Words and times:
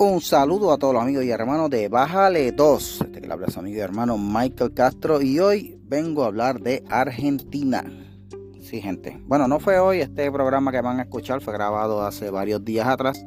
Un 0.00 0.20
saludo 0.20 0.70
a 0.70 0.78
todos 0.78 0.94
los 0.94 1.02
amigos 1.02 1.24
y 1.24 1.30
hermanos 1.30 1.70
de 1.70 1.88
Bájale 1.88 2.52
2. 2.52 3.00
Este 3.00 3.20
que 3.20 3.26
le 3.26 3.32
habla 3.32 3.50
su 3.50 3.58
amigo 3.58 3.78
y 3.78 3.80
hermano 3.80 4.16
Michael 4.16 4.72
Castro 4.72 5.20
y 5.20 5.40
hoy 5.40 5.76
vengo 5.88 6.22
a 6.22 6.28
hablar 6.28 6.60
de 6.60 6.84
Argentina. 6.88 7.84
Sí, 8.60 8.80
gente. 8.80 9.20
Bueno, 9.26 9.48
no 9.48 9.58
fue 9.58 9.80
hoy 9.80 9.98
este 9.98 10.30
programa 10.30 10.70
que 10.70 10.80
van 10.82 11.00
a 11.00 11.02
escuchar, 11.02 11.40
fue 11.40 11.52
grabado 11.52 12.06
hace 12.06 12.30
varios 12.30 12.64
días 12.64 12.86
atrás. 12.86 13.26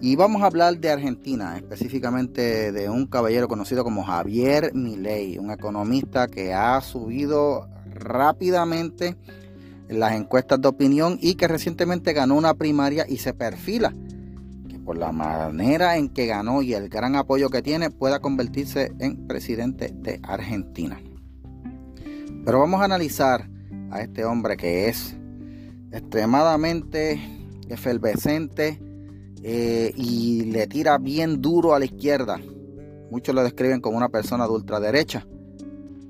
Y 0.00 0.16
vamos 0.16 0.42
a 0.42 0.46
hablar 0.46 0.76
de 0.78 0.90
Argentina, 0.90 1.56
específicamente 1.56 2.72
de 2.72 2.90
un 2.90 3.06
caballero 3.06 3.46
conocido 3.46 3.84
como 3.84 4.02
Javier 4.02 4.74
Milei, 4.74 5.38
un 5.38 5.52
economista 5.52 6.26
que 6.26 6.52
ha 6.52 6.80
subido 6.80 7.68
rápidamente 7.86 9.16
en 9.88 10.00
las 10.00 10.14
encuestas 10.14 10.60
de 10.60 10.66
opinión 10.66 11.18
y 11.20 11.36
que 11.36 11.46
recientemente 11.46 12.12
ganó 12.14 12.34
una 12.34 12.54
primaria 12.54 13.06
y 13.08 13.18
se 13.18 13.32
perfila 13.32 13.94
por 14.84 14.98
la 14.98 15.12
manera 15.12 15.96
en 15.96 16.08
que 16.08 16.26
ganó 16.26 16.62
y 16.62 16.74
el 16.74 16.88
gran 16.88 17.16
apoyo 17.16 17.48
que 17.48 17.62
tiene, 17.62 17.90
pueda 17.90 18.20
convertirse 18.20 18.92
en 18.98 19.26
presidente 19.26 19.92
de 19.94 20.20
Argentina. 20.22 21.00
Pero 22.44 22.60
vamos 22.60 22.80
a 22.82 22.84
analizar 22.84 23.48
a 23.90 24.02
este 24.02 24.24
hombre 24.24 24.56
que 24.56 24.88
es 24.88 25.16
extremadamente 25.90 27.20
efervescente 27.68 28.80
eh, 29.42 29.92
y 29.96 30.44
le 30.44 30.66
tira 30.66 30.98
bien 30.98 31.40
duro 31.40 31.74
a 31.74 31.78
la 31.78 31.86
izquierda. 31.86 32.38
Muchos 33.10 33.34
lo 33.34 33.42
describen 33.42 33.80
como 33.80 33.96
una 33.96 34.08
persona 34.08 34.44
de 34.44 34.52
ultraderecha. 34.52 35.26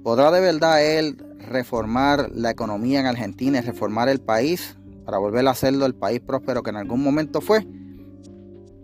¿Podrá 0.03 0.31
de 0.31 0.41
verdad 0.41 0.85
él 0.85 1.17
reformar 1.39 2.31
la 2.35 2.51
economía 2.51 3.01
en 3.01 3.07
Argentina 3.07 3.59
y 3.59 3.61
reformar 3.61 4.09
el 4.09 4.21
país 4.21 4.77
para 5.05 5.19
volver 5.19 5.47
a 5.47 5.51
hacerlo 5.51 5.87
el 5.87 5.95
país 5.95 6.21
próspero 6.21 6.63
que 6.63 6.71
en 6.71 6.77
algún 6.77 7.03
momento 7.03 7.41
fue? 7.41 7.67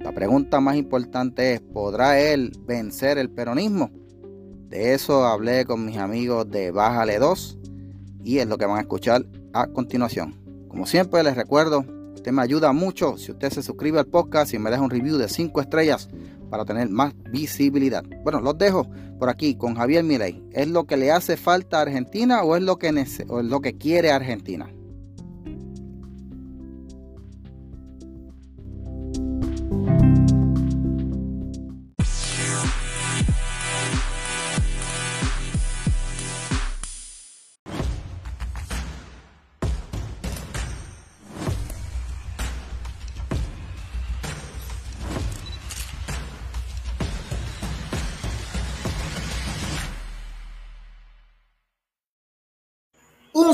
La 0.00 0.12
pregunta 0.12 0.60
más 0.60 0.76
importante 0.76 1.52
es, 1.52 1.60
¿podrá 1.60 2.18
él 2.18 2.52
vencer 2.66 3.18
el 3.18 3.30
peronismo? 3.30 3.90
De 4.68 4.94
eso 4.94 5.26
hablé 5.26 5.66
con 5.66 5.84
mis 5.84 5.98
amigos 5.98 6.50
de 6.50 6.70
Bájale 6.70 7.18
2 7.18 7.58
y 8.24 8.38
es 8.38 8.48
lo 8.48 8.56
que 8.56 8.64
van 8.64 8.78
a 8.78 8.80
escuchar 8.80 9.26
a 9.52 9.66
continuación. 9.66 10.34
Como 10.68 10.86
siempre 10.86 11.22
les 11.22 11.36
recuerdo, 11.36 11.84
usted 12.14 12.32
me 12.32 12.40
ayuda 12.40 12.72
mucho 12.72 13.18
si 13.18 13.30
usted 13.32 13.50
se 13.50 13.62
suscribe 13.62 13.98
al 13.98 14.06
podcast 14.06 14.54
y 14.54 14.58
me 14.58 14.70
deja 14.70 14.82
un 14.82 14.90
review 14.90 15.18
de 15.18 15.28
5 15.28 15.60
estrellas 15.60 16.08
para 16.48 16.64
tener 16.64 16.88
más 16.88 17.12
visibilidad. 17.30 18.02
Bueno, 18.24 18.40
los 18.40 18.56
dejo 18.56 18.86
por 19.18 19.28
aquí 19.28 19.54
con 19.54 19.74
Javier 19.74 20.02
Milei. 20.02 20.42
¿Es 20.52 20.68
lo 20.68 20.84
que 20.84 20.96
le 20.96 21.12
hace 21.12 21.36
falta 21.36 21.78
a 21.78 21.82
Argentina 21.82 22.42
o 22.42 22.56
es 22.56 22.62
lo 22.62 22.78
que, 22.78 22.88
o 23.28 23.40
es 23.40 23.46
lo 23.46 23.60
que 23.60 23.76
quiere 23.76 24.10
Argentina? 24.10 24.72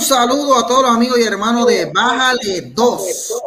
Saludo 0.06 0.56
a 0.56 0.66
todos 0.68 0.82
los 0.82 0.92
amigos 0.92 1.18
y 1.18 1.24
hermanos 1.24 1.66
de 1.66 1.90
Bájale 1.92 2.70
2, 2.72 3.42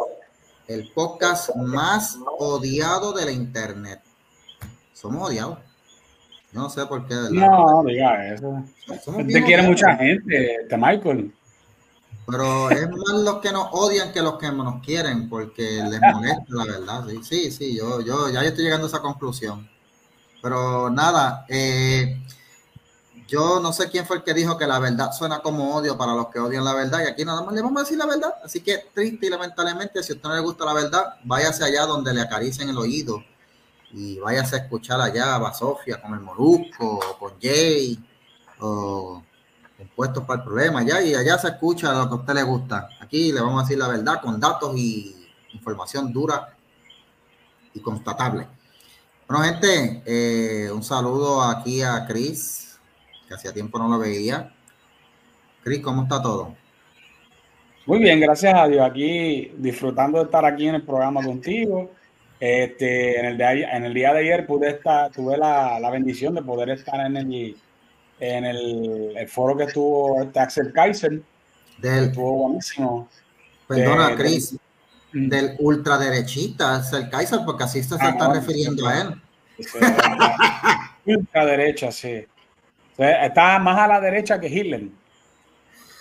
el 0.68 0.90
podcast 0.92 1.56
más 1.56 2.18
odiado 2.38 3.14
de 3.14 3.24
la 3.24 3.32
internet. 3.32 4.02
Somos 4.92 5.30
odiados. 5.30 5.58
no 6.52 6.68
sé 6.68 6.84
por 6.84 7.06
qué. 7.06 7.14
No, 7.30 7.82
diga 7.86 8.34
eso. 8.34 8.62
Te 8.86 9.42
quiere 9.42 9.62
mucha 9.62 9.96
gente, 9.96 10.56
este 10.56 10.76
Michael. 10.76 11.32
Pero 12.26 12.70
es 12.70 12.90
más 12.90 13.22
los 13.24 13.38
que 13.38 13.52
nos 13.52 13.68
odian 13.72 14.12
que 14.12 14.20
los 14.20 14.36
que 14.36 14.52
nos 14.52 14.84
quieren, 14.84 15.30
porque 15.30 15.82
les 15.82 16.00
molesta, 16.12 16.44
la 16.48 16.64
verdad. 16.66 17.04
Sí, 17.08 17.22
sí, 17.22 17.50
sí 17.50 17.76
yo, 17.78 18.02
yo 18.02 18.28
ya 18.28 18.42
estoy 18.42 18.64
llegando 18.64 18.86
a 18.86 18.90
esa 18.90 19.00
conclusión. 19.00 19.66
Pero 20.42 20.90
nada, 20.90 21.46
eh, 21.48 22.22
yo 23.30 23.60
no 23.60 23.72
sé 23.72 23.88
quién 23.88 24.04
fue 24.04 24.16
el 24.16 24.24
que 24.24 24.34
dijo 24.34 24.58
que 24.58 24.66
la 24.66 24.80
verdad 24.80 25.12
suena 25.12 25.38
como 25.38 25.76
odio 25.76 25.96
para 25.96 26.14
los 26.14 26.26
que 26.30 26.40
odian 26.40 26.64
la 26.64 26.74
verdad 26.74 26.98
y 27.04 27.08
aquí 27.08 27.24
nada 27.24 27.42
más 27.42 27.54
le 27.54 27.62
vamos 27.62 27.80
a 27.80 27.84
decir 27.84 27.96
la 27.96 28.06
verdad. 28.06 28.34
Así 28.44 28.60
que 28.60 28.78
triste 28.92 29.26
y 29.26 29.30
lamentablemente, 29.30 30.02
si 30.02 30.12
a 30.12 30.16
usted 30.16 30.28
no 30.28 30.34
le 30.34 30.40
gusta 30.40 30.64
la 30.64 30.72
verdad, 30.72 31.14
váyase 31.22 31.62
allá 31.62 31.86
donde 31.86 32.12
le 32.12 32.22
acaricien 32.22 32.68
el 32.68 32.76
oído 32.76 33.22
y 33.92 34.18
váyase 34.18 34.56
a 34.56 34.58
escuchar 34.58 35.00
allá 35.00 35.36
a 35.36 35.38
Basofia 35.38 36.02
con 36.02 36.12
el 36.14 36.20
Molusco 36.20 36.98
o 36.98 37.18
con 37.18 37.40
Jay 37.40 38.04
o 38.58 39.22
puestos 39.94 40.24
para 40.24 40.40
el 40.40 40.44
problema 40.44 40.80
allá 40.80 41.00
y 41.00 41.14
allá 41.14 41.38
se 41.38 41.48
escucha 41.48 41.92
lo 41.92 42.08
que 42.08 42.14
a 42.14 42.18
usted 42.18 42.34
le 42.34 42.42
gusta. 42.42 42.88
Aquí 43.00 43.30
le 43.30 43.40
vamos 43.40 43.60
a 43.60 43.62
decir 43.62 43.78
la 43.78 43.86
verdad 43.86 44.20
con 44.20 44.40
datos 44.40 44.76
y 44.76 45.28
información 45.52 46.12
dura 46.12 46.52
y 47.72 47.80
constatable. 47.80 48.48
Bueno, 49.28 49.44
gente, 49.44 50.02
eh, 50.04 50.68
un 50.72 50.82
saludo 50.82 51.40
aquí 51.42 51.80
a 51.80 52.04
Chris 52.08 52.69
que 53.30 53.34
hacía 53.36 53.52
tiempo 53.52 53.78
no 53.78 53.88
lo 53.88 53.96
veía. 54.00 54.52
Cris, 55.62 55.78
¿cómo 55.80 56.02
está 56.02 56.20
todo? 56.20 56.56
Muy 57.86 58.00
bien, 58.00 58.18
gracias 58.18 58.52
a 58.52 58.66
Dios. 58.66 58.84
Aquí 58.84 59.52
disfrutando 59.56 60.18
de 60.18 60.24
estar 60.24 60.44
aquí 60.44 60.66
en 60.66 60.74
el 60.74 60.82
programa 60.82 61.22
contigo. 61.22 61.92
Este, 62.40 63.20
en, 63.20 63.26
el 63.26 63.38
de, 63.38 63.62
en 63.62 63.84
el 63.84 63.94
día 63.94 64.12
de 64.12 64.18
ayer 64.20 64.46
pude 64.46 64.70
estar, 64.70 65.12
tuve 65.12 65.36
la, 65.36 65.78
la 65.78 65.90
bendición 65.90 66.34
de 66.34 66.42
poder 66.42 66.70
estar 66.70 67.06
en 67.06 67.16
el, 67.18 67.56
en 68.18 68.44
el, 68.46 69.28
foro 69.28 69.56
que 69.56 69.64
estuvo 69.64 70.20
este 70.22 70.40
Axel 70.40 70.72
Kaiser. 70.72 71.22
Del, 71.78 72.06
estuvo 72.06 72.32
buenísimo. 72.32 73.08
Perdona, 73.68 74.16
Cris, 74.16 74.56
mm. 75.12 75.28
del 75.28 75.56
ultraderechista 75.60 76.78
Axel 76.78 77.08
Kaiser, 77.08 77.40
porque 77.46 77.62
así 77.62 77.80
se, 77.80 77.94
ah, 78.00 78.08
está 78.08 78.32
refiriendo 78.32 78.88
a 78.88 79.00
él. 79.02 79.22
Ultraderecha, 81.16 81.92
sí. 81.92 82.26
Está 83.00 83.58
más 83.58 83.78
a 83.78 83.88
la 83.88 84.00
derecha 84.00 84.38
que 84.38 84.48
Hitler. 84.48 84.82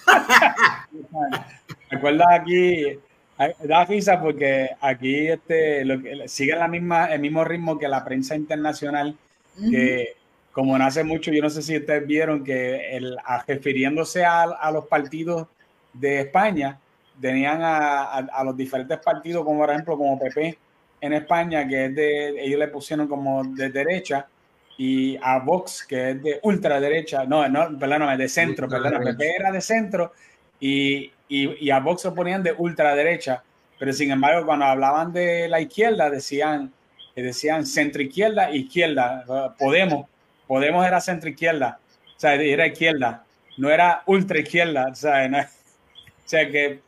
¿Recuerdas 1.90 2.28
aquí? 2.32 3.00
Da 3.64 3.86
risa 3.86 4.20
porque 4.22 4.72
aquí 4.82 5.28
este, 5.28 5.86
lo, 5.86 6.28
sigue 6.28 6.56
la 6.58 6.68
misma, 6.68 7.06
el 7.06 7.22
mismo 7.22 7.46
ritmo 7.46 7.80
que 7.80 7.88
la 7.88 8.04
prensa 8.04 8.36
internacional, 8.36 9.16
que 9.70 10.16
como 10.52 10.78
nace 10.78 11.06
mucho, 11.06 11.32
yo 11.32 11.42
no 11.42 11.50
sé 11.50 11.62
si 11.62 11.78
ustedes 11.78 12.06
vieron 12.06 12.44
que 12.44 12.98
el, 12.98 13.16
refiriéndose 13.48 14.26
a, 14.26 14.70
los 14.74 14.88
partidos 14.88 15.48
de 15.94 16.20
España, 16.20 16.78
tenían 17.22 17.62
a, 17.62 18.44
los 18.44 18.58
diferentes 18.58 18.98
partidos, 19.00 19.46
como 19.46 19.59
por 19.59 19.70
ejemplo 19.70 19.98
como 19.98 20.20
PP 20.20 20.58
en 21.00 21.14
España, 21.14 21.66
que 21.66 21.86
es 21.86 21.96
de, 21.96 22.44
ellos 22.44 22.59
le 22.59 22.68
pusieron 22.68 23.08
como 23.08 23.42
de 23.46 23.70
derecha, 23.70 24.28
y 24.81 25.19
a 25.22 25.40
Vox, 25.40 25.85
que 25.85 26.12
es 26.12 26.23
de 26.23 26.40
ultraderecha, 26.41 27.25
no, 27.25 27.50
no, 27.50 27.78
perdón, 27.78 28.17
de 28.17 28.29
centro, 28.29 28.69
perdón, 28.69 29.03
PP 29.03 29.35
era 29.38 29.51
de 29.51 29.59
centro 29.59 30.13
y, 30.57 31.12
y, 31.28 31.66
y, 31.66 31.69
a 31.69 31.81
Vox 31.81 32.06
lo 32.06 32.16
ponían 32.16 32.41
de 32.41 32.53
ultraderecha, 32.53 33.44
pero 33.78 33.91
sin 33.91 34.09
embargo 34.09 34.45
cuando 34.45 34.63
hablaban 34.63 35.12
de 35.12 35.50
la 35.50 35.59
izquierda 35.59 36.09
decían, 36.09 36.72
decían 37.13 37.66
centro 37.66 38.01
izquierda, 38.01 38.51
izquierda, 38.51 39.25
Podemos, 39.59 40.07
Podemos 40.47 40.88
era 40.88 41.01
centro 41.01 41.29
izquierda, 41.29 41.78
o 42.16 42.19
sea, 42.19 42.35
era 42.35 42.66
izquierda, 42.66 43.25
no 43.57 43.69
era 43.69 44.01
ultra 44.06 44.40
izquierda, 44.40 44.88
o 44.94 44.96
sea, 44.96 45.25
o 46.25 46.29
sea 46.29 46.49
que 46.49 46.79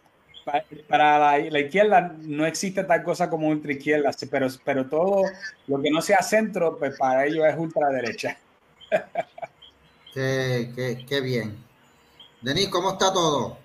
para 0.88 1.40
la, 1.40 1.60
izquierda 1.60 2.16
no 2.22 2.46
existe 2.46 2.84
tal 2.84 3.04
cosa 3.04 3.30
como 3.30 3.48
ultra 3.48 3.72
izquierda, 3.72 4.12
pero, 4.30 4.48
pero 4.64 4.88
todo 4.88 5.24
lo 5.68 5.82
que 5.82 5.92
no 5.92 6.02
sea 6.02 6.22
centro, 6.22 6.78
pues 6.78 6.98
para 6.98 7.26
ellos 7.26 7.46
es 7.48 7.58
ultraderecha. 7.58 8.38
Qué, 10.14 11.06
qué, 11.08 11.22
bien. 11.22 11.56
Denis, 12.42 12.68
¿cómo 12.68 12.92
está 12.92 13.14
todo? 13.14 13.58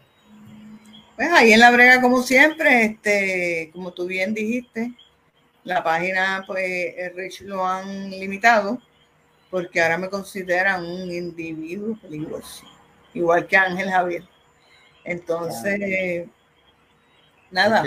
Pues 1.17 1.29
ahí 1.33 1.53
en 1.53 1.59
la 1.59 1.73
brega 1.73 2.01
como 2.01 2.23
siempre, 2.23 2.85
este, 2.85 3.71
como 3.73 3.93
tú 3.93 4.07
bien 4.07 4.33
dijiste, 4.33 4.93
la 5.65 5.83
página 5.83 6.45
pues 6.47 6.95
Rich 7.17 7.41
lo 7.41 7.67
han 7.67 8.11
limitado 8.11 8.81
porque 9.51 9.81
ahora 9.81 9.99
me 9.99 10.09
consideran 10.09 10.87
un 10.87 11.11
individuo 11.11 11.99
peligroso, 12.01 12.65
igual 13.13 13.49
que 13.49 13.57
Ángel 13.57 13.91
Javier. 13.91 14.23
Entonces, 15.03 16.29
Nada. 17.51 17.85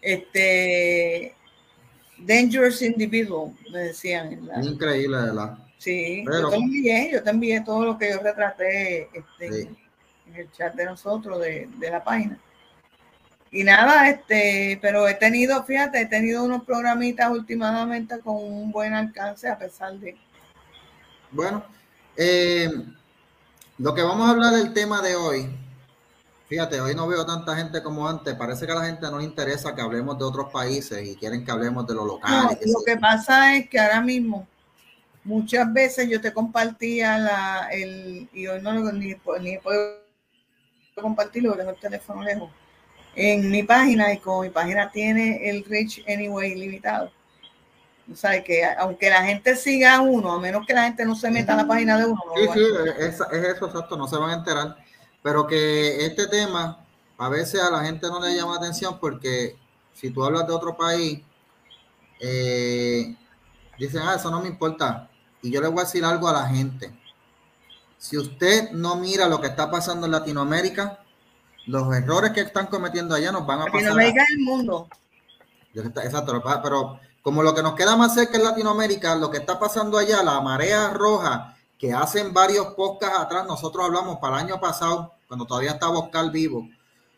Este. 0.00 1.34
Dangerous 2.18 2.82
Individual, 2.82 3.52
me 3.70 3.78
decían. 3.80 4.48
Increíble, 4.62 5.16
¿verdad? 5.16 5.58
Sí, 5.78 6.24
yo 6.24 6.48
te 6.48 6.56
envié, 6.56 7.10
yo 7.12 7.22
te 7.22 7.30
envié 7.30 7.60
todo 7.60 7.84
lo 7.84 7.98
que 7.98 8.10
yo 8.10 8.18
retraté 8.18 9.10
este, 9.12 9.68
en 10.26 10.34
el 10.34 10.50
chat 10.52 10.74
de 10.74 10.86
nosotros, 10.86 11.40
de, 11.40 11.68
la 11.90 12.02
página. 12.02 12.38
y 13.50 13.64
nada, 13.64 14.08
este, 14.08 14.78
pero 14.80 15.06
he 15.06 15.14
tenido, 15.14 15.62
fíjate, 15.64 16.00
he 16.00 16.06
tenido 16.06 16.42
unos 16.42 16.64
programitas 16.64 17.30
últimamente 17.30 18.18
con 18.20 18.36
un 18.36 18.72
buen 18.72 18.94
alcance 18.94 19.46
a 19.46 19.58
pesar 19.58 19.92
de. 19.98 20.16
Bueno, 21.30 21.62
eh, 22.16 22.70
lo 23.76 23.94
que 23.94 24.02
vamos 24.02 24.26
a 24.26 24.30
hablar 24.30 24.54
del 24.54 24.72
tema 24.72 25.02
de 25.02 25.16
hoy, 25.16 25.50
fíjate, 26.48 26.80
hoy 26.80 26.94
no 26.94 27.06
veo 27.06 27.24
tanta 27.24 27.56
gente 27.56 27.82
como 27.82 28.08
antes, 28.08 28.34
parece 28.34 28.66
que 28.66 28.72
a 28.72 28.76
la 28.76 28.86
gente 28.86 29.10
no 29.10 29.18
le 29.18 29.24
interesa 29.24 29.74
que 29.74 29.82
hablemos 29.82 30.18
de 30.18 30.24
otros 30.24 30.52
países 30.52 31.06
y 31.06 31.16
quieren 31.16 31.44
que 31.44 31.50
hablemos 31.50 31.86
de 31.86 31.94
lo 31.94 32.04
local. 32.04 32.58
lo 32.64 32.84
que 32.84 32.96
pasa 32.96 33.56
es 33.56 33.68
que 33.68 33.78
ahora 33.78 34.00
mismo, 34.00 34.46
muchas 35.24 35.72
veces 35.72 36.08
yo 36.08 36.20
te 36.20 36.32
compartía 36.32 37.18
la, 37.18 37.68
el, 37.72 38.28
y 38.32 38.46
hoy 38.46 38.60
no 38.60 38.72
ni, 38.92 39.14
ni 39.40 39.58
puedo 39.58 40.04
compartirlo, 41.00 41.56
tengo 41.56 41.70
el 41.70 41.80
teléfono 41.80 42.22
lejos 42.22 42.50
en 43.16 43.50
mi 43.50 43.62
página 43.62 44.12
y 44.12 44.18
como 44.18 44.42
mi 44.42 44.50
página 44.50 44.90
tiene 44.90 45.48
el 45.48 45.64
reach 45.64 46.02
anyway 46.08 46.54
limitado. 46.54 47.10
O 48.12 48.16
sea, 48.16 48.42
que 48.44 48.64
aunque 48.64 49.08
la 49.08 49.24
gente 49.24 49.56
siga 49.56 49.94
a 49.94 50.00
uno, 50.00 50.32
a 50.32 50.40
menos 50.40 50.66
que 50.66 50.74
la 50.74 50.84
gente 50.84 51.06
no 51.06 51.14
se 51.14 51.30
meta 51.30 51.54
a 51.54 51.56
la 51.56 51.66
página 51.66 51.96
de 51.96 52.04
uno. 52.04 52.20
sí, 52.36 52.48
sí, 52.52 52.60
es, 52.98 53.14
eso, 53.14 53.24
exacto, 53.32 53.96
no 53.96 54.06
se 54.06 54.16
van 54.16 54.30
a 54.30 54.34
enterar. 54.34 54.76
Pero 55.24 55.46
que 55.46 56.04
este 56.04 56.26
tema 56.26 56.84
a 57.16 57.30
veces 57.30 57.62
a 57.62 57.70
la 57.70 57.82
gente 57.82 58.08
no 58.08 58.20
le 58.20 58.36
llama 58.36 58.56
atención 58.56 58.98
porque 59.00 59.56
si 59.94 60.10
tú 60.10 60.22
hablas 60.22 60.46
de 60.46 60.52
otro 60.52 60.76
país, 60.76 61.22
eh, 62.20 63.16
dicen, 63.78 64.02
ah, 64.04 64.16
eso 64.16 64.30
no 64.30 64.42
me 64.42 64.48
importa. 64.48 65.08
Y 65.40 65.50
yo 65.50 65.62
le 65.62 65.68
voy 65.68 65.80
a 65.80 65.84
decir 65.84 66.04
algo 66.04 66.28
a 66.28 66.34
la 66.34 66.46
gente. 66.48 66.92
Si 67.96 68.18
usted 68.18 68.72
no 68.72 68.96
mira 68.96 69.26
lo 69.26 69.40
que 69.40 69.46
está 69.46 69.70
pasando 69.70 70.04
en 70.04 70.12
Latinoamérica, 70.12 71.00
los 71.68 71.90
errores 71.96 72.32
que 72.32 72.42
están 72.42 72.66
cometiendo 72.66 73.14
allá 73.14 73.32
nos 73.32 73.46
van 73.46 73.62
a 73.62 73.64
pasar. 73.64 73.80
Latinoamérica 73.80 74.26
el 74.30 74.40
mundo. 74.40 74.88
Exacto, 75.72 76.42
pero 76.62 77.00
como 77.22 77.42
lo 77.42 77.54
que 77.54 77.62
nos 77.62 77.74
queda 77.76 77.96
más 77.96 78.12
cerca 78.12 78.36
es 78.36 78.44
Latinoamérica, 78.44 79.16
lo 79.16 79.30
que 79.30 79.38
está 79.38 79.58
pasando 79.58 79.96
allá, 79.96 80.22
la 80.22 80.42
marea 80.42 80.90
roja, 80.90 81.53
que 81.78 81.92
hacen 81.92 82.32
varios 82.32 82.68
podcasts 82.74 83.18
atrás, 83.18 83.46
nosotros 83.46 83.84
hablamos 83.84 84.18
para 84.18 84.36
el 84.38 84.46
año 84.46 84.60
pasado, 84.60 85.14
cuando 85.26 85.46
todavía 85.46 85.72
estaba 85.72 85.98
Oscar 85.98 86.30
vivo, 86.30 86.68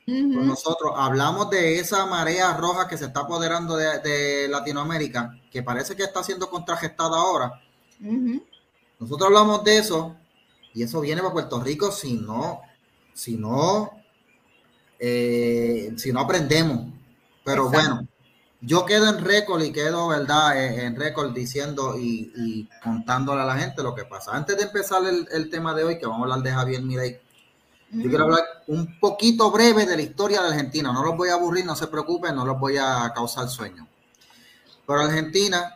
con 0.07 0.47
nosotros 0.47 0.93
hablamos 0.95 1.51
de 1.51 1.81
esa 1.81 2.07
marea 2.07 2.57
roja 2.57 2.87
que 2.87 2.97
se 2.97 3.07
está 3.07 3.21
apoderando 3.21 3.77
de, 3.77 4.47
Latinoamérica, 4.49 5.37
que 5.51 5.65
parece 5.65 5.97
que 5.97 6.05
está 6.05 6.23
siendo 6.23 6.49
contragestada 6.49 7.17
ahora. 7.17 7.61
Nosotros 8.99 9.27
hablamos 9.27 9.65
de 9.65 9.79
eso 9.79 10.17
y 10.73 10.85
eso 10.85 11.01
viene 11.01 11.23
para 11.23 11.33
Puerto 11.33 11.61
Rico 11.61 11.91
si 11.91 12.15
no, 12.15 12.61
si 13.15 13.37
no 13.37 13.97
eh, 14.99 15.93
si 15.97 16.13
no 16.13 16.21
aprendemos. 16.21 16.93
Pero 17.45 17.69
bueno, 17.69 18.07
yo 18.61 18.87
quedo 18.87 19.09
en 19.09 19.25
récord 19.25 19.63
y 19.63 19.73
quedo, 19.73 20.09
¿verdad? 20.09 20.57
Eh, 20.57 20.87
en 20.87 20.97
récord 20.97 21.33
diciendo 21.33 21.97
y, 21.99 22.69
contándole 22.83 23.43
a 23.43 23.45
la 23.45 23.57
gente 23.57 23.83
lo 23.83 23.95
que 23.95 24.05
pasa. 24.05 24.35
Antes 24.35 24.57
de 24.57 24.65
empezar 24.65 25.03
el, 25.05 25.51
tema 25.51 25.75
de 25.75 25.85
hoy, 25.85 25.99
que 25.99 26.07
vamos 26.07 26.21
a 26.21 26.25
hablar 26.25 26.43
de 26.43 26.53
Javier 26.53 26.83
Mirey, 26.83 27.21
yo 27.93 28.09
quiero 28.09 28.25
hablar 28.25 28.43
un 28.67 28.99
poquito 28.99 29.51
breve 29.51 29.87
de 29.87 29.97
la 29.97 30.03
historia 30.03 30.43
de 30.43 30.49
Argentina. 30.49 30.93
No 30.93 31.05
los 31.05 31.17
voy 31.17 31.29
a 31.29 31.35
aburrir, 31.35 31.65
no 31.65 31.77
se 31.77 31.87
preocupen, 31.87 32.35
no 32.35 32.45
los 32.45 32.59
voy 32.59 32.77
a 32.77 33.13
causar 33.15 33.49
sueño. 33.49 33.87
Pero 34.87 35.01
Argentina 35.01 35.76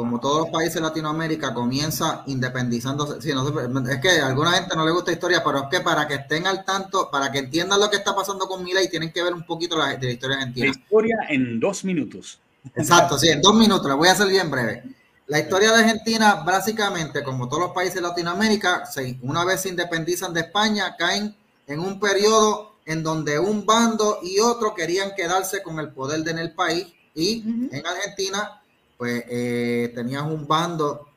como 0.00 0.18
todos 0.18 0.38
los 0.38 0.48
países 0.48 0.76
de 0.76 0.80
Latinoamérica, 0.80 1.52
comienza 1.52 2.22
independizándose. 2.26 3.18
es 3.18 4.00
que 4.00 4.08
a 4.08 4.28
alguna 4.28 4.52
gente 4.52 4.74
no 4.74 4.86
le 4.86 4.92
gusta 4.92 5.12
historia, 5.12 5.44
pero 5.44 5.58
es 5.58 5.64
que 5.70 5.80
para 5.80 6.08
que 6.08 6.14
estén 6.14 6.46
al 6.46 6.64
tanto, 6.64 7.10
para 7.10 7.30
que 7.30 7.40
entiendan 7.40 7.78
lo 7.78 7.90
que 7.90 7.98
está 7.98 8.14
pasando 8.14 8.48
con 8.48 8.64
Milei, 8.64 8.88
tienen 8.88 9.12
que 9.12 9.22
ver 9.22 9.34
un 9.34 9.44
poquito 9.44 9.76
la, 9.76 9.96
de 9.98 10.06
la 10.06 10.12
historia 10.12 10.38
argentina. 10.38 10.68
La 10.68 10.72
historia 10.72 11.16
en 11.28 11.60
dos 11.60 11.84
minutos. 11.84 12.38
Exacto, 12.74 13.18
sí, 13.18 13.28
en 13.28 13.42
dos 13.42 13.54
minutos, 13.54 13.86
la 13.86 13.94
voy 13.94 14.08
a 14.08 14.12
hacer 14.12 14.28
bien 14.28 14.50
breve. 14.50 14.84
La 15.26 15.38
historia 15.38 15.70
de 15.70 15.80
Argentina, 15.80 16.36
básicamente, 16.46 17.22
como 17.22 17.46
todos 17.46 17.64
los 17.64 17.72
países 17.72 17.96
de 17.96 18.00
Latinoamérica, 18.00 18.84
una 19.20 19.44
vez 19.44 19.60
se 19.60 19.68
independizan 19.68 20.32
de 20.32 20.40
España, 20.40 20.96
caen 20.96 21.36
en 21.66 21.78
un 21.78 22.00
periodo 22.00 22.76
en 22.86 23.02
donde 23.02 23.38
un 23.38 23.66
bando 23.66 24.20
y 24.22 24.40
otro 24.40 24.74
querían 24.74 25.14
quedarse 25.14 25.62
con 25.62 25.78
el 25.78 25.90
poder 25.90 26.26
en 26.26 26.38
el 26.38 26.54
país 26.54 26.86
y 27.14 27.42
en 27.70 27.86
Argentina 27.86 28.59
pues 29.00 29.24
eh, 29.30 29.92
tenías 29.94 30.24
un 30.24 30.46
bando 30.46 31.08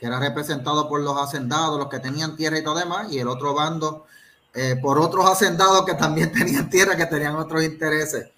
que 0.00 0.06
era 0.06 0.18
representado 0.18 0.88
por 0.88 1.00
los 1.00 1.16
hacendados, 1.16 1.78
los 1.78 1.88
que 1.88 2.00
tenían 2.00 2.34
tierra 2.34 2.58
y 2.58 2.64
todo 2.64 2.76
demás, 2.76 3.06
y 3.12 3.20
el 3.20 3.28
otro 3.28 3.54
bando 3.54 4.06
eh, 4.52 4.74
por 4.82 4.98
otros 4.98 5.24
hacendados 5.30 5.84
que 5.84 5.94
también 5.94 6.32
tenían 6.36 6.68
tierra, 6.68 6.96
que 6.96 7.06
tenían 7.06 7.36
otros 7.36 7.62
intereses. 7.62 8.30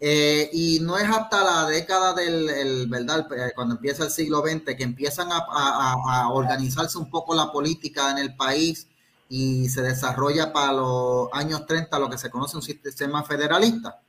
Eh, 0.00 0.48
y 0.54 0.80
no 0.80 0.96
es 0.96 1.06
hasta 1.06 1.44
la 1.44 1.66
década 1.66 2.14
del, 2.14 2.86
¿verdad? 2.88 3.28
Cuando 3.54 3.74
empieza 3.74 4.04
el 4.04 4.10
siglo 4.10 4.40
XX 4.40 4.74
que 4.74 4.84
empiezan 4.84 5.30
a, 5.30 5.44
a, 5.46 6.30
organizarse 6.30 6.96
un 6.96 7.10
poco 7.10 7.34
la 7.34 7.52
política 7.52 8.10
en 8.10 8.16
el 8.16 8.34
país 8.36 8.88
y 9.28 9.68
se 9.68 9.82
desarrolla 9.82 10.50
para 10.50 10.72
los 10.72 11.28
años 11.34 11.66
30 11.66 11.98
lo 11.98 12.08
que 12.08 12.16
se 12.16 12.30
conoce 12.30 12.56
un 12.56 12.62
sistema 12.62 13.22
federalista, 13.22 14.00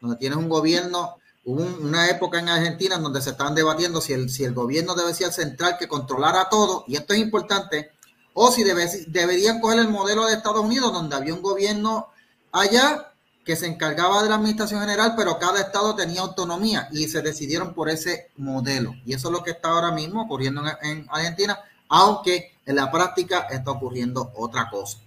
donde 0.00 0.16
tienes 0.16 0.38
un 0.38 0.48
gobierno 0.48 1.18
Hubo 1.46 1.62
una 1.62 2.08
época 2.08 2.38
en 2.38 2.48
Argentina 2.48 2.96
en 2.96 3.02
donde 3.02 3.20
se 3.20 3.30
estaban 3.30 3.54
debatiendo 3.54 4.00
si 4.00 4.14
el, 4.14 4.30
si 4.30 4.44
el 4.44 4.54
gobierno 4.54 4.94
debe 4.94 5.12
ser 5.12 5.32
central 5.32 5.76
que 5.78 5.88
controlara 5.88 6.48
todo, 6.48 6.84
y 6.86 6.96
esto 6.96 7.12
es 7.12 7.20
importante, 7.20 7.90
o 8.32 8.50
si 8.50 8.64
debe, 8.64 8.88
deberían 9.08 9.60
coger 9.60 9.80
el 9.80 9.88
modelo 9.88 10.26
de 10.26 10.34
Estados 10.34 10.64
Unidos, 10.64 10.92
donde 10.92 11.16
había 11.16 11.34
un 11.34 11.42
gobierno 11.42 12.08
allá 12.50 13.12
que 13.44 13.56
se 13.56 13.66
encargaba 13.66 14.22
de 14.22 14.30
la 14.30 14.36
administración 14.36 14.80
general, 14.80 15.14
pero 15.16 15.38
cada 15.38 15.60
estado 15.60 15.94
tenía 15.94 16.22
autonomía 16.22 16.88
y 16.92 17.08
se 17.08 17.20
decidieron 17.20 17.74
por 17.74 17.90
ese 17.90 18.30
modelo. 18.36 18.94
Y 19.04 19.12
eso 19.12 19.28
es 19.28 19.32
lo 19.32 19.44
que 19.44 19.50
está 19.50 19.68
ahora 19.68 19.92
mismo 19.92 20.22
ocurriendo 20.22 20.62
en, 20.82 21.06
Argentina, 21.10 21.58
aunque 21.88 22.56
en 22.64 22.76
la 22.76 22.90
práctica 22.90 23.40
está 23.50 23.72
ocurriendo 23.72 24.32
otra 24.34 24.70
cosa. 24.70 24.98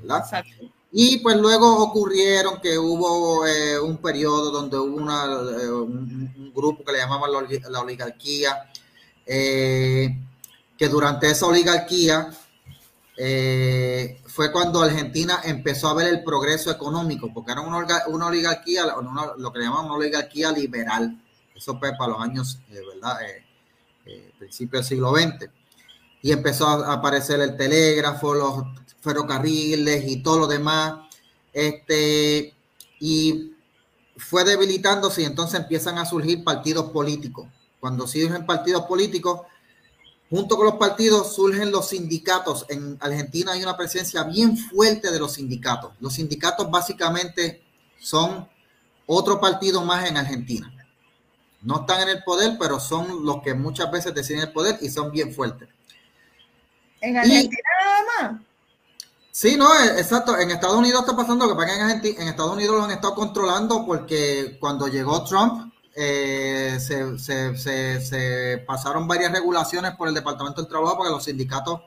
¿verdad? 0.00 0.20
Exacto. 0.20 0.79
Y 0.92 1.18
pues 1.18 1.36
luego 1.36 1.84
ocurrieron 1.84 2.60
que 2.60 2.76
hubo 2.76 3.46
eh, 3.46 3.78
un 3.78 3.98
periodo 3.98 4.50
donde 4.50 4.76
hubo 4.76 4.96
una, 4.96 5.24
eh, 5.62 5.70
un, 5.70 6.52
grupo 6.52 6.84
que 6.84 6.92
le 6.92 6.98
llamaban 6.98 7.30
la, 7.32 7.80
oligarquía, 7.80 8.70
eh, 9.24 10.18
que 10.76 10.88
durante 10.88 11.30
esa 11.30 11.46
oligarquía 11.46 12.30
fue 14.26 14.50
cuando 14.50 14.82
Argentina 14.82 15.40
empezó 15.44 15.88
a 15.88 15.94
ver 15.94 16.08
el 16.08 16.24
progreso 16.24 16.70
económico, 16.70 17.30
porque 17.32 17.52
era 17.52 17.60
una, 17.60 17.86
una 18.08 18.26
oligarquía, 18.26 18.84
lo 19.36 19.52
que 19.52 19.58
le 19.58 19.66
llamaban 19.66 19.86
una 19.86 19.94
oligarquía 19.94 20.50
liberal. 20.50 21.22
Eso 21.54 21.78
fue 21.78 21.92
para 21.96 22.12
los 22.12 22.20
años, 22.20 22.58
¿verdad? 22.68 23.18
principio 24.38 24.80
del 24.80 24.88
siglo 24.88 25.14
XX. 25.14 25.50
Y 26.22 26.32
empezó 26.32 26.66
a 26.66 26.94
aparecer 26.94 27.40
el 27.40 27.56
telégrafo, 27.56 28.34
los 28.34 28.64
ferrocarriles 29.00 30.04
y 30.08 30.22
todo 30.22 30.40
lo 30.40 30.46
demás. 30.46 30.94
Este, 31.52 32.54
y 33.00 33.52
fue 34.16 34.44
debilitándose 34.44 35.22
y 35.22 35.24
entonces 35.24 35.60
empiezan 35.60 35.98
a 35.98 36.06
surgir 36.06 36.44
partidos 36.44 36.90
políticos. 36.90 37.48
Cuando 37.80 38.06
surgen 38.06 38.44
partidos 38.44 38.82
políticos, 38.82 39.40
junto 40.28 40.56
con 40.56 40.66
los 40.66 40.74
partidos 40.76 41.34
surgen 41.34 41.72
los 41.72 41.88
sindicatos. 41.88 42.66
En 42.68 42.98
Argentina 43.00 43.52
hay 43.52 43.62
una 43.62 43.76
presencia 43.76 44.22
bien 44.24 44.56
fuerte 44.56 45.10
de 45.10 45.18
los 45.18 45.34
sindicatos. 45.34 45.92
Los 46.00 46.14
sindicatos 46.14 46.70
básicamente 46.70 47.62
son 47.98 48.48
otro 49.06 49.40
partido 49.40 49.82
más 49.82 50.08
en 50.08 50.16
Argentina. 50.16 50.72
No 51.62 51.80
están 51.80 52.02
en 52.02 52.16
el 52.16 52.22
poder, 52.22 52.56
pero 52.58 52.78
son 52.80 53.24
los 53.24 53.42
que 53.42 53.54
muchas 53.54 53.90
veces 53.90 54.14
deciden 54.14 54.42
el 54.42 54.52
poder 54.52 54.78
y 54.80 54.88
son 54.88 55.10
bien 55.10 55.34
fuertes. 55.34 55.68
En 57.00 57.16
Argentina 57.16 57.68
nada 57.82 58.32
más. 58.32 58.49
Sí, 59.40 59.56
no, 59.56 59.74
eh, 59.74 59.98
exacto. 59.98 60.38
En 60.38 60.50
Estados 60.50 60.76
Unidos 60.76 61.00
está 61.00 61.16
pasando 61.16 61.46
lo 61.46 61.52
que 61.52 61.62
pasa 61.62 61.92
en, 61.94 62.04
en 62.04 62.28
Estados 62.28 62.52
Unidos 62.52 62.76
lo 62.76 62.84
han 62.84 62.90
estado 62.90 63.14
controlando 63.14 63.86
porque 63.86 64.58
cuando 64.60 64.86
llegó 64.86 65.24
Trump 65.24 65.72
eh, 65.96 66.76
se, 66.78 68.58
pasaron 68.66 69.08
varias 69.08 69.32
regulaciones 69.32 69.96
por 69.96 70.08
el 70.08 70.14
Departamento 70.14 70.60
del 70.60 70.68
Trabajo 70.68 70.98
para 70.98 71.08
que 71.08 71.14
los 71.14 71.24
sindicatos 71.24 71.80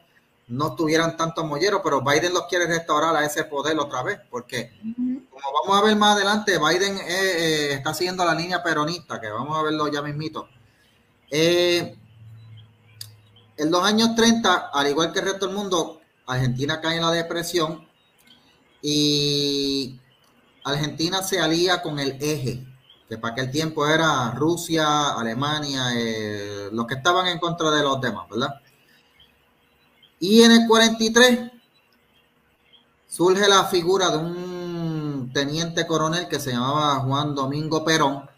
no 0.48 0.74
tuvieran 0.74 1.16
tanto 1.16 1.46
mollero, 1.46 1.84
pero 1.84 2.02
Biden 2.02 2.34
los 2.34 2.48
quiere 2.48 2.66
restaurar 2.66 3.16
a 3.16 3.24
ese 3.24 3.44
poder 3.44 3.78
otra 3.78 4.02
vez, 4.02 4.20
porque 4.32 4.72
como 5.30 5.46
vamos 5.62 5.78
a 5.78 5.86
ver 5.86 5.96
más 5.96 6.16
adelante, 6.16 6.58
Biden 6.58 6.98
eh, 7.08 7.74
está 7.74 7.94
siguiendo 7.94 8.26
la 8.26 8.34
línea 8.34 8.64
peronista, 8.64 9.22
que 9.22 9.30
vamos 9.30 9.56
a 9.56 9.62
verlo 9.62 9.88
ya 9.90 10.02
mismito. 10.02 10.48
en 11.30 11.96
los 13.60 13.84
años 13.84 14.16
30, 14.16 14.72
al 14.74 14.88
igual 14.88 15.14
que 15.14 15.20
el 15.20 15.26
resto 15.26 15.46
del 15.46 15.56
mundo, 15.56 16.00
Argentina 16.26 16.80
cae 16.80 16.98
en 16.98 17.02
la 17.02 17.12
depresión 17.12 17.88
y 18.82 20.00
Argentina 20.64 21.22
se 21.22 21.40
alía 21.40 21.82
con 21.82 22.00
el 22.00 22.18
eje, 22.22 22.66
que 23.08 23.18
para 23.18 23.34
aquel 23.34 23.52
tiempo 23.52 23.88
era 23.88 24.32
Rusia, 24.32 25.12
Alemania, 25.12 25.90
eh, 25.96 26.70
los 26.72 26.86
que 26.88 26.96
estaban 26.96 27.28
en 27.28 27.40
contra 27.40 27.72
de 27.72 27.84
los 27.84 28.00
demás, 28.00 28.28
¿verdad? 28.30 28.62
Y 30.20 30.42
en 30.42 30.52
el 30.52 30.68
43 30.68 31.52
surge 33.08 33.48
la 33.48 33.66
figura 33.66 34.10
de 34.10 34.18
un 34.18 35.32
teniente 35.34 35.86
coronel 35.86 36.28
que 36.28 36.40
se 36.40 36.52
llamaba 36.52 37.00
Juan 37.02 37.36
Domingo 37.36 37.84
Perón, 37.84 38.30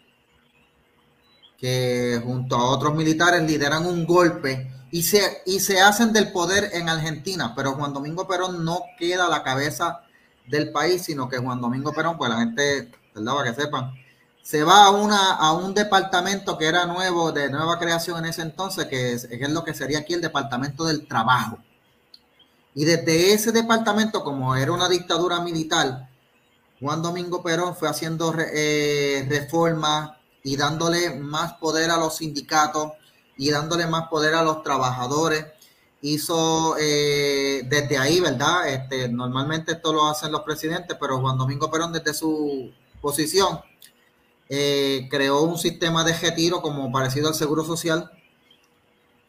que 1.56 2.20
junto 2.24 2.56
a 2.56 2.70
otros 2.70 2.94
militares 2.94 3.42
lideran 3.42 3.86
un 3.86 4.04
golpe 4.04 4.75
y 4.96 5.02
se, 5.02 5.42
y 5.44 5.60
se 5.60 5.78
hacen 5.78 6.14
del 6.14 6.32
poder 6.32 6.70
en 6.72 6.88
Argentina, 6.88 7.52
pero 7.54 7.74
Juan 7.74 7.92
Domingo 7.92 8.26
Perón 8.26 8.64
no 8.64 8.80
queda 8.98 9.26
a 9.26 9.28
la 9.28 9.42
cabeza 9.42 10.00
del 10.46 10.72
país, 10.72 11.02
sino 11.02 11.28
que 11.28 11.36
Juan 11.36 11.60
Domingo 11.60 11.92
Perón, 11.92 12.16
pues 12.16 12.30
la 12.30 12.38
gente, 12.38 12.90
¿verdad? 13.14 13.34
Para 13.34 13.50
que 13.50 13.60
sepan, 13.60 13.92
se 14.40 14.64
va 14.64 14.86
a, 14.86 14.90
una, 14.92 15.32
a 15.34 15.52
un 15.52 15.74
departamento 15.74 16.56
que 16.56 16.64
era 16.64 16.86
nuevo, 16.86 17.30
de 17.30 17.50
nueva 17.50 17.78
creación 17.78 18.20
en 18.20 18.30
ese 18.30 18.40
entonces, 18.40 18.86
que 18.86 19.12
es, 19.12 19.24
es 19.24 19.50
lo 19.50 19.64
que 19.64 19.74
sería 19.74 19.98
aquí 19.98 20.14
el 20.14 20.22
Departamento 20.22 20.86
del 20.86 21.06
Trabajo. 21.06 21.58
Y 22.74 22.86
desde 22.86 23.34
ese 23.34 23.52
departamento, 23.52 24.24
como 24.24 24.56
era 24.56 24.72
una 24.72 24.88
dictadura 24.88 25.40
militar, 25.40 26.08
Juan 26.80 27.02
Domingo 27.02 27.42
Perón 27.42 27.76
fue 27.76 27.90
haciendo 27.90 28.34
eh, 28.38 29.26
reformas 29.28 30.12
y 30.42 30.56
dándole 30.56 31.16
más 31.16 31.52
poder 31.58 31.90
a 31.90 31.98
los 31.98 32.16
sindicatos 32.16 32.92
y 33.36 33.50
dándole 33.50 33.86
más 33.86 34.08
poder 34.08 34.34
a 34.34 34.42
los 34.42 34.62
trabajadores. 34.62 35.46
Hizo 36.02 36.76
eh, 36.78 37.62
desde 37.66 37.98
ahí, 37.98 38.20
¿verdad? 38.20 38.68
Este, 38.68 39.08
normalmente 39.08 39.72
esto 39.72 39.92
lo 39.92 40.06
hacen 40.06 40.32
los 40.32 40.42
presidentes, 40.42 40.96
pero 41.00 41.20
Juan 41.20 41.38
Domingo 41.38 41.70
Perón 41.70 41.92
desde 41.92 42.14
su 42.14 42.70
posición 43.00 43.60
eh, 44.48 45.08
creó 45.10 45.42
un 45.42 45.58
sistema 45.58 46.04
de 46.04 46.16
retiro 46.16 46.60
como 46.60 46.92
parecido 46.92 47.28
al 47.28 47.34
Seguro 47.34 47.64
Social 47.64 48.10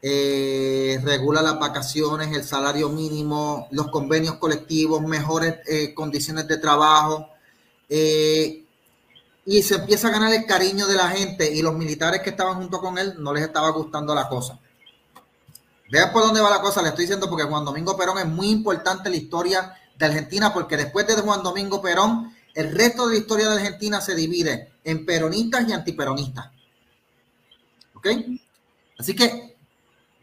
eh, 0.01 0.99
regula 1.03 1.41
las 1.41 1.59
vacaciones, 1.59 2.31
el 2.35 2.43
salario 2.43 2.89
mínimo, 2.89 3.67
los 3.71 3.89
convenios 3.89 4.35
colectivos, 4.35 5.01
mejores 5.01 5.55
eh, 5.67 5.93
condiciones 5.93 6.47
de 6.47 6.57
trabajo. 6.57 7.29
Y 9.49 9.63
se 9.63 9.75
empieza 9.75 10.09
a 10.09 10.11
ganar 10.11 10.33
el 10.33 10.45
cariño 10.45 10.87
de 10.87 10.95
la 10.95 11.09
gente 11.09 11.49
y 11.49 11.61
los 11.61 11.73
militares 11.73 12.21
que 12.21 12.31
estaban 12.31 12.55
junto 12.55 12.81
con 12.81 12.97
él 12.97 13.15
no 13.17 13.33
les 13.33 13.43
estaba 13.43 13.69
gustando 13.69 14.13
la 14.13 14.27
cosa. 14.27 14.59
Vean 15.89 16.11
por 16.11 16.21
dónde 16.21 16.41
va 16.41 16.49
la 16.49 16.59
cosa, 16.59 16.81
le 16.81 16.89
estoy 16.89 17.05
diciendo 17.05 17.29
porque 17.29 17.45
Juan 17.45 17.63
Domingo 17.63 17.95
Perón 17.95 18.17
es 18.17 18.25
muy 18.25 18.49
importante 18.49 19.07
en 19.07 19.13
la 19.13 19.17
historia 19.17 19.73
de 19.97 20.05
Argentina 20.05 20.53
porque 20.53 20.75
después 20.75 21.07
de 21.07 21.15
Juan 21.15 21.43
Domingo 21.43 21.81
Perón, 21.81 22.35
el 22.53 22.75
resto 22.75 23.07
de 23.07 23.13
la 23.13 23.19
historia 23.19 23.47
de 23.47 23.55
Argentina 23.55 24.01
se 24.01 24.15
divide 24.15 24.73
en 24.83 25.05
peronistas 25.05 25.65
y 25.65 25.71
antiperonistas. 25.71 26.51
¿Ok? 27.93 28.07
Así 28.99 29.15
que 29.15 29.55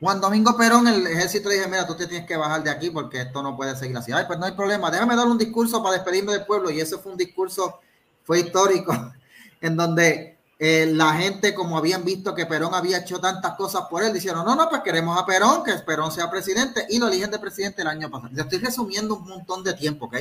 Juan 0.00 0.20
Domingo 0.20 0.54
Perón, 0.54 0.86
el 0.86 1.06
ejército 1.06 1.48
le 1.48 1.54
dije, 1.54 1.66
mira, 1.66 1.86
tú 1.86 1.96
te 1.96 2.06
tienes 2.06 2.26
que 2.26 2.36
bajar 2.36 2.62
de 2.62 2.68
aquí 2.68 2.90
porque 2.90 3.22
esto 3.22 3.42
no 3.42 3.56
puede 3.56 3.74
seguir 3.74 3.96
así. 3.96 4.12
Ay, 4.12 4.24
pues 4.26 4.38
no 4.38 4.44
hay 4.44 4.52
problema, 4.52 4.90
déjame 4.90 5.16
dar 5.16 5.26
un 5.26 5.38
discurso 5.38 5.82
para 5.82 5.94
despedirme 5.94 6.32
del 6.32 6.44
pueblo. 6.44 6.70
Y 6.70 6.78
ese 6.78 6.98
fue 6.98 7.12
un 7.12 7.16
discurso, 7.16 7.80
fue 8.24 8.40
histórico, 8.40 9.12
en 9.60 9.76
donde 9.76 10.38
eh, 10.58 10.86
la 10.92 11.12
gente, 11.14 11.54
como 11.54 11.78
habían 11.78 12.04
visto 12.04 12.34
que 12.34 12.46
Perón 12.46 12.74
había 12.74 12.98
hecho 12.98 13.20
tantas 13.20 13.54
cosas 13.54 13.82
por 13.90 14.02
él, 14.02 14.12
dijeron, 14.12 14.44
no, 14.44 14.56
no, 14.56 14.68
pues 14.68 14.82
queremos 14.82 15.18
a 15.20 15.26
Perón, 15.26 15.62
que 15.64 15.72
Perón 15.86 16.10
sea 16.10 16.30
presidente, 16.30 16.86
y 16.90 16.98
lo 16.98 17.08
eligen 17.08 17.30
de 17.30 17.38
presidente 17.38 17.82
el 17.82 17.88
año 17.88 18.10
pasado. 18.10 18.32
Le 18.34 18.42
estoy 18.42 18.58
resumiendo 18.58 19.16
un 19.16 19.28
montón 19.28 19.62
de 19.62 19.74
tiempo, 19.74 20.06
¿ok? 20.06 20.16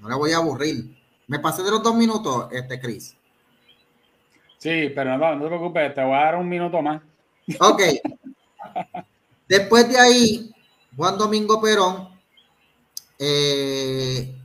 No 0.00 0.08
le 0.08 0.14
voy 0.14 0.32
a 0.32 0.36
aburrir. 0.36 0.96
Me 1.26 1.38
pasé 1.38 1.62
de 1.62 1.70
los 1.70 1.82
dos 1.82 1.94
minutos, 1.94 2.48
este, 2.52 2.80
Chris. 2.80 3.16
Sí, 4.58 4.90
pero 4.94 5.16
no, 5.16 5.36
no 5.36 5.42
te 5.42 5.48
preocupes, 5.48 5.94
te 5.94 6.02
voy 6.02 6.14
a 6.14 6.24
dar 6.24 6.36
un 6.36 6.48
minuto 6.48 6.82
más. 6.82 7.00
Ok. 7.60 7.82
Después 9.48 9.88
de 9.88 9.98
ahí, 9.98 10.54
Juan 10.96 11.16
Domingo 11.16 11.60
Perón 11.60 12.08
eh, 13.18 14.37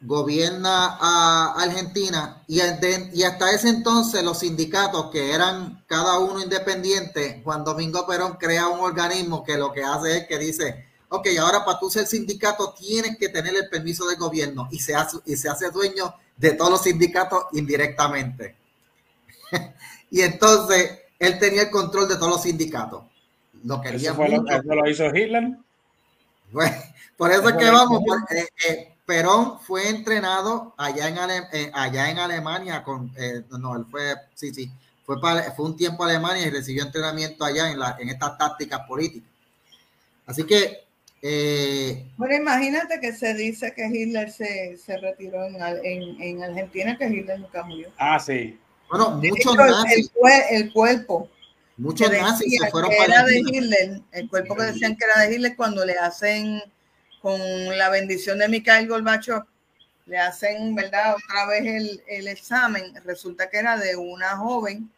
gobierna 0.00 0.96
a 1.00 1.54
Argentina 1.58 2.42
y, 2.46 2.60
hasta 2.60 3.52
ese 3.52 3.68
entonces 3.68 4.22
los 4.22 4.38
sindicatos 4.38 5.10
que 5.10 5.32
eran 5.32 5.84
cada 5.86 6.18
uno 6.18 6.40
independiente, 6.42 7.40
Juan 7.44 7.64
Domingo 7.64 8.06
Perón 8.06 8.36
crea 8.38 8.68
un 8.68 8.80
organismo 8.80 9.44
que 9.44 9.58
lo 9.58 9.72
que 9.72 9.82
hace 9.82 10.18
es 10.18 10.26
que 10.26 10.38
dice, 10.38 10.86
ok, 11.08 11.28
ahora 11.38 11.64
para 11.64 11.78
tú 11.78 11.90
ser 11.90 12.06
sindicato 12.06 12.72
tienes 12.72 13.18
que 13.18 13.28
tener 13.28 13.54
el 13.54 13.68
permiso 13.68 14.06
del 14.08 14.18
gobierno 14.18 14.68
y 14.70 14.78
se 14.78 14.94
hace, 14.94 15.18
y 15.26 15.36
se 15.36 15.48
hace 15.48 15.70
dueño 15.70 16.14
de 16.36 16.52
todos 16.52 16.70
los 16.70 16.82
sindicatos 16.82 17.44
indirectamente. 17.52 18.56
y 20.10 20.22
entonces 20.22 20.98
él 21.18 21.38
tenía 21.38 21.62
el 21.62 21.70
control 21.70 22.08
de 22.08 22.16
todos 22.16 22.30
los 22.30 22.42
sindicatos 22.42 23.02
lo 23.64 23.80
quería 23.80 24.12
¿Eso, 24.12 24.74
lo, 24.74 24.88
hizo 24.88 25.06
Hitler? 25.14 25.56
por 27.16 27.30
eso 27.30 27.48
es 27.48 27.56
que 27.56 27.70
vamos, 27.70 28.02
eh, 28.30 28.48
eh, 28.68 28.89
Perón 29.10 29.58
fue 29.58 29.88
entrenado 29.88 30.72
allá 30.76 31.08
en, 31.08 31.18
eh, 31.52 31.70
allá 31.74 32.10
en 32.10 32.18
Alemania 32.20 32.84
con, 32.84 33.12
no, 33.58 33.76
él 33.76 33.84
fue, 33.90 34.14
sí, 34.34 34.54
sí, 34.54 34.70
fue, 35.04 35.20
para, 35.20 35.50
fue 35.50 35.66
un 35.66 35.76
tiempo 35.76 36.04
a 36.04 36.10
Alemania 36.10 36.46
y 36.46 36.50
recibió 36.50 36.84
entrenamiento 36.84 37.44
allá 37.44 37.72
en, 37.72 37.80
la, 37.80 37.96
en 37.98 38.08
estas 38.08 38.38
tácticas 38.38 38.82
políticas. 38.86 39.28
Así 40.26 40.44
que... 40.44 40.84
bueno, 42.16 42.36
imagínate 42.36 43.00
que 43.00 43.12
se 43.12 43.34
dice 43.34 43.74
que 43.74 43.88
Hitler 43.88 44.30
se, 44.30 44.78
se 44.78 44.96
retiró 44.98 45.44
en, 45.44 45.56
en, 45.56 46.22
en, 46.22 46.42
Argentina, 46.44 46.96
que 46.96 47.08
Hitler 47.08 47.40
nunca 47.40 47.64
murió. 47.64 47.90
Ah, 47.98 48.20
sí. 48.20 48.56
Bueno, 48.88 49.10
muchos 49.10 49.56
nazis. 49.56 50.12
El, 50.22 50.62
el 50.62 50.72
cuerpo 50.72 51.28
Muchos 51.80 52.12
nazis 52.12 52.60
se 52.60 52.70
fueron 52.70 52.90
para 52.90 53.04
era 53.04 53.24
de 53.24 53.38
Hitler, 53.38 54.00
el 54.12 54.28
cuerpo 54.28 54.54
que 54.54 54.64
decían 54.64 54.96
que 54.96 55.04
era 55.04 55.26
de 55.26 55.34
Hitler 55.34 55.56
cuando 55.56 55.84
le 55.84 55.94
hacen 55.94 56.62
con 57.20 57.38
la 57.76 57.90
bendición 57.90 58.38
de 58.38 58.48
Mikhail 58.48 58.88
Gorbachev, 58.88 59.44
le 60.06 60.18
hacen, 60.18 60.74
¿verdad? 60.74 61.14
Otra 61.14 61.46
vez 61.46 61.66
el, 61.66 62.02
el 62.08 62.28
examen, 62.28 62.92
resulta 63.04 63.48
que 63.48 63.58
era 63.58 63.76
de 63.76 63.96
una 63.96 64.36
joven, 64.36 64.90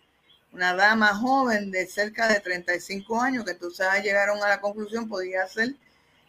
una 0.52 0.74
dama 0.74 1.14
joven 1.14 1.70
de 1.70 1.86
cerca 1.86 2.28
de 2.28 2.40
35 2.40 3.20
años, 3.20 3.44
que 3.44 3.52
entonces 3.52 3.86
llegaron 4.02 4.42
a 4.42 4.48
la 4.48 4.60
conclusión 4.60 5.08
podía 5.08 5.46
ser 5.48 5.74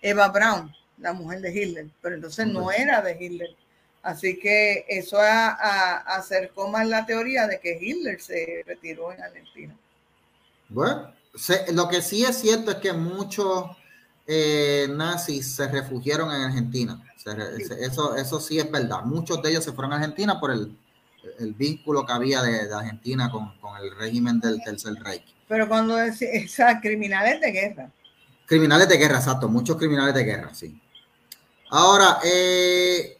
Eva 0.02 0.30
Braun, 0.30 0.74
la 0.98 1.14
mujer 1.14 1.42
de 1.42 1.54
Hitler, 1.54 1.88
pero 2.02 2.16
entonces 2.16 2.48
no 2.48 2.72
era 2.72 3.02
de 3.02 3.18
Hitler. 3.20 3.56
Así 4.02 4.38
que 4.38 4.86
eso 4.90 5.18
acercó 5.22 6.68
más 6.68 6.88
la 6.88 7.06
teoría 7.06 7.48
de 7.48 7.60
que 7.60 7.78
Hitler 7.80 8.22
se 8.22 8.64
retiró 8.68 9.14
en 9.14 9.22
Argentina. 9.22 9.78
Bueno, 10.68 11.14
lo 11.72 11.88
que 11.88 12.02
sí 12.02 12.26
es 12.26 12.38
cierto 12.38 12.72
es 12.72 12.78
que 12.78 12.92
muchos 12.92 13.66
eh, 14.26 14.88
nazis 14.90 15.56
se 15.56 15.68
refugiaron 15.68 16.32
en 16.32 16.42
Argentina. 16.42 17.02
eso, 17.80 18.16
eso 18.16 18.40
sí 18.40 18.60
es 18.60 18.70
verdad. 18.72 19.04
Muchos 19.04 19.42
de 19.42 19.52
ellos 19.52 19.64
se 19.64 19.74
fueron 19.74 19.94
a 19.94 19.98
Argentina 19.98 20.40
por 20.40 20.52
el, 20.52 20.78
vínculo 21.58 22.06
que 22.06 22.14
había 22.14 22.42
de, 22.42 22.74
Argentina 22.74 23.32
con, 23.32 23.54
el 23.82 23.96
régimen 23.98 24.40
del 24.40 24.62
Tercer 24.64 24.94
Reich. 24.96 25.24
Pero 25.48 25.68
cuando 25.68 25.96
decís, 25.96 26.58
criminales 26.82 27.40
de 27.42 27.52
guerra. 27.52 27.92
Criminales 28.46 28.88
de 28.90 28.98
guerra, 28.98 29.18
exacto. 29.18 29.48
Muchos 29.48 29.78
criminales 29.78 30.14
de 30.14 30.24
guerra, 30.24 30.54
sí. 30.54 30.80
Ahora, 31.70 32.20
eh, 32.24 33.18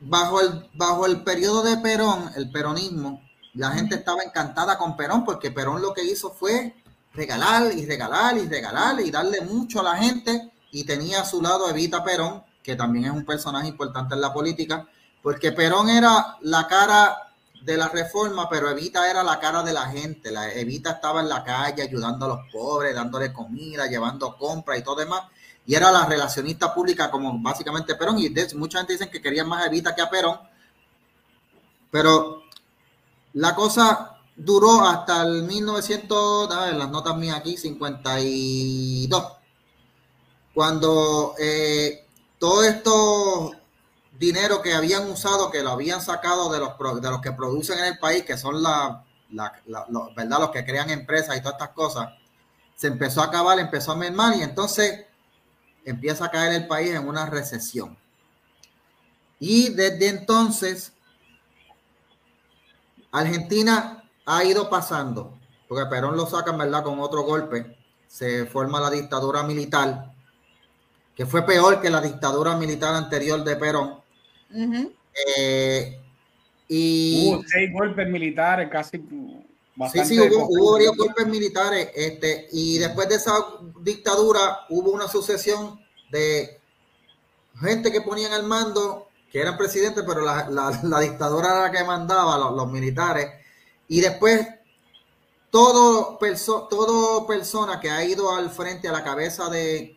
bajo, 0.00 0.40
el, 0.40 0.68
bajo 0.74 1.06
el 1.06 1.22
periodo 1.22 1.62
de 1.62 1.78
Perón, 1.78 2.30
el 2.36 2.50
peronismo, 2.50 3.22
la 3.54 3.70
gente 3.70 3.96
estaba 3.96 4.22
encantada 4.22 4.76
con 4.78 4.96
Perón 4.96 5.24
porque 5.24 5.50
Perón 5.50 5.80
lo 5.80 5.94
que 5.94 6.04
hizo 6.04 6.30
fue 6.30 6.74
regalar 7.16 7.72
y 7.72 7.86
regalar 7.86 8.36
y 8.36 8.46
regalar 8.46 9.00
y 9.00 9.10
darle 9.10 9.40
mucho 9.40 9.80
a 9.80 9.84
la 9.84 9.96
gente. 9.96 10.52
Y 10.70 10.84
tenía 10.84 11.22
a 11.22 11.24
su 11.24 11.40
lado 11.40 11.68
Evita 11.70 12.04
Perón, 12.04 12.42
que 12.62 12.76
también 12.76 13.06
es 13.06 13.10
un 13.12 13.24
personaje 13.24 13.68
importante 13.68 14.14
en 14.14 14.20
la 14.20 14.32
política, 14.32 14.86
porque 15.22 15.52
Perón 15.52 15.88
era 15.88 16.36
la 16.42 16.66
cara 16.68 17.16
de 17.62 17.76
la 17.76 17.88
reforma, 17.88 18.48
pero 18.48 18.70
Evita 18.70 19.10
era 19.10 19.24
la 19.24 19.40
cara 19.40 19.62
de 19.62 19.72
la 19.72 19.86
gente. 19.86 20.30
La 20.30 20.52
Evita 20.52 20.92
estaba 20.92 21.20
en 21.20 21.28
la 21.28 21.42
calle 21.42 21.82
ayudando 21.82 22.26
a 22.26 22.28
los 22.28 22.52
pobres, 22.52 22.94
dándole 22.94 23.32
comida, 23.32 23.86
llevando 23.86 24.36
compras 24.36 24.78
y 24.78 24.82
todo 24.82 24.96
demás. 24.96 25.22
Y 25.66 25.74
era 25.74 25.90
la 25.90 26.06
relacionista 26.06 26.72
pública 26.72 27.10
como 27.10 27.36
básicamente 27.40 27.96
Perón. 27.96 28.18
Y 28.18 28.32
mucha 28.54 28.78
gente 28.78 28.92
dice 28.92 29.10
que 29.10 29.20
querían 29.20 29.48
más 29.48 29.66
Evita 29.66 29.94
que 29.94 30.02
a 30.02 30.10
Perón. 30.10 30.38
Pero 31.90 32.42
la 33.32 33.54
cosa 33.54 34.15
duró 34.36 34.86
hasta 34.86 35.22
el 35.22 35.44
1900, 35.44 36.54
a 36.54 36.66
ver, 36.66 36.74
las 36.74 36.90
notas 36.90 37.16
mías 37.16 37.38
aquí, 37.38 37.56
52, 37.56 39.32
cuando 40.54 41.34
eh, 41.38 42.06
todo 42.38 42.62
esto 42.62 43.52
dinero 44.18 44.62
que 44.62 44.74
habían 44.74 45.10
usado, 45.10 45.50
que 45.50 45.62
lo 45.62 45.70
habían 45.70 46.00
sacado 46.00 46.50
de 46.50 46.58
los, 46.58 47.02
de 47.02 47.10
los 47.10 47.20
que 47.20 47.32
producen 47.32 47.78
en 47.78 47.86
el 47.86 47.98
país, 47.98 48.24
que 48.24 48.36
son 48.36 48.62
la, 48.62 49.04
¿verdad? 49.28 50.40
los 50.40 50.50
que 50.50 50.64
crean 50.64 50.90
empresas 50.90 51.36
y 51.36 51.40
todas 51.40 51.54
estas 51.54 51.74
cosas, 51.74 52.08
se 52.74 52.88
empezó 52.88 53.22
a 53.22 53.26
acabar, 53.26 53.58
empezó 53.58 53.92
a 53.92 53.96
mermar 53.96 54.36
y 54.36 54.42
entonces 54.42 55.06
empieza 55.84 56.26
a 56.26 56.30
caer 56.30 56.52
el 56.52 56.66
país 56.66 56.90
en 56.90 57.08
una 57.08 57.26
recesión. 57.26 57.96
Y 59.38 59.70
desde 59.70 60.08
entonces, 60.08 60.92
Argentina 63.12 63.95
ha 64.26 64.44
ido 64.44 64.68
pasando, 64.68 65.38
porque 65.68 65.86
Perón 65.86 66.16
lo 66.16 66.26
sacan, 66.26 66.58
¿verdad? 66.58 66.82
Con 66.82 66.98
otro 67.00 67.22
golpe, 67.22 67.76
se 68.06 68.44
forma 68.46 68.80
la 68.80 68.90
dictadura 68.90 69.42
militar, 69.44 70.12
que 71.14 71.24
fue 71.24 71.42
peor 71.42 71.80
que 71.80 71.88
la 71.88 72.00
dictadura 72.00 72.56
militar 72.56 72.94
anterior 72.94 73.42
de 73.42 73.56
Perón. 73.56 74.00
Eh, 75.38 76.00
y 76.68 77.30
hubo 77.32 77.42
seis 77.46 77.72
golpes 77.72 78.08
militares, 78.08 78.68
casi. 78.70 78.98
Sí, 79.92 80.04
sí, 80.04 80.18
hubo, 80.18 80.48
hubo, 80.48 80.72
varios 80.72 80.96
golpes 80.96 81.26
militares. 81.26 81.90
Este, 81.94 82.48
y 82.52 82.78
después 82.78 83.08
de 83.08 83.16
esa 83.16 83.32
dictadura 83.80 84.66
hubo 84.70 84.90
una 84.90 85.06
sucesión 85.06 85.78
de 86.10 86.60
gente 87.60 87.92
que 87.92 88.00
ponían 88.00 88.32
al 88.32 88.44
mando, 88.44 89.08
que 89.30 89.40
eran 89.40 89.56
presidentes, 89.56 90.04
pero 90.06 90.22
la, 90.22 90.48
la, 90.82 91.00
dictadura 91.00 91.50
era 91.50 91.60
la 91.62 91.70
que 91.70 91.84
mandaba, 91.84 92.38
los, 92.38 92.56
los 92.56 92.70
militares. 92.72 93.45
Y 93.88 94.00
después 94.00 94.46
todo, 95.50 96.18
perso 96.18 96.66
todo 96.68 97.26
persona 97.26 97.80
que 97.80 97.90
ha 97.90 98.04
ido 98.04 98.34
al 98.34 98.50
frente 98.50 98.88
a 98.88 98.92
la 98.92 99.04
cabeza 99.04 99.48
de, 99.48 99.96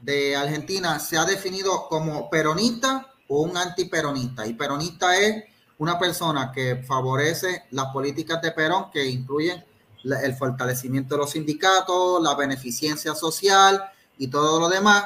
de 0.00 0.36
Argentina 0.36 0.98
se 0.98 1.16
ha 1.16 1.24
definido 1.24 1.88
como 1.88 2.28
peronista 2.30 3.06
o 3.28 3.42
un 3.42 3.56
antiperonista. 3.56 4.46
Y 4.46 4.54
peronista 4.54 5.16
es 5.18 5.44
una 5.78 5.98
persona 5.98 6.52
que 6.52 6.76
favorece 6.86 7.64
las 7.70 7.86
políticas 7.86 8.42
de 8.42 8.52
Perón 8.52 8.90
que 8.90 9.06
incluyen 9.06 9.64
el 10.04 10.34
fortalecimiento 10.34 11.14
de 11.14 11.18
los 11.18 11.30
sindicatos, 11.30 12.22
la 12.22 12.34
beneficencia 12.34 13.14
social 13.14 13.82
y 14.18 14.28
todo 14.28 14.60
lo 14.60 14.68
demás. 14.68 15.04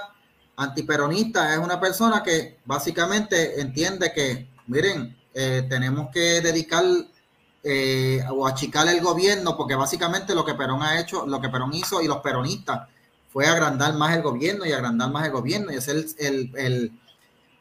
Antiperonista 0.57 1.53
es 1.53 1.59
una 1.59 1.81
persona 1.81 2.23
que 2.23 2.59
básicamente 2.65 3.61
entiende 3.61 4.13
que, 4.13 4.49
miren, 4.67 5.17
eh, 5.33 5.67
tenemos 5.69 6.11
que 6.13 6.41
dedicar 6.41 6.85
eh, 7.67 8.23
o 8.31 8.47
achicar 8.47 8.87
el 8.89 9.01
gobierno, 9.01 9.57
porque 9.57 9.75
básicamente 9.75 10.35
lo 10.35 10.45
que 10.45 10.53
Perón 10.53 10.83
ha 10.83 11.01
hecho, 11.01 11.25
lo 11.25 11.41
que 11.41 11.49
Perón 11.49 11.73
hizo 11.73 12.03
y 12.03 12.07
los 12.07 12.19
peronistas 12.19 12.89
fue 13.33 13.47
agrandar 13.47 13.95
más 13.95 14.15
el 14.15 14.21
gobierno 14.23 14.67
y 14.67 14.73
agrandar 14.73 15.11
más 15.11 15.25
el 15.25 15.33
gobierno 15.33 15.73
y 15.73 15.77
hacer 15.77 16.05
el, 16.19 16.53
el, 16.55 16.93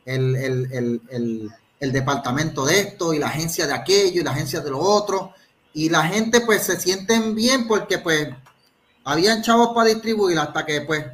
el, 0.05 1.49
el, 1.79 1.91
departamento 1.93 2.65
de 2.65 2.81
esto 2.81 3.13
y 3.13 3.19
la 3.19 3.27
agencia 3.27 3.65
de 3.65 3.73
aquello 3.73 4.19
y 4.19 4.23
la 4.25 4.31
agencia 4.31 4.59
de 4.59 4.71
lo 4.71 4.79
otro. 4.79 5.33
Y 5.73 5.87
la 5.87 6.03
gente 6.03 6.41
pues 6.41 6.63
se 6.63 6.77
sienten 6.77 7.33
bien 7.33 7.65
porque 7.65 7.99
pues 7.99 8.27
habían 9.05 9.41
chavos 9.41 9.69
para 9.73 9.87
distribuir 9.87 10.37
hasta 10.37 10.65
que 10.65 10.81
pues 10.81 11.05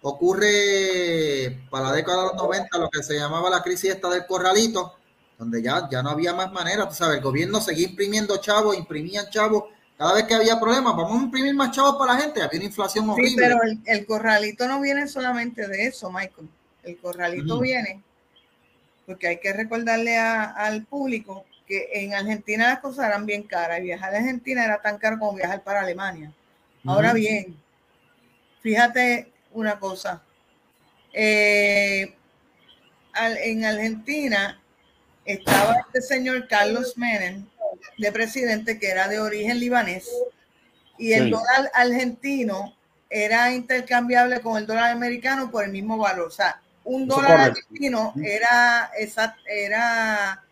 ocurre 0.00 1.66
para 1.70 1.88
la 1.88 1.92
década 1.92 2.22
de 2.22 2.28
los 2.28 2.36
90 2.36 2.78
lo 2.78 2.88
que 2.88 3.02
se 3.02 3.18
llamaba 3.18 3.50
la 3.50 3.62
crisis 3.62 3.90
esta 3.90 4.08
del 4.08 4.26
corralito 4.26 4.94
donde 5.42 5.60
ya, 5.60 5.88
ya 5.90 6.04
no 6.04 6.10
había 6.10 6.32
más 6.32 6.52
manera, 6.52 6.88
tú 6.88 6.94
sabes, 6.94 7.16
el 7.16 7.22
gobierno 7.22 7.60
seguía 7.60 7.88
imprimiendo 7.88 8.36
chavos, 8.36 8.78
imprimían 8.78 9.28
chavos, 9.28 9.64
cada 9.98 10.14
vez 10.14 10.22
que 10.22 10.34
había 10.34 10.60
problemas, 10.60 10.94
vamos 10.94 11.20
a 11.20 11.24
imprimir 11.24 11.52
más 11.52 11.72
chavos 11.72 11.96
para 11.96 12.14
la 12.14 12.20
gente, 12.20 12.40
había 12.40 12.60
una 12.60 12.66
inflación 12.66 13.10
horrible. 13.10 13.30
Sí, 13.30 13.36
pero 13.36 13.56
el, 13.86 14.06
corralito 14.06 14.68
no 14.68 14.80
viene 14.80 15.08
solamente 15.08 15.66
de 15.66 15.86
eso, 15.86 16.12
Michael, 16.12 16.48
el 16.84 16.96
corralito 16.98 17.58
viene 17.58 18.00
porque 19.04 19.26
hay 19.26 19.40
que 19.40 19.52
recordarle 19.52 20.16
al 20.16 20.84
público 20.84 21.44
que 21.66 21.88
en 21.92 22.14
Argentina 22.14 22.68
las 22.68 22.78
cosas 22.78 23.06
eran 23.06 23.26
bien 23.26 23.42
caras 23.42 23.80
y 23.80 23.82
viajar 23.82 24.14
a 24.14 24.18
Argentina 24.18 24.64
era 24.64 24.80
tan 24.80 24.96
caro 24.98 25.18
como 25.18 25.34
viajar 25.34 25.64
para 25.64 25.80
Alemania. 25.80 26.32
Ahora 26.84 27.12
bien, 27.12 27.56
fíjate 28.60 29.32
una 29.50 29.80
cosa, 29.80 30.22
eh, 31.12 32.14
en 33.16 33.64
Argentina 33.64 34.61
estaba 35.24 35.76
este 35.86 36.02
señor 36.02 36.48
Carlos 36.48 36.96
Menem, 36.96 37.46
de 37.98 38.12
presidente, 38.12 38.78
que 38.78 38.88
era 38.88 39.08
de 39.08 39.20
origen 39.20 39.60
libanés, 39.60 40.08
y 40.98 41.12
el 41.12 41.30
dólar 41.30 41.70
argentino 41.74 42.74
era 43.08 43.52
intercambiable 43.52 44.40
con 44.40 44.56
el 44.56 44.66
dólar 44.66 44.90
americano 44.90 45.50
por 45.50 45.64
el 45.64 45.70
mismo 45.70 45.98
valor. 45.98 46.28
O 46.28 46.30
sea, 46.30 46.60
un 46.84 47.06
dólar 47.06 47.40
argentino 47.40 48.14
era, 48.22 48.90
era 49.46 50.44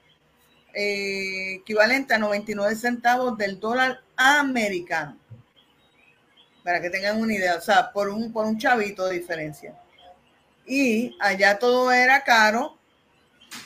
eh, 0.74 1.54
equivalente 1.60 2.14
a 2.14 2.18
99 2.18 2.74
centavos 2.76 3.38
del 3.38 3.58
dólar 3.58 4.00
americano. 4.16 5.16
Para 6.62 6.80
que 6.80 6.90
tengan 6.90 7.18
una 7.18 7.34
idea, 7.34 7.56
o 7.56 7.60
sea, 7.60 7.90
por 7.90 8.10
un, 8.10 8.32
por 8.32 8.44
un 8.44 8.58
chavito 8.58 9.06
de 9.06 9.18
diferencia. 9.18 9.74
Y 10.66 11.16
allá 11.20 11.58
todo 11.58 11.90
era 11.90 12.22
caro 12.22 12.79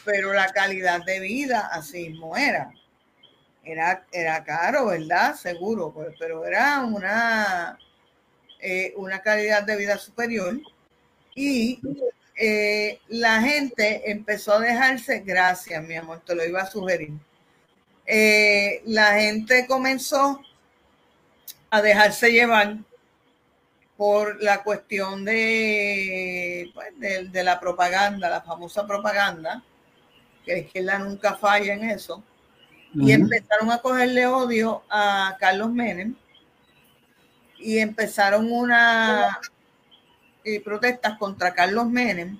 pero 0.04 0.32
la 0.32 0.52
calidad 0.52 1.04
de 1.04 1.20
vida 1.20 1.68
así 1.72 2.08
mismo 2.10 2.36
era. 2.36 2.72
Era, 3.64 4.04
era 4.12 4.44
caro, 4.44 4.86
¿verdad? 4.86 5.34
Seguro, 5.36 5.90
pues, 5.92 6.14
pero 6.18 6.44
era 6.44 6.84
una, 6.84 7.78
eh, 8.60 8.92
una 8.96 9.22
calidad 9.22 9.62
de 9.62 9.76
vida 9.76 9.96
superior. 9.96 10.60
Y 11.34 11.80
eh, 12.36 13.00
la 13.08 13.40
gente 13.40 14.10
empezó 14.10 14.54
a 14.54 14.60
dejarse, 14.60 15.20
gracias, 15.20 15.82
mi 15.82 15.96
amor, 15.96 16.20
te 16.24 16.34
lo 16.34 16.44
iba 16.44 16.62
a 16.62 16.70
sugerir. 16.70 17.12
Eh, 18.06 18.82
la 18.84 19.14
gente 19.14 19.66
comenzó 19.66 20.40
a 21.70 21.80
dejarse 21.80 22.32
llevar 22.32 22.76
por 23.96 24.42
la 24.42 24.62
cuestión 24.62 25.24
de, 25.24 26.70
pues, 26.74 27.32
de, 27.32 27.44
la 27.44 27.60
propaganda, 27.60 28.28
la 28.28 28.42
famosa 28.42 28.86
propaganda, 28.86 29.62
que 30.44 30.52
la 30.52 30.58
izquierda 30.58 30.98
nunca 30.98 31.34
falla 31.34 31.74
en 31.74 31.84
eso, 31.84 32.22
y 32.94 33.10
empezaron 33.12 33.70
a 33.72 33.78
cogerle 33.78 34.26
odio 34.26 34.82
a 34.88 35.36
Carlos 35.40 35.72
Menem 35.72 36.14
y 37.58 37.78
empezaron 37.78 38.52
una 38.52 39.40
protestas 40.64 41.18
contra 41.18 41.54
Carlos 41.54 41.88
Menem. 41.88 42.38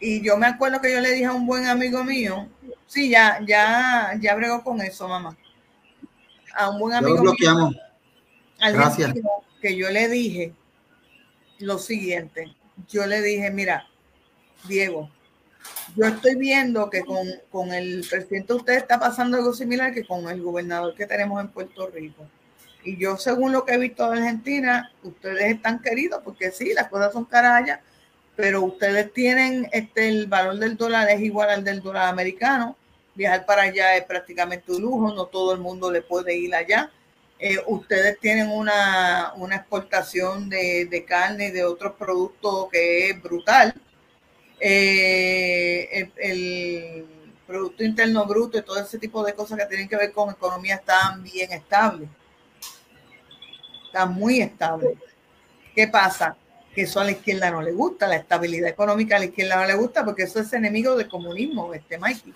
Y 0.00 0.22
yo 0.22 0.36
me 0.36 0.46
acuerdo 0.46 0.80
que 0.80 0.92
yo 0.92 1.00
le 1.00 1.12
dije 1.12 1.26
a 1.26 1.32
un 1.32 1.46
buen 1.46 1.66
amigo 1.66 2.02
mío, 2.02 2.48
sí, 2.86 3.10
ya, 3.10 3.38
ya, 3.46 4.14
ya 4.20 4.34
bregó 4.34 4.62
con 4.64 4.80
eso, 4.80 5.06
mamá. 5.06 5.36
A 6.54 6.70
un 6.70 6.80
buen 6.80 6.94
amigo 6.94 7.22
mío, 7.22 7.70
Gracias. 8.58 9.14
que 9.60 9.76
yo 9.76 9.90
le 9.90 10.08
dije 10.08 10.54
lo 11.58 11.78
siguiente. 11.78 12.54
Yo 12.88 13.06
le 13.06 13.20
dije, 13.20 13.50
mira, 13.50 13.86
Diego, 14.66 15.10
yo 15.96 16.06
estoy 16.06 16.36
viendo 16.36 16.88
que 16.90 17.02
con, 17.04 17.72
el 17.72 18.04
presidente 18.08 18.54
usted 18.54 18.74
está 18.74 18.98
pasando 18.98 19.36
algo 19.36 19.52
similar 19.52 19.92
que 19.92 20.06
con 20.06 20.28
el 20.28 20.42
gobernador 20.42 20.94
que 20.94 21.06
tenemos 21.06 21.40
en 21.40 21.48
Puerto 21.48 21.88
Rico. 21.88 22.26
Y 22.82 22.96
yo, 22.96 23.16
según 23.16 23.52
lo 23.52 23.64
que 23.64 23.74
he 23.74 23.78
visto 23.78 24.10
de 24.10 24.18
Argentina, 24.18 24.92
ustedes 25.02 25.54
están 25.54 25.80
queridos 25.80 26.22
porque 26.24 26.50
sí, 26.50 26.72
las 26.72 26.88
cosas 26.88 27.12
son 27.12 27.24
caras 27.24 27.80
pero 28.36 28.62
ustedes 28.62 29.12
tienen 29.12 29.68
este, 29.70 30.08
el 30.08 30.26
valor 30.26 30.58
del 30.58 30.76
dólar 30.76 31.10
es 31.10 31.20
igual 31.20 31.50
al 31.50 31.62
del 31.62 31.82
dólar 31.82 32.08
americano. 32.08 32.74
Viajar 33.14 33.44
para 33.44 33.62
allá 33.62 33.96
es 33.96 34.04
prácticamente 34.04 34.72
un 34.72 34.80
lujo, 34.80 35.12
no 35.12 35.26
todo 35.26 35.52
el 35.52 35.60
mundo 35.60 35.90
le 35.90 36.00
puede 36.00 36.34
ir 36.36 36.54
allá. 36.54 36.90
Eh, 37.38 37.58
ustedes 37.66 38.18
tienen 38.18 38.48
una, 38.48 39.34
exportación 39.52 40.48
de, 40.48 40.86
de 40.86 41.04
carne 41.04 41.48
y 41.48 41.50
de 41.50 41.64
otros 41.64 41.94
productos 41.98 42.68
que 42.70 43.10
es 43.10 43.22
brutal 43.22 43.74
eh, 44.60 46.10
el, 46.16 47.06
Producto 47.46 47.82
Interno 47.82 48.26
Bruto 48.26 48.58
y 48.58 48.62
todo 48.62 48.78
ese 48.78 48.96
tipo 48.96 49.24
de 49.24 49.34
cosas 49.34 49.58
que 49.58 49.66
tienen 49.66 49.88
que 49.88 49.96
ver 49.96 50.12
con 50.12 50.30
economía 50.30 50.76
están 50.76 51.20
bien 51.20 51.50
estables. 51.50 52.08
Está 53.86 54.06
muy 54.06 54.40
estable. 54.40 54.96
¿Qué 55.74 55.88
pasa? 55.88 56.36
Que 56.72 56.82
eso 56.82 57.00
a 57.00 57.04
la 57.04 57.10
izquierda 57.10 57.50
no 57.50 57.60
le 57.60 57.72
gusta, 57.72 58.06
la 58.06 58.14
estabilidad 58.14 58.68
económica 58.68 59.16
a 59.16 59.18
la 59.18 59.24
izquierda 59.24 59.56
no 59.56 59.66
le 59.66 59.74
gusta 59.74 60.04
porque 60.04 60.22
eso 60.22 60.38
es 60.38 60.52
enemigo 60.52 60.94
del 60.94 61.08
comunismo, 61.08 61.74
este 61.74 61.98
Mikey. 61.98 62.32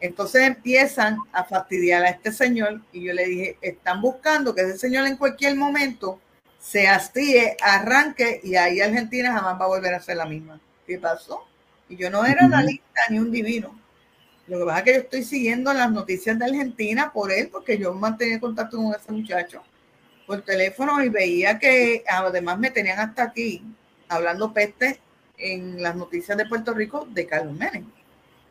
Entonces 0.00 0.42
empiezan 0.42 1.16
a 1.32 1.44
fastidiar 1.44 2.04
a 2.04 2.10
este 2.10 2.30
señor 2.30 2.82
y 2.92 3.04
yo 3.04 3.14
le 3.14 3.24
dije, 3.24 3.58
están 3.62 4.02
buscando 4.02 4.54
que 4.54 4.60
ese 4.60 4.76
señor 4.76 5.06
en 5.06 5.16
cualquier 5.16 5.56
momento 5.56 6.20
se 6.58 6.88
hastíe, 6.88 7.56
arranque 7.62 8.40
y 8.44 8.56
ahí 8.56 8.82
Argentina 8.82 9.32
jamás 9.32 9.58
va 9.58 9.64
a 9.64 9.68
volver 9.68 9.94
a 9.94 10.02
ser 10.02 10.18
la 10.18 10.26
misma. 10.26 10.60
¿Qué 10.86 10.98
pasó? 10.98 11.46
Y 11.88 11.96
yo 11.96 12.10
no 12.10 12.24
era 12.24 12.48
la 12.48 12.62
lista 12.62 13.00
ni 13.10 13.18
un 13.18 13.30
divino. 13.30 13.78
Lo 14.46 14.58
que 14.58 14.64
pasa 14.64 14.78
es 14.78 14.84
que 14.84 14.92
yo 14.92 15.00
estoy 15.00 15.24
siguiendo 15.24 15.72
las 15.72 15.90
noticias 15.90 16.38
de 16.38 16.44
Argentina 16.44 17.12
por 17.12 17.32
él, 17.32 17.48
porque 17.50 17.78
yo 17.78 17.92
mantenía 17.94 18.38
contacto 18.38 18.76
con 18.76 18.94
ese 18.94 19.12
muchacho 19.12 19.62
por 20.26 20.42
teléfono 20.42 21.02
y 21.02 21.08
veía 21.08 21.58
que 21.58 22.04
además 22.08 22.58
me 22.58 22.70
tenían 22.70 22.98
hasta 22.98 23.24
aquí 23.24 23.62
hablando 24.08 24.52
peste 24.52 25.00
en 25.38 25.82
las 25.82 25.94
noticias 25.94 26.36
de 26.36 26.46
Puerto 26.46 26.74
Rico 26.74 27.06
de 27.10 27.26
Carlos 27.26 27.56
Menem. 27.56 27.86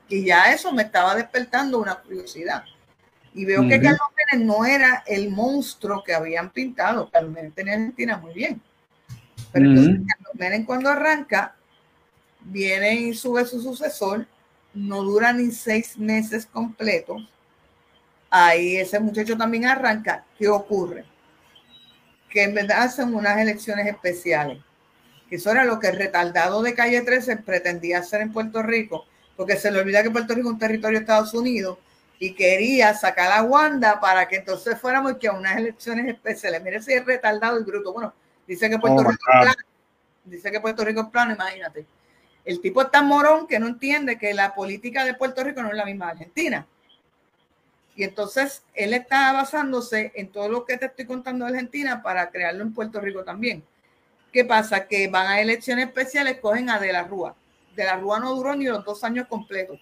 Y 0.08 0.24
ya 0.26 0.54
eso 0.54 0.72
me 0.72 0.84
estaba 0.84 1.16
despertando 1.16 1.80
una 1.80 1.96
curiosidad. 1.96 2.64
Y 3.34 3.44
veo 3.44 3.68
que 3.68 3.82
Carlos 3.82 4.08
Menem 4.32 4.48
no 4.48 4.66
era 4.66 5.04
el 5.06 5.30
monstruo 5.30 6.04
que 6.04 6.14
habían 6.14 6.52
pintado. 6.52 7.10
Carlos 7.10 7.34
Menem 7.34 7.52
tenía 7.52 7.74
Argentina 7.74 8.18
muy 8.18 8.34
bien. 8.34 8.62
Pero 9.52 9.70
entonces 9.70 10.02
Carlos 10.08 10.36
Menem 10.36 10.66
cuando 10.66 10.90
arranca 10.90 11.56
viene 12.46 12.96
y 12.96 13.14
sube 13.14 13.46
su 13.46 13.62
sucesor, 13.62 14.26
no 14.74 15.04
dura 15.04 15.34
ni 15.34 15.52
seis 15.52 15.98
meses 15.98 16.46
completos. 16.46 17.30
Ahí 18.30 18.78
ese 18.78 19.00
muchacho 19.00 19.38
también 19.38 19.66
arranca. 19.66 20.26
¿Qué 20.38 20.48
ocurre? 20.48 21.06
Que 22.30 22.44
en 22.44 22.54
verdad 22.54 22.84
hacen 22.84 23.14
unas 23.14 23.38
elecciones 23.38 23.88
especiales. 23.88 24.62
Que 25.30 25.38
eso 25.38 25.52
era 25.52 25.66
lo 25.66 25.80
que 25.80 25.88
el 25.88 25.98
retardado 25.98 26.62
de 26.62 26.76
calle 26.76 27.02
13 27.02 27.38
pretendía 27.38 28.00
hacer 28.00 28.22
en 28.22 28.32
Puerto 28.32 28.62
Rico. 28.62 29.06
porque 29.36 29.58
se 29.58 29.70
le 29.70 29.80
olvida 29.80 30.02
que 30.02 30.12
Puerto 30.12 30.34
Rico 30.34 30.48
es 30.48 30.54
un 30.54 30.60
territorio 30.60 31.00
de 31.00 31.04
Estados 31.04 31.34
Unidos 31.34 31.78
y 32.20 32.34
quería 32.34 32.94
sacar 32.94 33.34
a 33.34 33.44
Wanda 33.44 34.00
para 34.00 34.28
que 34.30 34.38
entonces 34.38 34.80
fuéramos 34.80 35.18
que 35.18 35.28
a 35.28 35.34
unas 35.34 35.58
elecciones 35.58 36.08
especiales. 36.08 36.64
Mire 36.64 36.82
si 36.82 36.94
es 36.94 37.06
retardado 37.06 37.58
el 37.58 37.66
bruto. 37.66 37.92
Bueno, 37.92 38.14
dice 38.48 38.70
que 38.70 38.80
Puerto 38.80 39.02
oh 39.02 39.12
Rico 39.12 39.12
es 39.12 39.42
plano. 39.42 39.62
Dice 40.24 40.52
que 40.52 40.60
Puerto 40.62 40.86
Rico 40.86 41.02
es 41.02 41.08
plano, 41.08 41.34
imagínate. 41.34 41.86
El 42.46 42.62
tipo 42.62 42.82
es 42.82 42.92
tan 42.92 43.08
morón 43.08 43.48
que 43.48 43.60
no 43.60 43.68
entiende 43.68 44.18
que 44.20 44.34
la 44.34 44.54
política 44.54 45.04
de 45.04 45.16
Puerto 45.16 45.44
Rico 45.44 45.64
no 45.64 45.70
es 45.70 45.76
la 45.76 45.86
misma 45.86 46.06
de 46.06 46.12
Argentina. 46.12 46.68
Y 47.96 48.04
entonces 48.04 48.64
él 48.74 48.94
está 48.94 49.32
basándose 49.34 50.12
en 50.16 50.32
todo 50.32 50.48
lo 50.48 50.66
que 50.66 50.78
te 50.78 50.86
estoy 50.86 51.06
contando 51.06 51.46
de 51.46 51.52
Argentina 51.52 52.04
para 52.04 52.30
crearlo 52.30 52.62
en 52.64 52.74
Puerto 52.74 53.00
Rico 53.00 53.24
también. 53.24 53.64
¿Qué 54.32 54.46
pasa? 54.46 54.88
Que 54.88 55.08
van 55.08 55.28
a 55.28 55.40
elecciones 55.40 55.88
especiales, 55.88 56.40
cogen 56.40 56.70
a 56.70 56.80
De 56.80 56.92
la 56.92 57.04
Rúa. 57.04 57.36
De 57.76 57.86
la 57.86 57.96
Rúa 57.96 58.20
no 58.20 58.36
duró 58.36 58.56
ni 58.56 58.66
los 58.66 58.84
dos 58.84 59.04
años 59.04 59.28
completos. 59.28 59.80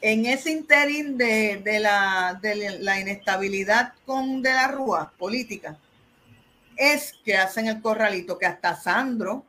En 0.00 0.26
ese 0.26 0.50
interín 0.50 1.16
de, 1.16 1.78
la, 1.80 2.38
de 2.42 2.78
la 2.80 2.98
inestabilidad 2.98 3.92
con 4.04 4.42
De 4.42 4.52
la 4.52 4.66
Rúa 4.66 5.12
política, 5.16 5.78
es 6.76 7.14
que 7.24 7.36
hacen 7.36 7.68
el 7.68 7.80
corralito, 7.80 8.38
que 8.38 8.46
hasta 8.46 8.74
Sandro, 8.74 9.44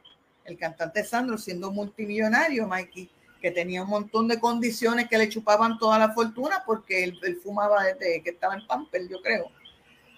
el 0.46 0.58
cantante 0.58 1.04
Sandro, 1.04 1.38
siendo 1.38 1.72
multimillonario, 1.72 2.68
Mikey, 2.68 3.10
que 3.42 3.52
tenía 3.52 3.84
un 3.84 3.90
montón 3.90 4.28
de 4.28 4.40
condiciones 4.40 5.10
que 5.10 5.18
le 5.18 5.28
chupaban 5.30 5.78
toda 5.78 6.00
la 6.00 6.14
fortuna 6.14 6.64
porque 6.66 7.04
él, 7.04 7.40
fumaba 7.44 7.84
desde 7.84 8.24
que 8.24 8.30
estaba 8.30 8.56
en 8.56 8.66
Pamper, 8.66 9.08
yo 9.10 9.22
creo. 9.22 9.52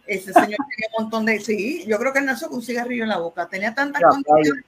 Ese 0.06 0.32
señor 0.34 0.60
tenía 0.70 0.90
un 0.96 1.04
montón 1.04 1.26
de... 1.26 1.40
Sí, 1.40 1.84
yo 1.88 1.98
creo 1.98 2.14
que 2.14 2.20
él 2.20 2.26
nació 2.26 2.48
con 2.48 2.58
un 2.58 2.64
cigarrillo 2.64 3.04
en 3.04 3.10
la 3.10 3.18
boca. 3.18 3.48
Tenía 3.48 3.74
tantas 3.74 4.04
condiciones 4.04 4.64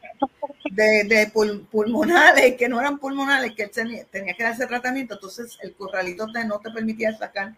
de, 0.71 1.31
pulmonales 1.71 2.55
que 2.55 2.67
no 2.67 2.79
eran 2.79 2.97
pulmonales, 2.97 3.53
que 3.53 3.63
él 3.63 3.71
tenía, 3.71 4.03
tenía 4.05 4.33
que 4.33 4.43
darse 4.43 4.65
tratamiento. 4.65 5.13
Entonces 5.13 5.57
el 5.61 5.75
corralito 5.75 6.25
no 6.25 6.59
te 6.59 6.71
permitía 6.71 7.15
sacar 7.15 7.55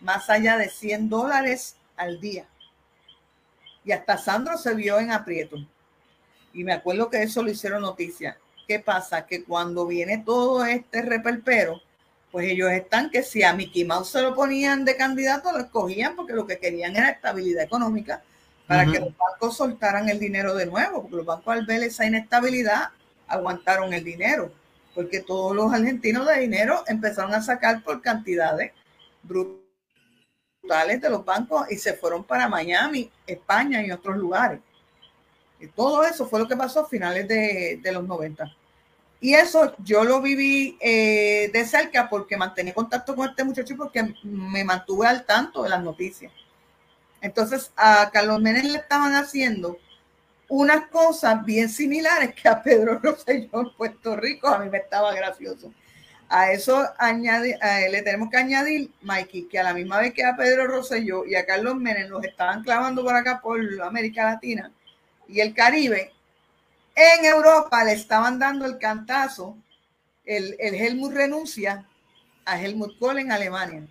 más 0.00 0.28
allá 0.30 0.56
de 0.56 0.68
100 0.68 1.08
dólares 1.08 1.76
al 1.96 2.20
día. 2.20 2.48
Y 3.84 3.92
hasta 3.92 4.18
Sandro 4.18 4.58
se 4.58 4.74
vio 4.74 4.98
en 4.98 5.12
aprieto. 5.12 5.56
Y 6.52 6.64
me 6.64 6.72
acuerdo 6.72 7.10
que 7.10 7.22
eso 7.22 7.42
lo 7.42 7.50
hicieron 7.50 7.82
noticia. 7.82 8.38
¿Qué 8.66 8.78
pasa? 8.80 9.26
Que 9.26 9.44
cuando 9.44 9.86
viene 9.86 10.22
todo 10.24 10.64
este 10.64 11.02
reperpero, 11.02 11.80
pues 12.30 12.46
ellos 12.46 12.70
están 12.70 13.10
que 13.10 13.22
si 13.22 13.42
a 13.42 13.52
Mickey 13.52 13.84
Mouse 13.84 14.10
se 14.10 14.22
lo 14.22 14.34
ponían 14.34 14.84
de 14.84 14.96
candidato, 14.96 15.52
lo 15.52 15.58
escogían 15.58 16.14
porque 16.14 16.32
lo 16.32 16.46
que 16.46 16.58
querían 16.58 16.94
era 16.94 17.10
estabilidad 17.10 17.64
económica 17.64 18.22
para 18.70 18.86
que 18.86 19.00
los 19.00 19.16
bancos 19.16 19.56
soltaran 19.56 20.08
el 20.08 20.20
dinero 20.20 20.54
de 20.54 20.66
nuevo, 20.66 21.02
porque 21.02 21.16
los 21.16 21.26
bancos 21.26 21.54
al 21.54 21.66
ver 21.66 21.82
esa 21.82 22.06
inestabilidad 22.06 22.90
aguantaron 23.26 23.92
el 23.92 24.04
dinero, 24.04 24.52
porque 24.94 25.18
todos 25.18 25.56
los 25.56 25.72
argentinos 25.72 26.24
de 26.28 26.38
dinero 26.38 26.84
empezaron 26.86 27.34
a 27.34 27.42
sacar 27.42 27.82
por 27.82 28.00
cantidades 28.00 28.70
brutales 29.24 31.00
de 31.00 31.10
los 31.10 31.24
bancos 31.24 31.68
y 31.68 31.78
se 31.78 31.94
fueron 31.94 32.22
para 32.22 32.48
Miami, 32.48 33.10
España 33.26 33.84
y 33.84 33.90
otros 33.90 34.16
lugares. 34.16 34.60
Todo 35.68 36.04
eso 36.04 36.26
fue 36.26 36.40
lo 36.40 36.48
que 36.48 36.56
pasó 36.56 36.80
a 36.80 36.88
finales 36.88 37.28
de, 37.28 37.80
de 37.82 37.92
los 37.92 38.06
90. 38.06 38.50
Y 39.20 39.34
eso 39.34 39.74
yo 39.84 40.02
lo 40.02 40.22
viví 40.22 40.78
eh, 40.80 41.50
de 41.52 41.64
cerca 41.66 42.08
porque 42.08 42.38
mantenía 42.38 42.72
contacto 42.72 43.14
con 43.14 43.28
este 43.28 43.44
muchacho 43.44 43.76
porque 43.76 44.14
me 44.22 44.64
mantuve 44.64 45.06
al 45.06 45.26
tanto 45.26 45.62
de 45.62 45.68
las 45.68 45.82
noticias. 45.82 46.32
Entonces 47.20 47.70
a 47.76 48.10
Carlos 48.10 48.40
Menem 48.40 48.66
le 48.66 48.78
estaban 48.78 49.14
haciendo 49.14 49.78
unas 50.48 50.86
cosas 50.86 51.44
bien 51.44 51.68
similares 51.68 52.34
que 52.34 52.48
a 52.48 52.62
Pedro 52.62 52.98
Rosselló 52.98 53.60
en 53.60 53.74
Puerto 53.76 54.16
Rico. 54.16 54.48
A 54.48 54.58
mí 54.58 54.70
me 54.70 54.78
estaba 54.78 55.14
gracioso. 55.14 55.70
A 56.30 56.52
eso 56.52 56.88
añade, 56.96 57.58
le 57.90 58.02
tenemos 58.02 58.30
que 58.30 58.38
añadir, 58.38 58.90
Mikey, 59.02 59.48
que 59.48 59.58
a 59.58 59.64
la 59.64 59.74
misma 59.74 59.98
vez 59.98 60.14
que 60.14 60.24
a 60.24 60.36
Pedro 60.36 60.66
Rosselló 60.66 61.26
y 61.26 61.34
a 61.34 61.44
Carlos 61.44 61.74
Menem 61.76 62.08
los 62.08 62.24
estaban 62.24 62.62
clavando 62.62 63.04
por 63.04 63.14
acá 63.14 63.40
por 63.42 63.60
América 63.82 64.24
Latina 64.24 64.72
y 65.30 65.40
el 65.40 65.54
Caribe, 65.54 66.12
en 66.94 67.24
Europa 67.24 67.84
le 67.84 67.92
estaban 67.92 68.38
dando 68.38 68.66
el 68.66 68.78
cantazo, 68.78 69.56
el, 70.24 70.56
el 70.58 70.74
Helmut 70.74 71.12
renuncia 71.12 71.86
a 72.44 72.60
Helmut 72.60 72.98
Kohl 72.98 73.18
en 73.18 73.32
Alemania. 73.32 73.86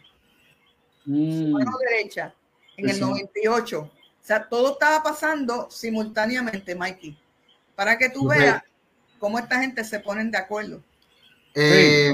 Mm. 1.06 1.52
Mano 1.52 1.72
derecha, 1.90 2.34
en 2.78 2.90
el 2.90 3.00
98. 3.00 3.82
O 3.82 3.92
sea, 4.22 4.48
todo 4.48 4.74
estaba 4.74 5.02
pasando 5.02 5.70
simultáneamente, 5.72 6.76
Mikey. 6.76 7.18
Para 7.76 7.98
que 7.98 8.10
tú 8.10 8.28
veas 8.28 8.62
cómo 9.18 9.40
esta 9.40 9.60
gente 9.60 9.84
se 9.84 10.00
ponen 10.00 10.30
de 10.30 10.38
acuerdo. 10.38 10.84
Eh, 11.56 12.12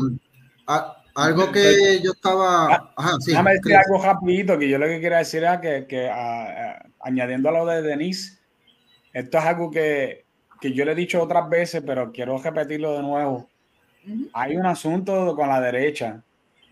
algo 1.16 1.52
que 1.52 2.00
yo 2.04 2.12
estaba. 2.12 2.74
Ah, 2.74 2.94
ajá, 2.96 3.18
sí, 3.20 3.32
déjame 3.32 3.54
decir 3.54 3.76
algo 3.76 4.04
rapidito, 4.04 4.58
que 4.58 4.70
yo 4.70 4.78
lo 4.78 4.86
que 4.86 5.00
quiero 5.00 5.18
decir 5.18 5.44
era 5.44 5.60
que, 5.60 5.88
que 5.88 6.10
añadiendo 7.00 7.50
a 7.50 7.52
lo 7.52 7.66
de 7.66 7.82
Denise, 7.82 8.35
esto 9.16 9.38
es 9.38 9.46
algo 9.46 9.72
que, 9.72 10.26
que 10.60 10.74
yo 10.74 10.84
le 10.84 10.92
he 10.92 10.96
dicho 10.96 11.24
otras 11.24 11.48
veces, 11.48 11.82
pero 11.86 12.12
quiero 12.12 12.38
repetirlo 12.38 12.98
de 12.98 13.02
nuevo. 13.02 13.48
Hay 14.34 14.58
un 14.58 14.66
asunto 14.66 15.34
con 15.38 15.48
la 15.48 15.62
derecha 15.62 16.22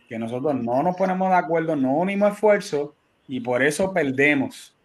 que 0.10 0.20
nosotros 0.20 0.54
no 0.56 0.84
nos 0.84 0.98
ponemos 0.98 1.30
de 1.30 1.38
acuerdo, 1.38 1.74
no 1.78 1.94
unimos 1.94 2.34
esfuerzo 2.34 2.96
y 3.30 3.40
por 3.40 3.64
eso 3.64 3.94
perdemos. 3.94 4.76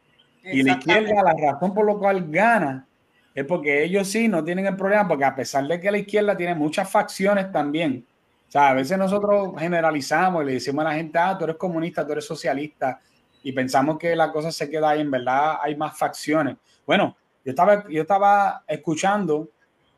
Y 0.45 0.63
la 0.63 0.75
izquierda, 0.75 1.21
la 1.21 1.35
razón 1.35 1.75
por 1.75 1.85
la 1.85 1.95
cual 1.95 2.31
gana 2.31 2.87
es 3.35 3.45
porque 3.45 3.83
ellos 3.83 4.07
sí 4.07 4.29
no 4.29 4.45
tienen 4.45 4.67
el 4.67 4.77
problema, 4.77 5.09
porque 5.09 5.25
a 5.25 5.35
pesar 5.35 5.67
de 5.67 5.81
que 5.81 5.91
la 5.91 5.99
izquierda 5.99 6.37
tiene 6.37 6.55
muchas 6.55 6.89
facciones 6.89 7.51
también, 7.51 8.07
o 8.47 8.51
sea, 8.53 8.69
a 8.69 8.75
veces 8.75 8.97
nosotros 8.97 9.53
generalizamos 9.59 10.45
y 10.45 10.47
le 10.47 10.53
decimos 10.53 10.85
a 10.85 10.91
la 10.91 10.95
gente, 10.95 11.19
ah, 11.19 11.37
tú 11.37 11.43
eres 11.43 11.57
comunista, 11.57 12.07
tú 12.07 12.13
eres 12.13 12.25
socialista, 12.25 13.01
y 13.43 13.51
pensamos 13.51 13.99
que 13.99 14.15
la 14.15 14.31
cosa 14.31 14.53
se 14.53 14.71
queda 14.71 14.91
ahí, 14.91 15.01
en 15.01 15.11
verdad 15.11 15.57
hay 15.61 15.75
más 15.75 15.99
facciones. 15.99 16.57
Bueno, 16.87 17.17
yo 17.49 17.53
estaba, 17.53 17.89
yo 17.89 18.03
estaba 18.03 18.63
escuchando 18.69 19.49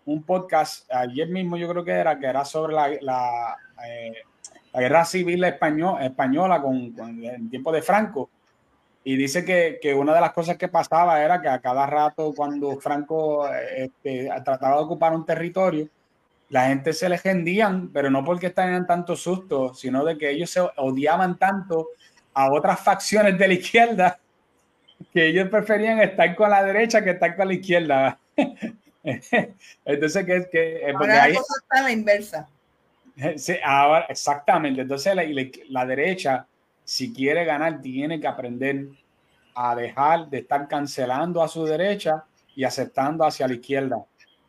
un 0.05 0.23
podcast 0.23 0.89
ayer 0.89 1.29
mismo, 1.29 1.57
yo 1.57 1.69
creo 1.69 1.83
que 1.83 1.91
era, 1.91 2.17
que 2.17 2.27
era 2.27 2.45
sobre 2.45 2.75
la, 2.75 2.89
la, 3.01 3.57
eh, 3.89 4.13
guerra 4.73 5.05
civil 5.05 5.43
español, 5.43 6.01
española 6.01 6.63
con, 6.63 6.93
con, 6.93 7.25
en 7.25 7.51
tiempo 7.51 7.73
de 7.73 7.83
Franco. 7.83 8.31
Y 9.03 9.17
dice 9.17 9.45
que, 9.45 9.81
que, 9.83 9.93
una 9.93 10.15
de 10.15 10.21
las 10.21 10.31
cosas 10.31 10.57
que 10.57 10.69
pasaba 10.69 11.21
era 11.25 11.43
que 11.43 11.49
a 11.49 11.61
cada 11.61 11.87
rato, 11.87 12.33
cuando 12.37 12.79
Franco 12.79 13.49
este, 13.49 14.31
trataba 14.45 14.77
de 14.77 14.85
ocupar 14.85 15.13
un 15.13 15.27
territorio, 15.27 15.89
la 16.51 16.67
gente 16.67 16.93
se 16.93 17.09
le 17.09 17.19
gendían, 17.19 17.91
pero 17.93 18.11
no 18.11 18.25
porque 18.25 18.51
tenían 18.51 18.87
tanto 18.87 19.17
susto, 19.17 19.75
sino 19.75 20.05
de 20.05 20.17
que 20.17 20.31
ellos 20.31 20.51
se 20.51 20.61
odiaban 20.77 21.37
tanto 21.37 21.89
a 22.33 22.53
otras 22.53 22.79
facciones 22.79 23.37
de 23.37 23.49
la 23.49 23.55
izquierda 23.55 24.21
que 25.13 25.27
ellos 25.27 25.49
preferían 25.49 26.01
estar 26.01 26.35
con 26.35 26.51
la 26.51 26.63
derecha 26.63 27.03
que 27.03 27.11
estar 27.11 27.37
con 27.37 27.49
la 27.49 27.55
izquierda. 27.55 28.19
Entonces, 29.85 30.27
que, 30.27 30.49
que 30.51 30.77
eh, 30.77 30.93
ahora 30.95 31.29
la 31.29 31.35
cosa 31.35 31.55
está 31.63 31.79
a 31.79 31.83
la 31.83 31.93
inversa. 31.93 32.49
Sí, 33.37 33.57
ahora, 33.65 34.07
exactamente. 34.09 34.83
Entonces, 34.83 35.15
la, 35.15 35.25
la, 35.69 35.87
derecha, 35.87 36.47
si 36.85 37.13
quiere 37.13 37.45
ganar, 37.45 37.81
tiene 37.81 38.21
que 38.21 38.27
aprender 38.27 38.87
a 39.55 39.75
dejar 39.75 40.29
de 40.29 40.39
estar 40.39 40.69
cancelando 40.69 41.43
a 41.43 41.49
su 41.49 41.65
derecha 41.65 42.25
y 42.55 42.65
aceptando 42.65 43.25
hacia 43.25 43.49
la 43.49 43.55
izquierda. 43.55 43.99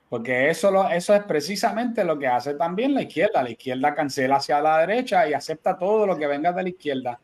Porque 0.09 0.49
eso, 0.49 0.71
lo, 0.71 0.89
eso 0.89 1.15
es 1.15 1.23
precisamente 1.23 2.03
lo 2.03 2.19
que 2.19 2.27
hace 2.27 2.53
también 2.55 2.93
la 2.93 3.03
izquierda. 3.03 3.43
La 3.43 3.49
izquierda 3.49 3.95
cancela 3.95 4.35
hacia 4.37 4.61
la 4.61 4.79
derecha 4.79 5.27
y 5.27 5.33
acepta 5.33 5.77
todo 5.77 6.05
lo 6.05 6.17
que 6.17 6.27
venga 6.27 6.51
de 6.51 6.63
la 6.63 6.69
izquierda. 6.69 7.19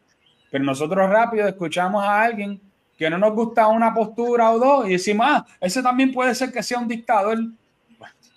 Pero 0.50 0.64
nosotros 0.64 1.10
rápido 1.10 1.48
escuchamos 1.48 2.04
a 2.04 2.24
alguien 2.24 2.62
que 2.98 3.10
no 3.10 3.18
nos 3.18 3.34
gusta 3.34 3.68
una 3.68 3.94
postura 3.94 4.52
o 4.52 4.60
dos 4.60 4.88
y 4.88 4.94
decimos, 4.94 5.28
ah, 5.30 5.46
ese 5.62 5.84
también 5.84 6.12
puede 6.12 6.34
ser 6.34 6.52
que 6.52 6.64
sea 6.64 6.80
un 6.80 6.88
dictador. 6.88 7.38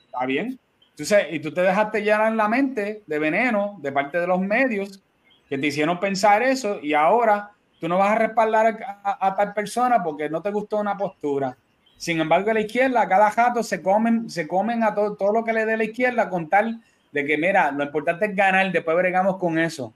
está 0.05 0.27
bien. 0.27 0.59
Entonces, 0.91 1.27
y 1.31 1.41
tú 1.41 1.53
te 1.53 1.63
dejaste 1.63 2.03
llenar 2.03 2.29
en 2.29 2.37
la 2.37 2.47
mente 2.47 3.03
de 3.07 3.19
veneno 3.19 3.79
de 3.81 3.91
parte 3.91 4.21
de 4.21 4.27
los 4.27 4.39
medios 4.41 5.03
que 5.49 5.57
te 5.57 5.67
hicieron 5.67 5.99
pensar 5.99 6.43
eso 6.43 6.79
y 6.83 6.93
ahora 6.93 7.53
tú 7.81 7.89
no 7.89 7.97
vas 7.97 8.11
a 8.11 8.17
respaldar 8.17 8.79
a, 9.03 9.35
tal 9.35 9.55
persona 9.55 10.03
porque 10.03 10.29
no 10.29 10.43
te 10.43 10.51
gustó 10.51 10.77
una 10.77 10.97
postura. 10.99 11.57
Sin 11.97 12.21
embargo, 12.21 12.51
a 12.51 12.55
la 12.55 12.61
izquierda, 12.61 13.09
cada 13.09 13.31
jato 13.31 13.63
se 13.63 13.81
comen, 13.81 14.29
se 14.29 14.47
comen 14.47 14.83
a 14.83 14.95
todo, 14.95 15.17
todo 15.17 15.33
lo 15.33 15.45
que 15.45 15.55
le 15.55 15.65
dé 15.65 15.77
la 15.79 15.85
izquierda 15.85 16.29
con 16.29 16.49
tal 16.49 16.83
de 17.13 17.25
que, 17.25 17.39
mira, 17.39 17.71
lo 17.73 17.85
importante 17.85 18.27
es 18.27 18.37
ganar, 18.37 18.71
después 18.71 18.97
bregamos 18.97 19.39
con 19.39 19.59
eso. 19.59 19.95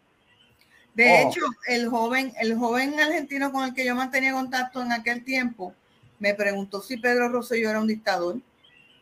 De 0.94 1.10
oh. 1.10 1.28
hecho, 1.28 1.40
el 1.66 1.88
joven, 1.88 2.32
el 2.40 2.56
joven 2.56 2.98
argentino 3.00 3.50
con 3.52 3.64
el 3.64 3.74
que 3.74 3.84
yo 3.84 3.94
mantenía 3.94 4.32
contacto 4.32 4.80
en 4.82 4.92
aquel 4.92 5.24
tiempo 5.24 5.74
me 6.18 6.34
preguntó 6.34 6.80
si 6.80 6.96
Pedro 6.96 7.28
Rosselló 7.28 7.70
era 7.70 7.80
un 7.80 7.86
dictador, 7.86 8.36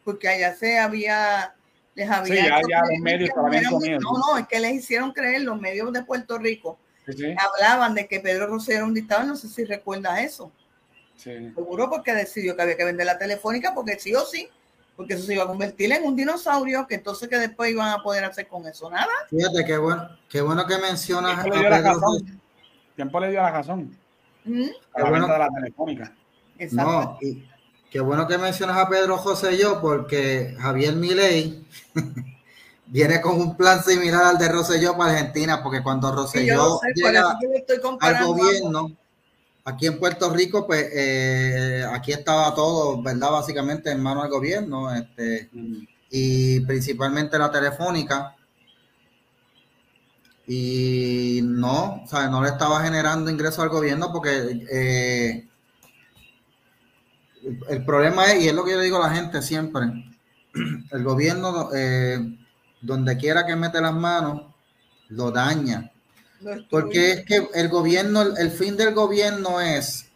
porque 0.05 0.29
allá 0.29 0.55
se 0.55 0.79
había, 0.79 1.55
les 1.95 2.11
había. 2.11 2.43
Sí, 2.43 2.69
ya, 2.69 2.83
los 2.91 2.99
medios 3.01 3.31
No, 4.01 4.11
no, 4.19 4.39
es 4.39 4.49
que 4.49 4.59
les 4.59 4.75
hicieron 4.75 5.13
creer 5.13 5.43
los 5.43 5.61
medios 5.61 5.93
de 5.93 6.03
Puerto 6.03 6.39
Rico. 6.39 6.79
Hablaban 7.37 7.95
de 7.95 8.07
que 8.07 8.21
Pedro 8.21 8.47
Rosselló 8.47 8.79
era 8.79 8.87
un 8.87 8.95
dictador, 8.95 9.27
no 9.27 9.37
sé 9.37 9.49
si 9.49 9.65
recuerdas 9.65 10.21
eso. 10.21 10.51
Seguro 11.17 11.89
porque 11.89 12.15
decidió 12.15 12.57
que 12.57 12.63
había 12.63 12.77
que 12.77 12.85
vender 12.85 13.07
la 13.07 13.19
telefónica, 13.19 13.75
porque 13.75 13.99
sí 13.99 14.15
o 14.15 14.25
sí 14.25 14.49
porque 14.97 15.15
eso 15.15 15.25
se 15.25 15.35
iba 15.35 15.45
a 15.45 15.47
convertir 15.47 15.93
en 15.93 16.05
un 16.05 16.15
dinosaurio, 16.15 16.87
que 16.87 16.97
entonces 16.97 17.29
que 17.29 17.39
después 17.39 17.71
iban 17.71 17.89
a 17.89 18.03
poder 18.03 18.25
hacer 18.25 18.47
con 18.49 18.67
eso 18.67 18.91
nada. 18.91 19.13
Fíjate, 19.31 19.65
qué 19.65 19.79
bueno, 19.79 20.09
qué 20.29 20.41
bueno 20.41 20.67
que 20.67 20.79
mencionas. 20.79 21.43
Tiempo 21.43 21.55
le 21.55 21.61
dio 21.61 21.71
la 21.71 21.81
razón. 21.81 22.41
Tiempo 22.95 23.21
le 23.21 23.31
dio 23.31 23.43
la 23.43 23.51
razón. 23.51 23.99
¿Mm? 24.45 24.63
A 24.95 24.99
la 25.01 25.11
bueno. 25.11 25.27
venta 25.27 25.33
de 25.33 25.39
la 25.39 25.49
telefónica. 25.49 26.13
Exacto. 26.59 26.91
No, 26.93 27.19
y 27.21 27.49
qué 27.91 28.01
bueno 28.01 28.27
que 28.27 28.39
mencionas 28.39 28.77
a 28.77 28.89
Pedro 28.89 29.17
José 29.19 29.57
yo, 29.57 29.81
porque 29.81 30.55
Javier 30.59 30.95
Milei 30.95 31.65
viene 32.87 33.21
con 33.21 33.41
un 33.41 33.57
plan 33.57 33.83
similar 33.83 34.25
al 34.25 34.39
de 34.39 34.49
Rosselló 34.49 34.97
para 34.97 35.13
Argentina, 35.13 35.63
porque 35.63 35.83
cuando 35.83 36.13
Rosselló 36.15 36.79
llega 36.95 37.39
al 38.01 38.25
gobierno, 38.27 38.93
aquí 39.65 39.87
en 39.87 39.99
Puerto 39.99 40.31
Rico, 40.33 40.67
pues 40.67 40.89
eh, 40.93 41.85
aquí 41.93 42.13
estaba 42.13 42.55
todo, 42.55 43.03
¿verdad? 43.03 43.31
Básicamente 43.31 43.91
en 43.91 44.03
manos 44.03 44.25
del 44.25 44.33
gobierno, 44.33 44.93
este, 44.93 45.51
y 46.11 46.61
principalmente 46.61 47.39
la 47.39 47.51
telefónica. 47.51 48.37
Y 50.47 51.41
no, 51.45 52.03
o 52.03 52.07
sea, 52.07 52.29
no 52.29 52.43
le 52.43 52.49
estaba 52.49 52.83
generando 52.83 53.31
ingresos 53.31 53.61
al 53.61 53.69
gobierno 53.69 54.13
porque 54.13 54.67
eh, 54.71 55.49
el, 57.69 57.85
problema 57.85 58.27
es, 58.33 58.45
y 58.45 58.49
es 58.49 58.55
lo 58.55 58.65
que 58.65 58.73
yo 58.73 58.81
digo 58.81 58.97
a 58.97 59.09
la 59.09 59.15
gente 59.15 59.41
siempre, 59.41 59.87
el 60.91 61.05
gobierno 61.05 61.71
eh, 61.75 62.19
donde 62.81 63.17
quiera 63.17 63.47
que 63.47 63.55
mete 63.55 63.81
las 63.81 63.95
manos, 63.95 64.43
lo 65.09 65.31
daña. 65.31 65.92
Porque 66.71 67.13
es 67.13 67.25
que 67.25 67.49
el 67.55 67.69
gobierno, 67.69 68.23
el 68.23 68.51
fin 68.51 68.77
del 68.77 68.95
gobierno 68.95 69.61
es, 69.61 70.07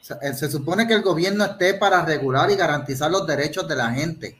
se, 0.00 0.50
supone 0.50 0.86
que 0.86 0.94
el 0.94 1.02
gobierno 1.02 1.44
esté 1.44 1.74
para 1.74 2.04
regular 2.04 2.50
y 2.50 2.56
garantizar 2.56 3.10
los 3.10 3.26
derechos 3.26 3.66
de 3.68 3.76
la 3.76 3.90
gente, 3.90 4.38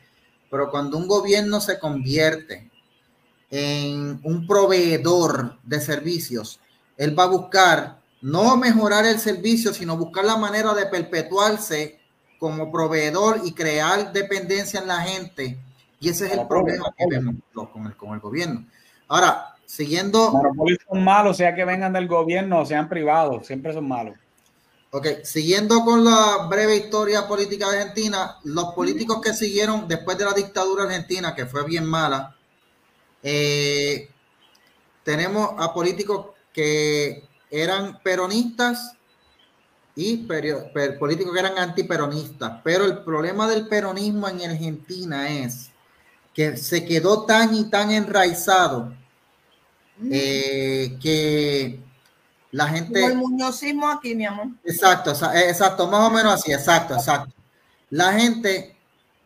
pero 0.50 0.70
cuando 0.70 0.96
un 0.98 1.08
gobierno 1.08 1.60
se 1.60 1.78
convierte 1.78 2.70
en 3.50 4.20
un 4.24 4.46
proveedor 4.46 5.58
de 5.62 5.80
servicios, 5.80 6.60
él 6.96 7.18
va 7.18 7.24
a 7.24 7.28
buscar 7.28 8.00
no 8.22 8.56
mejorar 8.56 9.06
el 9.06 9.18
servicio, 9.20 9.74
sino 9.74 9.96
buscar 9.96 10.24
la 10.24 10.36
manera 10.36 10.74
de 10.74 10.86
perpetuarse 10.86 12.00
como 12.38 12.72
proveedor 12.72 13.42
y 13.44 13.52
crear 13.52 14.12
dependencia 14.12 14.80
en 14.80 14.88
la 14.88 15.00
gente. 15.02 15.58
Y 16.00 16.08
ese 16.08 16.26
es 16.26 16.32
el 16.32 16.46
problema 16.46 16.86
que 16.96 17.06
vemos 17.06 17.36
lo- 17.54 17.70
con 17.72 17.86
el, 17.86 17.96
con 17.96 18.14
el 18.14 18.20
gobierno. 18.20 18.66
Ahora, 19.08 19.53
siguiendo... 19.66 20.30
Monopolios 20.30 20.78
son 20.88 21.04
malos, 21.04 21.36
sea 21.36 21.54
que 21.54 21.64
vengan 21.64 21.92
del 21.92 22.08
gobierno 22.08 22.60
o 22.60 22.66
sean 22.66 22.88
privados, 22.88 23.46
siempre 23.46 23.72
son 23.72 23.88
malos. 23.88 24.16
Ok, 24.90 25.08
siguiendo 25.24 25.84
con 25.84 26.04
la 26.04 26.46
breve 26.48 26.76
historia 26.76 27.26
política 27.26 27.68
de 27.68 27.78
Argentina, 27.78 28.36
los 28.44 28.74
políticos 28.74 29.20
que 29.20 29.32
siguieron 29.32 29.88
después 29.88 30.16
de 30.16 30.24
la 30.24 30.32
dictadura 30.32 30.84
argentina, 30.84 31.34
que 31.34 31.46
fue 31.46 31.64
bien 31.64 31.84
mala, 31.84 32.36
eh, 33.22 34.08
tenemos 35.02 35.50
a 35.58 35.72
políticos 35.74 36.26
que 36.52 37.24
eran 37.50 38.00
peronistas 38.02 38.96
y 39.96 40.26
perio- 40.28 40.72
per- 40.72 40.98
políticos 40.98 41.32
que 41.32 41.40
eran 41.40 41.58
antiperonistas. 41.58 42.60
Pero 42.62 42.84
el 42.84 43.02
problema 43.02 43.48
del 43.48 43.66
peronismo 43.66 44.28
en 44.28 44.42
Argentina 44.50 45.28
es 45.28 45.70
que 46.32 46.56
se 46.56 46.84
quedó 46.84 47.24
tan 47.24 47.54
y 47.54 47.70
tan 47.70 47.90
enraizado. 47.90 48.92
Eh, 50.10 50.98
que 51.00 51.80
la 52.52 52.68
gente... 52.68 53.00
Como 53.00 53.12
el 53.12 53.16
muñozismo 53.16 53.88
aquí, 53.88 54.14
mi 54.14 54.26
amor. 54.26 54.48
Exacto, 54.64 55.12
exa- 55.12 55.34
eh, 55.34 55.50
exacto, 55.50 55.86
más 55.88 56.08
o 56.08 56.10
menos 56.10 56.34
así, 56.34 56.52
exacto, 56.52 56.94
exacto. 56.94 57.32
La 57.90 58.12
gente 58.12 58.76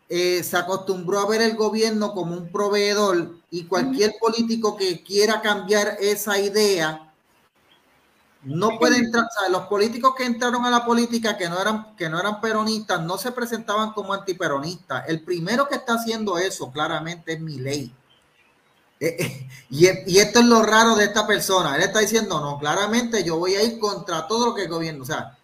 eh, 0.09 0.43
se 0.43 0.57
acostumbró 0.57 1.19
a 1.19 1.27
ver 1.27 1.41
el 1.41 1.55
gobierno 1.55 2.13
como 2.13 2.35
un 2.35 2.51
proveedor 2.51 3.35
y 3.51 3.65
cualquier 3.65 4.15
político 4.19 4.75
que 4.75 5.03
quiera 5.03 5.41
cambiar 5.41 5.97
esa 5.99 6.37
idea 6.39 7.05
no 8.43 8.79
puede 8.79 8.97
entrar. 8.97 9.25
o 9.25 9.39
sea, 9.39 9.49
los 9.49 9.67
políticos 9.67 10.13
que 10.17 10.25
entraron 10.25 10.65
a 10.65 10.69
la 10.69 10.85
política 10.85 11.37
que 11.37 11.49
no 11.49 11.61
eran 11.61 11.95
que 11.95 12.09
no 12.09 12.19
eran 12.19 12.39
peronistas 12.39 13.01
no 13.01 13.17
se 13.17 13.31
presentaban 13.31 13.91
como 13.91 14.13
antiperonistas. 14.13 15.03
El 15.09 15.23
primero 15.23 15.67
que 15.67 15.75
está 15.75 15.95
haciendo 15.95 16.37
eso 16.37 16.71
claramente 16.71 17.33
es 17.33 17.41
Milei. 17.41 17.93
Eh, 18.99 19.15
eh, 19.19 19.47
y, 19.69 19.87
y 20.13 20.19
esto 20.19 20.39
es 20.39 20.45
lo 20.45 20.61
raro 20.61 20.95
de 20.95 21.05
esta 21.05 21.25
persona. 21.25 21.75
Él 21.75 21.83
está 21.83 21.99
diciendo, 21.99 22.39
no, 22.39 22.59
claramente 22.59 23.23
yo 23.23 23.37
voy 23.37 23.55
a 23.55 23.63
ir 23.63 23.79
contra 23.79 24.27
todo 24.27 24.47
lo 24.47 24.55
que 24.55 24.63
el 24.63 24.69
gobierno. 24.69 25.03
O 25.03 25.07
sea, 25.07 25.37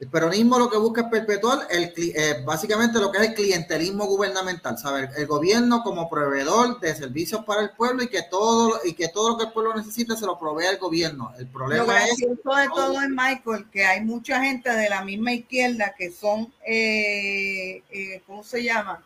el 0.00 0.08
peronismo 0.08 0.58
lo 0.58 0.68
que 0.68 0.76
busca 0.76 1.02
es 1.02 1.06
perpetuar 1.06 1.68
el, 1.70 1.92
eh, 1.96 2.42
básicamente 2.44 2.98
lo 2.98 3.12
que 3.12 3.18
es 3.18 3.28
el 3.28 3.34
clientelismo 3.34 4.06
gubernamental, 4.06 4.76
¿sabe? 4.76 5.08
El 5.16 5.26
gobierno 5.26 5.82
como 5.82 6.10
proveedor 6.10 6.80
de 6.80 6.94
servicios 6.94 7.44
para 7.44 7.62
el 7.62 7.70
pueblo 7.70 8.02
y 8.02 8.08
que 8.08 8.22
todo 8.22 8.80
y 8.84 8.94
que 8.94 9.08
todo 9.08 9.30
lo 9.30 9.38
que 9.38 9.44
el 9.44 9.52
pueblo 9.52 9.74
necesita 9.74 10.16
se 10.16 10.26
lo 10.26 10.38
provee 10.38 10.66
el 10.66 10.78
gobierno. 10.78 11.32
El 11.38 11.46
Lo 11.46 11.52
problema 11.52 12.04
es 12.04 12.18
gracioso 12.18 12.54
de 12.54 12.68
todo 12.68 13.00
es, 13.00 13.08
Michael, 13.08 13.70
que 13.70 13.86
hay 13.86 14.00
mucha 14.00 14.42
gente 14.42 14.68
de 14.68 14.88
la 14.88 15.04
misma 15.04 15.32
izquierda 15.32 15.94
que 15.96 16.10
son, 16.10 16.52
eh, 16.66 18.20
¿cómo 18.26 18.42
se 18.42 18.64
llama? 18.64 19.02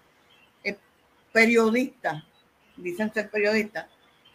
Periodistas, 1.31 2.25
dicen 2.79 3.13
ser 3.13 3.31
periodistas, 3.31 3.87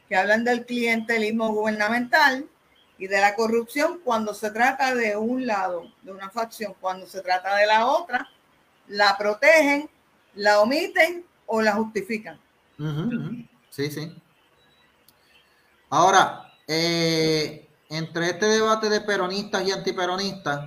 que 0.07 0.15
hablan 0.15 0.43
del 0.43 0.65
clientelismo 0.65 1.49
gubernamental 1.49 2.47
y 2.97 3.07
de 3.07 3.19
la 3.19 3.35
corrupción 3.35 3.99
cuando 4.03 4.33
se 4.33 4.51
trata 4.51 4.93
de 4.95 5.17
un 5.17 5.45
lado, 5.45 5.91
de 6.03 6.11
una 6.11 6.29
facción, 6.29 6.75
cuando 6.79 7.05
se 7.07 7.21
trata 7.21 7.55
de 7.55 7.65
la 7.65 7.87
otra, 7.87 8.29
la 8.87 9.17
protegen, 9.17 9.89
la 10.35 10.59
omiten 10.61 11.25
o 11.45 11.61
la 11.61 11.73
justifican. 11.73 12.39
Sí, 13.69 13.89
sí. 13.89 14.15
Ahora, 15.89 16.51
eh, 16.67 17.67
entre 17.89 18.27
este 18.27 18.45
debate 18.47 18.89
de 18.89 19.01
peronistas 19.01 19.67
y 19.67 19.71
antiperonistas, 19.71 20.65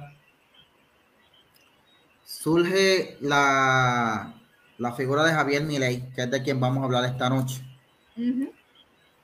surge 2.25 3.17
la, 3.21 4.35
la 4.79 4.93
figura 4.93 5.25
de 5.25 5.33
Javier 5.33 5.65
Milei, 5.65 6.09
que 6.13 6.23
es 6.23 6.31
de 6.31 6.43
quien 6.43 6.61
vamos 6.61 6.83
a 6.83 6.87
hablar 6.87 7.05
esta 7.05 7.29
noche, 7.29 7.66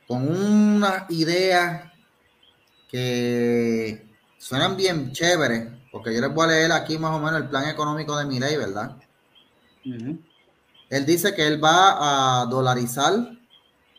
Con 0.06 0.28
una 0.28 1.06
idea 1.08 1.92
que 2.88 4.06
suenan 4.38 4.76
bien 4.76 5.12
chéveres, 5.12 5.68
porque 5.90 6.14
yo 6.14 6.20
les 6.20 6.32
voy 6.34 6.44
a 6.44 6.48
leer 6.48 6.72
aquí 6.72 6.98
más 6.98 7.12
o 7.12 7.18
menos 7.18 7.40
el 7.40 7.48
plan 7.48 7.68
económico 7.68 8.16
de 8.16 8.26
Milei, 8.26 8.56
¿verdad? 8.56 8.96
Él 10.90 11.06
dice 11.06 11.34
que 11.34 11.46
él 11.46 11.62
va 11.62 12.42
a 12.42 12.46
dolarizar 12.46 13.14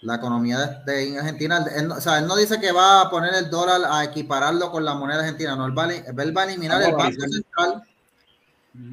la 0.01 0.15
economía 0.15 0.59
de, 0.85 0.93
de 1.09 1.17
Argentina. 1.17 1.65
Él, 1.75 1.87
no- 1.87 1.95
o 1.95 2.01
sea, 2.01 2.19
él 2.19 2.27
no 2.27 2.35
dice 2.35 2.59
que 2.59 2.71
va 2.71 3.01
a 3.01 3.09
poner 3.09 3.33
el 3.33 3.49
dólar 3.49 3.81
a 3.89 4.03
equipararlo 4.03 4.69
con 4.69 4.85
la 4.85 4.93
moneda 4.93 5.19
argentina, 5.21 5.55
no, 5.55 5.65
él 5.65 5.77
va, 5.77 5.85
a 5.85 5.87
li- 5.87 6.03
él 6.05 6.37
va 6.37 6.41
a 6.41 6.45
eliminar 6.45 6.81
el 6.81 6.91
Banco. 6.97 7.21
Central 7.33 7.83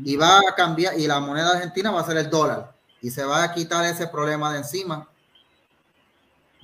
y 0.05 0.17
va 0.17 0.39
a 0.39 0.55
cambiar, 0.55 0.99
y 0.99 1.07
la 1.07 1.21
moneda 1.21 1.51
argentina 1.53 1.91
va 1.91 2.01
a 2.01 2.07
ser 2.07 2.17
el 2.17 2.31
dólar, 2.31 2.73
y 3.03 3.11
se 3.11 3.25
va 3.25 3.43
a 3.43 3.53
quitar 3.53 3.85
ese 3.85 4.07
problema 4.07 4.53
de 4.53 4.59
encima. 4.59 5.09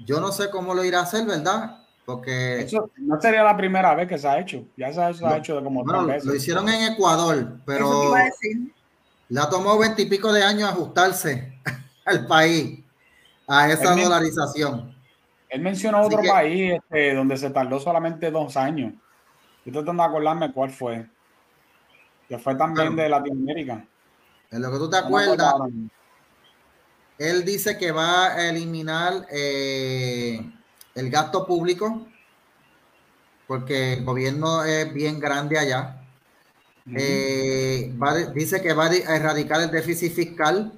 Yo 0.05 0.21
no 0.21 0.31
sé 0.33 0.51
cómo 0.51 0.75
lo 0.75 0.85
irá 0.85 1.01
a 1.01 1.03
hacer, 1.03 1.25
¿verdad? 1.27 1.79
Porque 2.05 2.61
Eso 2.61 2.91
no 2.99 3.21
sería 3.21 3.43
la 3.43 3.57
primera 3.57 3.95
vez 3.95 4.09
que 4.09 4.19
se 4.19 4.29
ha 4.29 4.39
hecho. 4.39 4.65
Ya 4.77 4.93
se 4.93 5.03
ha, 5.03 5.13
se 5.13 5.27
ha 5.27 5.37
hecho 5.39 5.57
de 5.57 5.65
como 5.65 5.83
bueno, 5.83 6.05
tres 6.05 6.17
veces. 6.17 6.25
lo 6.29 6.35
hicieron 6.37 6.69
en 6.69 6.93
Ecuador, 6.93 7.57
pero 7.65 8.15
le 9.29 9.41
ha 9.41 9.49
tomado 9.49 9.79
veintipico 9.79 10.33
de 10.33 10.45
años 10.45 10.69
ajustarse 10.71 11.59
al 12.05 12.27
país 12.27 12.81
a 13.49 13.71
esa 13.71 13.95
Él 13.95 14.05
dolarización. 14.05 14.95
Él 15.49 15.61
mencionó 15.63 15.99
Así 15.99 16.07
otro 16.07 16.23
que- 16.23 16.29
país 16.29 16.73
este, 16.75 17.15
donde 17.15 17.37
se 17.37 17.51
tardó 17.51 17.81
solamente 17.81 18.31
dos 18.31 18.57
años. 18.57 18.93
Estoy 19.65 19.73
tratando 19.83 20.03
de 20.05 20.09
acordarme 20.09 20.53
cuál 20.53 20.71
fue. 20.71 21.07
Que 22.29 22.39
fue 22.39 22.55
también 22.57 22.89
Claro. 22.95 23.03
de 23.03 23.09
Latinoamérica. 23.09 23.85
En 24.51 24.63
lo 24.63 24.71
que 24.71 24.79
tú 24.79 24.91
te 24.91 25.01
No 25.01 25.07
acuerdas. 25.07 25.55
Él 27.19 27.45
dice 27.45 27.79
que 27.79 27.93
va 27.93 28.29
a 28.35 28.49
eliminar 28.51 29.27
eh, 29.31 30.41
el 30.95 31.11
gasto 31.11 31.47
público 31.47 32.07
porque 33.47 33.95
el 33.95 34.05
gobierno 34.05 34.65
es 34.65 34.93
bien 34.93 35.19
grande 35.21 35.59
allá. 35.59 36.03
Eh, 36.95 37.95
va 38.03 38.15
dice 38.17 38.63
que 38.63 38.73
va 38.75 38.87
a 38.87 38.97
erradicar 39.17 39.61
el 39.63 39.71
déficit 39.71 40.13
fiscal 40.15 40.73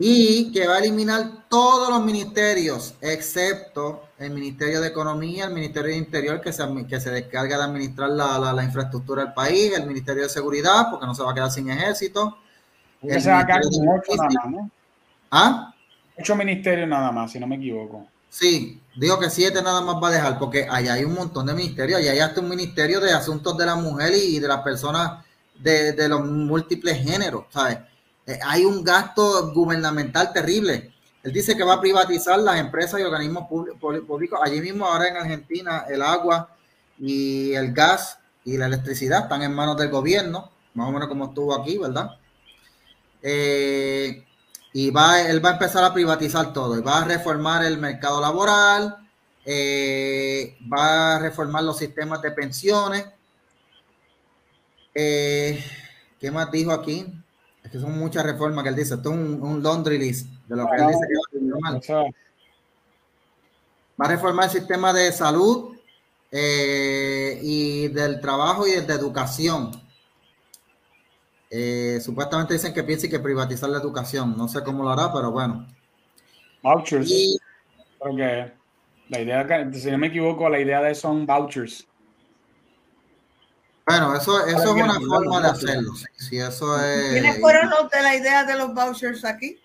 y 0.00 0.52
que 0.52 0.66
va 0.68 0.76
a 0.76 0.78
eliminar 0.78 1.48
todos 1.48 1.88
los 1.90 2.04
ministerios, 2.04 2.94
excepto 3.00 4.04
el 4.18 4.30
Ministerio 4.30 4.80
de 4.80 4.88
Economía, 4.88 5.46
el 5.46 5.54
Ministerio 5.54 5.90
de 5.90 5.96
Interior, 5.98 6.40
que 6.40 6.52
se, 6.52 6.62
que 6.88 7.00
se 7.00 7.10
descarga 7.10 7.58
de 7.58 7.64
administrar 7.64 8.10
la, 8.10 8.38
la- 8.38 8.52
la 8.52 8.62
infraestructura 8.64 9.24
del 9.24 9.34
país, 9.34 9.72
el 9.76 9.86
Ministerio 9.86 10.22
de 10.22 10.28
Seguridad, 10.28 10.86
porque 10.90 11.06
no 11.06 11.14
se 11.16 11.22
va 11.24 11.32
a 11.32 11.34
quedar 11.34 11.50
sin 11.50 11.68
ejército. 11.70 12.38
El 13.02 13.20
se 13.20 13.30
va 13.30 13.40
a 13.40 13.46
quedar 13.46 13.62
con 13.62 13.88
ocho 13.88 14.16
nada 14.16 14.28
más, 14.30 14.50
¿no? 14.50 14.70
¿Ah? 15.30 15.74
Ocho 16.18 16.34
ministerios 16.34 16.88
nada 16.88 17.12
más, 17.12 17.30
si 17.32 17.38
no 17.38 17.46
me 17.46 17.56
equivoco. 17.56 18.06
Sí, 18.28 18.80
digo 18.96 19.18
que 19.18 19.30
siete 19.30 19.62
nada 19.62 19.80
más 19.80 19.96
va 20.02 20.08
a 20.08 20.12
dejar, 20.12 20.38
porque 20.38 20.66
allá 20.68 20.94
hay 20.94 21.04
un 21.04 21.14
montón 21.14 21.46
de 21.46 21.54
ministerios, 21.54 22.00
allá 22.00 22.12
hay 22.12 22.18
hasta 22.18 22.40
un 22.40 22.48
ministerio 22.48 23.00
de 23.00 23.12
asuntos 23.12 23.56
de 23.56 23.66
la 23.66 23.76
mujer 23.76 24.12
y 24.14 24.38
de 24.38 24.48
las 24.48 24.62
personas 24.62 25.24
de, 25.58 25.92
de 25.92 26.08
los 26.08 26.24
múltiples 26.24 27.02
géneros, 27.02 27.44
¿sabes? 27.50 27.78
Eh, 28.28 28.38
hay 28.44 28.66
un 28.66 28.84
gasto 28.84 29.52
gubernamental 29.54 30.32
terrible. 30.34 30.92
Él 31.22 31.32
dice 31.32 31.56
que 31.56 31.64
va 31.64 31.74
a 31.74 31.80
privatizar 31.80 32.38
las 32.38 32.60
empresas 32.60 33.00
y 33.00 33.02
organismos 33.02 33.48
públicos. 33.48 34.38
Allí 34.42 34.60
mismo, 34.60 34.84
ahora 34.84 35.08
en 35.08 35.16
Argentina, 35.16 35.84
el 35.88 36.02
agua 36.02 36.50
y 36.98 37.54
el 37.54 37.72
gas 37.72 38.18
y 38.44 38.58
la 38.58 38.66
electricidad 38.66 39.22
están 39.22 39.42
en 39.42 39.54
manos 39.54 39.78
del 39.78 39.88
gobierno, 39.88 40.50
más 40.74 40.88
o 40.88 40.92
menos 40.92 41.08
como 41.08 41.26
estuvo 41.26 41.54
aquí, 41.54 41.78
¿verdad? 41.78 42.10
Eh, 43.22 44.24
y 44.72 44.90
va, 44.90 45.22
él 45.22 45.44
va 45.44 45.50
a 45.50 45.52
empezar 45.54 45.84
a 45.84 45.92
privatizar 45.92 46.52
todo 46.52 46.78
y 46.78 46.82
va 46.82 46.98
a 46.98 47.04
reformar 47.04 47.64
el 47.64 47.78
mercado 47.78 48.20
laboral, 48.20 48.96
eh, 49.44 50.56
va 50.72 51.16
a 51.16 51.18
reformar 51.18 51.64
los 51.64 51.78
sistemas 51.78 52.20
de 52.22 52.30
pensiones. 52.32 53.06
Eh, 54.94 55.64
¿Qué 56.20 56.30
más 56.30 56.50
dijo 56.50 56.72
aquí? 56.72 57.06
Es 57.62 57.70
que 57.70 57.78
son 57.78 57.98
muchas 57.98 58.24
reformas 58.24 58.62
que 58.62 58.70
él 58.70 58.76
dice. 58.76 58.94
Esto 58.94 59.10
es 59.10 59.16
un, 59.16 59.42
un 59.42 59.62
laundry 59.62 59.98
list 59.98 60.26
de 60.46 60.56
lo 60.56 60.66
que 60.66 60.76
él 60.76 60.86
dice 60.88 61.06
que 61.08 61.38
va 61.50 61.68
a 61.68 62.04
Va 64.00 64.06
a 64.06 64.08
reformar 64.08 64.44
el 64.44 64.50
sistema 64.52 64.92
de 64.92 65.10
salud 65.10 65.76
eh, 66.30 67.40
y 67.42 67.88
del 67.88 68.20
trabajo 68.20 68.66
y 68.66 68.72
de 68.72 68.94
educación. 68.94 69.72
Eh, 71.50 71.98
supuestamente 72.02 72.54
dicen 72.54 72.74
que 72.74 72.84
piensa 72.84 73.08
que 73.08 73.18
privatizar 73.18 73.70
la 73.70 73.78
educación. 73.78 74.36
No 74.36 74.48
sé 74.48 74.62
cómo 74.62 74.82
lo 74.82 74.90
hará, 74.90 75.12
pero 75.12 75.30
bueno. 75.30 75.66
Vouchers. 76.62 77.10
la 79.08 79.20
idea, 79.20 79.72
si 79.72 79.90
no 79.90 79.98
me 79.98 80.08
equivoco, 80.08 80.48
la 80.48 80.60
idea 80.60 80.82
de 80.82 80.94
son 80.94 81.24
vouchers. 81.26 81.86
Bueno, 83.86 84.14
eso, 84.14 84.46
eso 84.46 84.76
es 84.76 84.82
una 84.82 85.00
forma 85.00 85.40
de 85.40 85.48
hacerlo. 85.48 85.92
Si 86.14 86.38
eso 86.38 86.78
es... 86.84 87.12
¿Quiénes 87.12 87.40
fueron 87.40 87.70
los 87.70 87.90
de 87.90 88.02
la 88.02 88.16
idea 88.16 88.44
de 88.44 88.54
los 88.54 88.74
vouchers 88.74 89.24
aquí? 89.24 89.58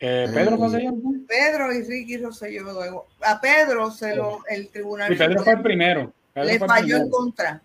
Eh, 0.00 0.28
Pedro 0.34 0.56
Rosselló. 0.58 0.92
Pedro 1.26 1.72
y 1.72 1.82
Ricky 1.82 2.18
Rosselló 2.18 2.64
luego. 2.64 3.06
A 3.22 3.40
Pedro 3.40 3.90
se 3.90 4.14
lo, 4.14 4.40
el 4.48 4.68
tribunal. 4.68 5.08
Sí, 5.08 5.16
Pedro 5.16 5.42
fue 5.42 5.54
el 5.54 5.62
primero. 5.62 6.12
le 6.34 6.58
falló 6.58 6.98
en 6.98 7.08
contra. 7.08 7.62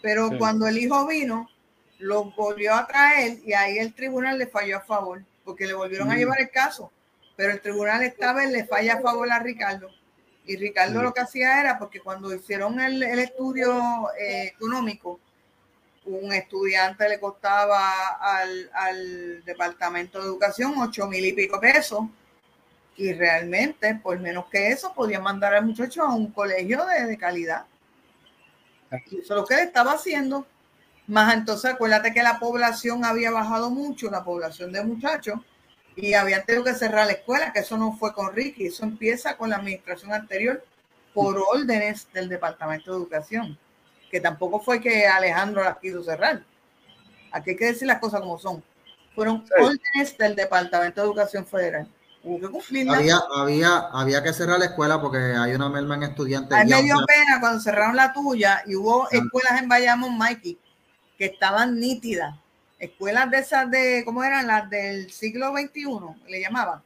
Pero 0.00 0.30
cuando 0.38 0.66
el 0.66 0.78
hijo 0.78 1.06
vino, 1.06 1.49
lo 2.00 2.24
volvió 2.32 2.74
a 2.74 2.86
traer 2.86 3.38
y 3.44 3.52
ahí 3.52 3.78
el 3.78 3.94
tribunal 3.94 4.38
le 4.38 4.46
falló 4.46 4.78
a 4.78 4.80
favor, 4.80 5.22
porque 5.44 5.66
le 5.66 5.74
volvieron 5.74 6.10
a 6.10 6.16
llevar 6.16 6.40
el 6.40 6.50
caso. 6.50 6.90
Pero 7.36 7.52
el 7.52 7.60
tribunal 7.60 8.02
esta 8.02 8.32
vez 8.32 8.50
le 8.50 8.64
falla 8.64 8.94
a 8.94 9.00
favor 9.00 9.30
a 9.30 9.38
Ricardo. 9.38 9.88
Y 10.44 10.56
Ricardo 10.56 11.02
lo 11.02 11.12
que 11.12 11.20
hacía 11.20 11.60
era, 11.60 11.78
porque 11.78 12.00
cuando 12.00 12.34
hicieron 12.34 12.80
el, 12.80 13.02
estudio 13.02 14.10
eh, 14.18 14.52
económico, 14.54 15.20
un 16.06 16.32
estudiante 16.32 17.08
le 17.08 17.20
costaba 17.20 18.18
al, 18.20 19.44
Departamento 19.44 20.18
de 20.18 20.26
Educación 20.26 20.74
ocho 20.78 21.06
mil 21.06 21.24
y 21.24 21.32
pico 21.32 21.60
pesos 21.60 22.04
y 22.96 23.12
realmente 23.12 23.94
por 23.96 24.18
menos 24.18 24.46
que 24.50 24.68
eso 24.68 24.92
podía 24.94 25.20
mandar 25.20 25.54
al 25.54 25.66
muchacho 25.66 26.02
a 26.02 26.14
un 26.14 26.32
colegio 26.32 26.84
de, 26.86 27.16
calidad. 27.16 27.64
Y 29.10 29.20
eso 29.20 29.34
es 29.34 29.40
lo 29.40 29.46
que 29.46 29.54
él 29.54 29.60
estaba 29.60 29.92
haciendo. 29.92 30.46
Más 31.06 31.34
entonces 31.34 31.72
acuérdate 31.72 32.12
que 32.12 32.22
la 32.22 32.38
población 32.38 33.04
había 33.04 33.30
bajado 33.30 33.70
mucho, 33.70 34.10
la 34.10 34.24
población 34.24 34.72
de 34.72 34.84
muchachos, 34.84 35.40
y 35.96 36.14
habían 36.14 36.44
tenido 36.44 36.64
que 36.64 36.74
cerrar 36.74 37.06
la 37.06 37.12
escuela, 37.12 37.52
que 37.52 37.60
eso 37.60 37.76
no 37.76 37.92
fue 37.92 38.14
con 38.14 38.34
Ricky, 38.34 38.66
eso 38.66 38.84
empieza 38.84 39.36
con 39.36 39.50
la 39.50 39.56
administración 39.56 40.12
anterior 40.12 40.64
por 41.12 41.36
órdenes 41.38 42.06
del 42.12 42.28
Departamento 42.28 42.92
de 42.92 42.98
Educación 42.98 43.58
que 44.10 44.20
tampoco 44.20 44.60
fue 44.60 44.80
que 44.80 45.06
Alejandro 45.06 45.62
las 45.62 45.78
quiso 45.78 46.02
cerrar. 46.02 46.42
Aquí 47.32 47.50
hay 47.50 47.56
que 47.56 47.66
decir 47.66 47.86
las 47.86 48.00
cosas 48.00 48.20
como 48.20 48.38
son. 48.38 48.62
Fueron 49.14 49.44
órdenes 49.58 50.18
del 50.18 50.34
Departamento 50.34 51.00
de 51.00 51.06
Educación 51.06 51.46
Federal. 51.46 51.88
Hubo 52.22 52.60
que. 52.60 52.90
Había, 52.90 53.18
había, 53.34 53.78
había 53.92 54.22
que 54.22 54.32
cerrar 54.32 54.58
la 54.58 54.66
escuela 54.66 55.00
porque 55.00 55.16
hay 55.18 55.54
una 55.54 55.70
merma 55.70 55.94
en 55.94 56.02
estudiantes. 56.02 56.58
A 56.58 56.64
mí 56.64 56.70
me 56.70 56.82
dio 56.82 56.96
pena 57.06 57.40
cuando 57.40 57.60
cerraron 57.60 57.96
la 57.96 58.12
tuya 58.12 58.62
y 58.66 58.74
hubo 58.74 59.08
escuelas 59.10 59.62
en 59.62 59.68
Bayamón, 59.68 60.18
Mikey, 60.18 60.58
que 61.20 61.26
estaban 61.26 61.78
nítidas. 61.78 62.34
Escuelas 62.78 63.30
de 63.30 63.38
esas 63.40 63.70
de, 63.70 64.02
¿cómo 64.06 64.24
eran? 64.24 64.46
Las 64.46 64.70
del 64.70 65.10
siglo 65.10 65.52
XXI, 65.52 66.30
le 66.30 66.40
llamaban 66.40 66.80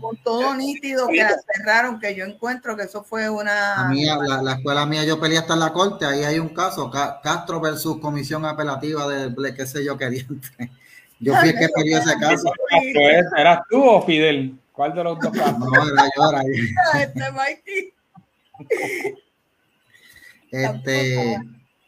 con 0.00 0.16
todo 0.18 0.54
nítido 0.54 1.06
que 1.08 1.22
la 1.22 1.36
cerraron, 1.54 2.00
que 2.00 2.14
yo 2.14 2.24
encuentro 2.24 2.76
que 2.76 2.84
eso 2.84 3.04
fue 3.04 3.28
una... 3.30 3.88
La, 3.92 4.42
la, 4.42 4.52
escuela 4.54 4.86
mía 4.86 5.04
yo 5.04 5.20
peleé 5.20 5.38
hasta 5.38 5.54
en 5.54 5.60
la 5.60 5.72
corte, 5.72 6.04
ahí 6.04 6.24
hay 6.24 6.38
un 6.38 6.48
caso, 6.48 6.90
Castro 6.90 7.60
versus 7.60 7.98
Comisión 7.98 8.44
Apelativa 8.44 9.06
de 9.08 9.54
qué 9.54 9.66
sé 9.66 9.84
yo 9.84 9.96
qué 9.96 10.10
diente. 10.10 10.70
Yo 11.20 11.36
fui 11.36 11.50
el 11.50 11.58
que 11.58 11.68
peleó 11.68 11.98
ese 11.98 12.18
caso. 12.18 12.52
¿Eras 13.36 13.60
tú 13.70 13.80
o 13.84 14.02
Fidel? 14.02 14.58
¿Cuál 14.72 14.94
de 14.94 15.04
los 15.04 15.18
dos 15.20 15.32
No, 15.32 15.42
era 15.92 16.10
yo, 16.16 16.30
era 16.30 16.42
Este, 20.50 21.36
este, 21.36 21.38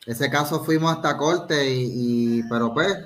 ese 0.07 0.31
caso 0.31 0.65
fuimos 0.65 0.93
hasta 0.95 1.17
corte 1.17 1.71
y, 1.71 2.39
y 2.39 2.43
pero 2.49 2.73
pues 2.75 2.97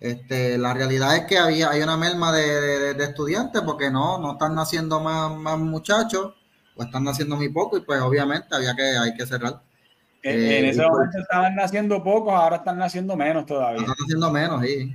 este, 0.00 0.56
la 0.56 0.72
realidad 0.72 1.14
es 1.14 1.26
que 1.26 1.36
había, 1.36 1.70
hay 1.70 1.82
una 1.82 1.98
merma 1.98 2.32
de, 2.32 2.92
estudiantes 2.92 3.60
porque 3.60 3.90
no, 3.90 4.18
no 4.18 4.32
están 4.32 4.54
naciendo 4.54 4.98
más, 5.00 5.36
más, 5.36 5.58
muchachos 5.58 6.32
o 6.74 6.82
están 6.82 7.04
naciendo 7.04 7.36
muy 7.36 7.50
poco 7.50 7.76
y 7.76 7.82
pues 7.82 8.00
obviamente 8.00 8.48
había 8.50 8.74
que, 8.74 8.82
hay 8.82 9.14
que 9.14 9.26
cerrar. 9.26 9.60
En, 10.22 10.40
eh, 10.40 10.70
ese 10.70 10.78
pues 10.78 10.88
momento 10.90 11.18
estaban 11.18 11.54
naciendo 11.54 12.02
pocos, 12.02 12.32
ahora 12.32 12.56
están 12.56 12.78
naciendo 12.78 13.14
menos 13.14 13.44
todavía. 13.44 13.82
Están 13.82 13.96
naciendo 14.00 14.30
menos, 14.30 14.62
sí. 14.62 14.94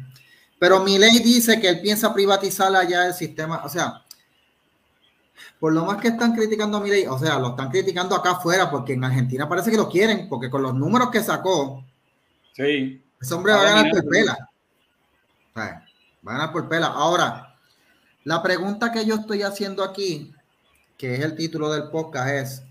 Pero 0.58 0.80
mi 0.80 0.98
ley 0.98 1.20
dice 1.20 1.60
que 1.62 1.70
él 1.70 1.82
piensa 1.82 2.12
privatizar 2.12 2.76
allá 2.76 3.06
el 3.06 3.14
sistema, 3.14 3.62
o 3.64 3.70
sea, 3.70 4.05
por 5.66 5.74
lo 5.74 5.84
más 5.84 6.00
que 6.00 6.10
están 6.10 6.36
criticando 6.36 6.78
a 6.78 6.80
mi 6.80 6.92
ley, 6.92 7.08
o 7.08 7.18
sea, 7.18 7.40
lo 7.40 7.50
están 7.50 7.72
criticando 7.72 8.16
acá 8.16 8.34
afuera 8.34 8.70
porque 8.70 8.94
en 8.94 9.04
Argentina 9.04 9.50
parece 9.50 9.72
que 9.72 9.78
lo 9.78 9.90
quieren, 9.90 10.30
porque 10.30 10.48
con 10.48 10.62
los 10.62 10.76
números 10.76 11.10
que 11.10 11.24
sacó, 11.24 11.84
sí. 12.54 13.04
ese 13.20 13.34
hombre 13.34 13.54
va 13.54 13.62
a 13.62 13.64
ganar 13.64 13.90
por 13.90 14.08
pela 14.08 14.38
van 16.22 16.42
a 16.42 16.54
por 16.54 16.70
pela. 16.70 16.86
Ahora, 16.86 17.58
la 18.26 18.44
pregunta 18.44 18.92
que 18.92 19.08
yo 19.08 19.16
estoy 19.16 19.42
haciendo 19.42 19.84
aquí, 19.84 20.32
que 21.00 21.16
es 21.16 21.22
el 21.22 21.36
título 21.36 21.74
del 21.74 21.90
podcast, 21.90 22.30
es 22.30 22.64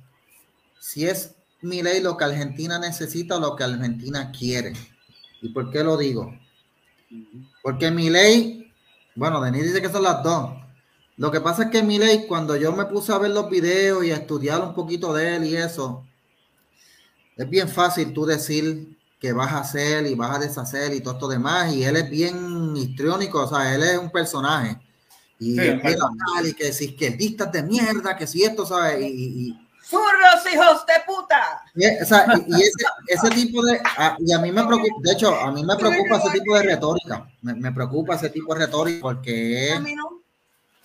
si 0.79 1.09
es 1.09 1.35
mi 1.63 1.83
ley 1.83 2.01
lo 2.01 2.17
que 2.17 2.27
Argentina 2.27 2.79
necesita 2.79 3.39
o 3.39 3.41
lo 3.41 3.57
que 3.57 3.65
Argentina 3.65 4.31
quiere. 4.31 4.73
¿Y 5.43 5.49
por 5.49 5.73
qué 5.73 5.83
lo 5.83 5.97
digo? 5.97 6.33
Porque 7.61 7.91
mi 7.91 8.09
ley, 8.09 8.73
bueno, 9.17 9.41
Denis 9.41 9.65
dice 9.65 9.83
que 9.83 9.89
son 9.89 10.05
las 10.05 10.23
dos. 10.23 10.64
Lo 11.17 11.31
que 11.31 11.41
pasa 11.41 11.65
es 11.65 11.71
que 11.71 11.83
mi 11.83 11.99
ley, 11.99 12.27
cuando 12.27 12.57
yo 12.57 12.73
me 12.73 12.87
puse 12.87 13.13
a 13.13 13.19
ver 13.19 13.31
los 13.31 13.49
videos 13.49 14.05
y 14.05 14.11
a 14.11 14.17
estudiar 14.17 14.61
un 14.61 14.75
poquito 14.75 15.13
de 15.15 15.37
él 15.37 15.45
y 15.45 15.57
eso, 15.57 16.05
es 17.37 17.49
bien 17.49 17.69
fácil 17.69 18.13
tú 18.13 18.27
decir 18.27 18.97
que 19.21 19.33
vas 19.33 19.53
a 19.53 19.61
hacer 19.61 20.07
y 20.07 20.15
vas 20.15 20.37
a 20.37 20.39
deshacer 20.41 20.93
y 20.93 21.01
todo 21.01 21.15
esto 21.15 21.29
demás. 21.29 21.73
Y 21.73 21.85
él 21.85 21.97
es 21.97 22.11
bien 22.11 22.77
histriónico, 22.77 23.45
o 23.45 23.49
sea, 23.49 23.75
él 23.75 23.83
es 23.83 23.97
un 23.97 24.11
personaje. 24.11 24.79
Y, 25.39 25.61
y 25.61 26.55
que 26.55 26.73
si 26.73 26.87
izquierdistas 26.87 27.53
de 27.53 27.63
mierda, 27.63 28.17
que 28.17 28.27
si 28.27 28.45
esto, 28.45 28.67
¿sabes? 28.67 29.01
Y, 29.01 29.49
y 29.49 29.65
¡Furros, 29.83 30.53
hijos 30.53 30.87
de 30.87 30.95
puta! 31.07 31.63
Y, 31.75 32.03
o 32.03 32.07
sea, 32.07 32.27
y, 32.47 32.55
ese, 32.55 32.73
ese, 33.09 33.31
tipo 33.31 33.63
de. 33.63 33.79
y 34.21 34.33
a 34.33 34.39
mí 34.39 34.51
me 34.51 34.65
preocupa, 34.65 34.95
de 35.03 35.13
hecho, 35.13 35.35
a 35.35 35.53
mí 35.53 35.63
me 35.63 35.77
preocupa 35.77 36.17
ese 36.17 36.31
tipo 36.39 36.57
de 36.57 36.63
retórica. 36.63 37.29
Me, 37.43 37.55
me 37.55 37.71
preocupa 37.71 38.15
ese 38.15 38.31
tipo 38.31 38.55
de 38.55 38.67
retórica 38.67 39.03
porque 39.03 39.79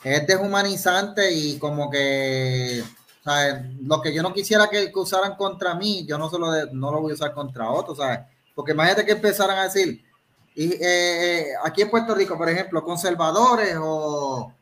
es 0.04 0.28
deshumanizante 0.28 1.32
y 1.32 1.58
como 1.58 1.90
que 1.90 2.84
lo 3.82 4.02
que 4.02 4.14
yo 4.14 4.24
no 4.24 4.34
quisiera 4.34 4.70
que, 4.70 4.92
usaran 4.96 5.36
contra 5.36 5.76
mí, 5.76 6.06
yo 6.08 6.18
no, 6.18 6.30
solo 6.30 6.48
no 6.72 6.92
lo 6.92 7.02
voy 7.02 7.12
a 7.12 7.16
usar 7.16 7.34
contra 7.34 7.70
otros, 7.70 7.98
¿sabes? 7.98 8.20
Porque 8.56 8.72
imagínate 8.72 9.06
que 9.06 9.12
empezaran 9.14 9.58
a 9.58 9.64
decir, 9.64 10.04
y, 10.56 10.74
eh, 10.74 10.80
eh, 10.82 11.46
aquí 11.64 11.82
en 11.84 11.90
Puerto 11.90 12.16
Rico, 12.16 12.38
por 12.38 12.50
ejemplo, 12.50 12.84
conservadores 12.84 13.76
o, 13.80 14.54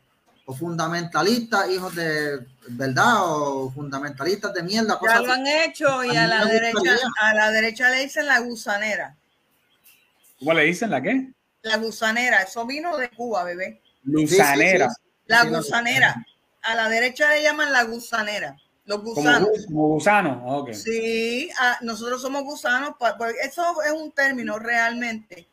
fundamentalistas, 0.57 1.69
hijos 1.69 1.93
de 1.93 2.39
verdad, 2.69 3.15
o 3.19 3.69
fundamentalistas 3.71 4.53
de 4.53 4.63
mierda. 4.63 4.97
Ya 5.05 5.19
lo 5.19 5.33
han 5.33 5.45
hecho 5.45 6.05
y 6.05 6.15
a, 6.15 6.25
la 6.25 6.45
derecha, 6.45 6.79
a 7.19 7.33
la 7.33 7.51
derecha 7.51 7.89
le 7.89 8.03
dicen 8.03 8.27
la 8.27 8.39
gusanera. 8.39 9.17
¿Cómo 10.39 10.53
le 10.53 10.63
dicen 10.63 10.89
la 10.89 11.01
qué? 11.01 11.33
La 11.63 11.77
gusanera, 11.77 12.43
eso 12.43 12.65
vino 12.65 12.95
de 12.95 13.09
Cuba, 13.09 13.43
bebé. 13.43 13.81
Gusanera. 14.05 14.89
La 15.27 15.43
gusanera. 15.45 16.25
A 16.63 16.75
la 16.75 16.89
derecha 16.89 17.29
le 17.29 17.43
llaman 17.43 17.71
la 17.71 17.83
gusanera. 17.83 18.57
Los 18.85 19.03
gusanos. 19.03 19.49
Como, 19.67 19.87
gusanos, 19.89 20.81
Sí, 20.81 21.49
ah, 21.59 21.77
nosotros 21.81 22.21
somos 22.21 22.43
gusanos. 22.43 22.91
Pues, 22.97 23.35
eso 23.43 23.81
es 23.83 23.91
un 23.91 24.11
término 24.11 24.57
realmente, 24.59 25.47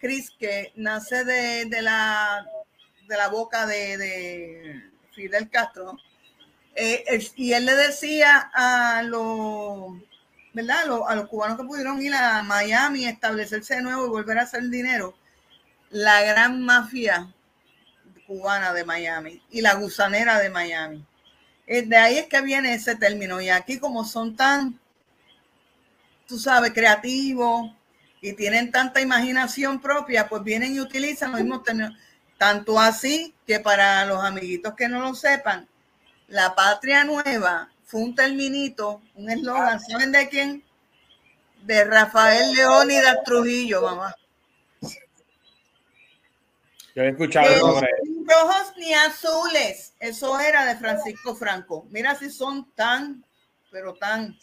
Cris, 0.00 0.30
que 0.38 0.72
nace 0.76 1.24
de, 1.24 1.82
la, 1.82 2.44
de 3.08 3.16
la 3.16 3.28
boca 3.28 3.64
de, 3.66 4.82
Fidel 5.14 5.48
Castro. 5.50 5.96
Eh, 6.74 7.28
y 7.36 7.52
él 7.52 7.66
le 7.66 7.74
decía 7.74 8.50
a 8.52 9.02
los, 9.04 9.94
¿verdad? 10.52 10.82
A 11.06 11.14
los, 11.14 11.28
cubanos 11.28 11.58
que 11.58 11.64
pudieron 11.64 12.02
ir 12.02 12.14
a 12.14 12.42
Miami, 12.42 13.06
establecerse 13.06 13.76
de 13.76 13.82
nuevo 13.82 14.06
y 14.06 14.10
volver 14.10 14.38
a 14.38 14.42
hacer 14.42 14.68
dinero, 14.68 15.14
la 15.90 16.22
gran 16.22 16.60
mafia 16.62 17.32
cubana 18.30 18.72
de 18.72 18.84
Miami 18.84 19.42
y 19.50 19.60
la 19.60 19.74
gusanera 19.74 20.38
de 20.38 20.50
Miami. 20.50 21.04
Eh, 21.66 21.82
de 21.82 21.96
ahí 21.96 22.16
es 22.16 22.26
que 22.26 22.40
viene 22.40 22.74
ese 22.74 22.94
término. 22.94 23.40
Y 23.40 23.48
aquí 23.48 23.80
como 23.80 24.04
son 24.04 24.36
tan, 24.36 24.78
tú 26.28 26.38
sabes, 26.38 26.70
creativos 26.70 27.72
y 28.20 28.34
tienen 28.34 28.70
tanta 28.70 29.00
imaginación 29.00 29.80
propia, 29.80 30.28
pues 30.28 30.44
vienen 30.44 30.76
y 30.76 30.80
utilizan 30.80 31.32
los 31.32 31.40
mismos 31.40 31.64
términos. 31.64 31.92
Tanto 32.38 32.78
así 32.78 33.34
que 33.48 33.58
para 33.58 34.04
los 34.06 34.22
amiguitos 34.22 34.74
que 34.74 34.86
no 34.86 35.00
lo 35.00 35.12
sepan, 35.16 35.66
la 36.28 36.54
patria 36.54 37.02
nueva 37.02 37.68
fue 37.84 38.00
un 38.00 38.14
terminito, 38.14 39.02
un 39.16 39.28
eslogan, 39.28 39.80
¿saben 39.80 40.12
de 40.12 40.28
quién? 40.28 40.62
De 41.64 41.82
Rafael 41.84 42.52
Leónidas 42.52 43.24
Trujillo, 43.24 43.82
mamá. 43.82 44.14
Yo 46.94 47.02
he 47.02 47.08
escuchado 47.08 47.58
sobre 47.58 47.88
rojos 48.30 48.72
ni 48.76 48.94
azules. 48.94 49.94
Eso 49.98 50.38
era 50.38 50.64
de 50.66 50.76
Francisco 50.76 51.34
Franco. 51.34 51.86
Mira 51.90 52.14
si 52.14 52.30
son 52.30 52.70
tan, 52.74 53.24
pero 53.70 53.94
tan. 53.94 54.36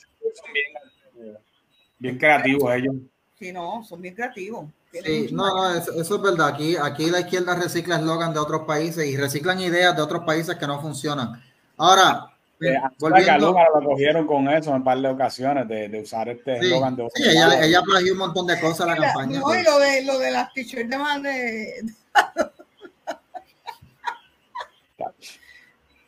bien, 1.98 2.18
creativos 2.18 2.74
ellos. 2.76 2.96
Sí, 3.40 3.52
no, 3.52 3.84
son 3.84 4.02
bien 4.02 4.16
creativos. 4.16 4.66
Sí, 4.92 5.30
no, 5.32 5.46
no, 5.46 5.76
eso, 5.76 6.16
es 6.16 6.22
verdad. 6.22 6.48
Aquí, 6.48 6.76
aquí 6.76 7.10
la 7.10 7.20
izquierda 7.20 7.56
recicla 7.56 7.98
eslogan 7.98 8.34
de 8.34 8.40
otros 8.40 8.62
países 8.66 9.06
y 9.06 9.18
reciclan 9.18 9.60
ideas 9.60 9.96
de 9.96 10.02
otros 10.02 10.24
países 10.24 10.56
que 10.56 10.66
no 10.66 10.82
funcionan. 10.82 11.44
Ahora, 11.78 12.34
eh, 12.60 12.74
volviendo, 12.98 13.52
lo 13.52 13.84
cogieron 13.84 14.26
con 14.26 14.48
eso 14.50 14.72
en 14.72 14.78
un 14.78 14.84
par 14.84 15.00
de 15.00 15.10
ocasiones 15.10 15.68
de, 15.68 15.90
de 15.90 16.02
usar 16.02 16.30
este 16.30 16.58
eslogan 16.58 16.96
de 16.96 17.08
Sí, 17.14 17.24
ella, 17.30 17.64
ella 17.64 17.82
plagió 17.84 18.14
un 18.14 18.20
montón 18.20 18.48
de 18.48 18.60
cosas 18.60 18.82
a 18.82 18.86
la 18.88 18.96
campaña. 18.96 19.40
No, 19.40 19.54
y 19.54 19.64
lo 19.64 19.78
de, 19.78 20.04
lo 20.04 20.18
de 20.18 20.32
las 20.32 20.52
t-shirts 20.54 20.90
de, 21.22 21.30
de 21.30 22.52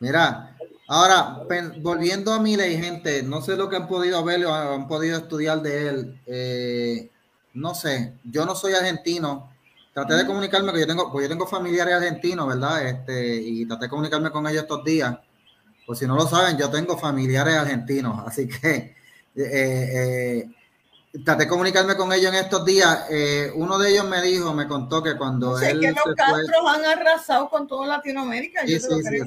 Mira, 0.00 0.56
ahora, 0.88 1.42
volviendo 1.80 2.32
a 2.32 2.40
Miley, 2.40 2.78
gente, 2.78 3.22
no 3.22 3.42
sé 3.42 3.54
lo 3.54 3.68
que 3.68 3.76
han 3.76 3.86
podido 3.86 4.24
ver 4.24 4.44
o 4.46 4.54
han 4.54 4.88
podido 4.88 5.18
estudiar 5.18 5.60
de 5.60 5.88
él. 5.88 6.20
Eh, 6.26 7.10
no 7.52 7.74
sé, 7.74 8.14
yo 8.24 8.46
no 8.46 8.54
soy 8.54 8.72
argentino. 8.72 9.52
Traté 9.92 10.14
de 10.14 10.26
comunicarme, 10.26 10.72
que 10.72 10.80
yo 10.80 10.86
tengo, 10.86 11.12
pues 11.12 11.24
yo 11.24 11.28
tengo 11.28 11.46
familiares 11.46 11.94
argentinos, 11.94 12.48
¿verdad? 12.48 12.86
Este, 12.86 13.36
y 13.36 13.66
traté 13.66 13.84
de 13.84 13.90
comunicarme 13.90 14.30
con 14.30 14.46
ellos 14.46 14.62
estos 14.62 14.82
días. 14.84 15.18
Pues 15.86 15.98
si 15.98 16.06
no 16.06 16.16
lo 16.16 16.26
saben, 16.26 16.56
yo 16.56 16.70
tengo 16.70 16.96
familiares 16.96 17.56
argentinos, 17.56 18.22
así 18.26 18.48
que 18.48 18.96
eh, 19.36 20.46
eh, 20.46 20.50
traté 21.22 21.44
de 21.44 21.48
comunicarme 21.48 21.94
con 21.94 22.10
ellos 22.14 22.32
en 22.32 22.38
estos 22.38 22.64
días. 22.64 23.04
uno 23.54 23.78
de 23.78 23.90
ellos 23.90 24.08
me 24.08 24.22
dijo, 24.22 24.54
me 24.54 24.66
contó 24.66 25.02
que 25.02 25.18
cuando 25.18 25.58
sé 25.58 25.72
él. 25.72 25.80
que 25.80 25.92
los 25.92 26.14
Castros 26.16 26.64
han 26.66 26.84
arrasado 26.86 27.50
con 27.50 27.66
toda 27.66 27.86
Latinoamérica. 27.86 28.62
Sí, 28.64 28.80
sí, 28.80 28.88
sí, 29.02 29.18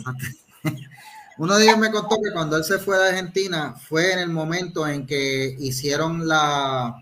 Uno 1.38 1.58
de 1.58 1.64
ellos 1.66 1.78
me 1.78 1.92
contó 1.92 2.18
que 2.22 2.32
cuando 2.32 2.58
él 2.58 2.64
se 2.64 2.78
fue 2.78 2.98
de 2.98 3.10
Argentina 3.10 3.76
fue 3.76 4.14
en 4.14 4.20
el 4.20 4.30
momento 4.30 4.88
en 4.88 5.08
que 5.08 5.56
hicieron 5.60 6.28
la, 6.28 6.96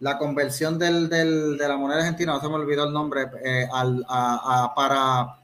la 0.00 0.18
conversión 0.18 0.78
del, 0.78 1.08
del, 1.08 1.58
de 1.58 1.68
la 1.68 1.76
moneda 1.76 2.00
argentina, 2.00 2.34
no 2.34 2.40
se 2.40 2.48
me 2.48 2.54
olvidó 2.54 2.84
el 2.84 2.92
nombre, 2.92 3.26
eh, 3.44 3.68
al, 3.72 4.04
para, 4.76 5.38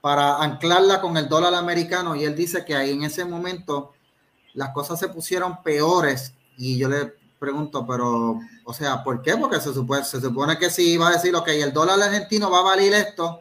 para 0.00 0.36
anclarla 0.42 1.00
con 1.00 1.16
el 1.16 1.28
dólar 1.28 1.54
americano 1.54 2.14
y 2.14 2.24
él 2.24 2.36
dice 2.36 2.64
que 2.64 2.76
ahí 2.76 2.92
en 2.92 3.02
ese 3.02 3.24
momento 3.24 3.92
las 4.54 4.70
cosas 4.70 4.98
se 4.98 5.08
pusieron 5.08 5.62
peores 5.62 6.34
y 6.56 6.78
yo 6.78 6.88
le 6.88 7.14
pregunto, 7.38 7.86
pero, 7.86 8.38
o 8.64 8.72
sea, 8.72 9.02
¿por 9.02 9.22
qué? 9.22 9.36
Porque 9.36 9.60
se 9.60 9.74
supone, 9.74 10.04
se 10.04 10.20
supone 10.20 10.56
que 10.58 10.70
si 10.70 10.92
iba 10.92 11.08
a 11.08 11.12
decir, 11.12 11.34
ok, 11.34 11.48
el 11.48 11.72
dólar 11.72 12.00
argentino 12.00 12.50
va 12.50 12.60
a 12.60 12.62
valer 12.62 12.94
esto, 12.94 13.40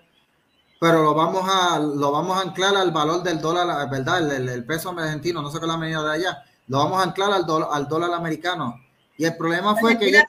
pero 0.80 1.04
lo 1.04 1.14
vamos 1.14 1.48
a 1.50 1.80
lo 1.80 2.12
vamos 2.12 2.38
a 2.38 2.42
anclar 2.42 2.76
al 2.76 2.92
valor 2.92 3.24
del 3.24 3.40
dólar, 3.40 3.90
¿verdad? 3.90 4.32
El, 4.36 4.66
peso 4.66 4.90
argentino, 4.92 5.42
no 5.42 5.50
sé 5.50 5.60
qué 5.60 5.68
la 5.68 5.78
medida 5.78 6.04
de 6.04 6.14
allá, 6.14 6.44
lo 6.68 6.80
vamos 6.80 7.00
a 7.00 7.04
anclar 7.04 7.32
al, 7.32 7.46
dólar, 7.46 7.70
al 7.72 7.88
dólar 7.88 8.14
americano. 8.14 8.76
Y 9.18 9.26
el 9.26 9.38
problema 9.38 9.76
fue 9.76 9.98
que 9.98 10.10
ellos 10.10 10.24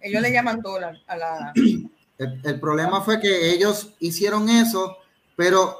Ellos 0.00 0.22
le 0.22 0.32
llaman 0.32 0.60
dólar 0.60 0.96
a 1.06 1.16
la... 1.16 1.52
El, 2.18 2.58
problema 2.60 3.02
fue 3.02 3.20
que 3.20 3.52
ellos 3.52 3.92
hicieron 3.98 4.48
eso, 4.48 4.96
pero 5.36 5.76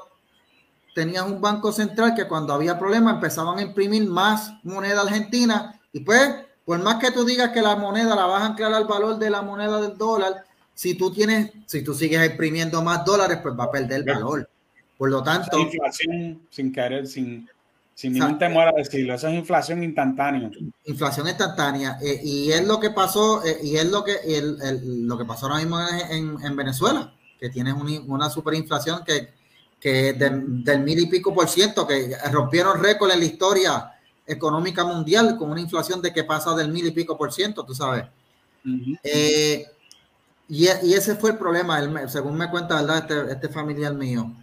tenían 0.93 1.31
un 1.31 1.41
banco 1.41 1.71
central 1.71 2.13
que 2.13 2.27
cuando 2.27 2.53
había 2.53 2.77
problemas 2.77 3.15
empezaban 3.15 3.57
a 3.57 3.63
imprimir 3.63 4.07
más 4.07 4.53
moneda 4.61 5.01
argentina 5.01 5.81
y 5.91 6.01
pues, 6.01 6.35
por 6.63 6.77
más 6.83 6.97
que 6.97 7.09
tú 7.09 7.25
digas 7.25 7.49
que 7.49 7.61
la 7.63 7.75
moneda 7.75 8.15
la 8.15 8.27
vas 8.27 8.43
a 8.43 8.45
anclar 8.47 8.71
al 8.71 8.85
valor 8.85 9.17
de 9.17 9.31
la 9.31 9.41
moneda 9.41 9.81
del 9.81 9.97
dólar, 9.97 10.45
si 10.77 10.93
tú 10.93 11.11
tienes, 11.11 11.51
si 11.65 11.81
tú 11.81 11.95
sigues 11.95 12.23
imprimiendo 12.29 12.83
más 12.83 13.03
dólares, 13.03 13.39
pues 13.41 13.55
va 13.59 13.63
a 13.63 13.71
perder 13.71 14.03
valor. 14.03 14.47
Por 14.95 15.09
lo 15.09 15.23
tanto. 15.23 15.57
inflación 15.59 16.43
sin 16.51 16.71
querer, 16.71 17.07
sin, 17.07 17.49
sin 17.95 18.13
ningún 18.13 18.37
temor 18.37 18.67
a 18.67 18.73
decirlo. 18.73 19.15
Eso 19.15 19.27
es 19.27 19.33
inflación 19.33 19.83
instantánea. 19.83 20.51
Inflación 20.85 21.27
instantánea. 21.27 21.97
Eh, 21.99 22.21
y 22.23 22.51
es 22.51 22.63
lo 22.67 22.79
que 22.79 22.91
pasó, 22.91 23.43
eh, 23.43 23.57
y 23.63 23.75
es 23.75 23.89
lo 23.89 24.03
que, 24.03 24.17
el, 24.23 25.07
lo 25.07 25.17
que 25.17 25.25
pasó 25.25 25.47
ahora 25.47 25.57
mismo 25.57 25.79
en, 26.11 26.37
en 26.45 26.55
Venezuela, 26.55 27.11
que 27.39 27.49
tienes 27.49 27.73
una 28.05 28.29
superinflación 28.29 29.03
que, 29.03 29.29
que 29.79 30.13
del 30.13 30.81
mil 30.81 30.99
y 30.99 31.07
pico 31.07 31.33
por 31.33 31.49
ciento, 31.49 31.87
que 31.87 32.15
rompieron 32.31 32.83
récord 32.83 33.09
en 33.09 33.19
la 33.19 33.25
historia 33.25 33.93
económica 34.27 34.85
mundial 34.85 35.37
con 35.39 35.49
una 35.49 35.61
inflación 35.61 36.03
de 36.03 36.13
que 36.13 36.23
pasa 36.23 36.53
del 36.53 36.71
mil 36.71 36.85
y 36.85 36.91
pico 36.91 37.17
por 37.17 37.33
ciento, 37.33 37.65
tú 37.65 37.73
sabes. 37.73 38.05
Y, 40.49 40.67
ese 40.67 41.15
fue 41.15 41.31
el 41.31 41.37
problema, 41.37 42.07
según 42.07 42.37
me 42.37 42.49
cuenta, 42.49 42.75
¿verdad? 42.75 42.99
Este, 42.99 43.33
este 43.33 43.49
familiar 43.49 43.93
mío. 43.93 44.33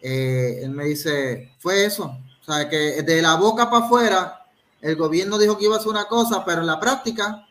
Eh, 0.00 0.60
él 0.62 0.70
me 0.70 0.84
dice, 0.84 1.54
fue 1.58 1.84
eso. 1.84 2.18
O 2.40 2.44
sea, 2.44 2.68
que 2.68 3.02
de 3.02 3.22
la 3.22 3.36
boca 3.36 3.70
para 3.70 3.86
afuera, 3.86 4.46
el 4.80 4.96
gobierno 4.96 5.38
dijo 5.38 5.56
que 5.56 5.66
iba 5.66 5.76
a 5.76 5.78
hacer 5.78 5.90
una 5.90 6.06
cosa, 6.06 6.44
pero 6.44 6.62
en 6.62 6.66
la 6.66 6.80
práctica 6.80 7.46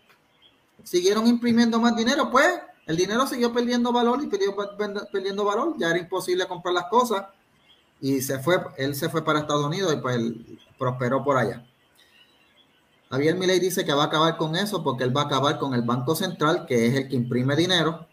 siguieron 0.83 1.27
imprimiendo 1.27 1.79
más 1.79 1.95
dinero. 1.95 2.29
Pues 2.29 2.49
el 2.85 2.97
dinero 2.97 3.25
siguió 3.25 3.53
perdiendo 3.53 3.93
valor 3.93 4.21
y 4.21 4.27
perdió, 4.27 4.53
perdiendo 5.11 5.45
valor. 5.45 5.75
Ya 5.77 5.91
era 5.91 5.99
imposible 5.99 6.45
comprar 6.47 6.73
las 6.73 6.85
cosas. 6.89 7.25
Y 8.01 8.21
se 8.21 8.39
fue, 8.39 8.57
él 8.77 8.95
se 8.95 9.07
fue 9.09 9.23
para 9.23 9.39
Estados 9.39 9.65
Unidos 9.65 9.93
y 9.93 10.01
pues 10.01 10.19
prosperó 10.77 11.23
por 11.23 11.37
allá. 11.37 11.65
Javier 13.11 13.35
Milei 13.35 13.59
dice 13.59 13.83
que 13.83 13.93
va 13.93 14.03
a 14.03 14.05
acabar 14.05 14.37
con 14.37 14.55
eso 14.55 14.83
porque 14.83 15.03
él 15.03 15.15
va 15.15 15.23
a 15.23 15.25
acabar 15.25 15.59
con 15.59 15.73
el 15.73 15.81
Banco 15.81 16.15
Central, 16.15 16.65
que 16.65 16.87
es 16.87 16.95
el 16.95 17.09
que 17.09 17.17
imprime 17.17 17.57
dinero, 17.57 18.07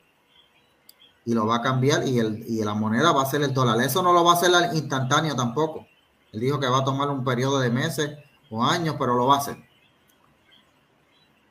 y 1.24 1.34
lo 1.34 1.46
va 1.46 1.57
a 1.57 1.62
cambiar 1.62 2.07
y, 2.09 2.18
el, 2.18 2.44
y 2.49 2.64
la 2.64 2.74
moneda 2.74 3.12
va 3.12 3.22
a 3.22 3.26
ser 3.26 3.42
el 3.42 3.55
dólar. 3.55 3.80
Eso 3.80 4.03
no 4.03 4.12
lo 4.12 4.24
va 4.24 4.32
a 4.32 4.34
hacer 4.34 4.51
instantáneo 4.74 5.36
tampoco. 5.36 5.86
Él 6.32 6.40
dijo 6.40 6.59
que 6.59 6.66
va 6.66 6.78
a 6.78 6.84
tomar 6.84 7.11
un 7.11 7.24
periodo 7.24 7.61
de 7.61 7.70
meses 7.70 8.11
o 8.51 8.64
años, 8.64 8.96
pero 8.99 9.14
lo 9.14 9.26
va 9.26 9.36
a 9.36 9.38
hacer. 9.38 9.57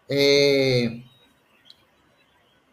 Eh, 0.09 1.05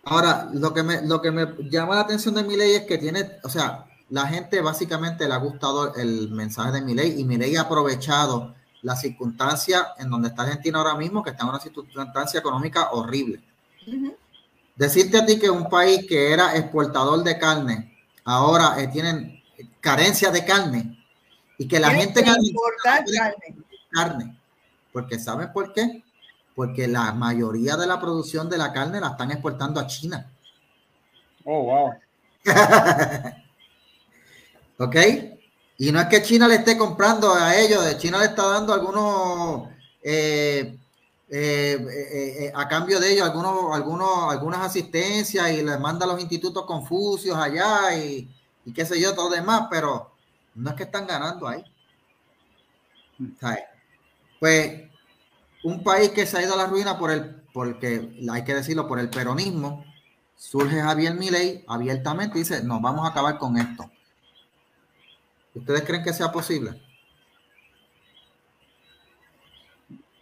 ahora, 0.05 0.49
lo 0.53 0.75
que, 0.75 0.83
me, 0.83 1.03
lo 1.03 1.23
que 1.23 1.31
me 1.31 1.55
llama 1.71 1.95
la 1.95 2.01
atención 2.01 2.35
de 2.35 2.43
mi 2.43 2.57
ley 2.57 2.73
es 2.73 2.83
que 2.83 2.99
tiene, 2.99 3.39
o 3.45 3.49
sea, 3.49 3.87
la 4.11 4.27
gente 4.27 4.61
básicamente 4.61 5.29
le 5.29 5.35
ha 5.35 5.39
gustado 5.39 5.95
el 5.95 6.31
mensaje 6.31 6.73
de 6.73 6.83
mi 6.83 6.95
ley 6.95 7.15
y 7.21 7.25
mi 7.25 7.37
ley 7.37 7.55
ha 7.55 7.63
aprovechado 7.63 8.55
la 8.85 8.95
circunstancia 8.95 9.95
en 9.99 10.11
donde 10.11 10.29
está 10.29 10.43
Argentina 10.43 10.79
ahora 10.79 10.95
mismo, 10.95 11.23
que 11.23 11.31
está 11.31 11.43
en 11.43 11.49
una 11.49 11.59
circunstancia 11.59 12.39
económica 12.39 12.91
horrible. 12.93 13.43
Decirte 14.77 15.19
a 15.19 15.27
ti 15.27 15.39
que 15.39 15.49
un 15.49 15.69
país 15.71 16.07
que 16.07 16.33
era 16.33 16.55
exportador 16.55 17.25
de 17.25 17.39
carne, 17.39 17.97
ahora 18.25 18.79
eh, 18.79 18.89
tienen 18.89 19.43
carencia 19.81 20.31
de 20.31 20.45
carne 20.45 21.03
y 21.57 21.67
que 21.67 21.81
la 21.81 21.91
gente 21.91 22.21
exportar 22.21 23.05
carne. 23.07 23.57
carne. 23.91 24.39
Porque 24.93 25.19
¿saben 25.19 25.51
por 25.51 25.73
qué? 25.73 26.05
Porque 26.55 26.87
la 26.87 27.13
mayoría 27.13 27.77
de 27.77 27.87
la 27.87 27.99
producción 27.99 28.51
de 28.51 28.59
la 28.59 28.73
carne 28.73 29.01
la 29.01 29.09
están 29.09 29.31
exportando 29.31 29.81
a 29.81 29.87
China. 29.87 30.31
Oh, 31.45 31.65
wow. 31.65 31.95
¿Ok? 34.79 34.97
Y 35.77 35.91
no 35.91 36.01
es 36.01 36.07
que 36.07 36.23
China 36.23 36.47
le 36.47 36.57
esté 36.57 36.79
comprando 36.79 37.35
a 37.35 37.57
ellos, 37.57 37.99
China 37.99 38.19
le 38.19 38.27
está 38.27 38.47
dando 38.47 38.73
algunos, 38.73 39.69
eh, 40.03 40.79
eh, 41.29 41.77
eh, 41.81 42.53
a 42.55 42.69
cambio 42.69 43.01
de 43.01 43.13
ellos, 43.13 43.27
algunos, 43.27 43.75
algunos, 43.75 44.33
algunas 44.33 44.61
asistencias 44.61 45.51
y 45.51 45.63
les 45.63 45.81
manda 45.81 46.05
a 46.05 46.09
los 46.09 46.21
institutos 46.21 46.65
Confucios 46.65 47.37
allá 47.37 47.97
y, 47.99 48.31
qué 48.73 48.87
sé 48.87 49.01
yo, 49.01 49.15
todo 49.15 49.31
demás, 49.31 49.67
pero 49.69 50.13
no 50.55 50.71
es 50.71 50.77
que 50.77 50.85
están 50.85 51.07
ganando 51.07 51.49
ahí. 51.49 51.65
Pues 54.39 54.83
un 55.65 55.83
país 55.83 56.11
que 56.11 56.27
se 56.27 56.39
ha 56.39 56.43
ido 56.43 56.55
a 56.55 56.59
la 56.59 56.67
ruina 56.67 56.99
por 56.99 57.11
el, 57.11 57.43
porque 57.53 58.17
hay 58.31 58.45
que 58.45 58.55
decirlo, 58.55 58.87
por 58.87 59.01
el 59.01 59.11
peronismo, 59.11 59.85
surge 60.37 60.81
Javier 60.81 61.15
Milei 61.15 61.65
abiertamente 61.67 62.39
y 62.39 62.43
dice, 62.43 62.63
nos 62.63 62.81
vamos 62.81 63.07
a 63.07 63.11
acabar 63.11 63.39
con 63.39 63.57
esto 63.57 63.91
¿Ustedes 65.55 65.83
creen 65.83 66.03
que 66.03 66.13
sea 66.13 66.33
posible? 66.33 66.81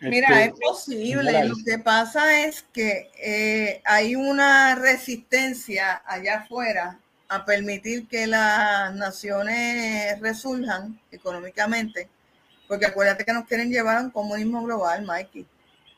Mira, 0.00 0.44
es 0.44 0.52
posible. 0.52 1.44
Lo 1.44 1.54
que 1.64 1.78
pasa 1.78 2.44
es 2.44 2.64
que 2.72 3.10
eh, 3.22 3.80
hay 3.84 4.16
una 4.16 4.74
resistencia 4.74 6.02
allá 6.06 6.40
afuera 6.40 6.98
a 7.28 7.44
permitir 7.44 8.08
que 8.08 8.26
las 8.26 8.94
naciones 8.94 10.20
resurjan 10.20 11.00
económicamente, 11.10 12.08
porque 12.68 12.86
acuérdate 12.86 13.24
que 13.24 13.32
nos 13.32 13.46
quieren 13.46 13.70
llevar 13.70 13.98
a 13.98 14.02
un 14.02 14.10
comunismo 14.10 14.62
global, 14.62 15.06
Mikey. 15.06 15.46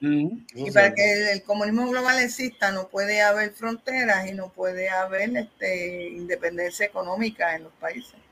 y 0.01 0.71
para 0.71 0.95
que 0.95 1.33
el, 1.33 1.43
comunismo 1.43 1.89
global 1.89 2.19
exista 2.19 2.71
no 2.73 2.89
puede 2.89 3.23
haber 3.23 3.53
fronteras 3.53 4.29
y 4.29 4.33
no 4.33 4.51
puede 4.51 4.91
haber 4.91 5.35
este, 5.37 6.09
independencia 6.11 6.85
económica 6.87 7.57
en 7.57 7.65
los 7.65 7.73
países. 7.75 8.24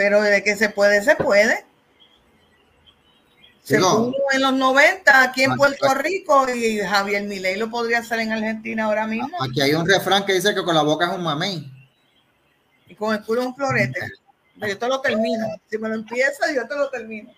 Pero 0.00 0.22
de 0.22 0.42
que 0.42 0.56
se 0.56 0.70
puede, 0.70 1.02
se 1.02 1.14
puede. 1.14 1.62
Se 3.62 3.76
pudo 3.78 4.14
en 4.32 4.40
los 4.40 4.54
90 4.54 5.22
aquí 5.22 5.42
en 5.42 5.54
Puerto 5.56 5.92
Rico 5.92 6.48
y 6.48 6.78
Javier 6.78 7.24
Milei 7.24 7.58
lo 7.58 7.68
podría 7.68 7.98
hacer 7.98 8.20
en 8.20 8.32
Argentina 8.32 8.84
ahora 8.84 9.06
mismo. 9.06 9.36
Aquí 9.42 9.60
hay 9.60 9.74
un 9.74 9.86
refrán 9.86 10.24
que 10.24 10.32
dice 10.32 10.54
que 10.54 10.62
con 10.62 10.74
la 10.74 10.80
boca 10.80 11.04
es 11.04 11.12
un 11.12 11.22
mamey. 11.22 11.70
Y 12.88 12.94
con 12.94 13.14
el 13.14 13.22
culo 13.22 13.42
es 13.42 13.46
un 13.48 13.54
florete. 13.54 14.00
Yo 14.56 14.78
te 14.78 14.88
lo 14.88 15.02
termino. 15.02 15.46
Si 15.70 15.76
me 15.76 15.90
lo 15.90 15.96
empieza, 15.96 16.50
yo 16.50 16.66
te 16.66 16.76
lo 16.76 16.88
termino. 16.88 17.30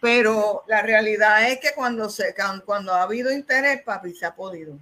Pero 0.00 0.64
la 0.66 0.82
realidad 0.82 1.48
es 1.48 1.60
que 1.60 1.70
cuando, 1.72 2.10
se, 2.10 2.34
cuando 2.64 2.94
ha 2.94 3.02
habido 3.02 3.30
interés, 3.30 3.80
papi, 3.84 4.12
se 4.12 4.26
ha 4.26 4.34
podido. 4.34 4.76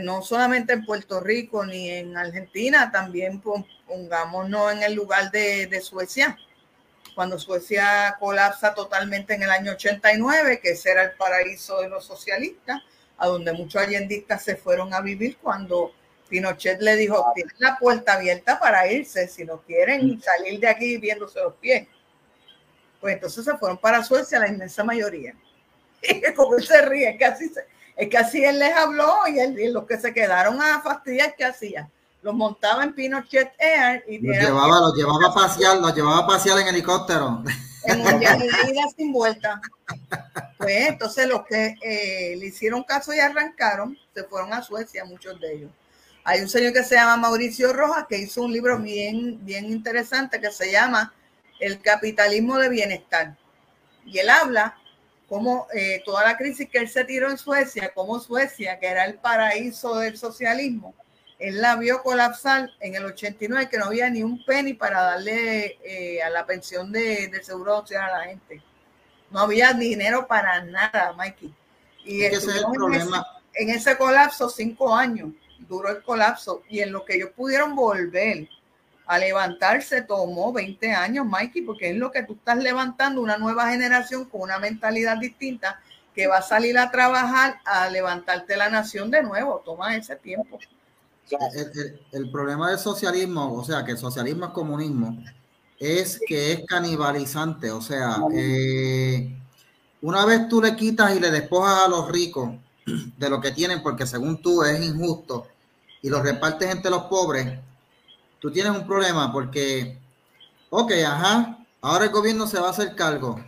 No 0.00 0.22
solamente 0.22 0.72
en 0.72 0.84
Puerto 0.84 1.20
Rico 1.20 1.64
ni 1.64 1.90
en 1.90 2.16
Argentina, 2.16 2.90
también 2.90 3.42
pongámonos 3.86 4.72
en 4.72 4.82
el 4.82 4.94
lugar 4.94 5.30
de, 5.30 5.66
de 5.66 5.80
Suecia 5.80 6.36
cuando 7.14 7.38
Suecia 7.38 8.16
colapsa 8.18 8.74
totalmente 8.74 9.34
en 9.34 9.42
el 9.42 9.50
año 9.50 9.72
89, 9.72 10.60
que 10.60 10.70
ese 10.70 10.90
era 10.90 11.02
el 11.04 11.12
paraíso 11.12 11.80
de 11.80 11.88
los 11.88 12.04
socialistas, 12.04 12.80
a 13.18 13.26
donde 13.26 13.52
muchos 13.52 13.82
allendistas 13.82 14.42
se 14.42 14.56
fueron 14.56 14.92
a 14.94 15.00
vivir 15.00 15.36
cuando 15.38 15.92
Pinochet 16.28 16.80
le 16.80 16.96
dijo, 16.96 17.32
tienen 17.34 17.54
la 17.58 17.76
puerta 17.78 18.14
abierta 18.14 18.58
para 18.58 18.90
irse, 18.90 19.28
si 19.28 19.44
no 19.44 19.60
quieren 19.62 20.20
salir 20.20 20.58
de 20.60 20.68
aquí 20.68 20.96
viéndose 20.96 21.40
los 21.40 21.54
pies. 21.54 21.86
Pues 23.00 23.14
entonces 23.14 23.44
se 23.44 23.56
fueron 23.58 23.78
para 23.78 24.02
Suecia 24.02 24.38
la 24.38 24.48
inmensa 24.48 24.84
mayoría. 24.84 25.34
Y 26.02 26.34
como 26.34 26.56
él 26.56 26.66
se 26.66 26.82
ríe, 26.82 27.16
que 27.16 27.24
así, 27.24 27.52
es 28.02 28.08
que 28.08 28.18
así 28.18 28.44
él 28.44 28.58
les 28.58 28.74
habló 28.74 29.26
y, 29.28 29.38
él, 29.38 29.58
y 29.58 29.68
los 29.70 29.86
que 29.86 29.98
se 29.98 30.12
quedaron 30.12 30.60
a 30.60 30.80
fastidiar, 30.80 31.34
¿qué 31.36 31.44
hacían? 31.44 31.90
los 32.22 32.34
montaba 32.34 32.84
en 32.84 32.94
Pinochet 32.94 33.52
Air 33.58 34.04
y 34.08 34.18
los 34.18 34.36
llevaba, 34.36 34.80
los 34.80 34.94
llevaba 34.96 35.26
a 35.26 35.34
pasear, 35.34 35.78
los 35.78 35.94
llevaba 35.94 36.18
a 36.18 36.26
pasear 36.26 36.58
en 36.60 36.68
helicóptero. 36.68 37.42
En 37.84 38.00
ida 38.70 38.82
sin 38.96 39.12
vuelta. 39.12 39.60
Pues 40.56 40.88
entonces 40.88 41.26
los 41.26 41.44
que 41.44 41.74
eh, 41.82 42.36
le 42.36 42.46
hicieron 42.46 42.84
caso 42.84 43.12
y 43.12 43.18
arrancaron, 43.18 43.98
se 44.14 44.22
fueron 44.24 44.52
a 44.52 44.62
Suecia, 44.62 45.04
muchos 45.04 45.38
de 45.40 45.52
ellos. 45.52 45.70
Hay 46.24 46.40
un 46.40 46.48
señor 46.48 46.72
que 46.72 46.84
se 46.84 46.94
llama 46.94 47.16
Mauricio 47.16 47.72
Rojas 47.72 48.06
que 48.08 48.18
hizo 48.18 48.42
un 48.42 48.52
libro 48.52 48.78
bien, 48.78 49.44
bien 49.44 49.66
interesante 49.66 50.40
que 50.40 50.52
se 50.52 50.70
llama 50.70 51.12
El 51.58 51.82
capitalismo 51.82 52.56
de 52.58 52.68
bienestar. 52.68 53.36
Y 54.06 54.18
él 54.18 54.30
habla 54.30 54.76
cómo 55.32 55.66
eh, 55.72 56.02
toda 56.04 56.24
la 56.24 56.36
crisis 56.36 56.68
que 56.68 56.76
él 56.76 56.90
se 56.90 57.04
tiró 57.04 57.30
en 57.30 57.38
Suecia, 57.38 57.90
como 57.94 58.20
Suecia, 58.20 58.78
que 58.78 58.86
era 58.86 59.06
el 59.06 59.14
paraíso 59.14 59.98
del 59.98 60.18
socialismo, 60.18 60.94
él 61.38 61.58
la 61.62 61.76
vio 61.76 62.02
colapsar 62.02 62.68
en 62.80 62.96
el 62.96 63.06
89, 63.06 63.70
que 63.70 63.78
no 63.78 63.86
había 63.86 64.10
ni 64.10 64.22
un 64.22 64.44
penny 64.44 64.74
para 64.74 65.00
darle 65.00 65.78
eh, 65.86 66.22
a 66.22 66.28
la 66.28 66.44
pensión 66.44 66.92
de, 66.92 67.28
del 67.28 67.42
seguro 67.42 67.80
social 67.80 68.10
a 68.10 68.18
la 68.18 68.24
gente. 68.24 68.62
No 69.30 69.40
había 69.40 69.72
dinero 69.72 70.26
para 70.26 70.62
nada, 70.64 71.14
Mikey. 71.14 71.54
Y 72.04 72.24
ese 72.24 72.50
es 72.50 72.56
el 72.56 72.66
problema. 72.70 73.26
En 73.54 73.70
ese, 73.70 73.96
colapso, 73.96 74.50
cinco 74.50 74.94
años 74.94 75.30
duró 75.60 75.88
el 75.88 76.02
colapso, 76.02 76.62
y 76.68 76.80
en 76.80 76.92
lo 76.92 77.06
que 77.06 77.14
ellos 77.14 77.30
pudieron 77.34 77.74
volver 77.74 78.50
a 79.14 79.18
levantarse 79.18 80.02
tomó 80.02 80.52
20 80.52 80.92
años, 80.92 81.26
Mikey, 81.26 81.62
porque 81.62 81.90
es 81.90 81.96
lo 81.96 82.10
que 82.10 82.22
tú 82.22 82.32
estás 82.32 82.58
levantando, 82.58 83.20
una 83.20 83.36
nueva 83.36 83.70
generación 83.70 84.24
con 84.24 84.40
una 84.40 84.58
mentalidad 84.58 85.18
distinta 85.18 85.80
que 86.14 86.26
va 86.26 86.38
a 86.38 86.42
salir 86.42 86.78
a 86.78 86.90
trabajar 86.90 87.60
a 87.64 87.88
levantarte 87.90 88.56
la 88.56 88.70
nación 88.70 89.10
de 89.10 89.22
nuevo. 89.22 89.62
Toma 89.64 89.96
ese 89.96 90.16
tiempo. 90.16 90.58
El, 92.12 92.30
problema 92.30 92.70
del 92.70 92.78
socialismo, 92.78 93.54
o 93.54 93.64
sea, 93.64 93.84
que 93.84 93.92
el 93.92 93.98
socialismo 93.98 94.46
es 94.46 94.52
comunismo, 94.52 95.22
es 95.78 96.20
que 96.26 96.52
es 96.52 96.62
canibalizante. 96.66 97.70
O 97.70 97.80
sea, 97.80 98.16
eh, 98.34 99.34
una 100.00 100.24
vez 100.26 100.48
tú 100.48 100.60
le 100.60 100.74
quitas 100.74 101.14
y 101.14 101.20
le 101.20 101.30
despojas 101.30 101.84
a 101.84 101.88
los 101.88 102.10
ricos 102.10 102.50
de 103.16 103.30
lo 103.30 103.40
que 103.40 103.50
tienen, 103.50 103.82
porque 103.82 104.06
según 104.06 104.40
tú 104.40 104.62
es 104.62 104.82
injusto, 104.82 105.46
y 106.02 106.08
lo 106.08 106.22
repartes 106.22 106.70
entre 106.70 106.90
los 106.90 107.04
pobres, 107.04 107.58
tú 108.42 108.50
tienes 108.50 108.72
un 108.72 108.84
problema 108.84 109.32
porque, 109.32 109.96
ok, 110.68 110.92
ajá, 111.06 111.58
ahora 111.80 112.06
el 112.06 112.10
gobierno 112.10 112.48
se 112.48 112.58
va 112.58 112.66
a 112.66 112.70
hacer 112.72 112.96
cargo. 112.96 113.40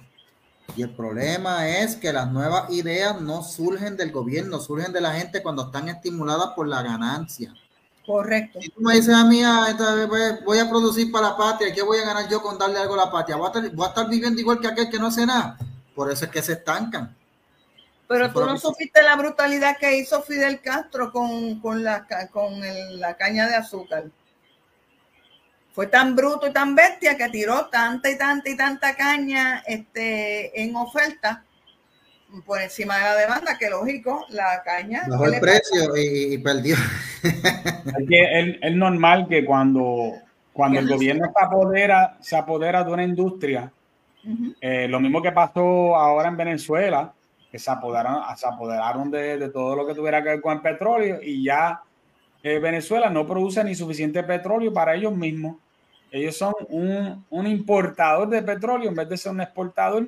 Y 0.76 0.82
el 0.82 0.94
problema 0.94 1.68
es 1.68 1.96
que 1.96 2.12
las 2.12 2.30
nuevas 2.30 2.70
ideas 2.70 3.20
no 3.20 3.42
surgen 3.42 3.96
del 3.96 4.12
gobierno, 4.12 4.60
surgen 4.60 4.92
de 4.92 5.00
la 5.00 5.12
gente 5.12 5.42
cuando 5.42 5.64
están 5.64 5.88
estimuladas 5.88 6.50
por 6.54 6.68
la 6.68 6.82
ganancia. 6.82 7.52
Correcto. 8.06 8.60
Si 8.60 8.68
tú 8.68 8.80
me 8.82 8.94
dices 8.94 9.14
a 9.14 9.24
mí, 9.24 9.42
ah, 9.44 9.76
voy 10.44 10.58
a 10.58 10.70
producir 10.70 11.10
para 11.10 11.30
la 11.30 11.36
patria, 11.36 11.74
¿qué 11.74 11.82
voy 11.82 11.98
a 11.98 12.06
ganar 12.06 12.28
yo 12.30 12.40
con 12.40 12.56
darle 12.56 12.78
algo 12.78 12.94
a 12.94 13.06
la 13.06 13.10
patria? 13.10 13.36
Voy 13.36 13.50
a, 13.52 13.88
estar, 13.88 14.08
viviendo 14.08 14.40
igual 14.40 14.60
que 14.60 14.68
aquel 14.68 14.90
que 14.90 14.98
no 14.98 15.08
hace 15.08 15.26
nada. 15.26 15.58
Por 15.94 16.10
eso 16.10 16.24
es 16.24 16.30
que 16.30 16.42
se 16.42 16.52
estancan. 16.52 17.16
Pero 18.06 18.32
tú 18.32 18.44
no 18.44 18.56
supiste 18.58 19.02
la 19.02 19.16
brutalidad 19.16 19.76
que 19.76 19.98
hizo 19.98 20.22
Fidel 20.22 20.60
Castro 20.60 21.10
con, 21.10 21.82
la, 21.82 22.06
con 22.30 22.60
la 23.00 23.16
caña 23.16 23.48
de 23.48 23.56
azúcar. 23.56 24.04
Fue 25.74 25.88
tan 25.88 26.14
bruto 26.14 26.46
y 26.46 26.52
tan 26.52 26.76
bestia 26.76 27.16
que 27.16 27.28
tiró 27.30 27.66
tanta 27.66 28.08
y 28.08 28.16
tanta 28.16 28.48
y 28.48 28.56
tanta 28.56 28.94
caña 28.94 29.60
este, 29.66 30.62
en 30.62 30.76
oferta 30.76 31.44
por 32.46 32.60
encima 32.60 32.96
de 32.96 33.02
la 33.02 33.16
demanda, 33.16 33.58
que 33.58 33.68
lógico, 33.68 34.24
la 34.28 34.62
caña. 34.64 35.02
Bajó 35.08 35.26
el 35.26 35.40
precio 35.40 35.96
y, 35.96 36.38
perdió. 36.38 36.76
Es, 38.08 38.74
normal 38.74 39.26
que 39.28 39.44
cuando, 39.44 40.12
cuando 40.52 40.78
el 40.78 40.88
gobierno 40.88 41.26
se 41.36 41.44
apodera, 41.44 42.16
se 42.20 42.36
apodera 42.36 42.84
de 42.84 42.92
una 42.92 43.02
industria, 43.02 43.72
eh, 44.60 44.86
lo 44.88 45.00
mismo 45.00 45.20
que 45.20 45.32
pasó 45.32 45.96
ahora 45.96 46.28
en 46.28 46.36
Venezuela, 46.36 47.12
que 47.50 47.58
se 47.58 47.70
apoderaron, 47.70 48.22
se 48.36 48.46
apoderaron 48.46 49.10
de, 49.10 49.48
todo 49.50 49.74
lo 49.74 49.86
que 49.86 49.94
tuviera 49.94 50.22
que 50.22 50.30
ver 50.30 50.40
con 50.40 50.54
el 50.54 50.62
petróleo 50.62 51.18
y 51.20 51.44
ya 51.44 51.82
eh, 52.42 52.58
Venezuela 52.58 53.10
no 53.10 53.26
produce 53.26 53.62
ni 53.64 53.74
suficiente 53.74 54.22
petróleo 54.22 54.72
para 54.72 54.94
ellos 54.94 55.14
mismos. 55.14 55.56
Ellos 56.14 56.36
son 56.36 56.54
un, 56.68 57.26
un 57.28 57.46
importador 57.48 58.28
de 58.28 58.40
petróleo 58.40 58.88
en 58.88 58.94
vez 58.94 59.08
de 59.08 59.16
ser 59.16 59.32
un 59.32 59.40
exportador. 59.40 60.06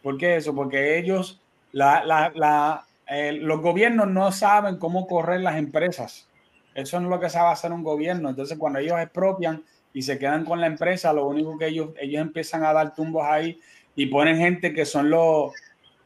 ¿Por 0.00 0.16
qué 0.16 0.36
eso? 0.36 0.54
Porque 0.54 0.96
ellos 0.96 1.42
eh, 1.72 3.32
los 3.32 3.60
gobiernos 3.60 4.06
no 4.06 4.30
saben 4.30 4.76
cómo 4.76 5.08
correr 5.08 5.40
las 5.40 5.56
empresas. 5.56 6.28
Eso 6.72 7.00
no 7.00 7.06
es 7.06 7.10
lo 7.10 7.18
que 7.18 7.28
sabe 7.28 7.50
hacer 7.50 7.72
un 7.72 7.82
gobierno. 7.82 8.28
Entonces, 8.28 8.56
cuando 8.58 8.78
ellos 8.78 9.00
expropian 9.00 9.64
y 9.92 10.02
se 10.02 10.20
quedan 10.20 10.44
con 10.44 10.60
la 10.60 10.68
empresa, 10.68 11.12
lo 11.12 11.26
único 11.26 11.58
que 11.58 11.66
ellos, 11.66 11.88
ellos 12.00 12.22
empiezan 12.22 12.62
a 12.62 12.72
dar 12.72 12.94
tumbos 12.94 13.26
ahí 13.26 13.58
y 13.96 14.06
ponen 14.06 14.36
gente 14.36 14.72
que 14.72 14.86
son 14.86 15.10
los, 15.10 15.52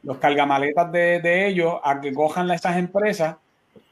los 0.01 0.17
cargamaletas 0.17 0.91
de, 0.91 1.19
de 1.19 1.45
ellos 1.45 1.75
a 1.83 2.01
que 2.01 2.11
cojan 2.13 2.49
esas 2.49 2.77
empresas 2.77 3.35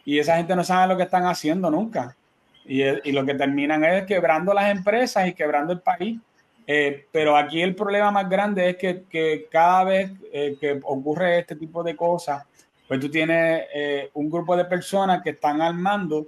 y 0.04 0.18
esa 0.18 0.38
gente 0.38 0.56
no 0.56 0.64
sabe 0.64 0.88
lo 0.88 0.98
que 0.98 1.04
están 1.04 1.28
haciendo 1.28 1.70
nunca. 1.70 2.18
Y, 2.66 2.82
y 2.82 3.12
lo 3.12 3.26
que 3.26 3.34
terminan 3.36 3.84
es 3.84 4.06
quebrando 4.06 4.54
las 4.54 4.72
empresas 4.72 5.28
y 5.28 5.34
quebrando 5.34 5.74
el 5.74 5.82
país. 5.82 6.20
Eh, 6.66 7.08
pero 7.12 7.36
aquí 7.36 7.62
el 7.62 7.76
problema 7.76 8.12
más 8.12 8.30
grande 8.30 8.70
es 8.70 8.78
que, 8.78 9.48
cada 9.52 9.84
vez 9.84 10.12
eh, 10.32 10.56
que 10.60 10.80
ocurre 10.84 11.40
este 11.40 11.56
tipo 11.56 11.84
de 11.84 11.96
cosas, 11.96 12.44
pues 12.88 13.00
tú 13.00 13.10
tienes 13.10 13.64
eh, 13.74 14.10
un 14.14 14.30
grupo 14.30 14.56
de 14.56 14.66
personas 14.66 15.22
que 15.22 15.32
están 15.32 15.62
armando 15.62 16.28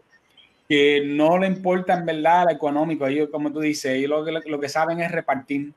que 0.68 1.04
no 1.06 1.38
le 1.38 1.48
importa 1.48 1.94
en 1.94 2.06
verdad 2.06 2.46
lo 2.46 2.52
económico. 2.52 3.06
Ellos, 3.06 3.30
como 3.32 3.52
tú 3.52 3.60
dices, 3.60 3.94
ellos 3.94 4.10
lo 4.10 4.26
que, 4.26 4.50
lo 4.50 4.60
que 4.60 4.70
saben 4.70 5.00
es 5.00 5.12
repartir. 5.12 5.74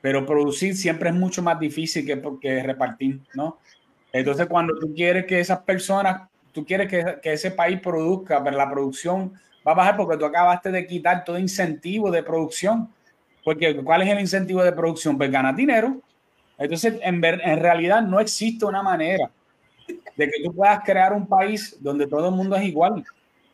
Pero 0.00 0.26
producir 0.26 0.76
siempre 0.76 1.10
es 1.10 1.14
mucho 1.14 1.42
más 1.42 1.58
difícil 1.58 2.04
que, 2.04 2.20
que 2.40 2.62
repartir, 2.62 3.20
¿no? 3.34 3.58
Entonces, 4.12 4.46
cuando 4.46 4.76
tú 4.78 4.92
quieres 4.94 5.24
que 5.26 5.40
esas 5.40 5.60
personas, 5.60 6.28
tú 6.52 6.66
quieres 6.66 6.88
que, 6.88 7.18
que 7.22 7.32
ese 7.32 7.52
país 7.52 7.80
produzca, 7.80 8.42
pero 8.44 8.56
la 8.56 8.68
producción 8.70 9.32
va 9.66 9.72
a 9.72 9.74
bajar 9.74 9.96
porque 9.96 10.16
tú 10.16 10.24
acabaste 10.24 10.70
de 10.70 10.86
quitar 10.86 11.24
todo 11.24 11.38
incentivo 11.38 12.10
de 12.10 12.22
producción 12.22 12.88
porque 13.44 13.76
¿cuál 13.82 14.02
es 14.02 14.08
el 14.08 14.20
incentivo 14.20 14.62
de 14.62 14.72
producción? 14.72 15.18
Pues 15.18 15.30
ganar 15.30 15.54
dinero. 15.54 15.96
Entonces, 16.58 16.94
en, 17.02 17.24
en 17.24 17.60
realidad 17.60 18.02
no 18.02 18.20
existe 18.20 18.64
una 18.64 18.82
manera 18.82 19.30
de 20.16 20.30
que 20.30 20.42
tú 20.44 20.54
puedas 20.54 20.80
crear 20.84 21.12
un 21.12 21.26
país 21.26 21.76
donde 21.80 22.06
todo 22.06 22.28
el 22.28 22.34
mundo 22.34 22.54
es 22.56 22.64
igual. 22.64 23.04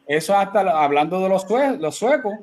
Eso 0.06 0.36
hasta 0.36 0.60
hablando 0.82 1.20
de 1.20 1.28
los, 1.28 1.46
los 1.78 1.96
suecos, 1.96 2.34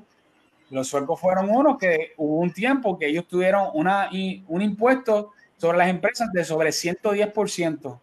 los 0.71 0.87
suecos 0.87 1.19
fueron 1.19 1.49
unos 1.49 1.77
que 1.77 2.13
hubo 2.17 2.39
un 2.39 2.51
tiempo 2.51 2.97
que 2.97 3.07
ellos 3.07 3.27
tuvieron 3.27 3.69
una, 3.73 4.09
un 4.47 4.61
impuesto 4.61 5.31
sobre 5.57 5.77
las 5.77 5.89
empresas 5.89 6.31
de 6.31 6.43
sobre 6.43 6.69
110%. 6.69 7.99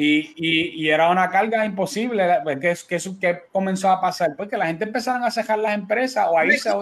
Y, 0.00 0.32
y, 0.36 0.84
y 0.84 0.90
era 0.90 1.10
una 1.10 1.28
carga 1.28 1.64
imposible. 1.64 2.24
¿Qué, 2.60 2.76
que, 2.88 2.98
que 3.20 3.42
comenzó 3.50 3.90
a 3.90 4.00
pasar? 4.00 4.36
Porque 4.36 4.56
la 4.56 4.68
gente 4.68 4.84
empezaron 4.84 5.24
a 5.24 5.30
cejar 5.32 5.58
las 5.58 5.74
empresas 5.74 6.24
o 6.30 6.38
a 6.38 6.46
irse 6.46 6.68
a 6.68 6.76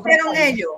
ellos? 0.47 0.73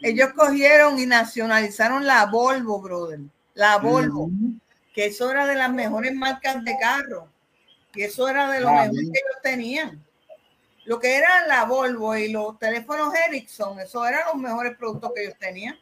Ellos 0.00 0.30
cogieron 0.34 0.98
y 0.98 1.06
nacionalizaron 1.06 2.04
la 2.04 2.26
Volvo, 2.26 2.80
brother. 2.80 3.20
La 3.54 3.76
Volvo. 3.76 4.28
Que 4.92 5.06
eso 5.06 5.30
era 5.30 5.46
de 5.46 5.54
las 5.54 5.70
mejores 5.70 6.12
marcas 6.12 6.64
de 6.64 6.76
carro. 6.80 7.28
Y 7.94 8.02
eso 8.02 8.26
era 8.26 8.50
de 8.50 8.58
lo 8.58 8.72
mejor 8.72 8.90
que 8.90 8.98
ellos 8.98 9.38
tenían. 9.40 10.04
Lo 10.84 10.98
que 10.98 11.14
era 11.14 11.46
la 11.46 11.64
Volvo 11.64 12.16
y 12.16 12.32
los 12.32 12.58
teléfonos 12.58 13.14
Ericsson, 13.28 13.78
eso 13.78 14.04
eran 14.04 14.22
los 14.26 14.42
mejores 14.42 14.76
productos 14.76 15.12
que 15.14 15.22
ellos 15.26 15.38
tenían. 15.38 15.78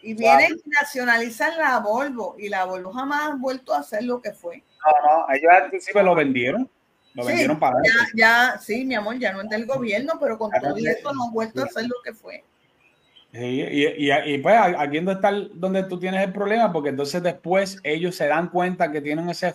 Y 0.00 0.14
vienen 0.14 0.52
y 0.64 0.70
nacionalizan 0.80 1.58
la 1.58 1.80
Volvo 1.80 2.36
y 2.38 2.48
la 2.48 2.66
Volvo 2.66 2.92
jamás 2.92 3.30
ha 3.30 3.34
vuelto 3.34 3.74
a 3.74 3.80
hacer 3.80 4.04
lo 4.04 4.22
que 4.22 4.30
fue. 4.30 4.62
No, 4.84 5.08
no, 5.08 5.34
ellos 5.34 5.50
al 5.52 5.68
principio 5.70 6.02
lo 6.02 6.14
vendieron. 6.14 6.68
Lo 7.14 7.24
vendieron 7.24 7.58
para 7.58 7.76
ya, 7.82 8.06
ya, 8.14 8.58
sí, 8.58 8.84
mi 8.84 8.94
amor, 8.94 9.18
ya 9.18 9.32
no 9.32 9.40
es 9.40 9.48
del 9.48 9.66
gobierno, 9.66 10.14
pero 10.20 10.38
con 10.38 10.50
todo 10.52 10.76
esto 10.76 11.12
no 11.12 11.24
ha 11.24 11.30
vuelto 11.30 11.62
a 11.62 11.64
hacer 11.64 11.84
lo 11.84 11.96
que 12.04 12.12
fue. 12.12 12.44
Sí, 13.32 13.40
y, 13.40 14.10
y, 14.10 14.38
pues 14.38 14.56
aquí 14.56 14.98
es 14.98 15.04
donde, 15.04 15.12
está 15.12 15.32
donde 15.54 15.82
tú 15.84 15.98
tienes 15.98 16.24
el 16.24 16.32
problema, 16.32 16.72
porque 16.72 16.90
entonces 16.90 17.22
después 17.22 17.78
ellos 17.82 18.14
se 18.14 18.26
dan 18.26 18.48
cuenta 18.48 18.90
que 18.90 19.00
tienen 19.00 19.28
ese 19.28 19.54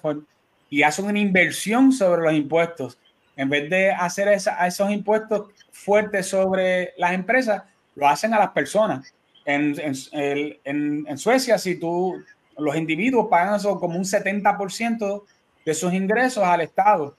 y 0.69 0.84
hacen 0.84 1.05
una 1.05 1.19
inversión 1.19 1.91
sobre 1.91 2.21
los 2.21 2.34
impuestos. 2.34 2.99
En 3.36 3.49
vez 3.49 3.69
de 3.69 3.91
hacer 3.91 4.28
esa, 4.28 4.65
esos 4.67 4.91
impuestos 4.91 5.47
fuertes 5.71 6.28
sobre 6.28 6.93
las 6.97 7.13
empresas, 7.13 7.63
lo 7.95 8.07
hacen 8.07 8.34
a 8.34 8.39
las 8.39 8.49
personas. 8.49 9.13
En, 9.45 9.76
en, 9.80 11.05
en, 11.07 11.17
Suecia, 11.17 11.57
si 11.57 11.80
tú, 11.80 12.24
los 12.58 12.76
individuos 12.76 13.28
pagan 13.30 13.56
eso 13.56 13.80
como 13.80 13.97
un 13.97 14.04
70% 14.04 15.24
de 15.66 15.74
sus 15.74 15.93
ingresos 15.93 16.43
al 16.43 16.62
Estado, 16.62 17.16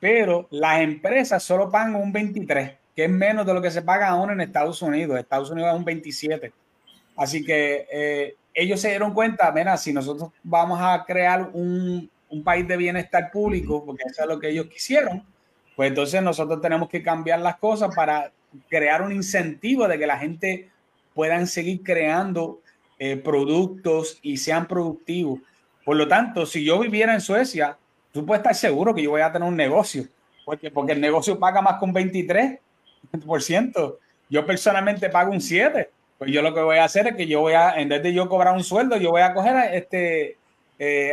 pero 0.00 0.46
las 0.50 0.80
empresas 0.80 1.42
solo 1.42 1.70
pagan 1.70 1.96
un 1.96 2.12
23%, 2.12 2.76
que 2.94 3.04
es 3.04 3.10
menos 3.10 3.46
de 3.46 3.54
lo 3.54 3.62
que 3.62 3.70
se 3.70 3.82
paga 3.82 4.08
aún 4.08 4.30
en 4.30 4.40
Estados 4.40 4.82
Unidos. 4.82 5.18
Estados 5.18 5.50
Unidos 5.50 5.72
es 5.72 5.78
un 5.78 5.84
27%. 5.84 6.52
Así 7.16 7.44
que 7.44 7.86
eh, 7.92 8.36
ellos 8.52 8.80
se 8.80 8.90
dieron 8.90 9.14
cuenta, 9.14 9.50
mira, 9.52 9.76
si 9.76 9.92
nosotros 9.92 10.30
vamos 10.42 10.80
a 10.80 11.04
crear 11.04 11.50
un, 11.52 12.10
un 12.28 12.44
país 12.44 12.66
de 12.66 12.76
bienestar 12.76 13.30
público, 13.30 13.84
porque 13.84 14.04
eso 14.06 14.22
es 14.22 14.28
lo 14.28 14.38
que 14.38 14.50
ellos 14.50 14.66
quisieron, 14.66 15.24
pues 15.76 15.88
entonces 15.88 16.22
nosotros 16.22 16.60
tenemos 16.60 16.88
que 16.88 17.02
cambiar 17.02 17.40
las 17.40 17.56
cosas 17.56 17.94
para 17.94 18.32
crear 18.68 19.02
un 19.02 19.12
incentivo 19.12 19.88
de 19.88 19.98
que 19.98 20.06
la 20.06 20.18
gente 20.18 20.70
puedan 21.14 21.46
seguir 21.46 21.82
creando 21.82 22.60
eh, 22.98 23.16
productos 23.16 24.18
y 24.22 24.36
sean 24.36 24.68
productivos. 24.68 25.40
Por 25.84 25.96
lo 25.96 26.06
tanto, 26.06 26.46
si 26.46 26.64
yo 26.64 26.78
viviera 26.78 27.12
en 27.12 27.20
Suecia, 27.20 27.76
tú 28.12 28.24
puedes 28.24 28.40
estar 28.40 28.54
seguro 28.54 28.94
que 28.94 29.02
yo 29.02 29.10
voy 29.10 29.22
a 29.22 29.32
tener 29.32 29.48
un 29.48 29.56
negocio, 29.56 30.06
porque, 30.44 30.70
porque 30.70 30.92
el 30.92 31.00
negocio 31.00 31.36
paga 31.38 31.60
más 31.60 31.82
un 31.82 31.92
23%. 31.92 33.98
Yo 34.30 34.46
personalmente 34.46 35.10
pago 35.10 35.32
un 35.32 35.40
7%. 35.40 35.88
Pues 36.16 36.30
yo 36.30 36.42
lo 36.42 36.54
que 36.54 36.60
voy 36.60 36.78
a 36.78 36.84
hacer 36.84 37.08
es 37.08 37.16
que 37.16 37.26
yo 37.26 37.40
voy 37.40 37.54
a, 37.54 37.72
en 37.72 37.88
vez 37.88 38.00
de 38.00 38.14
yo 38.14 38.28
cobrar 38.28 38.54
un 38.54 38.62
sueldo, 38.62 38.96
yo 38.96 39.10
voy 39.10 39.22
a 39.22 39.34
coger 39.34 39.74
este, 39.74 40.38
eh, 40.78 41.12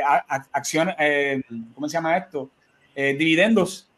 acciones, 0.52 0.96
eh, 1.00 1.42
¿cómo 1.74 1.90
se 1.90 1.94
llama 1.94 2.18
esto? 2.18 2.50
dividendos, 2.94 3.90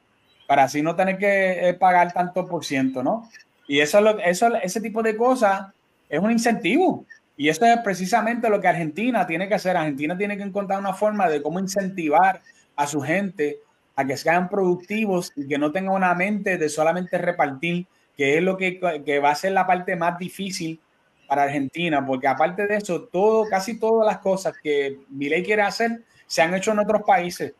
para 0.47 0.63
así 0.63 0.81
no 0.81 0.95
tener 0.95 1.17
que 1.17 1.75
pagar 1.79 2.13
tanto 2.13 2.47
por 2.47 2.63
ciento, 2.63 3.03
¿no? 3.03 3.29
Y 3.67 3.79
eso, 3.79 3.99
eso, 4.19 4.55
ese 4.55 4.81
tipo 4.81 5.01
de 5.01 5.17
cosas 5.17 5.67
es 6.09 6.19
un 6.19 6.31
incentivo. 6.31 7.05
Y 7.35 7.49
eso 7.49 7.65
es 7.65 7.79
precisamente 7.79 8.49
lo 8.49 8.61
que 8.61 8.67
Argentina 8.67 9.25
tiene 9.25 9.47
que 9.47 9.55
hacer. 9.55 9.75
Argentina 9.75 10.17
tiene 10.17 10.37
que 10.37 10.43
encontrar 10.43 10.79
una 10.79 10.93
forma 10.93 11.27
de 11.29 11.41
cómo 11.41 11.59
incentivar 11.59 12.41
a 12.75 12.87
su 12.87 13.01
gente 13.01 13.59
a 13.95 14.05
que 14.05 14.17
sean 14.17 14.49
productivos 14.49 15.31
y 15.35 15.47
que 15.47 15.57
no 15.57 15.71
tengan 15.71 15.93
una 15.93 16.13
mente 16.13 16.57
de 16.57 16.69
solamente 16.69 17.17
repartir, 17.17 17.87
que 18.15 18.37
es 18.37 18.43
lo 18.43 18.57
que, 18.57 18.79
que 19.05 19.19
va 19.19 19.31
a 19.31 19.35
ser 19.35 19.51
la 19.51 19.67
parte 19.67 19.95
más 19.95 20.17
difícil 20.17 20.79
para 21.27 21.43
Argentina, 21.43 22.05
porque 22.05 22.27
aparte 22.27 22.67
de 22.67 22.77
eso, 22.77 23.03
todo, 23.03 23.47
casi 23.47 23.79
todas 23.79 24.05
las 24.05 24.19
cosas 24.19 24.53
que 24.61 24.99
Milei 25.09 25.43
quiere 25.43 25.61
hacer 25.63 26.01
se 26.27 26.41
han 26.41 26.53
hecho 26.53 26.71
en 26.71 26.79
otros 26.79 27.03
países, 27.03 27.53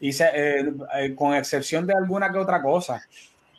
y 0.00 0.12
se, 0.12 0.24
eh, 0.32 0.72
eh, 0.96 1.14
con 1.14 1.34
excepción 1.34 1.86
de 1.86 1.94
alguna 1.94 2.32
que 2.32 2.38
otra 2.38 2.62
cosa. 2.62 3.02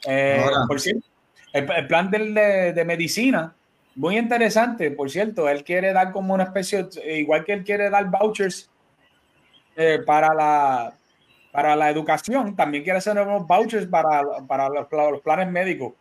Eh, 0.05 0.43
por 0.67 0.79
cierto, 0.79 1.07
el, 1.53 1.87
plan 1.87 2.09
de, 2.09 2.73
de 2.73 2.85
medicina 2.85 3.53
muy 3.95 4.17
interesante, 4.17 4.91
por 4.91 5.09
cierto, 5.09 5.49
él 5.49 5.63
quiere 5.63 5.91
dar 5.93 6.11
como 6.11 6.33
una 6.33 6.43
especie, 6.43 6.87
igual 7.17 7.43
que 7.43 7.53
él 7.53 7.63
quiere 7.63 7.89
dar 7.89 8.09
vouchers 8.09 8.69
eh, 9.75 9.99
para, 10.05 10.33
la, 10.33 10.93
para 11.51 11.75
la 11.75 11.89
educación, 11.89 12.55
también 12.55 12.83
quiere 12.83 12.99
hacer 12.99 13.15
nuevos 13.15 13.45
vouchers 13.45 13.87
para, 13.87 14.21
para 14.47 14.69
los, 14.69 14.87
planes 15.21 15.49
médicos, 15.49 15.93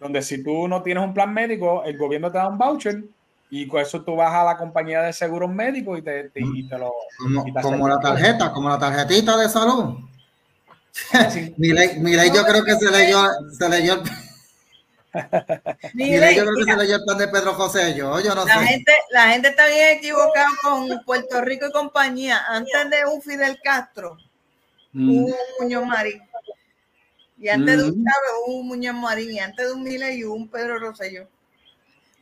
donde 0.00 0.22
si 0.22 0.42
tú 0.42 0.68
no 0.68 0.82
tienes 0.82 1.04
un 1.04 1.12
plan 1.12 1.32
médico, 1.32 1.84
el 1.84 1.98
gobierno 1.98 2.32
te 2.32 2.38
da 2.38 2.48
un 2.48 2.56
voucher 2.56 3.04
y 3.50 3.66
con 3.66 3.80
eso 3.80 4.02
tú 4.02 4.16
vas 4.16 4.32
a 4.32 4.44
la 4.44 4.56
compañía 4.56 5.02
de 5.02 5.12
seguros 5.12 5.50
médicos 5.50 5.98
y 5.98 6.02
te, 6.02 6.30
lo... 6.78 6.92
Como, 7.62 7.88
la 7.88 7.98
tarjeta, 7.98 8.52
como 8.52 8.68
la 8.68 8.78
tarjetita 8.78 9.36
de 9.36 9.48
salud. 9.48 9.96
Sí. 10.92 11.54
yo 11.58 12.44
creo 12.44 12.64
que 12.64 12.74
se 12.74 12.90
leyó, 12.90 13.26
se 13.58 13.68
leyó 13.68 14.02
Mire, 15.94 16.34
yo 16.34 16.44
creo 16.44 16.54
que 16.54 16.64
se 16.64 16.76
leyó 16.76 16.96
el 16.96 17.04
plan 17.04 17.18
de 17.18 17.28
Pedro 17.28 17.54
José, 17.54 17.94
yo, 17.94 18.20
yo 18.20 18.34
no 18.34 18.44
la 18.44 18.58
Gente, 18.58 18.92
la 19.10 19.28
gente 19.28 19.48
está 19.48 19.66
bien 19.66 19.96
equivocada 19.98 20.48
con 20.62 20.88
Puerto 21.04 21.40
Rico 21.40 21.66
y 21.66 21.72
compañía. 21.72 22.44
Antes 22.48 22.90
de 22.90 23.06
un 23.06 23.22
Fidel 23.22 23.58
Castro, 23.62 24.18
mm. 24.92 25.10
hubo 25.10 25.26
un 25.26 25.34
Muñoz 25.60 25.86
Marín. 25.86 26.22
Y 27.38 27.48
antes 27.48 27.78
de 27.78 27.84
un 27.84 28.00
mm. 28.00 28.04
Chávez 28.04 28.30
hubo 28.46 28.56
un 28.58 28.68
Muñoz 28.68 28.94
Marín. 28.94 29.30
Y 29.30 29.38
antes 29.38 29.66
de 29.66 29.72
un 29.72 29.82
Mile 29.82 30.14
y 30.14 30.24
un 30.24 30.48
Pedro 30.48 30.78
Rosselló. 30.78 31.28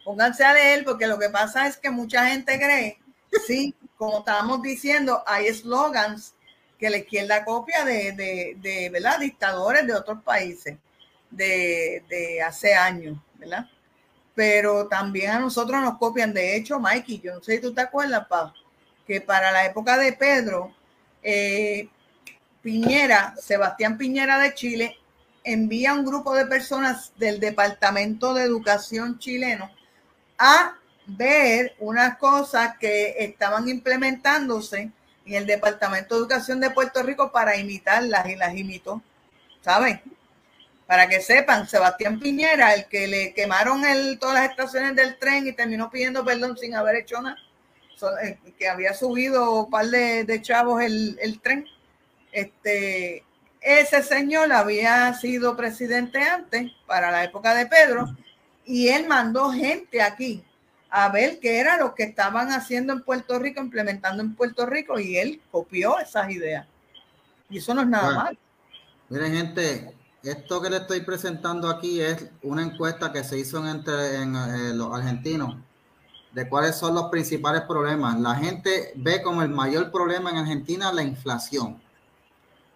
Pónganse 0.05 0.45
a 0.45 0.55
leer, 0.55 0.85
porque 0.85 1.09
lo 1.09 1.19
que 1.19 1.29
pasa 1.29 1.67
es 1.67 1.77
que 1.77 1.91
mucha 1.91 2.29
gente 2.29 2.57
cree, 2.59 3.01
sí, 3.45 3.75
como 3.97 4.21
estábamos 4.21 4.63
diciendo, 4.63 5.25
hay 5.27 5.49
eslogans 5.49 6.35
que 6.79 6.91
la 6.91 6.99
izquierda 6.99 7.45
copia 7.45 7.85
de, 7.85 8.13
de, 8.13 8.57
de 8.59 8.91
¿verdad? 8.91 9.19
dictadores 9.19 9.85
de 9.85 9.95
otros 9.95 10.23
países 10.23 10.77
de, 11.37 12.41
hace 12.47 12.75
años, 12.75 13.19
¿verdad? 13.35 13.67
Pero 14.35 14.87
también 14.89 15.31
a 15.31 15.39
nosotros 15.39 15.81
nos 15.81 15.99
copian. 15.99 16.33
De 16.33 16.57
hecho, 16.57 16.79
Mikey, 16.79 17.21
yo 17.21 17.35
no 17.35 17.43
sé 17.43 17.57
si 17.57 17.63
tú 17.63 17.73
te 17.73 17.81
acuerdas, 17.81 18.27
pa, 18.27 18.55
que 19.07 19.21
para 19.21 19.53
la 19.53 19.65
época 19.65 19.97
de 19.97 20.13
Pedro, 20.13 20.75
eh, 21.23 21.89
Piñera, 22.63 23.35
Sebastián 23.41 23.97
Piñera 23.97 24.39
de 24.39 24.55
Chile, 24.55 24.97
envía 25.45 25.95
un 25.95 26.05
grupo 26.05 26.35
de 26.35 26.47
personas 26.47 27.13
del 27.17 27.39
Departamento 27.39 28.35
de 28.35 28.43
Educación 28.43 29.19
chileno 29.19 29.71
a 30.39 30.75
ver 31.07 31.77
unas 31.79 32.19
cosas 32.19 32.77
que 32.79 33.15
estaban 33.19 33.69
implementándose 33.69 34.91
en 35.25 35.35
el 35.35 35.47
Departamento 35.47 36.15
de 36.15 36.21
Educación 36.21 36.61
de 36.61 36.71
Puerto 36.71 37.03
Rico 37.03 37.31
para 37.31 37.57
imitarlas 37.57 38.29
y 38.29 38.37
las 38.37 38.57
imitó, 38.57 39.01
¿saben? 39.61 40.01
Para 40.87 41.09
que 41.09 41.21
sepan, 41.21 41.69
Sebastián 41.69 42.21
Piñera, 42.21 42.73
el 42.75 42.87
que 42.87 43.09
le 43.09 43.35
quemaron 43.35 43.85
el, 43.85 44.19
todas 44.21 44.37
las 44.37 44.51
estaciones 44.51 44.95
del 44.95 45.19
tren 45.19 45.47
y 45.47 45.53
terminó 45.53 45.91
pidiendo 45.91 46.25
perdón 46.25 46.57
sin 46.57 46.77
haber 46.77 46.97
hecho 46.97 47.21
nada, 47.21 47.37
eh, 48.23 48.39
que 48.57 48.69
había 48.69 48.95
subido 48.95 49.65
un 49.65 49.71
par 49.71 49.87
de, 49.87 50.41
chavos 50.43 50.83
el, 50.83 51.41
tren. 51.43 51.67
Este, 52.31 53.25
ese 53.61 54.03
señor 54.05 54.53
había 54.53 55.13
sido 55.15 55.57
presidente 55.57 56.23
antes, 56.23 56.71
para 56.87 57.11
la 57.11 57.25
época 57.25 57.53
de 57.55 57.67
Pedro, 57.67 58.17
y 58.65 58.89
él 58.89 59.09
mandó 59.09 59.51
gente 59.51 60.03
aquí 60.03 60.45
a 60.89 61.09
ver 61.09 61.41
qué 61.41 61.59
era 61.59 61.77
lo 61.79 61.97
que 61.97 62.05
estaban 62.05 62.53
haciendo 62.53 62.93
en 62.93 63.03
Puerto 63.03 63.41
Rico, 63.41 63.61
implementando 63.61 64.23
en 64.23 64.37
Puerto 64.37 64.67
Rico, 64.67 65.01
y 65.01 65.17
él 65.17 65.41
copió 65.51 65.99
esas 65.99 66.31
ideas. 66.31 66.67
Y 67.51 67.59
eso 67.59 67.75
no 67.75 67.83
es 67.83 67.89
nada 67.89 68.15
mal. 68.15 68.39
Miren, 69.09 69.35
gente, 69.35 69.96
esto 70.31 70.61
que 70.61 70.71
le 70.71 70.79
estoy 70.79 71.01
presentando 71.01 71.69
aquí 71.69 72.01
es 72.01 72.27
una 72.43 72.63
encuesta 72.63 73.13
que 73.13 73.23
se 73.23 73.39
hizo 73.39 73.67
entre 73.69 74.17
en, 74.17 74.35
eh, 74.35 74.75
los 74.75 74.93
argentinos 74.93 75.57
de 76.33 76.49
cuáles 76.49 76.77
son 76.77 76.95
los 76.95 77.07
principales 77.07 77.63
problemas. 77.63 78.19
La 78.21 78.35
gente 78.35 78.93
ve 78.97 79.23
como 79.23 79.43
el 79.43 79.49
mayor 79.49 79.91
problema 79.91 80.31
en 80.31 80.39
Argentina 80.39 80.93
la 80.93 81.03
inflación. 81.03 81.81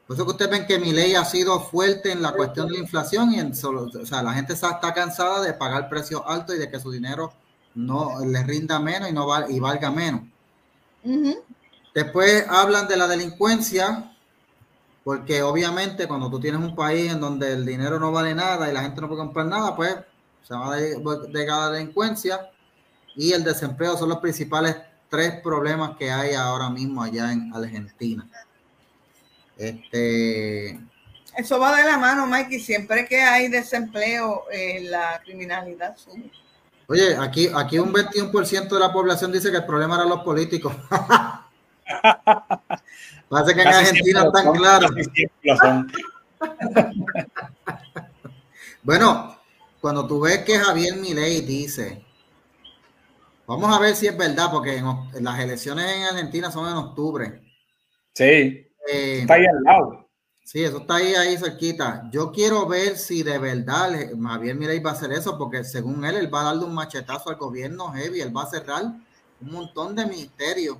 Por 0.07 0.16
eso 0.16 0.24
que 0.24 0.32
ustedes 0.32 0.51
ven 0.51 0.66
que 0.66 0.78
mi 0.78 0.92
ley 0.92 1.14
ha 1.14 1.24
sido 1.24 1.61
fuerte 1.61 2.11
en 2.11 2.22
la 2.22 2.32
cuestión 2.32 2.68
de 2.68 2.74
la 2.74 2.80
inflación 2.80 3.32
y 3.32 3.38
en 3.38 3.55
solo, 3.55 3.82
o 3.82 4.07
sea, 4.07 4.22
la 4.22 4.32
gente 4.32 4.55
está 4.55 4.80
cansada 4.94 5.40
de 5.42 5.53
pagar 5.53 5.88
precios 5.88 6.22
altos 6.26 6.57
y 6.57 6.59
de 6.59 6.70
que 6.70 6.80
su 6.80 6.90
dinero 6.90 7.32
no 7.74 8.24
le 8.24 8.42
rinda 8.42 8.80
menos 8.80 9.09
y 9.09 9.12
no 9.12 9.26
y 9.48 9.61
valga 9.61 9.90
menos. 9.90 10.22
Después 11.94 12.44
hablan 12.48 12.88
de 12.88 12.96
la 12.96 13.07
delincuencia, 13.07 14.16
porque 15.11 15.42
obviamente 15.42 16.06
cuando 16.06 16.30
tú 16.30 16.38
tienes 16.38 16.61
un 16.61 16.76
país 16.76 17.11
en 17.11 17.18
donde 17.18 17.52
el 17.52 17.66
dinero 17.66 17.98
no 17.98 18.12
vale 18.12 18.32
nada 18.32 18.70
y 18.70 18.72
la 18.72 18.82
gente 18.82 19.00
no 19.00 19.08
puede 19.08 19.22
comprar 19.22 19.44
nada, 19.46 19.74
pues 19.74 19.96
se 20.46 20.54
va 20.54 20.72
a 20.72 20.78
llegar 20.78 21.62
a 21.62 21.66
la 21.66 21.70
delincuencia 21.72 22.48
y 23.16 23.32
el 23.32 23.42
desempleo 23.42 23.96
son 23.96 24.11
los 24.11 24.18
principales 24.18 24.76
tres 25.08 25.40
problemas 25.42 25.96
que 25.98 26.12
hay 26.12 26.34
ahora 26.34 26.70
mismo 26.70 27.02
allá 27.02 27.32
en 27.32 27.52
Argentina. 27.52 28.24
Este. 29.58 30.78
Eso 31.36 31.58
va 31.58 31.76
de 31.76 31.82
la 31.82 31.98
mano, 31.98 32.28
Mike, 32.28 32.54
y 32.54 32.61
siempre 32.61 33.04
que 33.04 33.20
hay 33.20 33.48
desempleo, 33.48 34.44
eh, 34.52 34.84
la 34.84 35.20
criminalidad 35.24 35.96
sube. 35.96 36.30
Oye, 36.86 37.16
aquí, 37.16 37.50
aquí 37.52 37.80
un 37.80 37.92
21% 37.92 38.68
de 38.68 38.78
la 38.78 38.92
población 38.92 39.32
dice 39.32 39.50
que 39.50 39.56
el 39.56 39.66
problema 39.66 39.96
eran 39.96 40.08
los 40.08 40.20
políticos. 40.20 40.72
Parece 43.28 43.55
que 43.55 43.62
en 43.62 43.68
Argentina 43.68 44.24
están 44.24 44.53
claros. 44.53 44.91
bueno, 48.82 49.38
cuando 49.80 50.07
tú 50.07 50.20
ves 50.20 50.38
que 50.45 50.59
Javier 50.59 50.97
Milei 50.97 51.41
dice, 51.43 52.05
vamos 53.47 53.74
a 53.74 53.80
ver 53.80 53.95
si 53.95 54.07
es 54.07 54.16
verdad, 54.16 54.51
porque 54.51 54.82
las 55.20 55.41
elecciones 55.41 55.97
en 55.97 56.03
Argentina 56.05 56.51
son 56.51 56.68
en 56.68 56.76
octubre. 56.76 57.43
Sí. 58.14 58.24
Eh, 58.24 59.20
está 59.20 59.34
ahí 59.34 59.47
al 59.47 59.62
lado. 59.62 60.11
Sí, 60.45 60.64
eso 60.64 60.78
está 60.78 60.97
ahí, 60.97 61.14
ahí 61.14 61.38
cerquita. 61.38 62.09
Yo 62.11 62.32
quiero 62.32 62.66
ver 62.66 62.97
si 62.97 63.22
de 63.22 63.38
verdad 63.38 63.93
Javier 64.20 64.57
Milei 64.57 64.80
va 64.80 64.91
a 64.91 64.95
hacer 64.95 65.12
eso, 65.12 65.38
porque 65.38 65.62
según 65.62 66.05
él, 66.05 66.16
él 66.16 66.34
va 66.34 66.41
a 66.41 66.45
darle 66.47 66.64
un 66.64 66.74
machetazo 66.74 67.30
al 67.30 67.36
gobierno 67.36 67.93
heavy, 67.93 68.20
él 68.20 68.36
va 68.36 68.43
a 68.43 68.51
cerrar 68.51 68.82
un 69.41 69.53
montón 69.53 69.95
de 69.95 70.07
ministerios, 70.07 70.76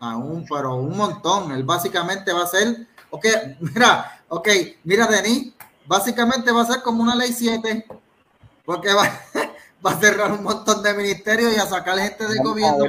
aún, 0.00 0.44
pero 0.48 0.74
un 0.74 0.96
montón. 0.96 1.52
Él 1.52 1.62
básicamente 1.62 2.32
va 2.32 2.44
a 2.44 2.48
ser, 2.48 2.86
ok, 3.10 3.26
mira, 3.60 4.20
ok, 4.28 4.48
mira, 4.84 5.06
Denis, 5.06 5.52
básicamente 5.86 6.50
va 6.50 6.62
a 6.62 6.66
ser 6.66 6.82
como 6.82 7.02
una 7.02 7.14
ley 7.14 7.32
7, 7.32 7.86
porque 8.64 8.92
va, 8.92 9.04
va 9.86 9.90
a 9.92 10.00
cerrar 10.00 10.32
un 10.32 10.42
montón 10.42 10.82
de 10.82 10.94
ministerios 10.94 11.54
y 11.54 11.58
a 11.58 11.66
sacar 11.66 11.98
gente 11.98 12.26
del 12.26 12.42
gobierno 12.42 12.86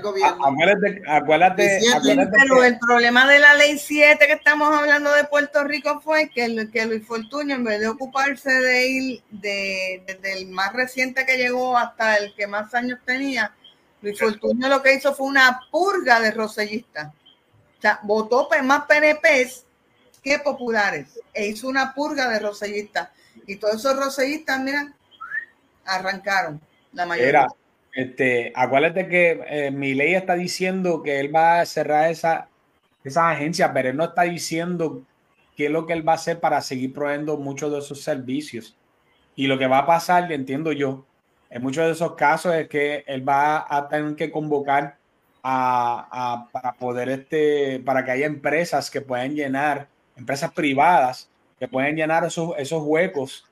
gobierno. 0.00 0.46
Acuérdate, 0.46 1.82
pero 2.30 2.64
el 2.64 2.78
problema 2.78 3.26
de 3.26 3.38
la 3.38 3.54
ley 3.54 3.78
7 3.78 4.26
que 4.26 4.32
estamos 4.32 4.72
hablando 4.74 5.12
de 5.12 5.24
Puerto 5.24 5.64
Rico 5.64 6.00
fue 6.00 6.30
que, 6.30 6.68
que 6.72 6.86
Luis 6.86 7.06
Fortuño, 7.06 7.56
en 7.56 7.64
vez 7.64 7.80
de 7.80 7.88
ocuparse 7.88 8.50
de 8.50 8.86
ir 8.86 9.22
de, 9.30 10.02
desde 10.06 10.38
el 10.38 10.48
más 10.48 10.72
reciente 10.72 11.26
que 11.26 11.36
llegó 11.36 11.76
hasta 11.76 12.16
el 12.16 12.34
que 12.34 12.46
más 12.46 12.72
años 12.74 12.98
tenía, 13.04 13.52
Luis 14.02 14.18
Fortuño 14.18 14.68
lo 14.68 14.82
que 14.82 14.94
hizo 14.94 15.14
fue 15.14 15.26
una 15.26 15.60
purga 15.70 16.20
de 16.20 16.32
rosellistas. 16.32 17.08
O 17.78 17.80
sea, 17.80 18.00
votó 18.02 18.48
más 18.62 18.84
PNPs 18.84 19.64
que 20.22 20.38
populares 20.38 21.18
e 21.32 21.46
hizo 21.48 21.68
una 21.68 21.94
purga 21.94 22.28
de 22.28 22.40
rosellistas. 22.40 23.10
Y 23.46 23.56
todos 23.56 23.76
esos 23.76 23.96
rosellistas, 23.96 24.60
mira, 24.60 24.92
arrancaron 25.84 26.60
la 26.92 27.06
mayoría. 27.06 27.48
este, 27.92 28.52
acuérdate 28.54 29.08
que 29.08 29.42
eh, 29.48 29.70
mi 29.70 29.94
ley 29.94 30.14
está 30.14 30.34
diciendo 30.34 31.02
que 31.02 31.18
él 31.18 31.34
va 31.34 31.60
a 31.60 31.66
cerrar 31.66 32.10
esa, 32.10 32.48
esas 33.04 33.24
agencias, 33.24 33.70
pero 33.72 33.90
él 33.90 33.96
no 33.96 34.04
está 34.04 34.22
diciendo 34.22 35.02
qué 35.56 35.66
es 35.66 35.70
lo 35.70 35.86
que 35.86 35.92
él 35.92 36.06
va 36.06 36.12
a 36.12 36.16
hacer 36.16 36.40
para 36.40 36.60
seguir 36.60 36.92
proveyendo 36.92 37.36
muchos 37.36 37.72
de 37.72 37.78
esos 37.78 38.02
servicios. 38.02 38.76
Y 39.34 39.46
lo 39.46 39.58
que 39.58 39.66
va 39.66 39.78
a 39.78 39.86
pasar, 39.86 40.30
entiendo 40.30 40.72
yo, 40.72 41.04
en 41.52 41.62
muchos 41.62 41.84
de 41.84 41.92
esos 41.92 42.14
casos 42.14 42.54
es 42.54 42.66
que 42.68 43.04
él 43.06 43.28
va 43.28 43.66
a 43.68 43.86
tener 43.86 44.16
que 44.16 44.30
convocar 44.30 44.96
a, 45.42 46.46
para 46.50 46.72
poder, 46.72 47.10
este, 47.10 47.80
para 47.80 48.04
que 48.04 48.12
haya 48.12 48.26
empresas 48.26 48.90
que 48.90 49.02
puedan 49.02 49.34
llenar, 49.34 49.88
empresas 50.16 50.52
privadas 50.52 51.28
que 51.58 51.68
pueden 51.68 51.96
llenar 51.96 52.24
esos, 52.24 52.54
esos 52.56 52.82
huecos 52.82 53.46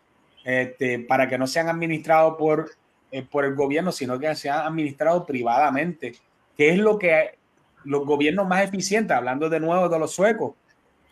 este, 0.44 1.00
para 1.00 1.28
que 1.28 1.36
no 1.36 1.46
sean 1.46 1.68
administrados 1.68 2.36
por, 2.38 2.70
eh, 3.10 3.22
por 3.22 3.44
el 3.44 3.54
gobierno, 3.54 3.92
sino 3.92 4.18
que 4.18 4.34
sean 4.34 4.66
administrados 4.66 5.26
privadamente, 5.26 6.14
que 6.56 6.70
es 6.70 6.78
lo 6.78 6.98
que 6.98 7.38
los 7.84 8.06
gobiernos 8.06 8.48
más 8.48 8.64
eficientes, 8.64 9.14
hablando 9.14 9.50
de 9.50 9.60
nuevo 9.60 9.88
de 9.88 9.98
los 9.98 10.12
suecos, 10.12 10.54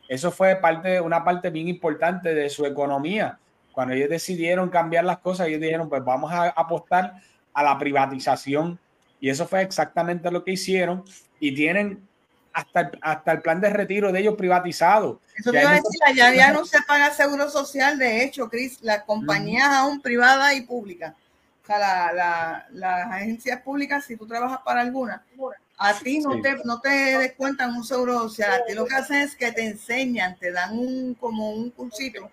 eso 0.09 0.31
fue 0.31 0.57
parte, 0.57 1.01
una 1.03 1.23
parte 1.23 1.51
bien 1.51 1.69
importante 1.69 2.35
de 2.35 2.49
su 2.49 2.65
economía. 2.65 3.39
Cuando 3.79 3.95
ellos 3.95 4.11
decidieron 4.11 4.71
cambiar 4.71 5.05
las 5.05 5.19
cosas, 5.19 5.47
ellos 5.47 5.61
dijeron, 5.61 5.89
pues 5.89 6.03
vamos 6.03 6.33
a 6.33 6.49
apostar 6.49 7.15
a 7.55 7.63
la 7.63 7.79
privatización. 7.79 8.77
Y 9.21 9.31
eso 9.31 9.47
fue 9.47 9.63
exactamente 9.63 10.33
lo 10.33 10.43
que 10.43 10.51
hicieron. 10.51 11.05
Y 11.39 11.55
tienen 11.55 12.05
hasta 12.53 12.81
el, 12.81 12.99
hasta 13.01 13.31
el 13.31 13.41
plan 13.41 13.61
de 13.61 13.71
retiro 13.71 14.11
de 14.11 14.19
ellos 14.19 14.35
privatizado. 14.35 15.21
Eso 15.37 15.53
te 15.53 15.61
iba 15.61 15.71
a 15.71 15.75
decir, 15.75 16.01
allá 16.05 16.35
ya 16.35 16.53
no 16.53 16.65
se 16.65 16.83
paga 16.89 17.15
seguro 17.15 17.49
social, 17.51 17.97
de 18.01 18.25
hecho, 18.25 18.49
Cris, 18.49 18.83
las 18.83 19.05
compañías 19.05 19.69
aún 19.69 20.01
privadas 20.01 20.57
y 20.57 20.63
públicas. 20.63 21.15
O 21.63 21.67
sea, 21.69 21.79
la, 21.79 22.13
la, 22.13 22.67
las 22.73 23.13
agencias 23.13 23.61
públicas, 23.61 24.05
si 24.05 24.17
tú 24.17 24.27
trabajas 24.27 24.59
para 24.65 24.81
alguna, 24.81 25.23
a 25.77 25.95
ti 25.95 26.19
no, 26.19 26.41
te, 26.41 26.57
no 26.65 26.81
te 26.81 27.17
descuentan 27.17 27.77
un 27.77 27.85
seguro 27.85 28.23
social, 28.23 28.51
a 28.51 28.65
ti 28.65 28.75
lo 28.75 28.87
que 28.87 28.97
hacen 28.97 29.19
es 29.19 29.37
que 29.37 29.53
te 29.53 29.65
enseñan, 29.65 30.37
te 30.37 30.51
dan 30.51 30.77
un 30.77 31.15
como 31.15 31.53
un 31.53 31.71
cursito 31.71 32.29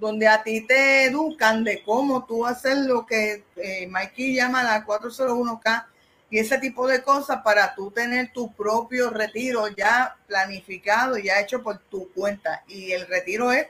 donde 0.00 0.26
a 0.26 0.42
ti 0.42 0.66
te 0.66 1.04
educan 1.04 1.62
de 1.62 1.82
cómo 1.82 2.24
tú 2.24 2.46
hacer 2.46 2.78
lo 2.78 3.04
que 3.04 3.44
eh, 3.56 3.86
Mikey 3.86 4.34
llama 4.34 4.64
la 4.64 4.84
401k 4.84 5.84
y 6.30 6.38
ese 6.38 6.58
tipo 6.58 6.86
de 6.86 7.02
cosas 7.02 7.42
para 7.42 7.74
tú 7.74 7.90
tener 7.90 8.32
tu 8.32 8.52
propio 8.52 9.10
retiro 9.10 9.68
ya 9.68 10.16
planificado, 10.26 11.18
ya 11.18 11.40
hecho 11.40 11.62
por 11.62 11.78
tu 11.78 12.08
cuenta. 12.12 12.62
Y 12.68 12.92
el 12.92 13.06
retiro 13.08 13.50
es 13.50 13.66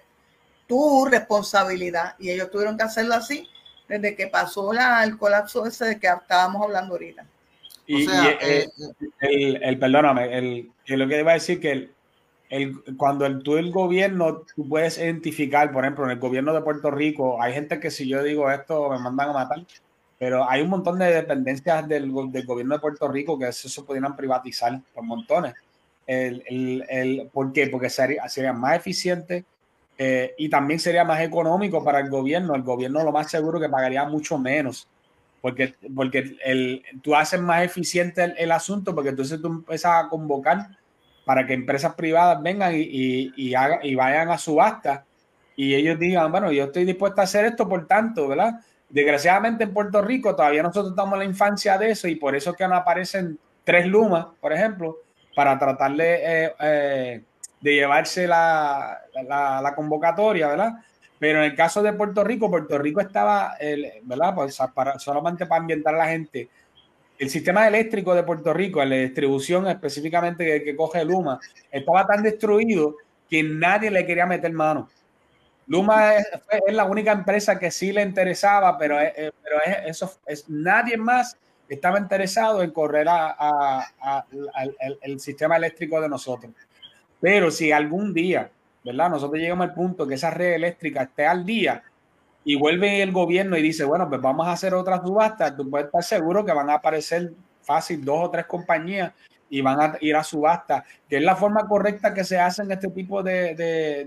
tu 0.66 1.06
responsabilidad. 1.06 2.14
Y 2.18 2.30
ellos 2.30 2.50
tuvieron 2.50 2.76
que 2.76 2.84
hacerlo 2.84 3.14
así 3.14 3.48
desde 3.88 4.14
que 4.14 4.26
pasó 4.26 4.74
la, 4.74 5.02
el 5.02 5.16
colapso 5.16 5.66
ese 5.66 5.86
de 5.86 5.98
que 5.98 6.06
estábamos 6.06 6.62
hablando 6.62 6.94
ahorita. 6.94 7.24
Y, 7.86 8.06
eh, 8.08 8.68
el, 9.20 9.62
el, 9.62 9.78
perdóname, 9.78 10.36
el, 10.36 10.70
que 10.84 10.96
lo 10.98 11.08
que 11.08 11.18
iba 11.18 11.32
a 11.32 11.34
decir 11.34 11.60
que 11.60 11.72
el, 11.72 11.94
el, 12.50 12.82
cuando 12.96 13.24
el, 13.24 13.42
tú 13.42 13.56
el 13.56 13.70
gobierno, 13.70 14.42
tú 14.54 14.68
puedes 14.68 14.98
identificar, 14.98 15.72
por 15.72 15.84
ejemplo, 15.84 16.04
en 16.04 16.10
el 16.10 16.18
gobierno 16.18 16.52
de 16.52 16.60
Puerto 16.60 16.90
Rico, 16.90 17.40
hay 17.40 17.54
gente 17.54 17.80
que 17.80 17.90
si 17.90 18.08
yo 18.08 18.22
digo 18.22 18.50
esto 18.50 18.90
me 18.90 18.98
mandan 18.98 19.30
a 19.30 19.32
matar, 19.32 19.64
pero 20.18 20.48
hay 20.48 20.60
un 20.60 20.68
montón 20.68 20.98
de 20.98 21.06
dependencias 21.06 21.88
del, 21.88 22.12
del 22.30 22.46
gobierno 22.46 22.74
de 22.74 22.80
Puerto 22.80 23.08
Rico 23.08 23.38
que 23.38 23.48
eso 23.48 23.68
se 23.68 23.82
pudieran 23.82 24.16
privatizar 24.16 24.78
por 24.92 25.04
montones. 25.04 25.54
El, 26.06 26.42
el, 26.46 26.84
el, 26.88 27.30
¿Por 27.32 27.52
qué? 27.52 27.68
Porque 27.68 27.88
sería, 27.88 28.28
sería 28.28 28.52
más 28.52 28.76
eficiente 28.76 29.44
eh, 29.96 30.34
y 30.36 30.48
también 30.48 30.80
sería 30.80 31.04
más 31.04 31.20
económico 31.20 31.84
para 31.84 32.00
el 32.00 32.10
gobierno. 32.10 32.54
El 32.54 32.62
gobierno 32.62 33.04
lo 33.04 33.12
más 33.12 33.30
seguro 33.30 33.60
que 33.60 33.68
pagaría 33.68 34.04
mucho 34.04 34.38
menos. 34.38 34.88
Porque, 35.40 35.74
porque 35.94 36.82
tú 37.02 37.14
haces 37.14 37.40
más 37.40 37.64
eficiente 37.64 38.34
el, 38.36 38.52
asunto, 38.52 38.94
porque 38.94 39.10
entonces 39.10 39.40
tú 39.40 39.48
empiezas 39.48 40.04
a 40.04 40.08
convocar 40.08 40.68
para 41.24 41.46
que 41.46 41.54
empresas 41.54 41.94
privadas 41.94 42.42
vengan 42.42 42.74
y, 42.74 42.80
y, 42.80 43.32
y, 43.36 43.54
y 43.82 43.94
vayan 43.94 44.30
a 44.30 44.38
subasta 44.38 45.04
y 45.60 45.74
ellos 45.74 45.98
digan, 45.98 46.32
bueno, 46.32 46.50
yo 46.50 46.64
estoy 46.64 46.86
dispuesto 46.86 47.20
a 47.20 47.24
hacer 47.24 47.44
esto 47.44 47.68
por 47.68 47.86
tanto, 47.86 48.28
¿verdad? 48.28 48.60
Desgraciadamente 48.88 49.64
en 49.64 49.74
Puerto 49.74 50.00
Rico 50.00 50.34
todavía 50.34 50.62
nosotros 50.62 50.92
estamos 50.92 51.12
en 51.14 51.18
la 51.18 51.24
infancia 51.26 51.76
de 51.76 51.90
eso 51.90 52.08
y 52.08 52.14
por 52.16 52.34
eso 52.34 52.54
que 52.54 52.66
no 52.66 52.74
aparecen 52.74 53.38
tres 53.62 53.86
lumas, 53.86 54.26
por 54.40 54.54
ejemplo, 54.54 54.96
para 55.34 55.58
tratar 55.58 55.92
de, 55.92 56.14
eh, 56.14 56.54
eh, 56.60 57.22
de 57.60 57.74
llevarse 57.74 58.26
la, 58.26 59.00
la, 59.22 59.74
convocatoria, 59.76 60.48
¿verdad? 60.48 60.72
Pero 61.18 61.40
en 61.40 61.50
el 61.50 61.54
caso 61.54 61.82
de 61.82 61.92
Puerto 61.92 62.24
Rico, 62.24 62.50
Puerto 62.50 62.78
Rico 62.78 63.02
estaba, 63.02 63.54
¿verdad? 64.04 64.34
Pues 64.34 64.58
para, 64.74 64.98
solamente 64.98 65.44
para 65.44 65.60
ambientar 65.60 65.94
a 65.94 65.98
la 65.98 66.08
gente. 66.08 66.48
El 67.20 67.28
sistema 67.28 67.68
eléctrico 67.68 68.14
de 68.14 68.22
Puerto 68.22 68.54
Rico, 68.54 68.82
la 68.82 68.96
distribución 68.96 69.68
específicamente 69.68 70.42
que, 70.42 70.64
que 70.64 70.74
coge 70.74 71.04
Luma, 71.04 71.38
estaba 71.70 72.06
tan 72.06 72.22
destruido 72.22 72.96
que 73.28 73.42
nadie 73.42 73.90
le 73.90 74.06
quería 74.06 74.24
meter 74.24 74.50
mano. 74.54 74.88
Luma 75.66 76.14
es, 76.16 76.26
la 76.74 76.84
única 76.84 77.12
empresa 77.12 77.58
que 77.58 77.70
sí 77.70 77.92
le 77.92 78.02
interesaba, 78.02 78.76
pero, 78.78 78.98
eh, 78.98 79.30
pero 79.42 79.56
eso 79.86 80.12
es, 80.26 80.48
nadie 80.48 80.96
más 80.96 81.36
estaba 81.68 82.00
interesado 82.00 82.62
en 82.62 82.70
correr 82.70 83.06
a, 83.08 84.24
el, 85.02 85.20
sistema 85.20 85.56
eléctrico 85.56 86.00
de 86.00 86.08
nosotros. 86.08 86.52
Pero 87.20 87.50
si 87.50 87.70
algún 87.70 88.14
día, 88.14 88.50
¿verdad? 88.82 89.10
Nosotros 89.10 89.38
llegamos 89.38 89.68
al 89.68 89.74
punto 89.74 90.06
que 90.06 90.14
esa 90.14 90.30
red 90.30 90.54
eléctrica 90.54 91.02
esté 91.02 91.26
al 91.26 91.44
día 91.44 91.82
y 92.44 92.56
vuelve 92.56 93.02
el 93.02 93.12
gobierno 93.12 93.56
y 93.56 93.62
dice, 93.62 93.84
bueno, 93.84 94.08
pues 94.08 94.20
vamos 94.20 94.46
a 94.46 94.52
hacer 94.52 94.74
otra 94.74 95.00
subasta, 95.02 95.54
tú 95.54 95.68
puedes 95.68 95.86
estar 95.86 96.02
seguro 96.02 96.44
que 96.44 96.52
van 96.52 96.70
a 96.70 96.74
aparecer 96.74 97.32
fácil 97.62 98.04
dos 98.04 98.26
o 98.26 98.30
tres 98.30 98.46
compañías 98.46 99.12
y 99.48 99.60
van 99.60 99.80
a 99.80 99.98
ir 100.00 100.16
a 100.16 100.24
subasta, 100.24 100.84
que 101.08 101.16
es 101.16 101.22
la 101.22 101.36
forma 101.36 101.66
correcta 101.66 102.14
que 102.14 102.24
se 102.24 102.38
hace 102.38 102.62
en 102.62 102.72
este 102.72 102.88
tipo 102.88 103.22
de, 103.22 103.54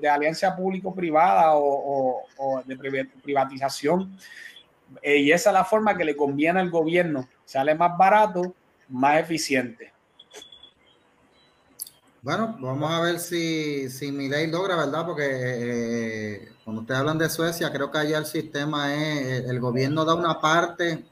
de, 0.01 0.09
alianza 0.09 0.55
público-privada 0.55 1.51
o, 1.55 2.23
de 2.65 3.07
privatización. 3.21 4.17
Eh, 5.01 5.17
y 5.17 5.31
esa 5.31 5.49
es 5.49 5.53
la 5.53 5.65
forma 5.65 5.97
que 5.97 6.05
le 6.05 6.15
conviene 6.15 6.59
al 6.59 6.69
gobierno. 6.69 7.27
Sale 7.45 7.75
más 7.75 7.97
barato, 7.97 8.55
más 8.89 9.19
eficiente. 9.19 9.92
Bueno, 12.23 12.55
vamos 12.61 12.89
a 12.89 13.01
ver 13.01 13.19
si, 13.19 13.89
si 13.89 14.09
mi 14.13 14.29
ley 14.29 14.47
logra, 14.47 14.77
¿verdad? 14.77 15.05
Porque 15.05 15.25
eh, 15.27 16.51
cuando 16.63 16.83
ustedes 16.83 17.01
hablan 17.01 17.17
de 17.17 17.29
Suecia, 17.29 17.69
creo 17.69 17.91
que 17.91 17.97
allá 17.97 18.17
el 18.17 18.25
sistema 18.25 18.95
es, 18.95 19.43
el 19.49 19.59
gobierno 19.59 20.05
da 20.05 20.15
una 20.15 20.39
parte 20.39 21.03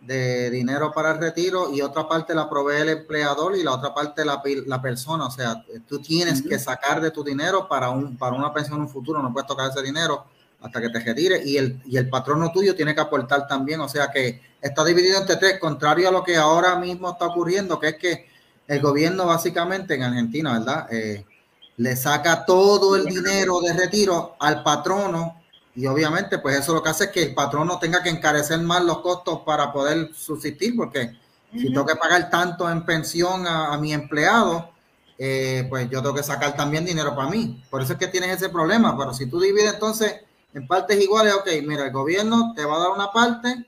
de 0.00 0.50
dinero 0.50 0.92
para 0.92 1.10
el 1.10 1.18
retiro 1.18 1.74
y 1.74 1.80
otra 1.80 2.06
parte 2.06 2.36
la 2.36 2.48
provee 2.48 2.82
el 2.82 2.88
empleador 2.90 3.56
y 3.56 3.64
la 3.64 3.72
otra 3.72 3.92
parte 3.92 4.24
la, 4.24 4.40
la 4.66 4.80
persona. 4.80 5.26
O 5.26 5.30
sea, 5.32 5.60
tú 5.88 5.98
tienes 5.98 6.40
que 6.40 6.56
sacar 6.56 7.00
de 7.00 7.10
tu 7.10 7.24
dinero 7.24 7.66
para, 7.68 7.90
un, 7.90 8.16
para 8.16 8.36
una 8.36 8.54
pensión 8.54 8.76
en 8.76 8.82
un 8.82 8.88
futuro, 8.88 9.20
no 9.20 9.32
puedes 9.32 9.48
tocar 9.48 9.72
ese 9.72 9.82
dinero 9.82 10.24
hasta 10.60 10.80
que 10.80 10.88
te 10.88 11.00
retire 11.00 11.42
y 11.44 11.56
el, 11.56 11.82
y 11.84 11.96
el 11.96 12.08
patrono 12.08 12.52
tuyo 12.52 12.76
tiene 12.76 12.94
que 12.94 13.00
aportar 13.00 13.48
también. 13.48 13.80
O 13.80 13.88
sea 13.88 14.08
que 14.12 14.40
está 14.62 14.84
dividido 14.84 15.18
entre 15.18 15.34
tres, 15.34 15.58
contrario 15.58 16.10
a 16.10 16.12
lo 16.12 16.22
que 16.22 16.36
ahora 16.36 16.76
mismo 16.76 17.10
está 17.10 17.26
ocurriendo, 17.26 17.80
que 17.80 17.88
es 17.88 17.96
que 17.96 18.33
el 18.66 18.80
gobierno 18.80 19.26
básicamente 19.26 19.94
en 19.94 20.02
Argentina, 20.02 20.58
¿verdad? 20.58 20.92
Eh, 20.92 21.24
le 21.76 21.96
saca 21.96 22.44
todo 22.44 22.96
el 22.96 23.04
dinero 23.04 23.60
de 23.60 23.72
retiro 23.72 24.36
al 24.38 24.62
patrono 24.62 25.42
y 25.76 25.86
obviamente, 25.86 26.38
pues 26.38 26.58
eso 26.58 26.72
lo 26.72 26.82
que 26.82 26.90
hace 26.90 27.04
es 27.04 27.10
que 27.10 27.22
el 27.24 27.34
patrón 27.34 27.66
no 27.66 27.78
tenga 27.78 28.02
que 28.02 28.08
encarecer 28.08 28.60
más 28.60 28.84
los 28.84 29.00
costos 29.00 29.40
para 29.40 29.72
poder 29.72 30.14
subsistir, 30.14 30.76
porque 30.76 31.18
si 31.52 31.66
tengo 31.66 31.84
que 31.84 31.96
pagar 31.96 32.30
tanto 32.30 32.70
en 32.70 32.84
pensión 32.84 33.46
a, 33.46 33.76
mi 33.78 33.92
empleado, 33.92 34.70
eh, 35.18 35.66
pues 35.68 35.90
yo 35.90 36.00
tengo 36.00 36.14
que 36.14 36.22
sacar 36.22 36.54
también 36.56 36.84
dinero 36.84 37.14
para 37.14 37.28
mí. 37.28 37.62
Por 37.70 37.82
eso 37.82 37.94
es 37.94 37.98
que 37.98 38.06
tienes 38.06 38.36
ese 38.36 38.48
problema. 38.48 38.96
Pero 38.96 39.14
si 39.14 39.26
tú 39.26 39.40
divides 39.40 39.74
entonces 39.74 40.14
en 40.52 40.66
partes 40.66 41.00
iguales, 41.00 41.34
ok, 41.34 41.48
mira, 41.66 41.86
el 41.86 41.92
gobierno 41.92 42.52
te 42.54 42.64
va 42.64 42.76
a 42.76 42.80
dar 42.80 42.90
una 42.90 43.12
parte, 43.12 43.66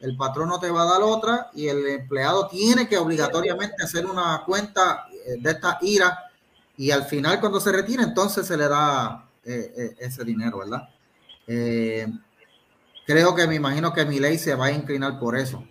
el 0.00 0.16
patrón 0.16 0.48
no 0.48 0.58
te 0.58 0.70
va 0.70 0.82
a 0.82 0.92
dar 0.92 1.02
otra, 1.02 1.50
y 1.54 1.68
el 1.68 1.86
empleado 1.86 2.48
tiene 2.48 2.88
que 2.88 2.98
obligatoriamente 2.98 3.82
hacer 3.82 4.06
una 4.06 4.42
cuenta 4.46 5.06
eh, 5.26 5.36
de 5.38 5.50
esta 5.50 5.78
ira, 5.82 6.18
y 6.76 6.90
al 6.90 7.04
final 7.04 7.40
cuando 7.40 7.60
se 7.60 7.72
retira, 7.72 8.02
entonces 8.02 8.46
se 8.46 8.56
le 8.56 8.68
da 8.68 9.28
eh, 9.44 9.96
ese 9.98 10.24
dinero, 10.24 10.58
¿verdad? 10.58 10.88
Eh, 11.46 12.06
creo 13.06 13.34
que 13.34 13.46
me 13.46 13.56
imagino 13.56 13.92
que 13.92 14.04
mi 14.04 14.18
ley 14.18 14.38
se 14.38 14.54
va 14.54 14.66
a 14.66 14.72
inclinar 14.72 15.18
por 15.18 15.36
eso. 15.36 15.64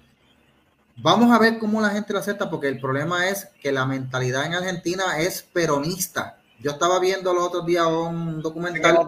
Vamos 0.97 1.31
a 1.31 1.39
ver 1.39 1.57
cómo 1.57 1.81
la 1.81 1.89
gente 1.89 2.11
lo 2.11 2.19
acepta, 2.19 2.49
porque 2.49 2.67
el 2.67 2.79
problema 2.79 3.29
es 3.29 3.47
que 3.61 3.71
la 3.71 3.85
mentalidad 3.85 4.45
en 4.45 4.55
Argentina 4.55 5.17
es 5.19 5.41
peronista. 5.41 6.37
Yo 6.59 6.71
estaba 6.71 6.99
viendo 6.99 7.33
los 7.33 7.43
otros 7.43 7.65
días 7.65 7.87
un 7.87 8.41
documental. 8.41 8.99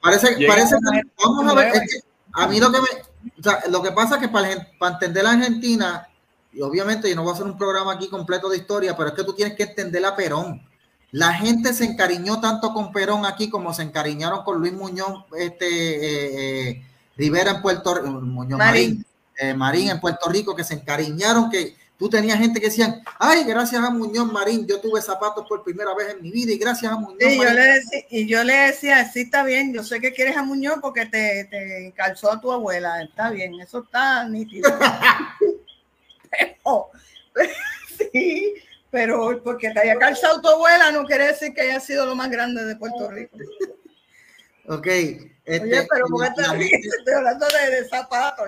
Parece, 0.00 0.38
parece 0.48 0.76
vamos 1.22 1.52
a 1.52 1.54
ver, 1.54 1.82
a 2.32 2.48
mí 2.48 2.58
lo 2.58 2.72
que 2.72 2.80
me, 2.80 2.86
lo 3.68 3.82
que 3.82 3.92
pasa 3.92 4.16
es 4.16 4.20
que 4.20 4.28
para, 4.28 4.48
para 4.78 4.94
entender 4.94 5.24
la 5.24 5.32
Argentina, 5.32 6.08
y 6.52 6.60
obviamente 6.60 7.08
yo 7.08 7.16
no 7.16 7.22
voy 7.22 7.32
a 7.32 7.34
hacer 7.34 7.46
un 7.46 7.58
programa 7.58 7.92
aquí 7.92 8.08
completo 8.08 8.48
de 8.48 8.56
historia, 8.56 8.96
pero 8.96 9.10
es 9.10 9.14
que 9.14 9.24
tú 9.24 9.34
tienes 9.34 9.56
que 9.56 9.64
entender 9.64 10.04
a 10.04 10.16
Perón. 10.16 10.62
La 11.10 11.32
gente 11.32 11.72
se 11.72 11.84
encariñó 11.84 12.40
tanto 12.40 12.72
con 12.72 12.92
Perón 12.92 13.24
aquí 13.24 13.48
como 13.48 13.72
se 13.72 13.82
encariñaron 13.82 14.44
con 14.44 14.58
Luis 14.58 14.72
Muñoz 14.72 15.24
este, 15.38 15.66
eh, 15.66 16.68
eh, 16.70 16.82
Rivera 17.16 17.52
en 17.52 17.62
Puerto 17.62 17.94
Rico, 17.94 18.20
Muñoz 18.20 18.58
Marín, 18.58 19.04
eh, 19.38 19.54
Marín, 19.54 19.90
en 19.90 20.00
Puerto 20.00 20.28
Rico, 20.28 20.54
que 20.54 20.64
se 20.64 20.74
encariñaron, 20.74 21.50
que 21.50 21.76
tú 21.98 22.08
tenías 22.08 22.38
gente 22.38 22.60
que 22.60 22.66
decían, 22.66 23.02
ay, 23.18 23.44
gracias 23.44 23.82
a 23.82 23.90
Muñoz 23.90 24.32
Marín, 24.32 24.66
yo 24.66 24.80
tuve 24.80 25.02
zapatos 25.02 25.44
por 25.48 25.64
primera 25.64 25.94
vez 25.94 26.14
en 26.14 26.22
mi 26.22 26.30
vida 26.30 26.52
y 26.52 26.58
gracias 26.58 26.92
a 26.92 26.96
Muñoz 26.96 27.18
Marín. 27.20 27.42
Yo 27.42 27.50
le 27.50 27.64
decía, 27.64 28.04
y 28.10 28.26
yo 28.26 28.44
le 28.44 28.54
decía, 28.54 29.04
sí, 29.10 29.20
está 29.22 29.42
bien, 29.42 29.74
yo 29.74 29.82
sé 29.82 30.00
que 30.00 30.12
quieres 30.12 30.36
a 30.36 30.42
Muñoz 30.42 30.78
porque 30.80 31.06
te, 31.06 31.44
te 31.46 31.92
calzó 31.96 32.30
a 32.30 32.40
tu 32.40 32.52
abuela, 32.52 33.02
está 33.02 33.30
bien, 33.30 33.60
eso 33.60 33.80
está 33.80 34.28
nítido. 34.28 34.70
sí, 38.12 38.54
pero 38.90 39.42
porque 39.42 39.70
te 39.70 39.80
haya 39.80 39.96
calzado 39.96 40.40
tu 40.40 40.48
abuela 40.48 40.90
no 40.90 41.04
quiere 41.04 41.28
decir 41.28 41.52
que 41.54 41.62
haya 41.62 41.80
sido 41.80 42.06
lo 42.06 42.14
más 42.14 42.30
grande 42.30 42.64
de 42.64 42.76
Puerto 42.76 43.10
Rico. 43.10 43.36
Ok. 44.68 44.86
Este, 44.86 45.62
Oye, 45.62 45.88
pero 45.90 46.06
porque 46.10 46.30
te 46.36 46.42
estoy 46.42 47.14
hablando 47.14 47.46
de, 47.46 47.88
zapatos, 47.88 48.46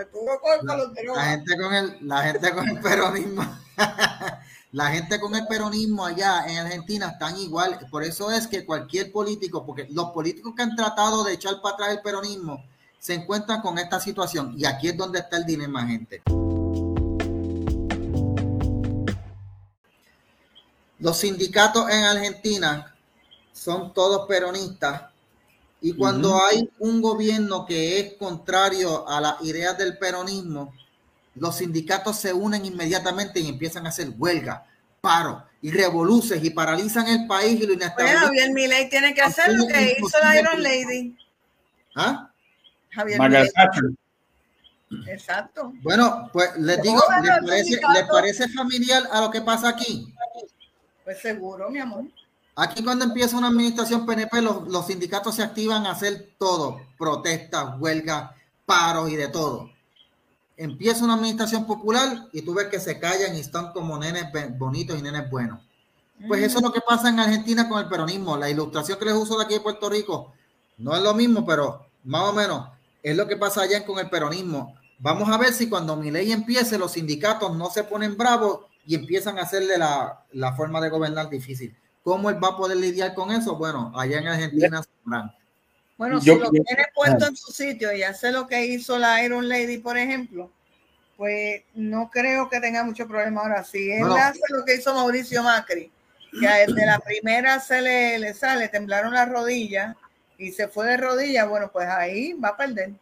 la, 0.62 0.76
la 1.14 1.24
gente 1.24 1.56
con 1.56 1.74
el, 1.74 1.96
la 2.02 2.22
gente 2.24 2.52
con 2.52 2.68
el 2.68 2.78
peronismo, 2.78 3.58
la 4.72 4.86
gente 4.88 5.18
con 5.18 5.34
el 5.34 5.46
peronismo 5.46 6.04
allá 6.04 6.44
en 6.46 6.58
Argentina 6.58 7.08
están 7.08 7.38
igual. 7.38 7.78
Por 7.90 8.04
eso 8.04 8.30
es 8.30 8.46
que 8.46 8.66
cualquier 8.66 9.10
político, 9.12 9.64
porque 9.64 9.86
los 9.90 10.10
políticos 10.10 10.52
que 10.54 10.62
han 10.62 10.76
tratado 10.76 11.24
de 11.24 11.32
echar 11.32 11.62
para 11.62 11.74
atrás 11.74 11.90
el 11.92 12.02
peronismo 12.02 12.62
se 12.98 13.14
encuentran 13.14 13.62
con 13.62 13.78
esta 13.78 13.98
situación. 13.98 14.54
Y 14.58 14.66
aquí 14.66 14.88
es 14.88 14.96
donde 14.98 15.20
está 15.20 15.38
el 15.38 15.46
dilema, 15.46 15.86
gente. 15.86 16.20
Los 20.98 21.16
sindicatos 21.16 21.88
en 21.88 22.04
Argentina 22.04 22.94
son 23.54 23.94
todos 23.94 24.28
peronistas 24.28 25.09
y 25.80 25.94
cuando 25.94 26.42
hay 26.44 26.68
un 26.78 27.00
gobierno 27.00 27.64
que 27.64 27.98
es 27.98 28.14
contrario 28.14 29.08
a 29.08 29.20
las 29.20 29.40
ideas 29.42 29.78
del 29.78 29.96
peronismo, 29.96 30.74
los 31.36 31.56
sindicatos 31.56 32.18
se 32.18 32.32
unen 32.32 32.66
inmediatamente 32.66 33.40
y 33.40 33.48
empiezan 33.48 33.86
a 33.86 33.88
hacer 33.88 34.10
huelga, 34.18 34.66
paro 35.00 35.44
y 35.62 35.70
revoluciones 35.70 36.44
y 36.44 36.50
paralizan 36.50 37.06
el 37.08 37.26
país 37.26 37.60
y 37.60 37.66
lo 37.66 37.72
inestabilizan. 37.72 38.20
Bueno, 38.20 38.26
Javier 38.26 38.52
Milei 38.52 38.90
tiene 38.90 39.14
que 39.14 39.22
hacer 39.22 39.54
lo 39.54 39.66
que 39.66 39.96
hizo 39.98 40.18
la 40.22 40.38
Iron 40.38 40.62
Lady. 40.62 41.16
¿Ah? 41.94 42.30
Javier 42.90 43.20
Milei. 43.20 43.48
Exacto. 45.06 45.72
Bueno, 45.82 46.28
pues 46.32 46.56
les 46.58 46.82
digo, 46.82 47.00
¿les 47.42 48.08
parece 48.10 48.48
familiar 48.48 49.04
a 49.12 49.20
lo 49.20 49.30
que 49.30 49.40
pasa 49.40 49.68
aquí? 49.68 50.12
Pues 51.04 51.20
seguro, 51.20 51.70
mi 51.70 51.78
amor. 51.78 52.04
Aquí 52.60 52.84
cuando 52.84 53.06
empieza 53.06 53.38
una 53.38 53.48
administración 53.48 54.04
PNP, 54.04 54.42
los, 54.42 54.86
sindicatos 54.86 55.36
se 55.36 55.42
activan 55.42 55.86
a 55.86 55.92
hacer 55.92 56.34
todo, 56.36 56.78
protestas, 56.98 57.80
huelgas, 57.80 58.32
paros 58.66 59.10
y 59.10 59.16
de 59.16 59.28
todo. 59.28 59.70
Empieza 60.58 61.02
una 61.06 61.14
administración 61.14 61.66
popular 61.66 62.28
y 62.34 62.42
tú 62.42 62.52
ves 62.52 62.66
que 62.66 62.78
se 62.78 63.00
callan 63.00 63.34
y 63.34 63.40
están 63.40 63.72
como 63.72 63.96
nenes 63.96 64.26
bonitos 64.58 64.98
y 64.98 65.00
nenes 65.00 65.30
buenos. 65.30 65.60
Pues 66.28 66.42
eso 66.42 66.58
es 66.58 66.62
lo 66.62 66.70
que 66.70 66.82
pasa 66.82 67.08
en 67.08 67.18
Argentina 67.18 67.66
con 67.66 67.80
el 67.80 67.88
peronismo. 67.88 68.36
La 68.36 68.50
ilustración 68.50 68.98
que 68.98 69.06
les 69.06 69.14
uso 69.14 69.38
de 69.38 69.44
aquí 69.46 69.54
de 69.54 69.60
Puerto 69.60 69.88
Rico 69.88 70.34
no 70.76 70.94
es 70.94 71.02
lo 71.02 71.14
mismo, 71.14 71.46
pero 71.46 71.86
más 72.04 72.24
o 72.24 72.34
menos 72.34 72.68
es 73.02 73.16
lo 73.16 73.26
que 73.26 73.38
pasa 73.38 73.62
allá 73.62 73.86
con 73.86 73.98
el 73.98 74.10
peronismo. 74.10 74.74
Vamos 74.98 75.30
a 75.30 75.38
ver 75.38 75.54
si 75.54 75.70
cuando 75.70 75.96
mi 75.96 76.10
ley 76.10 76.30
empiece 76.30 76.76
los 76.76 76.92
sindicatos 76.92 77.56
no 77.56 77.70
se 77.70 77.84
ponen 77.84 78.18
bravos 78.18 78.66
y 78.84 78.96
empiezan 78.96 79.38
a 79.38 79.44
hacerle 79.44 79.78
la, 79.78 80.26
la, 80.32 80.54
forma 80.54 80.78
de 80.82 80.90
gobernar 80.90 81.30
difícil. 81.30 81.74
¿Cómo 82.02 82.30
él 82.30 82.42
va 82.42 82.48
a 82.48 82.56
poder 82.56 82.76
lidiar 82.78 83.14
con 83.14 83.30
eso? 83.30 83.56
Bueno, 83.56 83.92
allá 83.94 84.18
en 84.18 84.28
Argentina 84.28 84.82
Bueno, 85.96 86.20
si 86.20 86.34
lo 86.34 86.50
tiene 86.50 86.86
puesto 86.94 87.26
en 87.26 87.36
su 87.36 87.52
sitio 87.52 87.92
y 87.92 88.02
hace 88.02 88.32
lo 88.32 88.46
que 88.46 88.64
hizo 88.64 88.98
la 88.98 89.22
Iron 89.22 89.48
Lady, 89.48 89.78
por 89.78 89.98
ejemplo, 89.98 90.50
pues 91.16 91.62
no 91.74 92.08
creo 92.10 92.48
que 92.48 92.60
tenga 92.60 92.82
mucho 92.84 93.06
problema 93.06 93.42
ahora. 93.42 93.64
Si 93.64 93.90
él 93.90 94.10
hace 94.12 94.40
lo 94.48 94.64
que 94.64 94.76
hizo 94.76 94.94
Mauricio 94.94 95.42
Macri, 95.42 95.90
que 96.32 96.48
desde 96.48 96.86
la 96.86 96.98
primera 97.00 97.60
se 97.60 97.82
le, 97.82 98.18
le 98.18 98.32
sale, 98.32 98.68
temblaron 98.68 99.12
las 99.12 99.28
rodillas 99.28 99.94
y 100.38 100.52
se 100.52 100.68
fue 100.68 100.86
de 100.86 100.96
rodillas, 100.96 101.46
bueno, 101.48 101.70
pues 101.70 101.86
ahí 101.86 102.32
va 102.32 102.48
a 102.48 102.56
perder. 102.56 102.92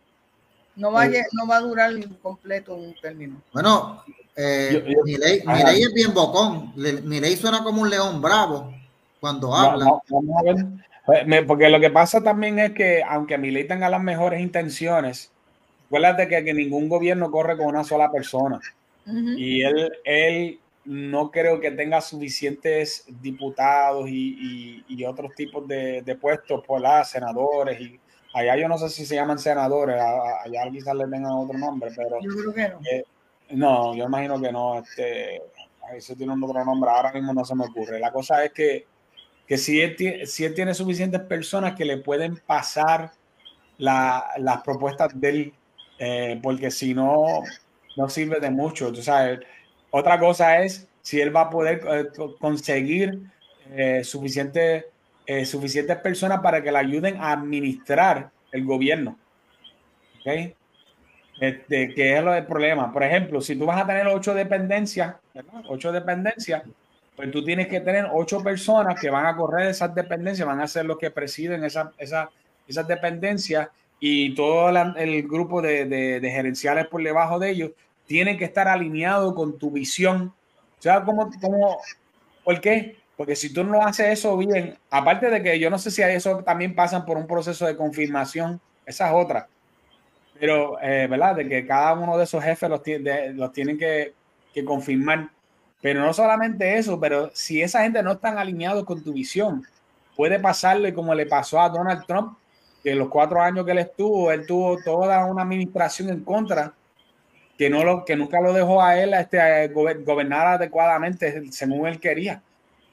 No 0.74 0.92
va, 0.92 1.02
a, 1.02 1.08
no 1.08 1.46
va 1.48 1.56
a 1.56 1.60
durar 1.60 1.92
completo 2.22 2.74
un 2.74 2.94
término. 3.00 3.42
Bueno, 3.52 4.04
eh, 4.36 4.84
es 5.06 5.92
bien 5.92 6.14
bocón. 6.14 6.72
Milei 6.76 7.36
suena 7.36 7.64
como 7.64 7.82
un 7.82 7.90
león 7.90 8.20
bravo 8.20 8.77
cuando 9.20 9.54
habla. 9.54 10.00
Pues, 11.06 11.44
porque 11.46 11.70
lo 11.70 11.80
que 11.80 11.90
pasa 11.90 12.22
también 12.22 12.58
es 12.58 12.72
que, 12.72 13.02
aunque 13.02 13.38
Milei 13.38 13.66
tenga 13.66 13.88
las 13.88 14.02
mejores 14.02 14.40
intenciones, 14.40 15.32
acuérdate 15.86 16.28
que, 16.28 16.44
que 16.44 16.54
ningún 16.54 16.88
gobierno 16.88 17.30
corre 17.30 17.56
con 17.56 17.66
una 17.66 17.84
sola 17.84 18.10
persona. 18.10 18.60
Y 19.06 19.62
él, 19.62 19.90
él 20.04 20.60
no 20.84 21.30
creo 21.30 21.60
que 21.60 21.70
tenga 21.70 22.02
suficientes 22.02 23.06
diputados 23.22 24.06
y, 24.06 24.84
y, 24.86 25.04
otros 25.06 25.34
tipos 25.34 25.66
de, 25.66 26.02
de 26.02 26.14
puestos, 26.14 26.62
por 26.66 26.82
las 26.82 27.08
senadores 27.10 27.80
y 27.80 27.98
allá 28.34 28.56
yo 28.56 28.68
no 28.68 28.78
sé 28.78 28.88
si 28.88 29.06
se 29.06 29.14
llaman 29.14 29.38
senadores, 29.38 30.00
allá 30.00 30.70
quizás 30.70 30.94
le 30.94 31.06
tengan 31.08 31.32
otro 31.32 31.58
nombre, 31.58 31.90
pero 31.94 32.20
yo 32.20 32.30
creo 32.30 32.54
que 32.54 32.68
no. 32.68 32.80
Eh, 32.90 33.04
no, 33.50 33.94
yo 33.94 34.04
imagino 34.04 34.40
que 34.40 34.52
no. 34.52 34.78
Este, 34.78 35.42
se 35.98 36.16
tiene 36.16 36.34
otro 36.34 36.64
nombre, 36.64 36.90
ahora 36.90 37.12
mismo 37.12 37.32
no 37.32 37.44
se 37.44 37.54
me 37.54 37.64
ocurre. 37.64 37.98
La 37.98 38.12
cosa 38.12 38.44
es 38.44 38.52
que, 38.52 38.86
que 39.48 39.56
si, 39.56 39.80
él, 39.80 39.96
si 40.26 40.48
tiene 40.50 40.74
suficientes 40.74 41.22
personas 41.22 41.74
que 41.74 41.86
le 41.86 41.96
pueden 41.96 42.36
pasar 42.36 43.12
las 43.78 44.62
propuestas 44.62 45.18
de 45.18 45.28
él, 45.30 45.52
eh, 45.98 46.38
porque 46.42 46.70
si 46.70 46.92
no, 46.92 47.42
no 47.96 48.08
sirve 48.10 48.40
de 48.40 48.50
mucho. 48.50 48.92
Tú 48.92 49.02
sabes, 49.02 49.40
otra 49.90 50.20
cosa 50.20 50.60
es 50.60 50.86
si 51.00 51.18
él 51.20 51.34
va 51.34 51.42
a 51.42 51.50
poder 51.50 51.80
eh, 51.90 52.04
conseguir 52.38 53.20
eh, 53.72 54.04
suficientes 54.04 54.84
suficientes 55.44 55.98
personas 55.98 56.40
para 56.40 56.62
que 56.62 56.72
le 56.72 56.78
ayuden 56.78 57.18
a 57.20 57.32
administrar 57.32 58.30
el 58.50 58.64
gobierno. 58.64 59.18
¿Okay? 60.20 60.54
Este, 61.38 61.92
que 61.92 62.16
es 62.16 62.24
lo 62.24 62.32
del 62.32 62.46
problema. 62.46 62.90
Por 62.90 63.02
ejemplo, 63.02 63.42
si 63.42 63.54
tú 63.54 63.66
vas 63.66 63.78
a 63.78 63.86
tener 63.86 64.06
ocho 64.06 64.32
dependencias, 64.32 65.16
ocho 65.68 65.92
dependencias, 65.92 66.62
pues 67.18 67.32
tú 67.32 67.44
tienes 67.44 67.66
que 67.66 67.80
tener 67.80 68.06
ocho 68.12 68.44
personas 68.44 69.00
que 69.00 69.10
van 69.10 69.26
a 69.26 69.34
correr 69.34 69.66
esas 69.66 69.92
dependencias, 69.92 70.46
van 70.46 70.60
a 70.60 70.68
ser 70.68 70.84
los 70.84 70.98
que 70.98 71.10
presiden 71.10 71.64
esas 71.64 71.88
esa, 71.98 72.30
esas 72.68 72.86
dependencias 72.86 73.70
y 73.98 74.36
todo 74.36 74.68
el 74.68 75.26
grupo 75.26 75.60
de, 75.60 75.84
de, 75.86 76.30
gerenciales 76.30 76.86
por 76.86 77.02
debajo 77.02 77.40
de 77.40 77.50
ellos 77.50 77.72
tienen 78.06 78.38
que 78.38 78.44
estar 78.44 78.68
alineados 78.68 79.34
con 79.34 79.58
tu 79.58 79.72
visión. 79.72 80.32
O 80.78 80.80
sea, 80.80 81.02
como, 81.02 81.28
como, 81.40 81.78
¿por 82.44 82.60
qué? 82.60 82.96
Porque 83.16 83.34
si 83.34 83.52
tú 83.52 83.64
no 83.64 83.82
haces 83.82 84.06
eso 84.10 84.36
bien, 84.36 84.78
aparte 84.88 85.28
de 85.28 85.42
que 85.42 85.58
yo 85.58 85.70
no 85.70 85.78
sé 85.80 85.90
si 85.90 86.02
eso 86.02 86.44
también 86.44 86.76
pasan 86.76 87.04
por 87.04 87.16
un 87.16 87.26
proceso 87.26 87.66
de 87.66 87.76
confirmación, 87.76 88.60
esa 88.86 89.08
es 89.08 89.14
otra. 89.16 89.48
Pero, 90.38 90.80
eh, 90.80 91.08
¿verdad? 91.10 91.34
De 91.34 91.48
que 91.48 91.66
cada 91.66 91.94
uno 91.94 92.16
de 92.16 92.22
esos 92.22 92.44
jefes 92.44 92.70
los, 92.70 92.80
los 93.34 93.52
tienen 93.52 93.76
que, 93.76 94.14
que, 94.54 94.64
confirmar. 94.64 95.30
Pero 95.80 96.00
no 96.00 96.12
solamente 96.12 96.76
eso, 96.76 96.98
pero 96.98 97.30
si 97.34 97.62
esa 97.62 97.82
gente 97.82 98.02
no 98.02 98.12
están 98.12 98.38
alineados 98.38 98.84
con 98.84 99.02
tu 99.02 99.12
visión, 99.12 99.64
puede 100.16 100.40
pasarle 100.40 100.92
como 100.92 101.14
le 101.14 101.26
pasó 101.26 101.60
a 101.60 101.68
Donald 101.68 102.04
Trump, 102.06 102.36
que 102.82 102.94
los 102.94 103.08
cuatro 103.08 103.40
años 103.40 103.64
que 103.64 103.72
él 103.72 103.78
estuvo, 103.78 104.32
él 104.32 104.46
tuvo 104.46 104.78
toda 104.82 105.24
una 105.26 105.42
administración 105.42 106.08
en 106.08 106.24
contra, 106.24 106.72
que, 107.56 107.70
no 107.70 107.84
lo, 107.84 108.04
que 108.04 108.16
nunca 108.16 108.40
lo 108.40 108.52
dejó 108.52 108.82
a 108.82 108.98
él 108.98 109.14
este, 109.14 109.68
gobernar 109.68 110.46
adecuadamente 110.46 111.50
según 111.52 111.86
él 111.86 112.00
quería. 112.00 112.42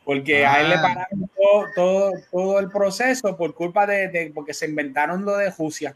Porque 0.04 0.46
a 0.46 0.62
él 0.62 0.70
le 0.70 0.76
ah. 0.76 0.82
pararon 0.82 1.32
todo, 1.76 2.12
todo, 2.32 2.60
el 2.60 2.70
proceso 2.70 3.36
por 3.36 3.56
culpa 3.56 3.88
de, 3.88 4.08
de, 4.10 4.32
porque 4.34 4.54
se 4.54 4.68
inventaron 4.68 5.26
lo 5.26 5.36
de 5.38 5.50
Rusia. 5.50 5.96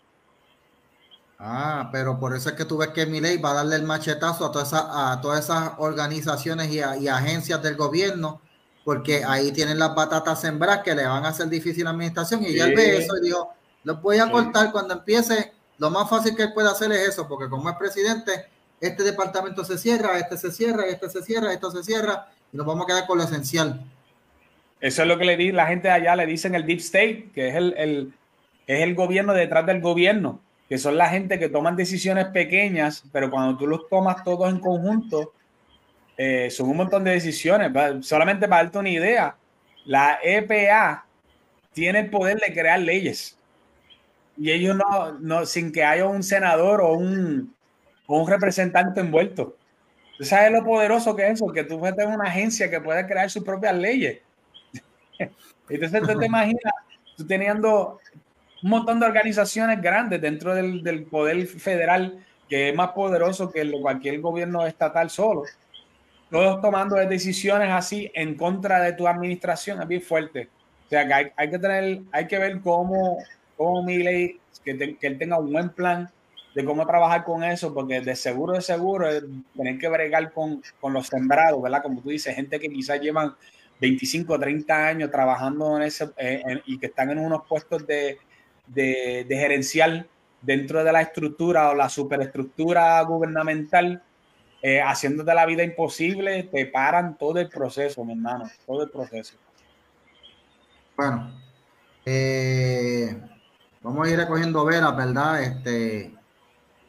Ah, 1.39 1.89
pero 1.91 2.19
por 2.19 2.35
eso 2.35 2.49
es 2.49 2.55
que 2.55 2.65
tú 2.65 2.77
ves 2.77 2.89
que 2.89 3.05
ley 3.05 3.37
va 3.37 3.51
a 3.51 3.53
darle 3.55 3.77
el 3.77 3.83
machetazo 3.83 4.45
a, 4.45 4.51
todas 4.51 4.67
esas, 4.67 4.85
a 4.87 5.19
todas 5.21 5.45
esas 5.45 5.71
organizaciones 5.77 6.69
y, 6.69 6.79
y 6.79 7.07
agencias 7.07 7.63
del 7.63 7.77
gobierno 7.77 8.41
porque 8.89 9.23
ahí 9.23 9.51
tienen 9.51 9.77
las 9.77 9.93
batatas 9.93 10.41
sembradas 10.41 10.83
que 10.83 10.95
le 10.95 11.05
van 11.05 11.23
a 11.23 11.29
hacer 11.29 11.47
difícil 11.47 11.83
la 11.83 11.91
administración. 11.91 12.43
Y 12.43 12.55
ya 12.55 12.65
él 12.65 12.75
ve 12.75 12.97
eso 12.97 13.15
y 13.17 13.25
dijo, 13.25 13.53
lo 13.83 13.97
voy 13.97 14.17
a 14.17 14.31
cortar 14.31 14.71
cuando 14.71 14.95
empiece. 14.95 15.53
Lo 15.77 15.91
más 15.91 16.09
fácil 16.09 16.35
que 16.35 16.41
él 16.41 16.53
puede 16.53 16.69
hacer 16.69 16.91
es 16.91 17.09
eso, 17.09 17.27
porque 17.27 17.49
como 17.49 17.69
es 17.69 17.75
presidente, 17.75 18.47
este 18.81 19.03
departamento 19.03 19.63
se 19.63 19.77
cierra, 19.77 20.17
este 20.17 20.37
se 20.37 20.51
cierra, 20.51 20.87
este 20.87 21.07
se 21.07 21.21
cierra, 21.21 21.53
esto 21.53 21.69
se 21.69 21.83
cierra, 21.83 22.29
y 22.51 22.57
nos 22.57 22.65
vamos 22.65 22.85
a 22.85 22.87
quedar 22.87 23.05
con 23.05 23.19
lo 23.19 23.25
esencial. 23.25 23.85
Eso 24.81 25.01
es 25.03 25.07
lo 25.07 25.19
que 25.19 25.25
le 25.25 25.37
di, 25.37 25.51
la 25.51 25.67
gente 25.67 25.91
allá 25.91 26.15
le 26.15 26.25
dicen 26.25 26.55
el 26.55 26.65
deep 26.65 26.79
state, 26.79 27.29
que 27.31 27.49
es 27.49 27.55
el, 27.55 27.75
el, 27.77 28.13
es 28.65 28.81
el 28.81 28.95
gobierno 28.95 29.33
detrás 29.33 29.67
del 29.67 29.81
gobierno, 29.81 30.41
que 30.69 30.77
son 30.77 30.97
la 30.97 31.09
gente 31.09 31.39
que 31.39 31.49
toman 31.49 31.75
decisiones 31.75 32.27
pequeñas, 32.27 33.03
pero 33.11 33.31
cuando 33.31 33.57
tú 33.57 33.65
los 33.65 33.89
tomas 33.89 34.23
todos 34.23 34.49
en 34.49 34.59
conjunto, 34.59 35.33
eh, 36.15 36.51
son 36.51 36.69
un 36.69 36.77
montón 36.77 37.03
de 37.03 37.11
decisiones. 37.11 37.71
Solamente 38.05 38.47
para 38.47 38.63
darte 38.63 38.77
una 38.77 38.89
idea, 38.89 39.35
la 39.85 40.19
EPA 40.21 41.05
tiene 41.73 42.01
el 42.01 42.09
poder 42.11 42.37
de 42.37 42.53
crear 42.53 42.79
leyes. 42.79 43.35
Y 44.37 44.51
ellos 44.51 44.75
no, 44.75 45.13
no 45.19 45.45
sin 45.47 45.71
que 45.71 45.83
haya 45.83 46.05
un 46.05 46.21
senador 46.21 46.81
o 46.81 46.93
un, 46.93 47.55
un 48.07 48.27
representante 48.27 49.01
envuelto. 49.01 49.55
¿Tú 50.19 50.23
sabes 50.25 50.51
lo 50.51 50.63
poderoso 50.63 51.15
que 51.15 51.25
es 51.25 51.33
eso? 51.33 51.51
Que 51.51 51.63
tú 51.63 51.79
metes 51.79 52.05
una 52.05 52.25
agencia 52.25 52.69
que 52.69 52.79
puede 52.79 53.07
crear 53.07 53.29
sus 53.29 53.43
propias 53.43 53.75
leyes. 53.75 54.19
Entonces 55.69 56.01
tú 56.01 56.19
te 56.19 56.25
imaginas, 56.25 56.73
tú 57.17 57.25
teniendo 57.25 57.99
un 58.61 58.69
montón 58.69 58.99
de 58.99 59.05
organizaciones 59.05 59.81
grandes 59.81 60.21
dentro 60.21 60.53
del, 60.55 60.83
del 60.83 61.03
poder 61.03 61.47
federal 61.47 62.25
que 62.47 62.69
es 62.69 62.75
más 62.75 62.89
poderoso 62.91 63.51
que 63.51 63.69
cualquier 63.79 64.19
gobierno 64.21 64.65
estatal 64.65 65.09
solo 65.09 65.43
todos 66.29 66.61
tomando 66.61 66.95
decisiones 66.95 67.69
así 67.71 68.11
en 68.13 68.35
contra 68.35 68.81
de 68.81 68.93
tu 68.93 69.07
administración 69.07 69.81
es 69.81 69.87
bien 69.87 70.01
fuerte. 70.01 70.49
O 70.85 70.89
sea, 70.89 71.07
que 71.07 71.31
hay, 71.35 71.49
que 71.49 71.59
tener, 71.59 72.01
hay 72.11 72.27
que 72.27 72.37
ver 72.37 72.61
cómo, 72.61 73.17
cómo 73.57 73.83
Miley, 73.83 74.39
que, 74.63 74.97
que 74.97 75.07
él 75.07 75.17
tenga 75.17 75.39
un 75.39 75.51
buen 75.51 75.69
plan 75.69 76.09
de 76.55 76.65
cómo 76.65 76.85
trabajar 76.85 77.23
con 77.23 77.43
eso, 77.43 77.73
porque 77.73 78.01
de 78.01 78.15
seguro, 78.15 78.53
de 78.53 78.61
seguro, 78.61 79.07
tener 79.55 79.77
que 79.77 79.87
bregar 79.87 80.31
con, 80.31 80.63
con 80.79 80.93
los 80.93 81.07
sembrados, 81.07 81.61
¿verdad? 81.61 81.83
Como 81.83 82.01
tú 82.01 82.09
dices, 82.09 82.35
gente 82.35 82.59
que 82.59 82.69
quizás 82.69 82.99
llevan 82.99 83.35
25, 83.81 84.39
30 84.39 84.87
años 84.87 85.11
trabajando 85.11 85.77
en 85.77 85.83
ese, 85.83 86.09
eh, 86.17 86.61
y 86.65 86.79
que 86.79 86.87
están 86.87 87.11
en 87.11 87.19
unos 87.19 87.43
puestos 87.47 87.85
de, 87.85 88.17
de, 88.69 89.25
de 89.27 89.37
gerencial 89.37 90.07
dentro 90.41 90.83
de 90.83 90.91
la 90.91 91.01
estructura 91.01 91.69
o 91.69 91.75
la 91.75 91.89
superestructura 91.89 93.01
gubernamental, 93.03 94.01
eh, 94.61 94.81
haciéndote 94.81 95.33
la 95.33 95.45
vida 95.45 95.63
imposible, 95.63 96.43
te 96.43 96.65
paran 96.65 97.17
todo 97.17 97.39
el 97.39 97.49
proceso, 97.49 98.03
mi 98.03 98.13
hermano, 98.13 98.49
todo 98.65 98.83
el 98.83 98.89
proceso. 98.89 99.35
Bueno, 100.95 101.31
eh, 102.05 103.17
vamos 103.81 104.07
a 104.07 104.11
ir 104.11 104.17
recogiendo 104.17 104.65
velas, 104.65 104.95
¿verdad? 104.95 105.41
Este, 105.41 106.13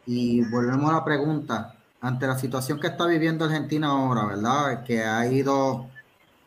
y 0.07 0.43
volvemos 0.43 0.91
a 0.91 0.95
la 0.95 1.05
pregunta. 1.05 1.77
Ante 2.03 2.27
la 2.27 2.39
situación 2.39 2.81
que 2.81 2.87
está 2.87 3.07
viviendo 3.07 3.45
Argentina 3.45 3.89
ahora, 3.89 4.25
¿verdad? 4.25 4.83
Que 4.85 5.03
ha 5.03 5.27
ido, 5.27 5.91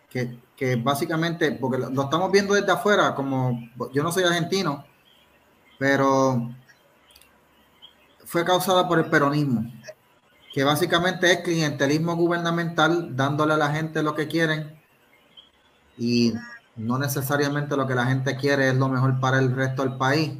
que, 0.09 0.39
que 0.55 0.77
básicamente, 0.77 1.51
porque 1.51 1.77
lo 1.77 2.03
estamos 2.03 2.31
viendo 2.31 2.55
desde 2.55 2.71
afuera, 2.71 3.13
como 3.13 3.69
yo 3.93 4.01
no 4.01 4.11
soy 4.11 4.23
argentino, 4.23 4.83
pero 5.83 6.49
fue 8.23 8.45
causada 8.45 8.87
por 8.87 8.99
el 8.99 9.09
peronismo 9.09 9.69
que 10.53 10.63
básicamente 10.63 11.29
es 11.29 11.41
clientelismo 11.41 12.15
gubernamental 12.15 13.13
dándole 13.13 13.55
a 13.55 13.57
la 13.57 13.69
gente 13.69 14.01
lo 14.01 14.15
que 14.15 14.29
quieren 14.29 14.81
y 15.97 16.31
no 16.77 16.97
necesariamente 16.97 17.75
lo 17.75 17.85
que 17.85 17.95
la 17.95 18.05
gente 18.05 18.37
quiere 18.37 18.69
es 18.69 18.75
lo 18.75 18.87
mejor 18.87 19.19
para 19.19 19.39
el 19.39 19.53
resto 19.53 19.83
del 19.83 19.97
país. 19.97 20.31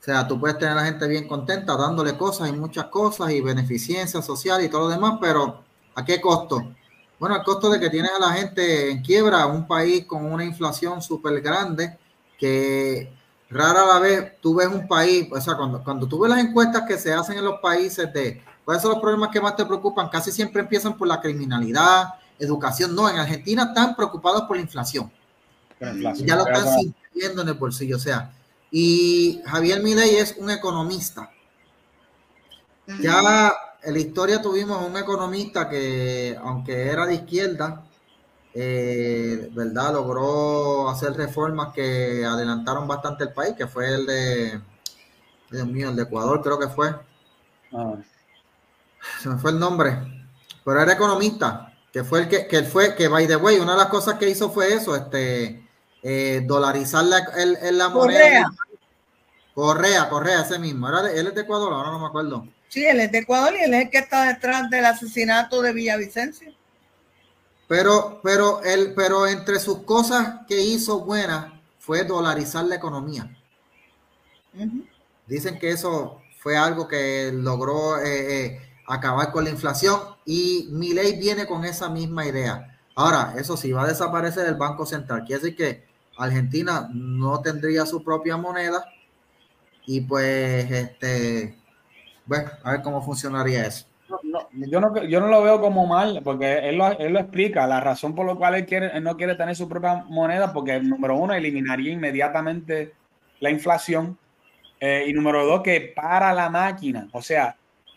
O 0.00 0.02
sea, 0.02 0.26
tú 0.26 0.40
puedes 0.40 0.58
tener 0.58 0.72
a 0.72 0.80
la 0.80 0.86
gente 0.86 1.06
bien 1.06 1.28
contenta 1.28 1.76
dándole 1.76 2.16
cosas 2.16 2.48
y 2.48 2.52
muchas 2.52 2.86
cosas 2.86 3.30
y 3.30 3.40
beneficencia 3.40 4.20
social 4.22 4.64
y 4.64 4.68
todo 4.68 4.88
lo 4.88 4.88
demás, 4.88 5.18
pero 5.20 5.62
¿a 5.94 6.04
qué 6.04 6.20
costo? 6.20 6.74
Bueno, 7.20 7.36
al 7.36 7.44
costo 7.44 7.70
de 7.70 7.78
que 7.78 7.90
tienes 7.90 8.10
a 8.10 8.18
la 8.18 8.32
gente 8.32 8.90
en 8.90 9.02
quiebra, 9.02 9.46
un 9.46 9.68
país 9.68 10.04
con 10.04 10.24
una 10.24 10.44
inflación 10.44 11.00
súper 11.00 11.40
grande, 11.42 11.96
que 12.36 13.23
rara 13.54 13.86
la 13.86 13.98
vez 14.00 14.40
tú 14.40 14.54
ves 14.54 14.68
un 14.68 14.86
país, 14.86 15.28
o 15.30 15.40
sea, 15.40 15.56
cuando, 15.56 15.82
cuando 15.82 16.06
tú 16.06 16.18
ves 16.18 16.30
las 16.30 16.40
encuestas 16.40 16.82
que 16.86 16.98
se 16.98 17.12
hacen 17.12 17.38
en 17.38 17.44
los 17.44 17.60
países 17.60 18.12
de 18.12 18.42
¿Cuáles 18.64 18.82
son 18.82 18.92
los 18.92 19.00
problemas 19.00 19.30
que 19.30 19.40
más 19.40 19.56
te 19.56 19.66
preocupan? 19.66 20.08
Casi 20.08 20.32
siempre 20.32 20.62
empiezan 20.62 20.96
por 20.96 21.06
la 21.06 21.20
criminalidad, 21.20 22.14
educación. 22.38 22.94
No, 22.94 23.08
en 23.08 23.16
Argentina 23.16 23.64
están 23.64 23.94
preocupados 23.94 24.42
por 24.42 24.56
la 24.56 24.62
inflación. 24.62 25.12
ya 25.80 26.36
lo 26.36 26.46
están 26.46 26.78
sintiendo 26.78 27.42
en 27.42 27.48
el 27.48 27.54
bolsillo. 27.54 27.96
O 27.96 28.00
sea, 28.00 28.32
y 28.70 29.42
Javier 29.44 29.82
Milei 29.82 30.16
es 30.16 30.36
un 30.38 30.50
economista. 30.50 31.30
Ya 33.00 33.52
en 33.82 33.92
la 33.92 33.98
historia 33.98 34.40
tuvimos 34.40 34.82
un 34.86 34.96
economista 34.96 35.68
que, 35.68 36.38
aunque 36.42 36.88
era 36.88 37.06
de 37.06 37.16
izquierda, 37.16 37.84
eh, 38.54 39.50
¿verdad? 39.52 39.94
Logró 39.94 40.88
hacer 40.88 41.12
reformas 41.14 41.74
que 41.74 42.24
adelantaron 42.24 42.86
bastante 42.88 43.24
el 43.24 43.32
país, 43.32 43.54
que 43.56 43.66
fue 43.66 43.94
el 43.94 44.06
de, 44.06 44.60
Dios 45.50 45.66
mío, 45.66 45.90
el 45.90 45.96
de 45.96 46.02
Ecuador 46.02 46.40
creo 46.42 46.58
que 46.58 46.68
fue. 46.68 46.94
Ah 47.72 47.94
se 49.20 49.28
me 49.28 49.38
fue 49.38 49.50
el 49.50 49.58
nombre, 49.58 49.98
pero 50.64 50.80
era 50.80 50.92
economista, 50.92 51.72
que 51.92 52.04
fue 52.04 52.20
el 52.20 52.28
que, 52.28 52.46
que 52.46 52.62
fue, 52.62 52.94
que 52.94 53.08
by 53.08 53.26
the 53.26 53.36
way, 53.36 53.58
una 53.58 53.72
de 53.72 53.78
las 53.78 53.88
cosas 53.88 54.18
que 54.18 54.28
hizo 54.28 54.50
fue 54.50 54.74
eso, 54.74 54.96
este, 54.96 55.66
eh, 56.02 56.42
dolarizar 56.44 57.04
la, 57.04 57.18
el, 57.36 57.78
la 57.78 57.88
moneda. 57.88 58.50
Correa, 59.54 60.08
Correa, 60.08 60.40
ese 60.40 60.58
mismo. 60.58 60.88
Era 60.88 61.12
él 61.12 61.28
es 61.28 61.34
de 61.34 61.42
Ecuador, 61.42 61.72
ahora 61.72 61.92
no 61.92 62.00
me 62.00 62.06
acuerdo. 62.06 62.48
Sí, 62.68 62.84
él 62.84 62.98
es 62.98 63.12
de 63.12 63.18
Ecuador 63.18 63.54
y 63.54 63.62
él 63.62 63.74
es 63.74 63.82
el 63.84 63.90
que 63.90 63.98
está 63.98 64.24
detrás 64.24 64.68
del 64.68 64.84
asesinato 64.84 65.62
de 65.62 65.72
Villavicencio. 65.72 66.52
Pero, 67.68 68.20
pero, 68.22 68.62
él, 68.62 68.92
pero 68.94 69.26
entre 69.26 69.58
sus 69.58 69.78
cosas 69.80 70.40
que 70.46 70.60
hizo 70.60 71.00
buenas 71.00 71.52
fue 71.78 72.04
dolarizar 72.04 72.64
la 72.64 72.76
economía. 72.76 73.36
Dicen 75.26 75.58
que 75.58 75.70
eso 75.70 76.20
fue 76.38 76.56
algo 76.56 76.86
que 76.86 77.32
logró 77.32 77.98
eh, 77.98 78.46
eh, 78.46 78.60
acabar 78.86 79.32
con 79.32 79.44
la 79.44 79.50
inflación 79.50 79.98
y 80.24 80.68
mi 80.70 80.92
ley 80.92 81.18
viene 81.18 81.46
con 81.46 81.64
esa 81.64 81.88
misma 81.88 82.26
idea. 82.26 82.78
Ahora, 82.94 83.34
eso 83.38 83.56
sí, 83.56 83.72
va 83.72 83.84
a 83.84 83.88
desaparecer 83.88 84.46
el 84.46 84.54
Banco 84.54 84.86
Central. 84.86 85.24
Quiere 85.24 85.42
decir 85.42 85.56
que 85.56 85.84
Argentina 86.16 86.88
no 86.92 87.40
tendría 87.40 87.86
su 87.86 88.04
propia 88.04 88.36
moneda 88.36 88.84
y 89.86 90.02
pues, 90.02 90.70
este, 90.70 91.58
bueno, 92.26 92.50
a 92.62 92.72
ver 92.72 92.82
cómo 92.82 93.02
funcionaría 93.02 93.66
eso. 93.66 93.86
Yo, 94.52 94.80
no, 94.80 95.02
yo 95.04 95.20
no 95.20 95.28
lo 95.28 95.42
veo 95.42 95.60
como 95.60 95.86
mal, 95.86 96.20
porque 96.22 96.68
él 96.68 96.76
lo, 96.76 96.98
él 96.98 97.12
lo 97.12 97.20
explica, 97.20 97.66
la 97.66 97.80
razón 97.80 98.14
por 98.14 98.26
la 98.26 98.34
cual 98.34 98.54
él, 98.54 98.66
quiere, 98.66 99.00
no 99.00 99.16
quiere 99.16 99.34
tener 99.34 99.56
su 99.56 99.68
propia 99.68 100.04
moneda, 100.08 100.52
porque 100.52 100.80
número 100.80 101.16
uno, 101.16 101.34
eliminaría 101.34 101.92
inmediatamente 101.92 102.92
la 103.40 103.50
inflación, 103.50 104.18
eh, 104.80 105.04
y 105.06 105.12
número 105.12 105.46
dos, 105.46 105.62
que 105.62 105.92
para 105.94 106.32
la 106.32 106.50
máquina, 106.50 107.08
o 107.12 107.22
sea, 107.22 107.56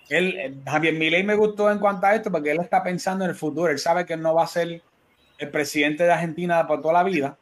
él, 0.10 0.62
Javier 0.66 0.94
Milei 0.94 1.24
me 1.24 1.36
gustó 1.36 1.70
en 1.72 1.80
cuanto 1.80 2.06
a 2.06 2.16
esto 2.16 2.32
porque 2.32 2.52
él 2.52 2.60
está 2.60 2.82
pensando 2.82 3.26
en 3.26 3.32
el 3.32 3.36
futuro. 3.36 3.72
Él 3.72 3.80
sabe 3.80 4.06
que 4.06 4.16
no 4.16 4.34
va 4.34 4.44
a 4.44 4.48
ser 4.48 4.82
el 5.38 5.52
presidente 5.52 6.04
de 6.04 6.14
Argentina 6.14 6.66
por 6.66 6.82
toda 6.82 6.94
la 6.94 7.04
vida. 7.04 7.38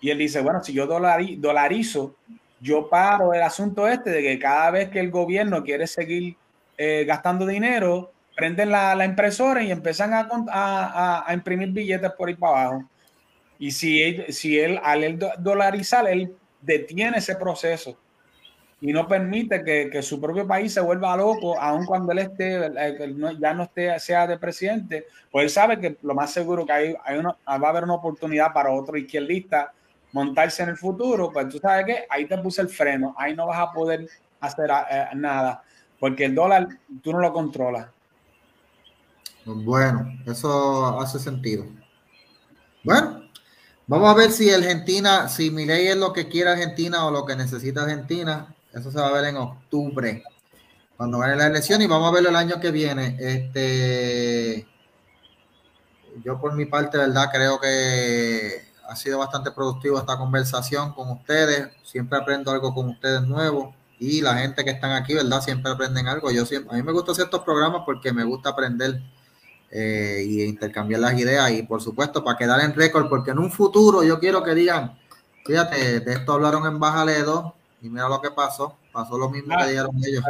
Y 0.00 0.10
él 0.10 0.18
dice, 0.18 0.40
bueno, 0.40 0.62
si 0.62 0.72
yo 0.72 0.86
dolarizo, 0.86 2.16
yo 2.60 2.88
paro 2.88 3.32
el 3.32 3.42
asunto 3.42 3.86
este 3.86 4.10
de 4.10 4.22
que 4.22 4.38
cada 4.38 4.70
vez 4.70 4.88
que 4.88 5.00
el 5.00 5.10
gobierno 5.10 5.62
quiere 5.62 5.86
seguir 5.86 6.36
eh, 6.82 7.04
gastando 7.04 7.44
dinero, 7.44 8.10
prenden 8.34 8.70
la, 8.70 9.04
impresora 9.04 9.62
y 9.62 9.70
empiezan 9.70 10.12
a, 10.14 11.26
imprimir 11.30 11.72
billetes 11.72 12.10
por 12.12 12.30
ahí 12.30 12.36
para 12.36 12.62
abajo. 12.62 12.88
Y 13.58 13.70
si 13.70 14.02
él, 14.02 14.32
si 14.32 14.58
él 14.58 14.80
al 14.82 15.04
él 15.04 15.18
dolarizar, 15.40 16.08
él 16.08 16.34
detiene 16.62 17.18
ese 17.18 17.36
proceso 17.36 17.98
y 18.80 18.94
no 18.94 19.06
permite 19.06 19.62
que, 19.62 20.00
su 20.00 20.18
propio 20.18 20.46
país 20.46 20.72
se 20.72 20.80
vuelva 20.80 21.18
loco, 21.18 21.60
aun 21.60 21.84
cuando 21.84 22.12
él 22.12 22.20
esté, 22.20 22.64
eh, 22.64 23.14
ya 23.38 23.52
no 23.52 23.64
esté, 23.64 24.00
sea 24.00 24.26
de 24.26 24.38
presidente, 24.38 25.04
pues 25.30 25.44
él 25.44 25.50
sabe 25.50 25.78
que 25.78 25.98
lo 26.00 26.14
más 26.14 26.32
seguro 26.32 26.64
que 26.64 26.72
hay, 26.72 26.96
hay 27.04 27.20
va 27.20 27.36
a 27.46 27.68
haber 27.68 27.84
una 27.84 27.96
oportunidad 27.96 28.54
para 28.54 28.72
otro 28.72 28.96
izquierdista 28.96 29.70
montarse 30.12 30.62
en 30.62 30.70
el 30.70 30.78
futuro, 30.78 31.30
pues 31.30 31.46
tú 31.50 31.58
sabes 31.58 31.84
que 31.84 32.06
ahí 32.08 32.24
te 32.24 32.38
puse 32.38 32.62
el 32.62 32.70
freno, 32.70 33.14
ahí 33.18 33.36
no 33.36 33.46
vas 33.46 33.60
a 33.60 33.70
poder 33.70 34.08
hacer 34.40 34.70
eh, 34.90 35.08
nada, 35.14 35.62
porque 36.00 36.24
el 36.24 36.34
dólar 36.34 36.66
tú 37.02 37.12
no 37.12 37.20
lo 37.20 37.32
controlas. 37.32 37.88
Bueno, 39.44 40.18
eso 40.26 40.98
hace 40.98 41.18
sentido. 41.18 41.66
Bueno, 42.82 43.22
vamos 43.86 44.10
a 44.10 44.14
ver 44.14 44.32
si 44.32 44.50
Argentina, 44.50 45.28
si 45.28 45.50
mi 45.50 45.66
ley 45.66 45.86
es 45.86 45.96
lo 45.96 46.12
que 46.12 46.28
quiere 46.28 46.50
Argentina 46.50 47.06
o 47.06 47.10
lo 47.10 47.26
que 47.26 47.36
necesita 47.36 47.82
Argentina. 47.82 48.54
Eso 48.72 48.90
se 48.90 48.98
va 48.98 49.08
a 49.08 49.12
ver 49.12 49.26
en 49.26 49.36
octubre, 49.36 50.22
cuando 50.96 51.18
gane 51.18 51.36
la 51.36 51.48
elección, 51.48 51.82
y 51.82 51.86
vamos 51.86 52.08
a 52.08 52.14
verlo 52.14 52.30
el 52.30 52.36
año 52.36 52.60
que 52.60 52.70
viene. 52.70 53.16
Este, 53.18 54.66
yo 56.24 56.40
por 56.40 56.54
mi 56.54 56.64
parte, 56.64 56.96
verdad, 56.96 57.30
creo 57.32 57.60
que 57.60 58.70
ha 58.88 58.96
sido 58.96 59.18
bastante 59.18 59.50
productivo 59.50 59.98
esta 59.98 60.16
conversación 60.16 60.92
con 60.94 61.10
ustedes. 61.10 61.68
Siempre 61.82 62.18
aprendo 62.18 62.50
algo 62.52 62.72
con 62.72 62.88
ustedes 62.88 63.22
nuevo 63.22 63.74
y 64.00 64.22
la 64.22 64.34
gente 64.38 64.64
que 64.64 64.70
están 64.70 64.92
aquí, 64.92 65.14
¿verdad? 65.14 65.42
Siempre 65.42 65.70
aprenden 65.70 66.08
algo. 66.08 66.30
Yo 66.30 66.46
siempre, 66.46 66.72
a 66.72 66.76
mí 66.76 66.82
me 66.82 66.90
gusta 66.90 67.12
hacer 67.12 67.26
estos 67.26 67.44
programas 67.44 67.82
porque 67.84 68.14
me 68.14 68.24
gusta 68.24 68.48
aprender 68.48 69.02
eh, 69.70 70.24
y 70.26 70.42
intercambiar 70.42 71.00
las 71.02 71.18
ideas 71.18 71.50
y 71.52 71.62
por 71.62 71.82
supuesto 71.82 72.24
para 72.24 72.38
quedar 72.38 72.60
en 72.60 72.74
récord, 72.74 73.10
porque 73.10 73.32
en 73.32 73.38
un 73.38 73.52
futuro 73.52 74.02
yo 74.02 74.18
quiero 74.18 74.42
que 74.42 74.54
digan, 74.54 74.98
fíjate, 75.44 76.00
de 76.00 76.12
esto 76.14 76.32
hablaron 76.32 76.66
en 76.66 76.80
Baja 76.80 77.04
Ledo 77.04 77.54
y 77.82 77.90
mira 77.90 78.08
lo 78.08 78.22
que 78.22 78.30
pasó, 78.30 78.78
pasó 78.90 79.18
lo 79.18 79.28
mismo 79.28 79.54
que 79.58 79.68
dijeron 79.68 79.94
ellos. 80.02 80.24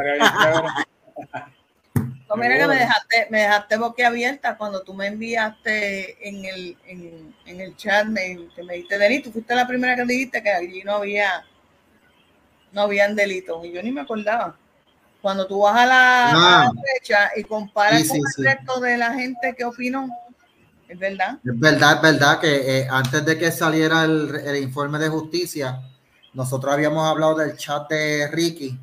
No, 2.27 2.35
mira 2.35 2.57
que 2.57 2.67
me 2.67 2.75
dejaste, 2.75 3.27
me 3.29 3.39
dejaste 3.39 3.77
boquiabierta 3.77 4.57
cuando 4.57 4.83
tú 4.83 4.93
me 4.93 5.07
enviaste 5.07 6.27
en 6.27 6.43
el, 6.43 6.77
en, 6.85 7.33
en 7.45 7.61
el 7.61 7.77
chat, 7.77 8.05
me, 8.05 8.47
que 8.53 8.63
me 8.63 8.73
dijiste 8.73 8.97
delito, 8.97 9.31
fuiste 9.31 9.55
la 9.55 9.65
primera 9.65 9.95
que 9.95 10.03
dijiste 10.03 10.43
que 10.43 10.51
allí 10.51 10.83
no 10.83 10.95
había, 10.95 11.45
no 12.71 12.81
habían 12.81 13.15
delitos, 13.15 13.63
y 13.65 13.71
yo 13.71 13.81
ni 13.83 13.91
me 13.91 14.01
acordaba. 14.01 14.55
Cuando 15.21 15.45
tú 15.45 15.59
vas 15.61 15.77
a 15.77 15.85
la, 15.85 16.71
derecha 16.73 17.31
y 17.35 17.43
comparas 17.43 18.07
con 18.07 18.17
el 18.17 18.45
resto 18.45 18.79
de 18.79 18.97
la 18.97 19.13
gente 19.13 19.53
que 19.55 19.63
opinó, 19.63 20.09
es 20.87 20.97
verdad. 20.97 21.37
Es 21.45 21.59
verdad, 21.59 21.95
es 21.95 22.01
verdad 22.01 22.39
que 22.39 22.79
eh, 22.79 22.87
antes 22.89 23.23
de 23.23 23.37
que 23.37 23.51
saliera 23.51 24.03
el, 24.03 24.35
el 24.35 24.63
informe 24.63 24.97
de 24.97 25.09
justicia, 25.09 25.79
nosotros 26.33 26.73
habíamos 26.73 27.07
hablado 27.07 27.35
del 27.35 27.55
chat 27.55 27.89
de 27.89 28.27
Ricky 28.31 28.79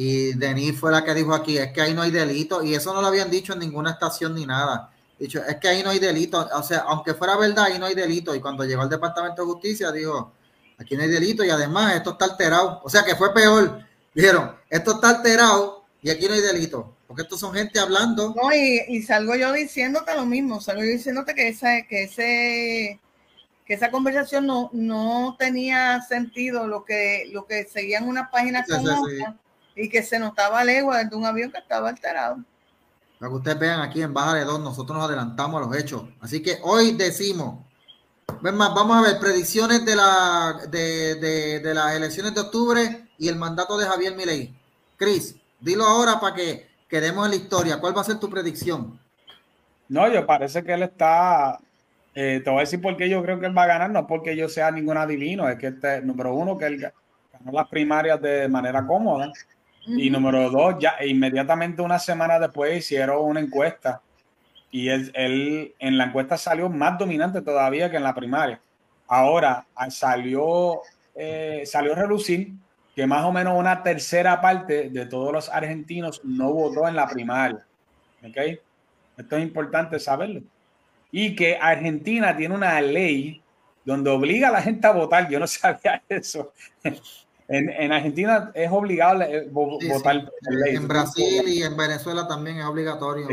y 0.00 0.34
Denis 0.34 0.78
fue 0.78 0.92
la 0.92 1.02
que 1.02 1.12
dijo 1.12 1.34
aquí, 1.34 1.58
es 1.58 1.72
que 1.72 1.80
ahí 1.80 1.92
no 1.92 2.02
hay 2.02 2.12
delito, 2.12 2.62
y 2.62 2.72
eso 2.72 2.94
no 2.94 3.00
lo 3.00 3.08
habían 3.08 3.28
dicho 3.30 3.54
en 3.54 3.58
ninguna 3.58 3.90
estación 3.90 4.32
ni 4.32 4.46
nada. 4.46 4.92
Dicho, 5.18 5.42
es 5.42 5.56
que 5.56 5.66
ahí 5.66 5.82
no 5.82 5.90
hay 5.90 5.98
delito, 5.98 6.48
o 6.54 6.62
sea, 6.62 6.84
aunque 6.86 7.14
fuera 7.14 7.36
verdad, 7.36 7.64
ahí 7.64 7.80
no 7.80 7.86
hay 7.86 7.96
delito. 7.96 8.32
Y 8.32 8.40
cuando 8.40 8.64
llegó 8.64 8.82
al 8.82 8.88
Departamento 8.88 9.42
de 9.42 9.52
Justicia, 9.52 9.90
dijo, 9.90 10.34
aquí 10.78 10.96
no 10.96 11.02
hay 11.02 11.08
delito, 11.08 11.44
y 11.44 11.50
además 11.50 11.94
esto 11.94 12.12
está 12.12 12.24
alterado. 12.26 12.80
O 12.84 12.88
sea 12.88 13.04
que 13.04 13.16
fue 13.16 13.34
peor. 13.34 13.84
Dijeron, 14.14 14.56
esto 14.70 14.92
está 14.92 15.10
alterado 15.10 15.84
y 16.02 16.10
aquí 16.10 16.26
no 16.26 16.34
hay 16.34 16.40
delito. 16.40 16.94
Porque 17.06 17.22
estos 17.22 17.40
son 17.40 17.54
gente 17.54 17.80
hablando. 17.80 18.34
No, 18.34 18.52
y, 18.52 19.02
salgo 19.02 19.34
yo 19.34 19.52
diciéndote 19.52 20.14
lo 20.14 20.26
mismo, 20.26 20.60
salgo 20.60 20.82
yo 20.82 20.90
diciéndote 20.90 21.34
que 21.34 21.48
esa, 21.48 21.82
que 21.88 22.04
ese 22.04 23.00
que 23.64 23.74
esa 23.74 23.90
conversación 23.90 24.46
no, 24.46 24.70
no 24.72 25.36
tenía 25.38 26.00
sentido 26.00 26.66
lo 26.66 26.86
que, 26.86 27.28
lo 27.32 27.44
que 27.44 27.64
seguían 27.64 28.08
unas 28.08 28.30
páginas 28.30 28.66
con 28.66 28.82
y 29.76 29.90
que 29.90 30.02
se 30.02 30.18
notaba 30.18 30.64
legua 30.64 31.04
de 31.04 31.14
un 31.14 31.26
avión 31.26 31.52
que 31.52 31.58
estaba 31.58 31.90
alterado. 31.90 32.42
Para 33.18 33.30
que 33.30 33.36
ustedes 33.36 33.58
vean 33.58 33.80
aquí 33.80 34.02
en 34.02 34.14
Baja 34.14 34.34
de 34.34 34.44
Dos, 34.44 34.58
nosotros 34.60 34.96
nos 34.96 35.06
adelantamos 35.06 35.60
a 35.60 35.66
los 35.66 35.76
hechos. 35.76 36.04
Así 36.20 36.42
que 36.42 36.58
hoy 36.62 36.92
decimos, 36.92 37.66
vamos 38.42 38.96
a 38.96 39.02
ver 39.02 39.20
predicciones 39.20 39.84
de, 39.84 39.96
la, 39.96 40.60
de, 40.68 41.60
de, 41.60 41.74
las 41.74 41.94
elecciones 41.94 42.34
de 42.34 42.40
octubre 42.40 43.08
y 43.18 43.28
el 43.28 43.36
mandato 43.36 43.76
de 43.78 43.86
Javier 43.86 44.14
Milei. 44.14 44.54
Cris, 44.96 45.36
dilo 45.60 45.84
ahora 45.84 46.20
para 46.20 46.34
que 46.34 46.66
quedemos 46.88 47.24
en 47.26 47.32
la 47.32 47.36
historia. 47.36 47.80
¿Cuál 47.80 47.96
va 47.96 48.02
a 48.02 48.04
ser 48.04 48.18
tu 48.18 48.30
predicción? 48.30 48.98
No, 49.88 50.12
yo 50.12 50.26
parece 50.26 50.62
que 50.62 50.72
él 50.72 50.82
está. 50.82 51.58
Eh, 52.14 52.40
te 52.42 52.50
voy 52.50 52.58
a 52.58 52.62
decir 52.62 52.80
por 52.80 52.96
qué 52.96 53.08
yo 53.08 53.22
creo 53.22 53.38
que 53.38 53.46
él 53.46 53.56
va 53.56 53.64
a 53.64 53.68
ganar, 53.68 53.90
no 53.90 54.06
porque 54.06 54.36
yo 54.36 54.48
sea 54.48 54.70
ningún 54.70 54.96
adivino, 54.96 55.48
es 55.48 55.58
que 55.58 55.68
este, 55.68 56.00
número 56.02 56.34
uno, 56.34 56.58
que 56.58 56.66
él 56.66 56.80
ganó 56.80 57.52
las 57.52 57.68
primarias 57.68 58.20
de 58.20 58.48
manera 58.48 58.86
cómoda. 58.86 59.32
Y 59.86 60.10
número 60.10 60.50
dos, 60.50 60.74
ya 60.78 60.96
inmediatamente 61.02 61.80
una 61.80 61.98
semana 61.98 62.38
después 62.38 62.76
hicieron 62.76 63.24
una 63.24 63.40
encuesta 63.40 64.02
y 64.70 64.88
él, 64.88 65.74
en 65.78 65.98
la 65.98 66.04
encuesta 66.04 66.36
salió 66.36 66.68
más 66.68 66.98
dominante 66.98 67.40
todavía 67.40 67.90
que 67.90 67.96
en 67.96 68.02
la 68.02 68.14
primaria. 68.14 68.60
Ahora 69.06 69.66
salió, 69.88 70.82
eh, 71.14 71.62
salió 71.64 71.92
a 71.92 71.96
relucir 71.96 72.52
que 72.94 73.06
más 73.06 73.24
o 73.24 73.32
menos 73.32 73.58
una 73.58 73.82
tercera 73.82 74.40
parte 74.40 74.90
de 74.90 75.06
todos 75.06 75.32
los 75.32 75.48
argentinos 75.48 76.20
no 76.24 76.52
votó 76.52 76.86
en 76.86 76.96
la 76.96 77.08
primaria. 77.08 77.64
¿Ok? 78.22 78.36
Esto 79.16 79.36
es 79.36 79.42
importante 79.42 79.98
saberlo. 79.98 80.42
Y 81.10 81.34
que 81.34 81.56
Argentina 81.56 82.36
tiene 82.36 82.54
una 82.54 82.80
ley 82.80 83.42
donde 83.84 84.10
obliga 84.10 84.48
a 84.48 84.52
la 84.52 84.62
gente 84.62 84.86
a 84.86 84.92
votar. 84.92 85.30
Yo 85.30 85.40
no 85.40 85.46
sabía 85.46 86.02
eso. 86.08 86.52
En, 87.48 87.90
Argentina 87.90 88.50
es 88.54 88.70
obligado 88.70 89.22
eh, 89.22 89.48
votar. 89.50 90.30
En 90.66 90.86
Brasil 90.86 91.48
y 91.48 91.62
en 91.62 91.74
Venezuela 91.74 92.28
también 92.28 92.58
es 92.58 92.66
obligatorio. 92.66 93.26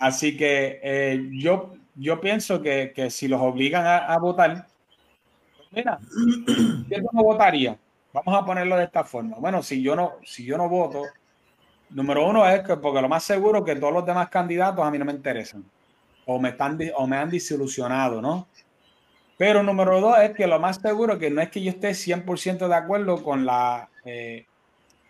Así 0.00 0.34
que 0.34 0.80
eh, 0.82 1.28
yo, 1.30 1.74
yo 1.94 2.20
pienso 2.20 2.62
que, 2.62 3.08
si 3.10 3.28
los 3.28 3.40
obligan 3.40 3.86
a, 3.86 4.18
votar, 4.18 4.66
mira, 5.70 6.00
yo 6.88 6.98
no 7.12 7.22
votaría. 7.22 7.78
Vamos 8.12 8.34
a 8.34 8.44
ponerlo 8.44 8.76
de 8.78 8.84
esta 8.84 9.04
forma. 9.04 9.36
Bueno, 9.38 9.62
si 9.62 9.82
yo 9.82 9.94
no, 9.94 10.14
si 10.24 10.44
yo 10.44 10.56
no 10.56 10.70
voto, 10.70 11.02
número 11.90 12.26
uno 12.26 12.48
es 12.48 12.62
que 12.62 12.78
porque 12.78 13.02
lo 13.02 13.10
más 13.10 13.22
seguro 13.22 13.62
que 13.62 13.76
todos 13.76 13.92
los 13.92 14.06
demás 14.06 14.30
candidatos 14.30 14.84
a 14.84 14.90
mí 14.90 14.98
no 14.98 15.04
me 15.04 15.12
interesan 15.12 15.64
o 16.24 16.40
me 16.40 16.48
están 16.48 16.78
o 16.96 17.06
me 17.06 17.16
han 17.18 17.28
desilusionado, 17.28 18.22
¿no? 18.22 18.48
Pero 19.36 19.62
número 19.62 20.00
dos 20.00 20.18
es 20.18 20.30
que 20.30 20.46
lo 20.46 20.58
más 20.58 20.80
seguro 20.80 21.18
que 21.18 21.30
no 21.30 21.42
es 21.42 21.50
que 21.50 21.62
yo 21.62 21.70
esté 21.70 21.90
100% 21.90 22.68
de 22.68 22.74
acuerdo 22.74 23.22
con, 23.22 23.44
la, 23.44 23.90
eh, 24.04 24.46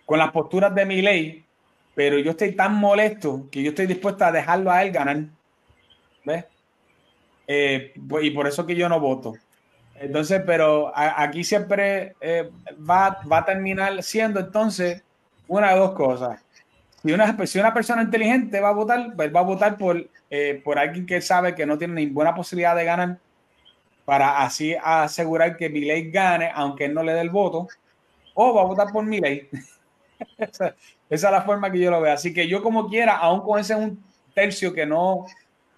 con 0.05 0.19
las 0.19 0.33
posturas 0.33 0.75
de 0.75 0.85
mi 0.85 1.01
ley, 1.01 1.45
pero 1.95 2.19
yo 2.19 2.33
estoy 2.33 2.53
tan 2.53 2.75
molesto 2.75 3.49
que 3.51 3.63
yo 3.63 3.71
estoy 3.71 3.87
dispuesto 3.87 4.25
a 4.25 4.33
dejarlo 4.33 4.71
a 4.71 4.83
él 4.83 4.93
ganar. 4.93 5.25
¿Ves? 6.25 6.45
Eh, 7.47 7.93
pues, 8.09 8.25
y 8.25 8.31
por 8.31 8.47
eso 8.47 8.67
que 8.67 8.77
yo 8.77 8.89
no 8.89 9.01
voto. 9.01 9.35
Entonces, 9.97 10.43
pero 10.47 10.93
aquí 10.95 11.45
siempre 11.45 12.15
eh, 12.21 12.51
va, 12.89 13.21
va, 13.31 13.39
a 13.39 13.45
terminar 13.45 14.03
siendo 14.03 14.41
entonces 14.41 15.03
una 15.47 15.73
de 15.73 15.79
dos 15.79 15.93
cosas. 15.93 16.41
Si 17.03 17.13
una, 17.13 17.47
si 17.47 17.59
una 17.59 17.75
persona 17.75 18.03
inteligente 18.03 18.61
va 18.61 18.71
a 18.71 18.73
votar, 18.73 19.13
pues 19.15 19.35
va 19.35 19.41
a 19.41 19.45
votar 19.45 19.77
por, 19.77 20.09
por 20.65 20.79
alguien 20.79 21.05
que 21.05 21.21
sabe 21.21 21.55
que 21.55 21.67
no 21.67 21.77
tiene 21.77 21.95
ninguna 21.95 22.35
posibilidad 22.35 22.77
de 22.77 22.85
ganar 22.85 23.19
para 24.11 24.43
así 24.43 24.75
asegurar 24.83 25.57
que 25.57 25.69
ley 25.69 26.11
gane, 26.11 26.51
aunque 26.53 26.87
él 26.87 26.95
no 26.95 27.05
le 27.05 27.13
dé 27.13 27.21
el 27.21 27.31
voto, 27.31 27.69
o 28.35 28.55
va 28.55 28.63
a 28.63 28.65
votar 28.65 28.89
por 28.93 29.05
Milei. 29.05 29.49
esa, 30.39 30.75
es 31.09 31.23
la 31.23 31.43
forma 31.43 31.71
que 31.71 31.79
yo 31.79 31.91
lo 31.91 32.01
veo. 32.01 32.13
Así 32.13 32.33
que 32.33 32.49
yo 32.49 32.63
como 32.63 32.89
quiera, 32.89 33.17
aún 33.17 33.41
con 33.41 33.59
ese 33.59 33.75
un 33.75 34.03
tercio 34.35 34.73
que 34.73 34.87
no, 34.87 35.27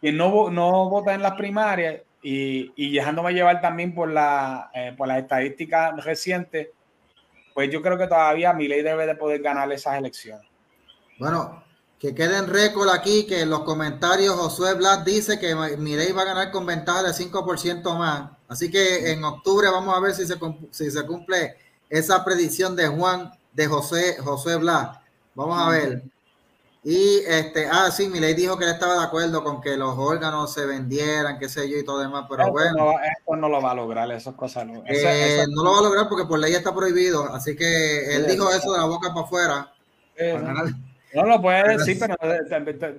que 0.00 0.12
no, 0.12 0.50
no 0.50 0.88
vota 0.88 1.14
en 1.14 1.22
las 1.22 1.32
primarias 1.32 2.00
y, 2.22 2.72
y 2.76 2.94
dejándome 2.94 3.32
llevar 3.32 3.60
también 3.60 3.94
por, 3.94 4.10
la, 4.10 4.70
eh, 4.74 4.94
por 4.96 5.08
las 5.08 5.18
estadísticas 5.18 6.04
recientes, 6.04 6.68
pues 7.54 7.70
yo 7.70 7.82
creo 7.82 7.98
que 7.98 8.06
todavía 8.06 8.52
Milei 8.52 8.82
debe 8.82 9.06
de 9.06 9.14
poder 9.14 9.42
ganar 9.42 9.70
esas 9.72 9.98
elecciones. 9.98 10.46
Bueno, 11.18 11.62
que 11.98 12.14
quede 12.14 12.38
en 12.38 12.48
récord 12.48 12.88
aquí 12.88 13.26
que 13.26 13.42
en 13.42 13.50
los 13.50 13.60
comentarios 13.60 14.34
Josué 14.34 14.74
Blas 14.74 15.04
dice 15.04 15.38
que 15.38 15.54
Mirei 15.54 16.12
va 16.12 16.22
a 16.22 16.26
ganar 16.26 16.50
con 16.50 16.66
ventaja 16.66 17.02
de 17.02 17.10
5% 17.10 17.96
más. 17.96 18.30
Así 18.48 18.70
que 18.70 19.12
en 19.12 19.22
octubre 19.24 19.68
vamos 19.70 19.96
a 19.96 20.00
ver 20.00 20.14
si 20.14 20.26
se 20.26 21.06
cumple 21.06 21.56
esa 21.88 22.24
predicción 22.24 22.74
de 22.74 22.88
Juan, 22.88 23.30
de 23.52 23.66
José, 23.66 24.16
José 24.18 24.56
Blas. 24.56 24.98
Vamos 25.34 25.58
a 25.60 25.70
ver. 25.70 26.02
Y 26.84 27.18
este, 27.28 27.68
ah, 27.70 27.90
sí, 27.92 28.08
Milei 28.08 28.34
dijo 28.34 28.58
que 28.58 28.64
él 28.64 28.72
estaba 28.72 28.94
de 28.94 29.04
acuerdo 29.04 29.44
con 29.44 29.60
que 29.60 29.76
los 29.76 29.96
órganos 29.96 30.52
se 30.52 30.66
vendieran, 30.66 31.38
qué 31.38 31.48
sé 31.48 31.70
yo, 31.70 31.78
y 31.78 31.84
todo 31.84 32.00
demás, 32.00 32.26
pero 32.28 32.50
bueno. 32.50 32.76
No, 32.76 32.92
esto 33.00 33.36
no 33.36 33.48
lo 33.48 33.62
va 33.62 33.70
a 33.70 33.74
lograr, 33.74 34.10
esas 34.10 34.34
cosas 34.34 34.66
no. 34.66 34.82
Eh, 34.86 35.44
no 35.48 35.62
lo 35.62 35.72
va 35.72 35.78
a 35.78 35.82
lograr 35.82 36.08
porque 36.08 36.26
por 36.26 36.40
ley 36.40 36.54
está 36.54 36.74
prohibido, 36.74 37.32
así 37.32 37.54
que 37.54 38.16
él 38.16 38.26
dijo 38.26 38.50
eso 38.50 38.72
de 38.72 38.78
la 38.78 38.86
boca 38.86 39.14
para 39.14 39.26
afuera. 39.26 39.72
no 41.14 41.24
lo 41.24 41.40
puede 41.40 41.78
decir, 41.78 42.00
pero 42.00 42.16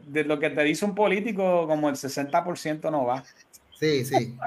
de, 0.05 0.23
lo 0.23 0.39
que 0.39 0.49
te 0.49 0.63
dice 0.63 0.85
un 0.85 0.95
político, 0.95 1.67
como 1.67 1.89
el 1.89 1.95
60% 1.95 2.89
no 2.89 3.05
va. 3.05 3.21
Sí, 3.77 4.05
sí. 4.05 4.37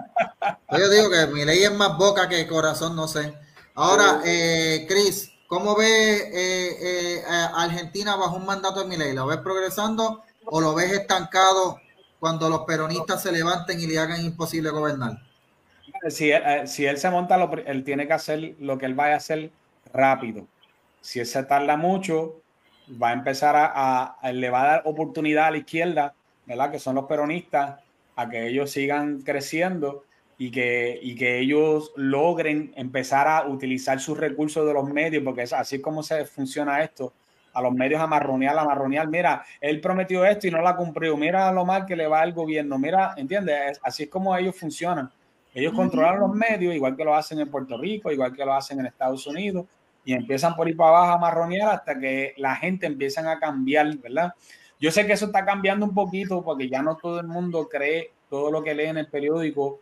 Yo 0.78 0.88
digo 0.88 1.10
que 1.10 1.26
mi 1.26 1.44
ley 1.44 1.62
es 1.62 1.74
más 1.74 1.98
boca 1.98 2.26
que 2.26 2.46
corazón, 2.46 2.96
no 2.96 3.06
sé. 3.06 3.34
Ahora, 3.74 4.22
eh, 4.24 4.86
Cris, 4.88 5.30
¿Cómo 5.46 5.76
ves 5.76 6.22
eh, 6.32 6.76
eh, 6.80 7.22
Argentina 7.54 8.16
bajo 8.16 8.36
un 8.36 8.46
mandato 8.46 8.80
de 8.80 8.88
Milei? 8.88 9.14
¿Lo 9.14 9.26
ves 9.26 9.38
progresando 9.38 10.22
o 10.44 10.60
lo 10.60 10.74
ves 10.74 10.92
estancado 10.92 11.80
cuando 12.18 12.48
los 12.48 12.62
peronistas 12.62 13.22
se 13.22 13.30
levanten 13.30 13.80
y 13.80 13.86
le 13.86 13.98
hagan 13.98 14.24
imposible 14.24 14.70
gobernar? 14.70 15.18
Si 16.08 16.32
él, 16.32 16.42
eh, 16.44 16.66
si 16.66 16.84
él 16.84 16.98
se 16.98 17.10
monta, 17.10 17.36
él 17.66 17.84
tiene 17.84 18.08
que 18.08 18.12
hacer 18.12 18.56
lo 18.58 18.76
que 18.76 18.86
él 18.86 18.94
vaya 18.94 19.14
a 19.14 19.18
hacer 19.18 19.50
rápido. 19.92 20.46
Si 21.00 21.20
él 21.20 21.26
se 21.26 21.44
tarda 21.44 21.76
mucho, 21.76 22.40
va 23.00 23.10
a 23.10 23.12
empezar 23.12 23.54
a, 23.54 24.16
a, 24.20 24.32
le 24.32 24.50
va 24.50 24.62
a 24.62 24.66
dar 24.66 24.82
oportunidad 24.84 25.46
a 25.46 25.50
la 25.52 25.58
izquierda, 25.58 26.14
¿verdad? 26.44 26.72
Que 26.72 26.80
son 26.80 26.96
los 26.96 27.04
peronistas, 27.04 27.78
a 28.16 28.28
que 28.28 28.48
ellos 28.48 28.70
sigan 28.72 29.22
creciendo 29.22 30.05
y 30.38 30.50
que, 30.50 30.98
y 31.02 31.14
que 31.14 31.38
ellos 31.38 31.92
logren 31.96 32.72
empezar 32.76 33.26
a 33.26 33.46
utilizar 33.46 34.00
sus 34.00 34.18
recursos 34.18 34.66
de 34.66 34.74
los 34.74 34.88
medios, 34.88 35.22
porque 35.24 35.42
es 35.42 35.52
así 35.52 35.80
como 35.80 36.02
se 36.02 36.24
funciona 36.26 36.82
esto, 36.82 37.12
a 37.54 37.62
los 37.62 37.72
medios 37.72 38.00
a 38.02 38.06
marronear, 38.06 38.58
a 38.58 38.64
marronear, 38.64 39.08
mira, 39.08 39.42
él 39.62 39.80
prometió 39.80 40.26
esto 40.26 40.46
y 40.46 40.50
no 40.50 40.60
lo 40.60 40.68
ha 40.68 40.76
cumplido, 40.76 41.16
mira 41.16 41.50
lo 41.52 41.64
mal 41.64 41.86
que 41.86 41.96
le 41.96 42.06
va 42.06 42.20
al 42.20 42.34
gobierno, 42.34 42.78
mira, 42.78 43.14
¿entiendes? 43.16 43.80
Así 43.82 44.02
es 44.02 44.08
como 44.10 44.36
ellos 44.36 44.54
funcionan. 44.54 45.10
Ellos 45.54 45.72
controlan 45.72 46.20
los 46.20 46.34
medios, 46.34 46.74
igual 46.74 46.94
que 46.94 47.04
lo 47.04 47.14
hacen 47.14 47.40
en 47.40 47.50
Puerto 47.50 47.78
Rico, 47.78 48.12
igual 48.12 48.36
que 48.36 48.44
lo 48.44 48.52
hacen 48.52 48.78
en 48.78 48.86
Estados 48.86 49.26
Unidos, 49.26 49.64
y 50.04 50.12
empiezan 50.12 50.54
por 50.54 50.68
ir 50.68 50.76
para 50.76 50.90
abajo 50.90 51.12
a 51.12 51.18
marronear 51.18 51.70
hasta 51.70 51.98
que 51.98 52.34
la 52.36 52.56
gente 52.56 52.86
empiezan 52.86 53.26
a 53.26 53.38
cambiar, 53.38 53.96
¿verdad? 53.96 54.34
Yo 54.78 54.90
sé 54.90 55.06
que 55.06 55.14
eso 55.14 55.26
está 55.26 55.46
cambiando 55.46 55.86
un 55.86 55.94
poquito 55.94 56.44
porque 56.44 56.68
ya 56.68 56.82
no 56.82 56.96
todo 56.96 57.20
el 57.20 57.26
mundo 57.26 57.68
cree 57.70 58.10
todo 58.28 58.50
lo 58.50 58.62
que 58.62 58.74
lee 58.74 58.84
en 58.84 58.98
el 58.98 59.08
periódico 59.08 59.80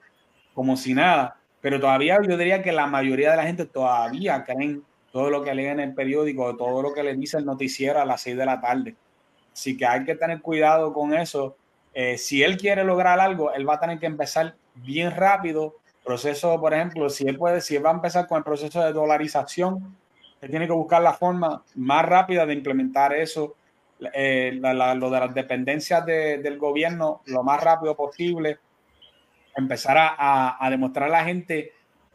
como 0.55 0.77
si 0.77 0.95
nada. 0.95 1.37
Pero 1.61 1.81
todavía 1.81 2.19
yo 2.23 2.37
diría 2.37 2.63
que 2.63 2.73
la 2.73 2.87
mayoría 2.87 3.31
de 3.31 3.37
la 3.37 3.45
gente 3.45 3.65
todavía 3.67 4.45
creen 4.45 4.83
todo 5.13 5.31
lo 5.31 5.43
que 5.43 5.55
leen 5.55 5.81
en 5.81 5.89
el 5.89 5.95
periódico, 5.95 6.57
todo 6.57 6.83
lo 6.83 6.93
que 6.93 7.03
le 7.03 7.15
dice 7.15 7.39
el 7.39 7.45
noticiero 7.45 8.01
a 8.01 8.05
las 8.05 8.21
6 8.23 8.37
de 8.37 8.47
la 8.47 8.61
tarde. 8.61 8.97
Así 9.53 9.77
que 9.77 9.87
hay 9.87 10.05
que 10.05 10.17
tener 10.17 10.41
cuidado 10.41 10.93
con 10.93 11.15
eso. 11.15 11.57
Eh, 11.95 12.19
si 12.19 12.43
él 12.43 12.57
quiere 12.57 12.85
lograr 12.85 13.21
algo, 13.21 13.53
él 13.53 13.69
va 13.69 13.75
a 13.75 13.81
tener 13.81 13.99
que 13.99 14.07
empezar 14.07 14.57
bien 14.75 15.13
rápido. 15.13 15.77
Proceso, 16.05 16.61
por 16.61 16.75
ejemplo, 16.75 17.09
si 17.09 17.27
él 17.27 17.39
puede, 17.39 17.61
si 17.61 17.79
va 17.79 17.91
a 17.91 17.95
empezar 17.95 18.27
con 18.27 18.39
el 18.39 18.45
proceso 18.45 18.85
de 18.85 18.93
dolarización, 18.93 19.97
él 20.41 20.51
tiene 20.51 20.67
que 20.67 20.73
buscar 20.73 21.01
la 21.01 21.15
forma 21.15 21.63
más 21.77 22.05
rápida 22.05 22.45
de 22.45 22.53
implementar 22.53 23.15
eso, 23.15 23.55
eh, 24.13 24.61
lo 24.61 25.11
de 25.11 25.21
las 25.21 25.33
dependencias 25.33 26.05
del 26.05 26.59
gobierno 26.59 27.23
lo 27.27 27.43
más 27.43 27.63
rápido 27.63 27.97
posible 27.97 28.59
empezar 29.57 29.97
a, 29.99 30.69
demostrar 30.71 31.09
a 31.09 31.13
la 31.13 31.25
gente 31.25 31.73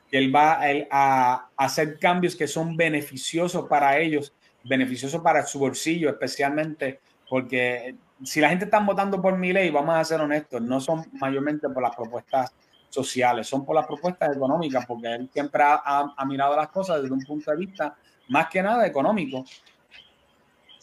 que 0.09 0.17
él 0.17 0.33
va 0.35 0.59
a, 0.91 1.49
hacer 1.57 1.99
cambios 1.99 2.35
que 2.35 2.47
son 2.47 2.75
beneficiosos 2.75 3.67
para 3.67 3.97
ellos, 3.99 4.33
beneficiosos 4.63 5.21
para 5.21 5.45
su 5.45 5.59
bolsillo 5.59 6.09
especialmente, 6.09 6.99
porque 7.29 7.95
si 8.23 8.41
la 8.41 8.49
gente 8.49 8.65
está 8.65 8.79
votando 8.79 9.21
por 9.21 9.37
mi 9.37 9.53
ley, 9.53 9.69
vamos 9.69 9.95
a 9.95 10.03
ser 10.03 10.19
honestos, 10.19 10.61
no 10.61 10.81
son 10.81 11.05
mayormente 11.13 11.69
por 11.69 11.83
las 11.83 11.95
propuestas 11.95 12.53
sociales, 12.89 13.47
son 13.47 13.65
por 13.65 13.75
las 13.75 13.85
propuestas 13.85 14.35
económicas, 14.35 14.85
porque 14.85 15.13
él 15.13 15.29
siempre 15.31 15.63
ha, 15.63 16.25
mirado 16.25 16.55
las 16.55 16.69
cosas 16.69 17.01
desde 17.01 17.13
un 17.13 17.21
punto 17.21 17.51
de 17.51 17.57
vista 17.57 17.95
más 18.29 18.47
que 18.47 18.61
nada 18.61 18.85
económico. 18.85 19.45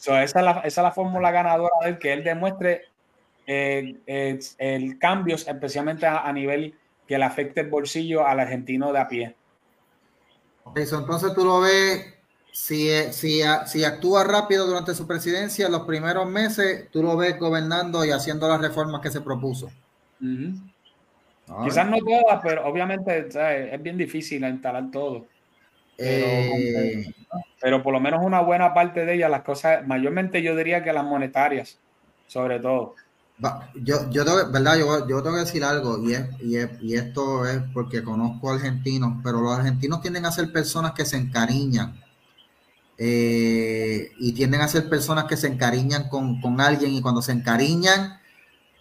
la, 0.07 0.23
esa 0.23 0.63
es 0.63 0.77
la 0.77 0.91
fórmula 0.91 1.31
ganadora 1.31 1.75
de 1.85 1.99
que 1.99 2.13
él 2.13 2.23
demuestre 2.23 2.85
eh, 3.47 4.39
el 4.57 4.99
cambios, 4.99 5.47
especialmente 5.47 6.05
a, 6.05 6.31
nivel 6.33 6.75
que 7.07 7.17
le 7.17 7.23
afecte 7.23 7.61
el 7.61 7.69
bolsillo 7.69 8.27
al 8.27 8.39
argentino 8.39 8.91
de 8.91 8.99
a 8.99 9.07
pie. 9.07 9.35
Eso, 10.75 10.99
entonces 10.99 11.33
tú 11.33 11.45
lo 11.45 11.61
ves, 11.61 12.13
si, 12.51 12.89
si, 13.13 13.41
si 13.65 13.83
actúa 13.85 14.25
rápido 14.25 14.67
durante 14.67 14.93
su 14.93 15.07
presidencia, 15.07 15.69
los 15.69 15.83
primeros 15.83 16.27
meses, 16.29 16.89
tú 16.91 17.01
lo 17.01 17.15
ves 17.15 17.39
gobernando 17.39 18.03
y 18.03 18.11
haciendo 18.11 18.49
las 18.49 18.59
reformas 18.59 19.01
que 19.01 19.09
se 19.09 19.21
propuso. 19.21 19.71
Quizás 21.63 21.87
no 21.87 21.97
todas, 21.99 22.41
pero 22.43 22.67
obviamente 22.67 23.29
es 23.73 23.81
bien 23.81 23.97
difícil 23.97 24.43
instalar 24.43 24.91
todo. 24.91 25.25
Eh, 25.97 27.05
pero, 27.59 27.81
por 27.81 27.93
lo 27.93 27.99
menos 27.99 28.23
una 28.23 28.41
buena 28.41 28.73
parte 28.73 29.05
de 29.05 29.15
ellas, 29.15 29.31
las 29.31 29.41
cosas, 29.41 29.85
mayormente 29.87 30.41
yo 30.41 30.55
diría 30.55 30.83
que 30.83 30.93
las 30.93 31.05
monetarias, 31.05 31.79
sobre 32.27 32.59
todo. 32.59 32.95
Yo, 33.75 34.09
yo, 34.09 34.25
tengo, 34.25 34.51
¿verdad? 34.51 34.77
Yo, 34.77 35.07
yo 35.07 35.21
tengo 35.21 35.35
que 35.35 35.41
decir 35.41 35.63
algo, 35.63 36.03
y, 36.03 36.13
es, 36.13 36.25
y, 36.41 36.57
y 36.81 36.95
esto 36.95 37.45
es 37.45 37.61
porque 37.73 38.03
conozco 38.03 38.51
argentinos, 38.51 39.19
pero 39.23 39.41
los 39.41 39.55
argentinos 39.57 40.01
tienden 40.01 40.25
a 40.25 40.31
ser 40.31 40.51
personas 40.51 40.93
que 40.93 41.05
se 41.05 41.17
encariñan. 41.17 42.01
Eh, 42.99 44.11
y 44.17 44.31
tienden 44.33 44.61
a 44.61 44.67
ser 44.67 44.89
personas 44.89 45.25
que 45.25 45.37
se 45.37 45.45
encariñan 45.45 46.09
con, 46.09 46.41
con, 46.41 46.59
alguien 46.59 46.95
y 46.95 47.01
cuando 47.01 47.21
se 47.21 47.31
encariñan 47.31 48.19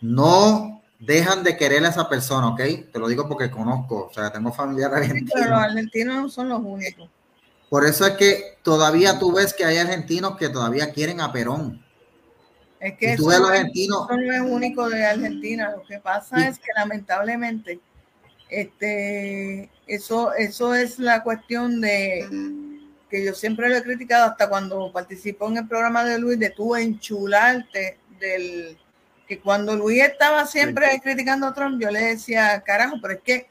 no 0.01 0.81
dejan 0.99 1.45
de 1.45 1.59
querer 1.59 1.85
a 1.85 1.91
esa 1.91 2.09
persona, 2.09 2.49
¿ok? 2.49 2.61
Te 2.91 2.99
lo 2.99 3.09
digo 3.09 3.29
porque 3.29 3.51
conozco, 3.51 4.07
o 4.11 4.15
sea, 4.15 4.33
tengo 4.33 4.53
familiares 4.53 4.97
argentinos. 4.97 5.33
pero 5.35 5.51
los 5.51 5.61
argentinos 5.61 6.17
no 6.17 6.29
son 6.31 6.49
los 6.49 6.61
únicos. 6.65 7.11
Por 7.69 7.85
eso 7.85 8.07
es 8.07 8.13
que 8.13 8.59
todavía 8.63 9.19
tú 9.19 9.33
ves 9.33 9.53
que 9.53 9.67
hay 9.67 9.77
argentinos 9.77 10.37
que 10.39 10.49
todavía 10.49 10.93
quieren 10.93 11.21
a 11.21 11.33
Perón. 11.33 11.85
Es 12.87 12.97
que 12.99 13.13
eso, 13.15 13.29
no 13.29 14.33
es 14.33 14.41
único 14.43 14.89
de 14.89 15.05
Argentina. 15.05 15.73
Lo 15.73 15.83
que 15.83 15.99
pasa 15.99 16.47
es 16.47 16.61
que 16.61 16.71
lamentablemente 16.77 17.81
este, 18.49 19.69
eso, 19.89 20.33
eso 20.35 20.73
es 20.73 21.01
la 21.01 21.25
cuestión 21.25 21.81
de 21.81 22.29
que 23.11 23.25
yo 23.25 23.35
siempre 23.35 23.69
lo 23.69 23.77
he 23.77 23.83
criticado 23.83 24.31
hasta 24.31 24.49
cuando 24.49 24.93
participó 24.93 25.49
en 25.49 25.57
el 25.57 25.67
programa 25.67 26.05
de 26.05 26.21
Luis, 26.21 26.39
de 26.39 26.51
tú 26.51 26.77
enchularte 26.77 27.99
del 28.21 28.79
que 29.27 29.41
cuando 29.41 29.75
Luis 29.75 30.05
estaba 30.05 30.47
siempre 30.47 30.87
criticando 31.03 31.49
a 31.49 31.55
Trump, 31.55 31.83
yo 31.83 31.91
le 31.91 32.01
decía, 32.01 32.63
carajo, 32.65 32.99
pero 33.03 33.15
es 33.15 33.21
que 33.25 33.49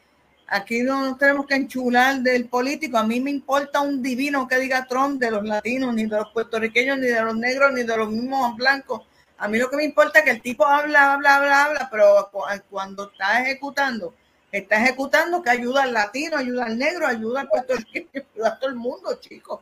aquí 0.47 0.81
no 0.81 1.01
nos 1.01 1.17
tenemos 1.17 1.45
que 1.45 1.55
enchular 1.55 2.21
del 2.21 2.47
político. 2.47 2.97
A 2.97 3.03
mí 3.03 3.19
me 3.19 3.31
importa 3.31 3.81
un 3.81 4.01
divino 4.01 4.47
que 4.47 4.59
diga 4.59 4.87
Trump 4.87 5.19
de 5.19 5.31
los 5.31 5.43
latinos, 5.43 5.93
ni 5.93 6.03
de 6.05 6.15
los 6.15 6.31
puertorriqueños, 6.31 6.99
ni 6.99 7.07
de 7.07 7.21
los 7.21 7.35
negros, 7.35 7.73
ni 7.73 7.83
de 7.83 7.97
los 7.97 8.09
mismos 8.09 8.55
blancos 8.55 9.01
a 9.37 9.47
mí 9.47 9.57
lo 9.57 9.69
que 9.69 9.77
me 9.77 9.83
importa 9.83 10.19
es 10.19 10.25
que 10.25 10.31
el 10.31 10.41
tipo 10.41 10.65
habla, 10.65 11.13
habla, 11.13 11.35
habla, 11.37 11.65
habla, 11.65 11.89
pero 11.91 12.31
cuando 12.69 13.11
está 13.11 13.41
ejecutando, 13.41 14.13
está 14.51 14.81
ejecutando 14.81 15.41
que 15.41 15.49
ayuda 15.49 15.83
al 15.83 15.93
latino, 15.93 16.37
ayuda 16.37 16.65
al 16.65 16.77
negro, 16.77 17.05
ayuda 17.05 17.41
al 17.41 17.47
puertorriqueño, 17.49 18.07
ayuda 18.33 18.47
a 18.47 18.59
todo 18.59 18.69
el 18.69 18.75
mundo, 18.75 19.19
chicos. 19.19 19.59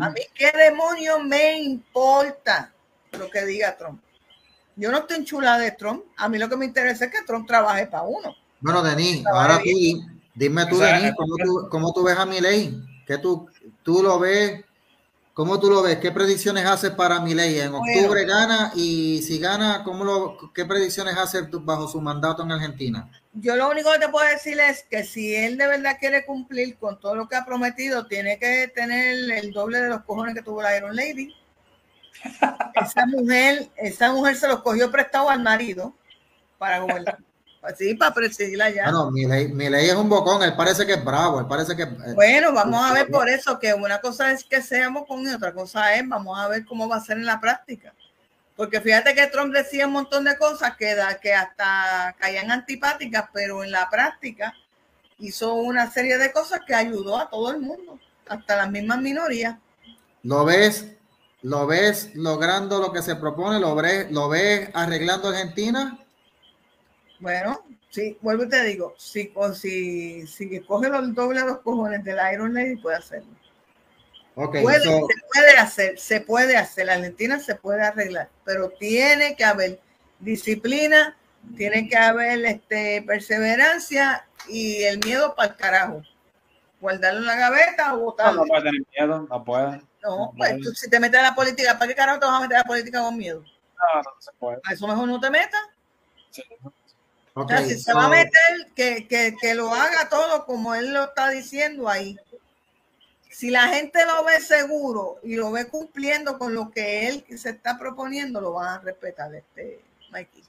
A 0.00 0.10
mí 0.10 0.20
qué 0.34 0.52
demonio 0.52 1.20
me 1.20 1.58
importa 1.62 2.72
lo 3.12 3.30
que 3.30 3.44
diga 3.46 3.76
Trump. 3.76 4.00
Yo 4.76 4.90
no 4.90 4.98
estoy 4.98 5.18
enchulada 5.18 5.58
de 5.58 5.70
Trump. 5.70 6.04
A 6.16 6.28
mí 6.28 6.36
lo 6.38 6.48
que 6.48 6.56
me 6.56 6.66
interesa 6.66 7.06
es 7.06 7.10
que 7.12 7.22
Trump 7.22 7.46
trabaje 7.46 7.86
para 7.86 8.02
uno. 8.02 8.34
Bueno, 8.60 8.82
Denis, 8.82 9.24
ahora 9.26 9.58
tú, 9.58 9.70
dime 10.34 10.66
tú, 10.66 10.78
Denis, 10.78 11.12
¿cómo 11.16 11.36
tú, 11.36 11.68
¿cómo 11.70 11.92
tú 11.92 12.02
ves 12.02 12.18
a 12.18 12.26
mi 12.26 12.40
ley? 12.40 12.76
¿Que 13.06 13.18
tú, 13.18 13.48
tú 13.82 14.02
lo 14.02 14.18
ves 14.18 14.64
¿Cómo 15.34 15.58
tú 15.58 15.68
lo 15.68 15.82
ves? 15.82 15.98
¿Qué 15.98 16.12
predicciones 16.12 16.64
haces 16.64 16.92
para 16.92 17.18
ley? 17.18 17.58
En 17.58 17.74
octubre 17.74 18.24
gana 18.24 18.70
y 18.76 19.20
si 19.22 19.40
gana, 19.40 19.82
¿cómo 19.82 20.04
lo, 20.04 20.52
¿qué 20.54 20.64
predicciones 20.64 21.16
hace 21.16 21.42
bajo 21.50 21.88
su 21.88 22.00
mandato 22.00 22.44
en 22.44 22.52
Argentina? 22.52 23.10
Yo 23.32 23.56
lo 23.56 23.68
único 23.68 23.90
que 23.92 23.98
te 23.98 24.08
puedo 24.08 24.28
decir 24.28 24.60
es 24.60 24.84
que 24.84 25.02
si 25.02 25.34
él 25.34 25.58
de 25.58 25.66
verdad 25.66 25.96
quiere 25.98 26.24
cumplir 26.24 26.76
con 26.78 27.00
todo 27.00 27.16
lo 27.16 27.28
que 27.28 27.34
ha 27.34 27.44
prometido, 27.44 28.06
tiene 28.06 28.38
que 28.38 28.68
tener 28.68 29.28
el 29.32 29.50
doble 29.50 29.80
de 29.80 29.88
los 29.88 30.04
cojones 30.04 30.36
que 30.36 30.42
tuvo 30.42 30.62
la 30.62 30.76
Iron 30.76 30.94
Lady. 30.94 31.34
Esa 32.74 33.04
mujer, 33.06 33.68
esa 33.76 34.12
mujer 34.12 34.36
se 34.36 34.46
los 34.46 34.62
cogió 34.62 34.88
prestado 34.92 35.28
al 35.30 35.42
marido 35.42 35.92
para 36.58 36.78
gobernar. 36.78 37.18
Sí, 37.76 37.94
para 37.94 38.14
presidirla 38.14 38.70
ya. 38.70 38.84
Bueno, 38.84 39.10
mi 39.10 39.26
ley, 39.26 39.48
mi 39.48 39.68
ley 39.68 39.88
es 39.88 39.94
un 39.94 40.08
bocón, 40.08 40.42
él 40.42 40.54
parece 40.54 40.86
que 40.86 40.94
es 40.94 41.04
bravo, 41.04 41.40
él 41.40 41.46
parece 41.46 41.74
que... 41.74 41.82
Eh, 41.82 42.14
bueno, 42.14 42.52
vamos 42.52 42.80
a 42.84 42.92
ver 42.92 43.10
por 43.10 43.28
eso, 43.28 43.58
que 43.58 43.72
una 43.72 44.00
cosa 44.00 44.32
es 44.32 44.44
que 44.44 44.60
seamos 44.60 45.06
con 45.06 45.22
y 45.22 45.28
otra 45.28 45.52
cosa 45.52 45.94
es, 45.94 46.06
vamos 46.08 46.38
a 46.38 46.48
ver 46.48 46.64
cómo 46.64 46.88
va 46.88 46.96
a 46.96 47.04
ser 47.04 47.16
en 47.16 47.26
la 47.26 47.40
práctica. 47.40 47.94
Porque 48.56 48.80
fíjate 48.80 49.14
que 49.14 49.26
Trump 49.28 49.52
decía 49.52 49.86
un 49.86 49.94
montón 49.94 50.24
de 50.24 50.36
cosas 50.36 50.76
que, 50.76 50.94
da, 50.94 51.18
que 51.18 51.34
hasta 51.34 52.14
caían 52.18 52.50
antipáticas, 52.50 53.28
pero 53.32 53.64
en 53.64 53.72
la 53.72 53.88
práctica 53.90 54.54
hizo 55.18 55.54
una 55.54 55.90
serie 55.90 56.18
de 56.18 56.32
cosas 56.32 56.60
que 56.66 56.74
ayudó 56.74 57.18
a 57.18 57.28
todo 57.28 57.50
el 57.50 57.60
mundo, 57.60 57.98
hasta 58.28 58.56
las 58.56 58.70
mismas 58.70 59.00
minorías. 59.00 59.56
¿Lo 60.22 60.44
ves 60.44 60.94
¿Lo 61.44 61.66
ves 61.66 62.10
logrando 62.14 62.80
lo 62.80 62.90
que 62.90 63.02
se 63.02 63.16
propone? 63.16 63.60
¿Lo 63.60 63.74
ves, 63.74 64.10
lo 64.10 64.30
ves 64.30 64.70
arreglando 64.72 65.28
Argentina? 65.28 65.98
Bueno, 67.24 67.64
sí, 67.88 68.18
vuelvo 68.20 68.44
y 68.44 68.50
te 68.50 68.62
digo, 68.64 68.94
si, 68.98 69.32
si, 69.54 70.26
si 70.26 70.60
coge 70.60 70.90
los 70.90 71.14
doble 71.14 71.40
a 71.40 71.46
los 71.46 71.60
cojones 71.60 72.04
del 72.04 72.18
Iron 72.34 72.52
Lady, 72.52 72.76
puede 72.76 72.98
hacerlo. 72.98 73.30
Okay, 74.34 74.62
se 74.62 75.06
puede 75.32 75.56
hacer, 75.56 75.98
se 75.98 76.20
puede 76.20 76.58
hacer. 76.58 76.84
La 76.84 76.92
Argentina 76.92 77.38
se 77.38 77.54
puede 77.54 77.82
arreglar, 77.82 78.28
pero 78.44 78.68
tiene 78.68 79.36
que 79.36 79.44
haber 79.44 79.80
disciplina, 80.18 81.16
tiene 81.56 81.88
que 81.88 81.96
haber 81.96 82.44
este, 82.44 83.00
perseverancia 83.00 84.26
y 84.46 84.82
el 84.82 84.98
miedo 84.98 85.34
para 85.34 85.52
el 85.52 85.56
carajo. 85.56 86.02
Guardarlo 86.78 87.20
en 87.20 87.26
la 87.26 87.36
gaveta 87.36 87.94
o 87.94 88.00
votarlo. 88.00 88.40
No, 88.40 88.42
no 88.42 88.48
puede 88.48 88.62
tener 88.64 88.82
miedo, 88.98 89.26
no 89.30 89.44
puede. 89.44 89.80
No, 90.02 90.34
pues 90.36 90.60
tú, 90.60 90.72
si 90.74 90.90
te 90.90 91.00
metes 91.00 91.16
en 91.16 91.24
la 91.24 91.34
política, 91.34 91.78
¿para 91.78 91.88
qué 91.88 91.94
carajo 91.94 92.20
te 92.20 92.26
vas 92.26 92.34
a 92.34 92.40
meter 92.42 92.56
en 92.56 92.60
la 92.60 92.64
política 92.64 93.00
con 93.00 93.16
miedo? 93.16 93.40
No, 93.40 94.02
no 94.02 94.10
se 94.18 94.30
puede. 94.32 94.60
A 94.62 94.74
eso 94.74 94.86
mejor 94.86 95.08
no 95.08 95.18
te 95.18 95.30
metas. 95.30 95.62
Sí. 96.28 96.42
Si 97.66 97.78
se 97.78 97.92
va 97.92 98.06
a 98.06 98.08
meter, 98.08 98.32
que, 98.74 99.08
que, 99.08 99.34
que 99.40 99.54
lo 99.54 99.72
haga 99.74 100.08
todo 100.08 100.44
como 100.46 100.74
él 100.74 100.92
lo 100.92 101.04
está 101.04 101.30
diciendo 101.30 101.88
ahí 101.88 102.16
si 103.34 103.50
la 103.50 103.66
gente 103.66 103.98
lo 104.06 104.24
ve 104.24 104.40
seguro 104.40 105.18
y 105.24 105.34
lo 105.34 105.50
ve 105.50 105.66
cumpliendo 105.66 106.38
con 106.38 106.54
lo 106.54 106.70
que 106.70 107.08
él 107.08 107.24
se 107.36 107.50
está 107.50 107.76
proponiendo, 107.76 108.40
lo 108.40 108.52
van 108.52 108.78
a 108.78 108.80
respetar, 108.80 109.34
este 109.34 109.80
Mikey. 110.12 110.42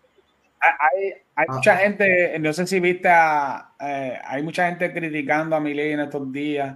Hay, 0.59 1.13
hay 1.33 1.45
mucha 1.47 1.77
gente, 1.77 2.37
no 2.37 2.53
sé 2.53 2.67
si 2.67 2.79
viste, 2.79 3.09
eh, 3.09 4.19
hay 4.23 4.43
mucha 4.43 4.67
gente 4.67 4.93
criticando 4.93 5.55
a 5.55 5.59
Milei 5.59 5.93
en 5.93 6.01
estos 6.01 6.31
días, 6.31 6.75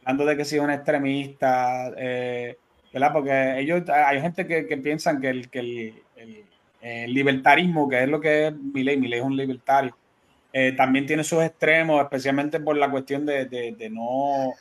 hablando 0.00 0.26
de 0.26 0.36
que 0.36 0.44
si 0.44 0.56
es 0.56 0.62
un 0.62 0.72
extremista, 0.72 1.92
eh, 1.96 2.58
¿verdad? 2.92 3.12
Porque 3.12 3.60
ellos, 3.60 3.88
hay 3.88 4.20
gente 4.20 4.48
que, 4.48 4.66
que 4.66 4.78
piensan 4.78 5.20
que, 5.20 5.28
el, 5.28 5.48
que 5.48 5.58
el, 5.60 6.02
el, 6.80 7.12
libertarismo, 7.12 7.88
que 7.88 8.02
es 8.02 8.08
lo 8.08 8.20
que 8.20 8.48
es 8.48 8.54
Milei, 8.54 8.96
Milei 8.96 9.20
es 9.20 9.24
un 9.24 9.36
libertario, 9.36 9.96
eh, 10.52 10.72
también 10.72 11.06
tiene 11.06 11.24
sus 11.24 11.42
extremos, 11.42 12.02
especialmente 12.02 12.58
por 12.60 12.76
la 12.76 12.90
cuestión 12.90 13.24
de, 13.24 13.46
de, 13.46 13.90
no 13.90 14.52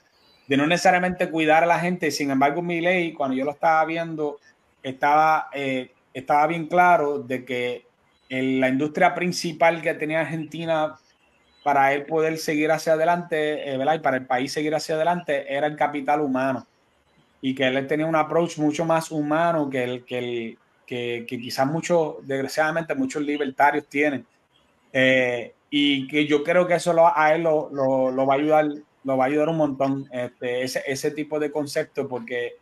de 0.47 0.57
no 0.57 0.67
necesariamente 0.67 1.29
cuidar 1.29 1.63
a 1.63 1.67
la 1.67 1.79
gente. 1.79 2.11
Sin 2.11 2.31
embargo, 2.31 2.61
mi 2.61 2.81
ley, 2.81 3.13
cuando 3.13 3.35
yo 3.35 3.45
lo 3.45 3.51
estaba 3.51 3.85
viendo, 3.85 4.37
estaba, 4.83 5.49
eh, 5.53 5.91
estaba 6.13 6.47
bien 6.47 6.67
claro 6.67 7.19
de 7.19 7.45
que 7.45 7.85
la 8.29 8.69
industria 8.69 9.15
principal 9.15 9.81
que 9.81 9.93
tenía 9.95 10.21
Argentina 10.21 10.95
para 11.63 11.93
él 11.93 12.05
poder 12.05 12.37
seguir 12.37 12.71
hacia 12.71 12.93
adelante, 12.93 13.73
eh, 13.73 13.99
para 14.01 14.17
el 14.17 14.25
país 14.25 14.51
seguir 14.51 14.73
hacia 14.75 14.95
adelante, 14.95 15.53
era 15.53 15.67
el 15.67 15.75
capital 15.75 16.21
humano. 16.21 16.65
Y 17.41 17.55
que 17.55 17.67
él 17.67 17.87
tenía 17.87 18.05
un 18.05 18.15
approach 18.15 18.57
mucho 18.57 18.85
más 18.85 19.11
humano 19.11 19.69
que 19.69 19.83
el 19.83 20.05
que, 20.05 20.17
el, 20.19 20.57
que, 20.90 21.26
quizás 21.28 21.68
muchos, 21.68 22.16
desgraciadamente, 22.26 22.95
muchos 22.95 23.22
libertarios 23.22 23.86
tienen. 23.88 24.26
Eh, 24.91 25.53
y 25.70 26.07
que 26.07 26.26
yo 26.26 26.44
creo 26.44 26.66
que 26.66 26.74
eso 26.74 26.95
a 27.16 27.36
él 27.36 27.44
lo, 27.44 27.70
lo, 27.72 28.10
lo 28.10 28.26
va 28.26 28.34
a 28.34 28.38
ayudar 28.38 28.66
nos 29.03 29.18
va 29.18 29.24
a 29.24 29.28
ayudar 29.28 29.49
un 29.49 29.57
montón 29.57 30.10
este, 30.11 30.64
ese, 30.64 31.11
tipo 31.11 31.40
de 31.40 31.52
concepto, 31.52 32.07
porque 32.07 32.56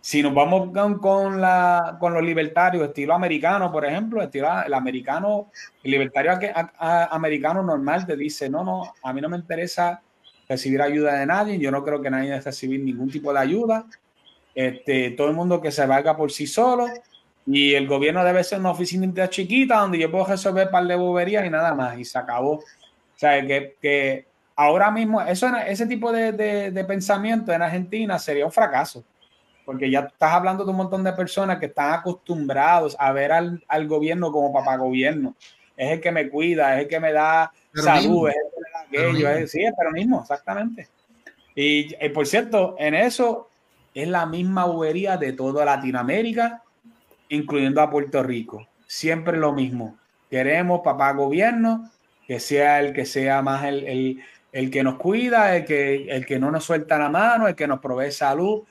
si 0.00 0.22
nos 0.22 0.32
vamos 0.34 0.70
con, 1.00 1.40
los 1.40 2.22
libertarios, 2.22 2.88
estilo 2.88 3.14
americano, 3.14 3.70
por 3.70 3.84
ejemplo, 3.84 4.22
estilo 4.22 4.48
el 4.64 4.74
americano, 4.74 5.50
libertario 5.82 6.32
americano 6.78 7.62
normal 7.62 8.06
te 8.06 8.16
dice, 8.16 8.48
no, 8.48 8.64
no, 8.64 8.94
a 9.02 9.12
mí 9.12 9.20
no 9.20 9.28
me 9.28 9.36
interesa 9.36 10.00
recibir 10.48 10.80
ayuda 10.82 11.14
de 11.14 11.26
nadie, 11.26 11.58
yo 11.58 11.70
no 11.70 11.84
creo 11.84 12.00
que 12.00 12.10
nadie 12.10 12.30
debe 12.30 12.40
recibir 12.40 12.80
ningún 12.80 13.10
tipo 13.10 13.32
de 13.32 13.40
ayuda, 13.40 13.86
este, 14.54 15.10
todo 15.10 15.28
el 15.28 15.34
mundo 15.34 15.60
que 15.60 15.70
se 15.70 15.86
valga 15.86 16.16
por 16.16 16.32
sí 16.32 16.46
solo, 16.46 16.86
y 17.46 17.74
el 17.74 17.88
gobierno 17.88 18.24
debe 18.24 18.44
ser 18.44 18.60
una 18.60 18.70
oficina 18.70 19.28
chiquita 19.28 19.78
donde 19.78 19.98
yo 19.98 20.10
puedo 20.10 20.26
resolver 20.26 20.66
un 20.66 20.72
par 20.72 20.86
de 20.86 20.94
boberías 20.94 21.44
y 21.44 21.50
nada 21.50 21.74
más, 21.74 21.98
y 21.98 22.04
se 22.04 22.18
acabó. 22.18 22.54
O 22.54 22.64
sea, 23.16 23.44
que, 23.44 23.76
que 23.80 24.26
ahora 24.56 24.90
mismo, 24.90 25.20
eso, 25.22 25.48
ese 25.66 25.86
tipo 25.86 26.12
de, 26.12 26.84
pensamiento 26.86 27.52
en 27.52 27.62
Argentina 27.62 28.18
sería 28.18 28.46
un 28.46 28.52
fracaso, 28.52 29.04
porque 29.64 29.90
ya 29.90 30.00
estás 30.00 30.32
hablando 30.32 30.64
de 30.64 30.70
un 30.70 30.76
montón 30.76 31.02
de 31.04 31.12
personas 31.12 31.58
que 31.58 31.66
están 31.66 31.94
acostumbrados 31.94 32.96
a 32.98 33.12
ver 33.12 33.32
al, 33.32 33.88
gobierno 33.88 34.30
como 34.30 34.52
papá 34.52 34.76
gobierno. 34.76 35.34
Es 35.76 35.92
el 35.92 36.00
que 36.00 36.12
me 36.12 36.28
cuida, 36.28 36.76
es 36.76 36.82
el 36.82 36.88
que 36.88 37.00
me 37.00 37.12
da 37.12 37.50
salud, 37.74 38.28
es 38.28 38.36
el 38.36 38.50
que 38.50 38.60
me 38.60 38.72
da 38.72 39.10
aquello, 39.10 39.28
es, 39.30 39.50
sí, 39.50 39.64
es 39.64 39.72
pero 39.76 39.90
mismo, 39.90 40.20
exactamente. 40.20 40.88
Y, 41.54 41.94
y, 42.04 42.08
por 42.10 42.26
cierto, 42.26 42.76
en 42.78 42.94
eso 42.94 43.48
es 43.94 44.08
la 44.08 44.26
misma 44.26 44.64
bobería 44.64 45.16
de 45.16 45.32
toda 45.32 45.64
Latinoamérica, 45.64 46.61
incluyendo 47.36 47.80
a 47.80 47.90
Puerto 47.90 48.22
Rico. 48.22 48.68
Siempre 48.86 49.38
lo 49.38 49.52
mismo. 49.52 49.96
Queremos 50.30 50.80
papá 50.82 51.12
gobierno, 51.12 51.90
que 52.26 52.40
sea 52.40 52.80
el 52.80 52.92
que 52.92 53.04
sea 53.04 53.42
más 53.42 53.64
el, 53.64 54.22
el 54.52 54.70
que 54.70 54.82
nos 54.82 54.96
cuida, 54.96 55.56
el 55.56 55.64
que, 55.64 56.10
el 56.10 56.26
que 56.26 56.38
no 56.38 56.50
nos 56.50 56.64
suelta 56.64 56.98
la 56.98 57.08
mano, 57.08 57.48
el 57.48 57.54
que 57.54 57.66
nos 57.66 57.80
provee 57.80 58.12
salud. 58.12 58.62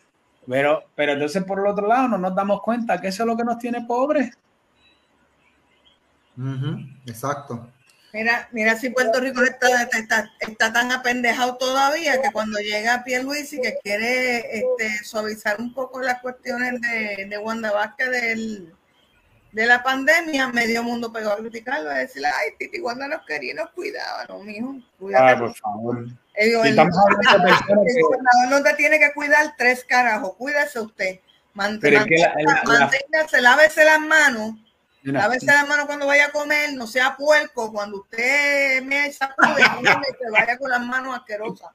Pero, 0.48 0.84
pero 0.96 1.14
entonces 1.14 1.44
por 1.44 1.60
el 1.60 1.68
otro 1.68 1.88
lado 1.88 2.08
no 2.08 2.18
nos 2.18 2.36
damos 2.36 2.62
cuenta 2.62 3.00
que 3.02 3.08
eso 3.08 3.24
es 3.24 3.28
lo 3.28 3.38
que 3.38 3.44
nos 3.44 3.58
tiene 3.58 3.86
pobres. 3.86 4.38
Exacto. 7.06 7.68
Mira, 8.14 8.50
mira 8.52 8.76
si 8.76 8.90
Puerto 8.90 9.22
Rico 9.22 9.42
está, 9.42 9.90
está, 10.40 10.74
tan 10.74 10.92
apendejado 10.92 11.56
todavía 11.58 12.22
que 12.22 12.32
cuando 12.32 12.60
llega 12.60 13.04
Luis 13.24 13.54
y 13.54 13.62
que 13.62 13.78
quiere 13.82 14.58
este, 14.58 15.04
suavizar 15.04 15.62
un 15.62 15.74
poco 15.74 16.02
las 16.02 16.22
cuestiones 16.22 16.82
de, 16.82 17.26
de 17.30 17.38
Wanda 17.38 17.72
Vázquez 17.72 18.10
del, 18.10 18.74
de 19.52 19.66
la 19.66 19.84
pandemia, 19.84 20.48
medio 20.48 20.84
mundo 20.84 21.12
pegó 21.12 21.32
a 21.32 21.38
criticarlo, 21.38 21.90
a 21.90 21.96
decirle, 21.96 22.28
ay, 22.28 22.52
Titi 22.58 22.80
Wanda 22.80 23.08
nos 23.08 23.26
quería 23.26 23.52
y 23.52 23.56
nos 23.56 23.70
cuidaba, 23.72 24.26
no, 24.28 24.40
mijo, 24.40 24.76
cuídate. 24.98 25.32
Ah, 25.32 25.40
por 25.40 25.56
favor. 25.56 26.06
El, 26.34 26.52
el, 26.52 26.76
gobernador 26.76 28.50
no 28.50 28.64
te 28.64 28.74
tiene 28.76 29.00
que 29.00 29.12
cuidar 29.14 29.54
tres 29.58 29.84
carajos, 29.84 30.36
cuídese 30.36 30.80
usted. 30.80 31.20
Manténgase, 31.54 33.42
lávese 33.42 33.84
las 33.84 34.00
manos, 34.00 34.56
lávese 35.04 35.46
las 35.48 35.68
manos 35.68 35.86
cuando 35.86 36.08
vaya 36.08 36.28
a 36.28 36.32
comer, 36.32 36.74
no 36.74 36.88
sea 36.88 37.16
puerco, 37.18 37.72
cuando 37.72 38.02
usted 38.02 38.84
me 38.84 39.12
sacude, 39.12 39.64
que 40.20 40.32
vaya 40.32 40.58
con 40.58 40.70
las 40.70 40.86
manos 40.86 41.16
asquerosas. 41.16 41.70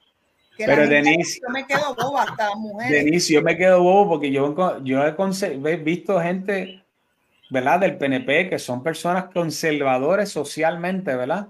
Pero 0.57 0.87
Denise, 0.87 1.39
yo 1.41 1.49
me 1.49 1.67
quedo 1.67 1.93
boba 1.93 2.23
hasta 2.23 2.55
mujeres. 2.55 3.05
Denise, 3.05 3.33
yo 3.33 3.41
me 3.43 3.55
quedo 3.55 3.83
bobo 3.83 4.09
porque 4.09 4.31
yo, 4.31 4.83
yo 4.83 5.03
he 5.05 5.75
visto 5.77 6.19
gente 6.19 6.83
¿verdad? 7.49 7.79
Del 7.79 7.97
PNP, 7.97 8.49
que 8.49 8.59
son 8.59 8.83
personas 8.83 9.25
conservadores 9.33 10.29
socialmente, 10.29 11.15
¿verdad? 11.15 11.47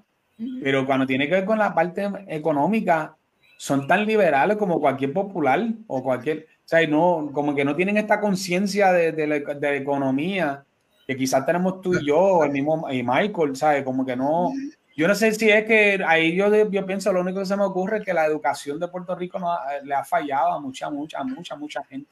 Pero 0.62 0.86
cuando 0.86 1.08
tiene 1.08 1.28
que 1.28 1.34
ver 1.34 1.46
con 1.46 1.58
la 1.58 1.74
parte 1.74 2.08
económica, 2.28 3.16
son 3.58 3.88
tan 3.88 4.06
liberales 4.06 4.58
como 4.58 4.80
cualquier 4.80 5.12
popular 5.12 5.68
o 5.88 6.04
cualquier, 6.04 6.46
o 6.64 6.68
sea, 6.68 6.86
no, 6.86 7.32
como 7.34 7.56
que 7.56 7.66
no 7.66 7.76
tienen 7.76 7.98
esta 7.98 8.20
conciencia 8.20 8.92
de, 8.92 9.12
de, 9.14 9.26
la, 9.26 9.76
economía 9.76 10.64
que 11.08 11.16
quizás 11.16 11.46
tenemos 11.46 11.82
tú 11.82 11.96
y 11.96 12.06
yo, 12.06 12.44
el 12.44 12.52
mismo 12.52 12.86
y 12.92 13.02
Michael, 13.02 13.56
¿sabes? 13.56 13.84
Como 13.84 14.06
que 14.06 14.16
no, 14.16 14.52
yo 14.96 15.08
no 15.08 15.16
sé 15.16 15.32
si 15.34 15.50
es 15.50 15.64
que 15.66 16.04
ahí 16.06 16.36
yo, 16.36 16.70
yo 16.70 16.86
pienso, 16.86 17.14
lo 17.14 17.22
único 17.22 17.40
que 17.40 17.46
se 17.46 17.56
me 17.56 17.64
ocurre 17.64 18.00
es 18.00 18.06
que 18.06 18.14
la 18.14 18.26
educación 18.26 18.78
de 18.80 18.90
Puerto 18.90 19.16
Rico 19.16 19.40
no, 19.40 19.58
le 19.84 19.94
ha 19.96 20.04
fallado 20.04 20.54
a 20.54 20.60
mucha, 20.60 20.90
mucha, 20.90 21.24
mucha, 21.24 21.56
mucha 21.56 21.84
gente. 21.86 22.12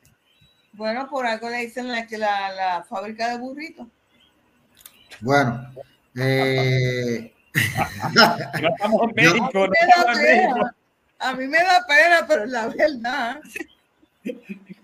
Bueno, 0.71 1.07
por 1.09 1.25
algo 1.25 1.49
le 1.49 1.65
dicen 1.65 1.89
la, 1.89 2.07
la, 2.11 2.51
la 2.53 2.83
fábrica 2.83 3.29
de 3.29 3.37
burritos. 3.37 3.87
Bueno, 5.19 5.67
eh... 6.15 7.33
no 8.61 8.69
estamos 8.69 9.01
en 9.03 9.11
México, 9.15 9.49
no, 9.53 9.71
estamos 9.73 10.19
en 10.19 10.23
México. 10.23 10.69
A 11.19 11.33
mí 11.33 11.47
me 11.47 11.57
da 11.57 11.85
pena, 11.87 12.25
pero 12.27 12.45
la 12.45 12.67
verdad. 12.67 13.41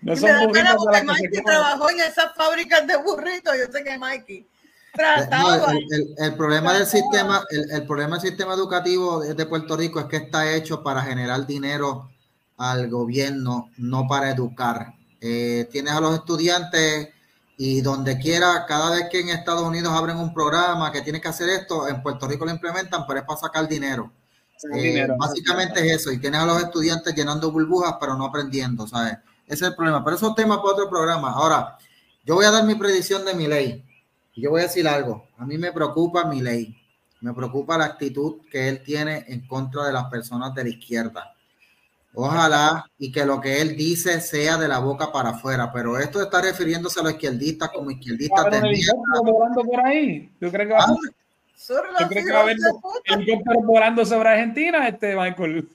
No 0.02 0.16
son 0.16 0.24
me 0.24 0.32
da 0.32 0.52
pena 0.52 0.76
porque 0.76 1.04
Mikey 1.04 1.44
trabajó 1.44 1.90
en 1.92 2.00
esas 2.00 2.34
fábricas 2.36 2.88
de 2.88 2.98
burritos. 2.98 3.54
Yo 3.58 3.72
sé 3.72 3.84
que 3.84 3.98
Mikey 3.98 4.48
trataba. 4.94 5.72
el, 5.72 6.16
el, 6.18 6.34
problema 6.36 6.74
del 6.74 6.86
sistema, 6.86 7.44
el, 7.50 7.72
el, 7.72 7.86
problema 7.86 8.18
del 8.18 8.28
sistema 8.28 8.54
educativo 8.54 9.22
de 9.22 9.46
Puerto 9.46 9.78
Rico 9.78 10.00
es 10.00 10.06
que 10.08 10.18
está 10.18 10.52
hecho 10.54 10.82
para 10.84 11.02
generar 11.04 11.46
dinero 11.46 12.10
al 12.58 12.90
gobierno, 12.90 13.70
no 13.78 14.08
para 14.08 14.30
educar. 14.30 14.94
Eh, 15.20 15.68
tienes 15.72 15.94
a 15.94 16.02
los 16.02 16.16
estudiantes 16.16 17.10
y 17.58 17.82
donde 17.82 18.18
quiera, 18.18 18.66
cada 18.68 18.92
vez 18.92 19.08
que 19.12 19.20
en 19.20 19.30
Estados 19.30 19.64
Unidos 19.64 19.94
abren 19.94 20.18
un 20.18 20.34
programa 20.34 20.92
que 20.92 21.02
tiene 21.02 21.22
que 21.22 21.28
hacer 21.28 21.50
esto, 21.50 21.88
en 21.88 22.02
Puerto 22.02 22.28
Rico 22.28 22.46
lo 22.46 22.52
implementan, 22.52 23.06
pero 23.08 23.20
es 23.20 23.26
para 23.26 23.40
sacar 23.40 23.68
dinero. 23.68 24.12
Eh, 24.76 25.08
básicamente 25.18 25.80
es 25.86 26.02
eso, 26.02 26.12
y 26.12 26.20
tienes 26.20 26.40
a 26.40 26.46
los 26.46 26.62
estudiantes 26.62 27.16
llenando 27.16 27.52
burbujas, 27.52 27.96
pero 28.00 28.16
no 28.16 28.26
aprendiendo, 28.26 28.88
¿sabes? 28.88 29.18
Ese 29.52 29.66
es 29.66 29.72
el 29.72 29.76
problema. 29.76 30.02
Pero 30.02 30.16
eso 30.16 30.30
es 30.30 30.36
tema 30.36 30.62
para 30.62 30.74
otro 30.74 30.90
programa. 30.90 31.32
Ahora, 31.32 31.78
yo 32.24 32.36
voy 32.36 32.46
a 32.46 32.52
dar 32.52 32.64
mi 32.64 32.76
predicción 32.76 33.26
de 33.26 33.34
mi 33.34 33.48
ley. 33.48 33.84
Y 34.34 34.42
yo 34.42 34.52
voy 34.52 34.62
a 34.62 34.64
decir 34.64 34.88
algo. 34.88 35.28
A 35.38 35.46
mí 35.46 35.58
me 35.58 35.74
preocupa 35.74 36.24
mi 36.24 36.42
ley. 36.42 36.74
Me 37.20 37.34
preocupa 37.34 37.78
la 37.78 37.84
actitud 37.84 38.38
que 38.50 38.70
él 38.70 38.82
tiene 38.82 39.26
en 39.28 39.46
contra 39.46 39.84
de 39.86 39.92
las 39.92 40.06
personas 40.06 40.56
de 40.56 40.64
la 40.64 40.70
izquierda. 40.70 41.36
Ojalá 42.14 42.86
y 42.98 43.12
que 43.12 43.26
lo 43.26 43.42
que 43.42 43.62
él 43.62 43.76
dice 43.76 44.22
sea 44.22 44.58
de 44.58 44.70
la 44.70 44.80
boca 44.80 45.12
para 45.12 45.32
afuera, 45.32 45.72
pero 45.72 45.98
esto 45.98 46.22
está 46.22 46.42
refiriéndose 46.42 47.00
a 47.00 47.04
los 47.04 47.14
izquierdistas 47.14 47.70
como 47.70 47.92
izquierdistas 47.92 48.46
de 48.52 48.86
volando 49.24 49.64
por 49.64 49.80
ahí. 49.86 50.30
¿Tú 50.40 50.50
crees 50.50 50.68
que 50.68 50.74
va, 50.74 50.86
¿tú 50.88 52.08
crees 52.10 52.26
que 52.26 52.34
va 52.34 52.40
a 52.40 52.42
haber 52.44 52.58
helicópteros 53.06 53.66
volando 53.66 54.06
sobre 54.06 54.30
Argentina, 54.30 54.88
este 54.88 55.16
Michael? 55.16 55.70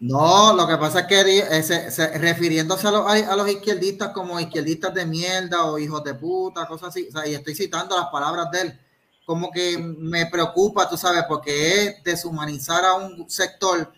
No, 0.00 0.52
lo 0.54 0.66
que 0.66 0.76
pasa 0.76 1.00
es 1.00 1.06
que 1.06 1.20
eh, 1.20 2.18
refiriéndose 2.18 2.88
a 2.88 2.90
los, 2.90 3.06
a 3.06 3.36
los, 3.36 3.48
izquierdistas 3.48 4.10
como 4.12 4.38
izquierdistas 4.40 4.94
de 4.94 5.06
mierda 5.06 5.64
o 5.64 5.78
hijos 5.78 6.02
de 6.04 6.14
puta, 6.14 6.66
cosas 6.66 6.90
así, 6.90 7.08
o 7.08 7.12
sea, 7.12 7.26
y 7.26 7.34
estoy 7.34 7.54
citando 7.54 7.96
las 7.96 8.08
palabras 8.08 8.50
de 8.50 8.60
él, 8.62 8.80
como 9.26 9.50
que 9.50 9.78
me 9.78 10.26
preocupa, 10.26 10.88
tú 10.88 10.96
sabes, 10.96 11.24
porque 11.28 11.84
es 11.84 12.04
deshumanizar 12.04 12.84
a 12.84 12.94
un 12.94 13.28
sector 13.28 13.92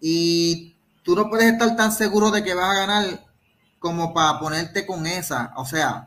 y 0.00 0.74
tú 1.02 1.14
no 1.14 1.28
puedes 1.28 1.52
estar 1.52 1.76
tan 1.76 1.92
seguro 1.92 2.30
de 2.30 2.42
que 2.42 2.54
vas 2.54 2.70
a 2.70 2.86
ganar 2.86 3.26
como 3.78 4.14
para 4.14 4.38
ponerte 4.38 4.86
con 4.86 5.06
esa. 5.06 5.52
O 5.56 5.66
sea, 5.66 6.06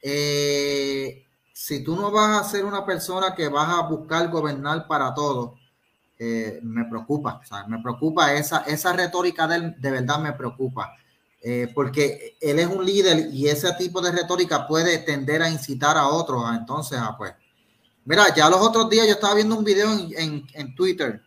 eh, 0.00 1.26
si 1.52 1.82
tú 1.82 1.96
no 1.96 2.10
vas 2.10 2.40
a 2.40 2.48
ser 2.48 2.64
una 2.64 2.84
persona 2.86 3.34
que 3.34 3.48
vas 3.48 3.68
a 3.68 3.88
buscar 3.88 4.28
gobernar 4.30 4.86
para 4.86 5.12
todo, 5.14 5.56
eh, 6.18 6.60
me 6.62 6.84
preocupa. 6.84 7.40
Me 7.68 7.80
preocupa 7.80 8.32
esa, 8.34 8.58
esa 8.58 8.92
retórica 8.92 9.46
de 9.46 9.56
él, 9.56 9.74
de 9.78 9.90
verdad 9.90 10.18
me 10.18 10.32
preocupa. 10.32 10.92
Eh, 11.42 11.70
porque 11.74 12.36
él 12.40 12.58
es 12.58 12.66
un 12.66 12.84
líder 12.84 13.28
y 13.32 13.48
ese 13.48 13.72
tipo 13.74 14.00
de 14.00 14.10
retórica 14.10 14.66
puede 14.66 14.98
tender 14.98 15.42
a 15.42 15.50
incitar 15.50 15.96
a 15.96 16.08
otros. 16.08 16.42
entonces, 16.56 16.98
ah, 17.00 17.14
pues. 17.16 17.34
Mira, 18.04 18.34
ya 18.34 18.48
los 18.48 18.60
otros 18.60 18.88
días 18.88 19.06
yo 19.06 19.14
estaba 19.14 19.34
viendo 19.34 19.56
un 19.56 19.64
video 19.64 19.92
en, 19.92 20.46
en 20.54 20.74
Twitter 20.74 21.22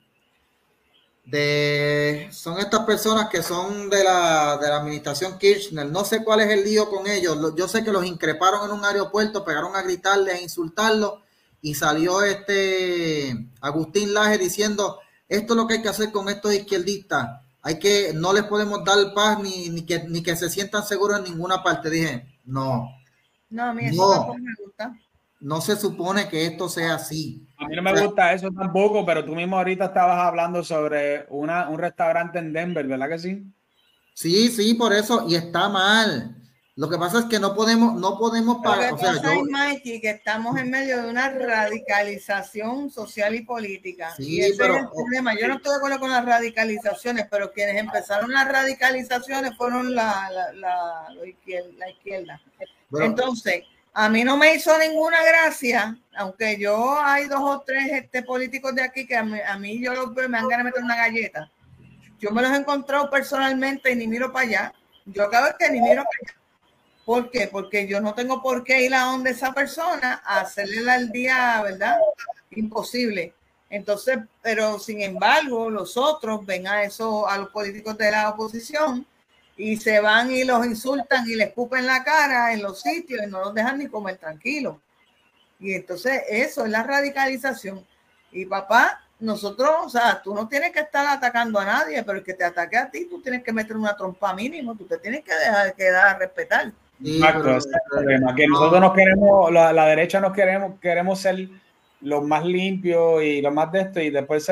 de 1.29 2.27
son 2.31 2.57
estas 2.59 2.85
personas 2.85 3.29
que 3.29 3.43
son 3.43 3.89
de 3.89 4.03
la, 4.03 4.57
de 4.57 4.67
la 4.67 4.77
administración 4.77 5.37
Kirchner. 5.37 5.85
No 5.85 6.03
sé 6.03 6.23
cuál 6.23 6.41
es 6.41 6.49
el 6.49 6.63
lío 6.63 6.89
con 6.89 7.07
ellos. 7.07 7.37
Yo 7.55 7.67
sé 7.67 7.83
que 7.83 7.91
los 7.91 8.05
increparon 8.05 8.65
en 8.65 8.71
un 8.71 8.83
aeropuerto, 8.83 9.43
pegaron 9.43 9.75
a 9.75 9.81
gritarle, 9.81 10.31
a 10.31 10.41
insultarlo 10.41 11.21
y 11.61 11.73
salió 11.73 12.21
este 12.23 13.49
Agustín 13.61 14.13
Laje 14.13 14.37
diciendo 14.37 14.99
esto 15.27 15.53
es 15.53 15.57
lo 15.57 15.67
que 15.67 15.75
hay 15.75 15.81
que 15.81 15.89
hacer 15.89 16.11
con 16.11 16.29
estos 16.29 16.53
izquierdistas. 16.53 17.41
Hay 17.61 17.77
que, 17.77 18.13
no 18.13 18.33
les 18.33 18.43
podemos 18.43 18.83
dar 18.83 19.13
paz 19.13 19.39
ni, 19.39 19.69
ni, 19.69 19.83
que, 19.83 20.03
ni 20.07 20.23
que 20.23 20.35
se 20.35 20.49
sientan 20.49 20.83
seguros 20.83 21.19
en 21.19 21.25
ninguna 21.25 21.61
parte. 21.61 21.89
Dije, 21.89 22.39
no. 22.45 22.89
No, 23.49 23.63
a 23.63 23.73
mí 23.73 23.85
eso 23.85 24.27
no 24.27 24.33
me 24.35 24.53
gusta 24.63 24.93
no 25.39 25.61
se 25.61 25.75
supone 25.75 26.27
que 26.27 26.45
esto 26.45 26.67
sea 26.67 26.95
así. 26.95 27.47
A 27.57 27.67
mí 27.67 27.75
no 27.75 27.81
me 27.81 27.99
gusta 28.01 28.33
eso 28.33 28.49
tampoco, 28.51 29.05
pero 29.05 29.23
tú 29.23 29.35
mismo 29.35 29.57
ahorita 29.57 29.85
estabas 29.85 30.19
hablando 30.19 30.63
sobre 30.63 31.25
una, 31.29 31.69
un 31.69 31.79
restaurante 31.79 32.39
en 32.39 32.51
Denver, 32.51 32.85
¿verdad 32.85 33.09
que 33.09 33.19
sí? 33.19 33.43
Sí, 34.13 34.49
sí, 34.49 34.73
por 34.73 34.91
eso, 34.91 35.25
y 35.29 35.35
está 35.35 35.69
mal. 35.69 36.35
Lo 36.79 36.89
que 36.89 36.97
pasa 36.97 37.19
es 37.19 37.25
que 37.25 37.39
no 37.39 37.53
podemos, 37.53 37.93
no 37.95 38.17
podemos 38.17 38.59
pagar. 38.63 38.93
O 38.93 38.97
sea, 38.97 39.21
yo... 39.21 39.43
Mikey, 39.43 39.99
que 39.99 40.11
estamos 40.11 40.57
en 40.57 40.71
medio 40.71 41.01
de 41.03 41.09
una 41.09 41.27
radicalización 41.27 42.89
social 42.89 43.35
y 43.35 43.41
política. 43.41 44.13
Sí, 44.15 44.41
y 44.41 44.57
pero, 44.57 44.75
es 44.75 44.83
el 44.83 44.87
problema. 44.87 45.37
Yo 45.37 45.49
no 45.49 45.55
estoy 45.55 45.71
de 45.73 45.75
acuerdo 45.75 45.99
con 45.99 46.09
las 46.09 46.23
radicalizaciones, 46.23 47.27
pero 47.29 47.51
quienes 47.51 47.75
empezaron 47.75 48.31
las 48.31 48.47
radicalizaciones 48.47 49.57
fueron 49.57 49.93
la, 49.93 50.29
la, 50.31 50.53
la, 50.53 51.07
la 51.13 51.89
izquierda. 51.89 52.41
Entonces, 52.93 53.63
a 53.91 54.07
mí 54.07 54.23
no 54.23 54.37
me 54.37 54.55
hizo 54.55 54.71
ninguna 54.77 55.21
gracia, 55.21 55.99
aunque 56.15 56.57
yo 56.57 56.97
hay 56.97 57.27
dos 57.27 57.41
o 57.41 57.59
tres 57.59 57.91
este, 57.91 58.23
políticos 58.23 58.73
de 58.73 58.83
aquí 58.83 59.05
que 59.05 59.17
a 59.17 59.23
mí, 59.25 59.83
yo 59.83 59.93
los 59.93 60.13
veo 60.13 60.29
me 60.29 60.37
han 60.37 60.47
ganas 60.47 60.63
de 60.63 60.71
meter 60.71 60.83
una 60.85 60.95
galleta. 60.95 61.51
Yo 62.19 62.31
me 62.31 62.41
los 62.41 62.53
he 62.53 62.55
encontrado 62.55 63.09
personalmente 63.09 63.91
y 63.91 63.97
ni 63.97 64.07
miro 64.07 64.31
para 64.31 64.47
allá. 64.47 64.73
Yo 65.07 65.29
cada 65.29 65.47
vez 65.47 65.55
que 65.59 65.69
ni 65.71 65.81
miro 65.81 66.05
para 66.05 66.19
allá. 66.21 66.38
¿Por 67.09 67.31
qué? 67.31 67.47
Porque 67.47 67.87
yo 67.87 67.99
no 68.01 68.13
tengo 68.13 68.39
por 68.39 68.63
qué 68.63 68.83
ir 68.83 68.93
a 68.93 69.05
donde 69.05 69.31
esa 69.31 69.51
persona 69.51 70.21
a 70.23 70.41
hacerle 70.41 70.93
el 70.93 71.09
día, 71.09 71.59
¿verdad? 71.63 71.97
Imposible. 72.51 73.33
Entonces, 73.67 74.19
pero 74.43 74.77
sin 74.77 75.01
embargo, 75.01 75.71
los 75.71 75.97
otros 75.97 76.45
ven 76.45 76.67
a 76.67 76.83
eso, 76.83 77.27
a 77.27 77.39
los 77.39 77.49
políticos 77.49 77.97
de 77.97 78.11
la 78.11 78.29
oposición, 78.29 79.07
y 79.57 79.77
se 79.77 79.99
van 79.99 80.29
y 80.29 80.43
los 80.43 80.63
insultan 80.63 81.27
y 81.27 81.33
les 81.33 81.47
escupen 81.47 81.87
la 81.87 82.03
cara 82.03 82.53
en 82.53 82.61
los 82.61 82.79
sitios 82.79 83.23
y 83.23 83.27
no 83.27 83.39
los 83.39 83.55
dejan 83.55 83.79
ni 83.79 83.87
comer 83.87 84.17
tranquilo. 84.17 84.79
Y 85.59 85.73
entonces 85.73 86.21
eso 86.29 86.63
es 86.63 86.69
la 86.69 86.83
radicalización. 86.83 87.83
Y 88.31 88.45
papá, 88.45 89.03
nosotros, 89.19 89.71
o 89.83 89.89
sea, 89.89 90.21
tú 90.21 90.35
no 90.35 90.47
tienes 90.47 90.71
que 90.71 90.81
estar 90.81 91.07
atacando 91.07 91.57
a 91.57 91.65
nadie, 91.65 92.03
pero 92.03 92.19
el 92.19 92.23
que 92.23 92.35
te 92.35 92.43
ataque 92.43 92.77
a 92.77 92.91
ti, 92.91 93.07
tú 93.09 93.19
tienes 93.19 93.43
que 93.43 93.51
meter 93.51 93.75
una 93.75 93.97
trompa 93.97 94.31
mínimo, 94.35 94.75
tú 94.75 94.85
te 94.85 94.99
tienes 94.99 95.23
que 95.23 95.33
dejar 95.33 95.73
que 95.73 95.89
dar 95.89 96.07
a 96.09 96.19
respetar. 96.19 96.71
Exacto, 97.03 97.55
es 97.55 97.65
el 97.65 97.79
problema, 97.89 98.35
que 98.35 98.47
nosotros 98.47 98.81
nos 98.81 98.93
queremos, 98.93 99.53
la, 99.53 99.71
la, 99.71 99.85
derecha 99.85 100.19
nos 100.19 100.33
queremos, 100.33 100.79
queremos 100.81 101.19
ser 101.19 101.47
los 102.01 102.25
más 102.25 102.45
limpios 102.45 103.23
y 103.23 103.41
los 103.41 103.53
más 103.53 103.71
de 103.71 103.81
esto, 103.81 104.01
y 104.01 104.09
después 104.09 104.51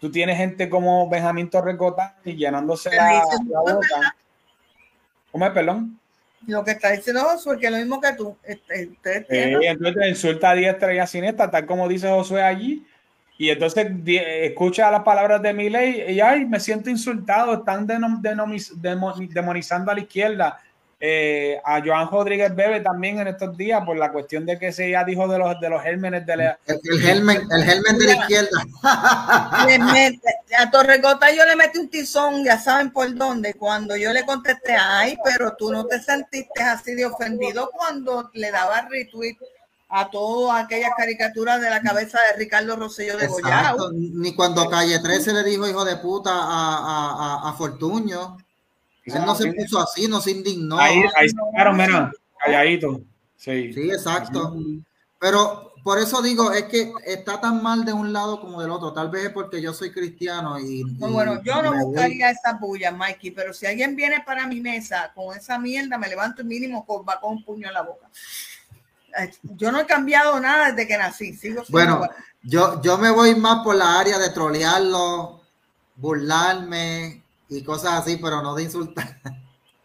tú 0.00 0.10
tienes 0.10 0.38
gente 0.38 0.70
como 0.70 1.08
Benjamín 1.08 1.50
Torrecota 1.50 2.16
y 2.24 2.34
llenándose 2.34 2.94
la, 2.94 3.22
la 3.48 3.60
boca 3.60 4.16
¿Cómo 5.32 5.46
es, 5.46 5.52
perdón? 5.52 5.98
Lo 6.46 6.62
que 6.62 6.72
está 6.72 6.90
diciendo 6.90 7.22
Josué, 7.22 7.58
que 7.58 7.66
es 7.66 7.72
lo 7.72 7.78
mismo 7.78 8.00
que 8.00 8.12
tú. 8.12 8.36
Este, 8.42 9.26
eh, 9.28 9.58
entonces 9.62 10.08
insulta 10.08 10.50
a 10.50 10.54
diestra 10.54 10.94
y 10.94 10.98
a 10.98 11.06
siniestra, 11.06 11.50
tal 11.50 11.66
como 11.66 11.88
dice 11.88 12.08
Josué 12.08 12.42
allí. 12.42 12.86
Y 13.38 13.48
entonces 13.48 13.90
escucha 14.06 14.90
las 14.90 15.02
palabras 15.02 15.40
de 15.40 15.54
mi 15.54 15.70
ley 15.70 16.04
y 16.08 16.20
ay, 16.20 16.44
me 16.44 16.60
siento 16.60 16.90
insultado, 16.90 17.54
están 17.54 17.86
demonizando 17.86 19.90
a 19.90 19.94
la 19.94 20.00
izquierda. 20.00 20.60
Eh, 21.04 21.60
a 21.64 21.82
Joan 21.84 22.08
Rodríguez 22.08 22.54
Bebe 22.54 22.78
también 22.78 23.18
en 23.18 23.26
estos 23.26 23.56
días 23.56 23.84
por 23.84 23.96
la 23.96 24.12
cuestión 24.12 24.46
de 24.46 24.56
que 24.56 24.70
se 24.70 24.88
ya 24.88 25.02
dijo 25.02 25.26
de 25.26 25.36
los 25.36 25.58
de 25.58 25.68
los 25.68 25.82
gérmenes 25.82 26.24
de 26.24 26.36
la 26.36 26.58
el, 26.64 27.00
germen, 27.00 27.42
el 27.50 27.64
germen 27.64 27.98
de 27.98 28.06
la 28.06 28.14
izquierda 28.14 28.64
a 30.58 30.70
Torregota 30.70 31.32
yo 31.32 31.44
le 31.44 31.56
metí 31.56 31.80
un 31.80 31.88
tizón 31.88 32.44
ya 32.44 32.56
saben 32.56 32.92
por 32.92 33.12
dónde 33.16 33.54
cuando 33.54 33.96
yo 33.96 34.12
le 34.12 34.24
contesté 34.24 34.76
ay 34.78 35.18
pero 35.24 35.56
tú 35.58 35.72
no 35.72 35.86
te 35.86 36.00
sentiste 36.00 36.62
así 36.62 36.94
de 36.94 37.06
ofendido 37.06 37.72
cuando 37.76 38.30
le 38.34 38.52
daba 38.52 38.82
retweet 38.88 39.38
a 39.88 40.08
todas 40.08 40.64
aquellas 40.64 40.92
caricaturas 40.96 41.60
de 41.60 41.68
la 41.68 41.82
cabeza 41.82 42.20
de 42.30 42.38
Ricardo 42.38 42.76
Rosselló 42.76 43.18
de 43.18 43.26
Goyao. 43.26 43.90
Ni 43.92 44.34
cuando 44.34 44.70
Calle 44.70 44.98
13 45.00 45.34
le 45.34 45.42
dijo 45.44 45.68
hijo 45.68 45.84
de 45.84 45.96
puta 45.96 46.30
a, 46.32 47.44
a, 47.44 47.50
a 47.50 47.52
Fortuño. 47.52 48.38
Él 49.04 49.24
no 49.26 49.34
se 49.34 49.52
puso 49.52 49.80
así, 49.80 50.08
no 50.08 50.20
se 50.20 50.30
indignó. 50.30 50.78
Ahí, 50.78 51.02
ahí 51.16 51.28
sacaron, 51.28 51.76
mira, 51.76 52.12
calladito. 52.38 53.00
Sí. 53.36 53.72
sí, 53.72 53.90
exacto. 53.90 54.54
Pero 55.18 55.72
por 55.82 55.98
eso 55.98 56.22
digo, 56.22 56.52
es 56.52 56.64
que 56.64 56.92
está 57.04 57.40
tan 57.40 57.62
mal 57.62 57.84
de 57.84 57.92
un 57.92 58.12
lado 58.12 58.40
como 58.40 58.60
del 58.60 58.70
otro. 58.70 58.92
Tal 58.92 59.10
vez 59.10 59.26
es 59.26 59.30
porque 59.30 59.60
yo 59.60 59.74
soy 59.74 59.90
cristiano 59.90 60.58
y. 60.58 60.84
bueno, 60.98 61.42
yo 61.42 61.60
no 61.60 61.72
buscaría 61.72 62.30
esa 62.30 62.52
bulla, 62.54 62.92
Mikey, 62.92 63.32
pero 63.32 63.52
si 63.52 63.66
alguien 63.66 63.96
viene 63.96 64.22
para 64.24 64.46
mi 64.46 64.60
mesa 64.60 65.10
con 65.14 65.36
esa 65.36 65.58
mierda, 65.58 65.98
me 65.98 66.08
levanto 66.08 66.42
el 66.42 66.48
mínimo 66.48 66.86
con, 66.86 67.04
va 67.08 67.18
con 67.20 67.32
un 67.32 67.44
puño 67.44 67.66
en 67.66 67.74
la 67.74 67.82
boca. 67.82 68.08
Yo 69.42 69.72
no 69.72 69.80
he 69.80 69.86
cambiado 69.86 70.38
nada 70.40 70.70
desde 70.70 70.86
que 70.86 70.96
nací. 70.96 71.34
Sigo 71.34 71.62
bueno, 71.68 72.08
yo, 72.42 72.80
yo 72.80 72.96
me 72.96 73.10
voy 73.10 73.34
más 73.34 73.62
por 73.64 73.74
la 73.74 73.98
área 73.98 74.18
de 74.18 74.30
trolearlo, 74.30 75.42
burlarme, 75.96 77.21
y 77.56 77.62
cosas 77.62 78.00
así, 78.00 78.18
pero 78.22 78.42
no 78.42 78.54
de 78.54 78.64
insultar. 78.64 79.16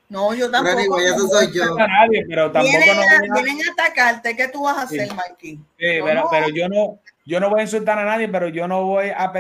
No, 0.10 0.34
yo 0.34 0.50
tampoco. 0.50 0.96
Pero 0.96 1.16
eso 1.16 1.28
soy 1.28 1.52
yo. 1.52 1.76
nadie, 1.76 2.26
pero 2.28 2.50
tampoco 2.52 2.78
vienen, 2.78 2.98
a, 2.98 3.42
vienen 3.42 3.68
a 3.68 3.74
atacarte, 3.74 4.36
¿qué 4.38 4.48
tú 4.48 4.64
vas 4.64 4.78
a 4.78 4.82
hacer, 4.84 5.10
Mikey? 5.14 5.56
Sí, 5.56 5.62
pero, 5.78 6.28
pero, 6.32 6.48
yo 6.50 6.70
no, 6.70 7.00
yo 7.26 7.40
no 7.42 7.50
voy 7.50 7.60
a 7.60 7.64
insultar 7.64 8.00
a 8.00 8.06
nadie, 8.06 8.30
pero 8.30 8.48
yo 8.48 8.70
no 8.70 8.86
voy 8.86 9.10
a, 9.10 9.32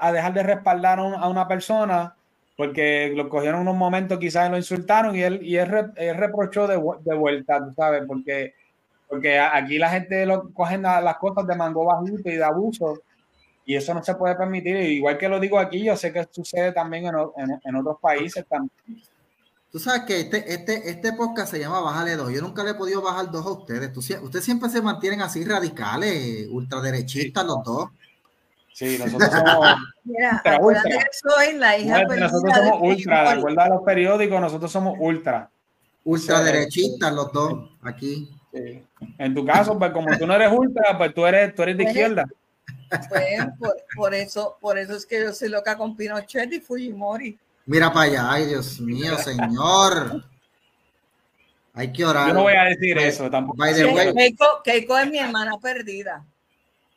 a, 0.00 0.12
dejar 0.12 0.34
de 0.34 0.42
respaldar 0.42 0.98
a 0.98 1.28
una 1.28 1.46
persona 1.46 2.16
porque 2.60 3.10
lo 3.16 3.30
cogieron 3.30 3.62
unos 3.62 3.74
momentos, 3.74 4.18
quizás 4.18 4.50
lo 4.50 4.58
insultaron 4.58 5.16
y 5.16 5.22
él, 5.22 5.40
y 5.42 5.56
él, 5.56 5.66
reprochó 6.14 6.66
de, 6.66 6.74
de, 6.74 7.14
vuelta, 7.14 7.58
tú 7.64 7.72
sabes, 7.72 8.02
porque, 8.06 8.52
porque 9.08 9.38
aquí 9.38 9.78
la 9.78 9.88
gente 9.88 10.26
lo 10.26 10.52
cogen 10.52 10.82
las 10.82 11.16
cosas 11.16 11.46
de 11.46 11.56
mango 11.56 11.86
bajito 11.86 12.28
y 12.28 12.36
de 12.36 12.44
abuso 12.44 13.00
y 13.70 13.76
eso 13.76 13.94
no 13.94 14.02
se 14.02 14.16
puede 14.16 14.34
permitir. 14.34 14.74
Igual 14.74 15.16
que 15.16 15.28
lo 15.28 15.38
digo 15.38 15.56
aquí, 15.56 15.84
yo 15.84 15.96
sé 15.96 16.12
que 16.12 16.26
sucede 16.28 16.72
también 16.72 17.06
en, 17.06 17.60
en, 17.62 17.76
otros 17.76 17.98
países 18.00 18.44
también. 18.48 18.72
Tú 19.70 19.78
sabes 19.78 20.02
que 20.02 20.22
este, 20.22 20.52
este, 20.52 20.90
este 20.90 21.12
podcast 21.12 21.52
se 21.52 21.60
llama 21.60 21.78
Bájale 21.78 22.16
dos. 22.16 22.32
Yo 22.32 22.40
nunca 22.40 22.64
le 22.64 22.70
he 22.70 22.74
podido 22.74 23.00
bajar 23.00 23.30
dos 23.30 23.46
a 23.46 23.50
ustedes. 23.50 23.96
ustedes 23.96 24.44
siempre 24.44 24.68
se 24.70 24.82
mantienen 24.82 25.22
así 25.22 25.44
radicales, 25.44 26.48
ultraderechistas 26.50 27.46
los 27.46 27.62
dos. 27.62 27.90
Sí, 28.72 28.98
nosotros 28.98 29.30
somos 29.30 29.76
Mira, 30.02 30.42
ultra, 30.60 30.82
Que 30.82 31.04
soy 31.12 31.56
la 31.56 31.78
hija 31.78 32.02
Nosotros 32.02 32.52
somos 32.52 32.80
ultra, 32.82 33.22
de 33.22 33.38
acuerdo 33.38 33.60
a 33.60 33.68
los 33.68 33.82
periódicos, 33.82 34.40
nosotros 34.40 34.72
somos 34.72 34.96
ultra. 34.98 35.48
Ultraderechistas 36.02 37.12
los 37.12 37.32
dos, 37.32 37.70
aquí. 37.82 38.28
En 39.16 39.32
tu 39.32 39.46
caso, 39.46 39.78
pues 39.78 39.92
como 39.92 40.18
tú 40.18 40.26
no 40.26 40.34
eres 40.34 40.50
ultra, 40.50 40.98
pues 40.98 41.14
tú 41.14 41.24
eres, 41.24 41.54
tú 41.54 41.62
eres 41.62 41.76
de 41.76 41.84
izquierda. 41.84 42.26
Pues, 42.90 43.72
por, 43.94 44.14
eso, 44.14 44.56
por 44.60 44.78
eso 44.78 44.96
es 44.96 45.06
que 45.06 45.20
yo 45.20 45.32
soy 45.32 45.48
loca 45.48 45.76
con 45.76 45.96
Pinochet 45.96 46.52
y 46.52 46.60
Fujimori. 46.60 47.38
Mira 47.66 47.92
para 47.92 48.06
allá, 48.06 48.32
ay 48.32 48.46
Dios 48.46 48.80
mío, 48.80 49.16
señor. 49.18 50.24
Hay 51.72 51.92
que 51.92 52.04
orar. 52.04 52.28
Yo 52.28 52.34
no 52.34 52.42
voy 52.42 52.54
a 52.54 52.64
decir 52.64 52.98
eso 52.98 53.30
tampoco. 53.30 53.62
Keiko, 53.62 54.44
Keiko, 54.64 54.98
es 54.98 55.10
mi 55.10 55.18
hermana 55.18 55.58
perdida. 55.58 56.24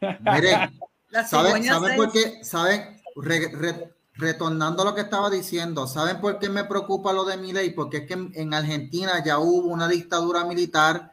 Miren, 0.01 0.79
¿saben, 1.27 1.63
¿saben 1.63 1.95
por 1.95 2.11
qué? 2.11 2.43
¿Saben? 2.43 3.01
retornando 4.15 4.83
a 4.83 4.85
lo 4.85 4.95
que 4.95 5.01
estaba 5.01 5.29
diciendo, 5.29 5.87
¿saben 5.87 6.21
por 6.21 6.39
qué 6.39 6.49
me 6.49 6.65
preocupa 6.65 7.13
lo 7.13 7.25
de 7.25 7.37
mi 7.37 7.51
ley? 7.51 7.71
Porque 7.71 7.97
es 7.97 8.07
que 8.07 8.13
en 8.13 8.53
Argentina 8.53 9.23
ya 9.23 9.39
hubo 9.39 9.67
una 9.67 9.87
dictadura 9.87 10.45
militar 10.45 11.12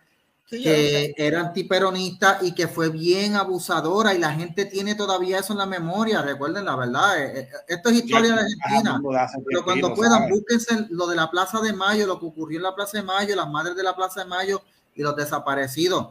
que 0.51 1.15
era 1.17 1.41
antiperonista 1.41 2.39
y 2.43 2.53
que 2.53 2.67
fue 2.67 2.89
bien 2.89 3.37
abusadora 3.37 4.15
y 4.15 4.19
la 4.19 4.33
gente 4.33 4.65
tiene 4.65 4.97
todavía 4.97 5.39
eso 5.39 5.53
en 5.53 5.61
la 5.61 5.67
memoria, 5.67 6.23
recuerden 6.23 6.65
la 6.65 6.75
verdad, 6.75 7.23
eh, 7.23 7.41
eh, 7.41 7.49
esto 7.69 7.89
es 7.91 7.97
historia 7.97 8.35
de 8.35 8.41
Argentina, 8.41 9.01
pero 9.47 9.65
cuando 9.65 9.95
puedan 9.95 10.29
búsquense 10.29 10.87
lo 10.91 11.07
de 11.07 11.15
la 11.15 11.31
Plaza 11.31 11.61
de 11.61 11.73
Mayo, 11.73 12.07
lo 12.07 12.19
que 12.19 12.27
ocurrió 12.27 12.59
en 12.59 12.65
la 12.65 12.75
Plaza 12.75 12.99
de 12.99 13.05
Mayo, 13.05 13.37
las 13.37 13.49
madres 13.49 13.77
de 13.77 13.85
la 13.85 13.95
Plaza 13.95 14.25
de 14.25 14.27
Mayo 14.27 14.61
y 14.97 15.03
los 15.03 15.15
desaparecidos. 15.15 16.09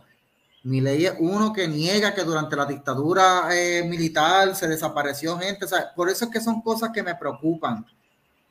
Mi 0.64 0.80
ley 0.80 1.06
es 1.06 1.14
uno 1.20 1.52
que 1.52 1.68
niega 1.68 2.14
que 2.14 2.24
durante 2.24 2.56
la 2.56 2.66
dictadura 2.66 3.49
eh, 3.52 3.84
militar 3.86 4.56
se 4.56 4.68
desapareció 4.68 5.38
gente, 5.38 5.66
por 5.95 6.10
eso 6.10 6.26
es 6.26 6.32
que 6.32 6.40
son 6.40 6.61
cosas 6.61 6.91
que 6.94 7.03
me 7.03 7.16
preocupan. 7.16 7.86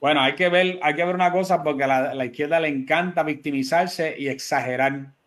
Bueno, 0.00 0.20
hay 0.20 0.34
que 0.34 0.48
ver, 0.48 0.78
hay 0.82 0.94
que 0.94 1.04
ver 1.04 1.14
una 1.14 1.32
cosa 1.32 1.62
porque 1.62 1.84
a 1.84 2.14
la 2.14 2.24
izquierda 2.24 2.60
le 2.60 2.68
encanta 2.68 3.22
victimizarse 3.22 4.14
y 4.16 4.28
exagerar 4.28 5.17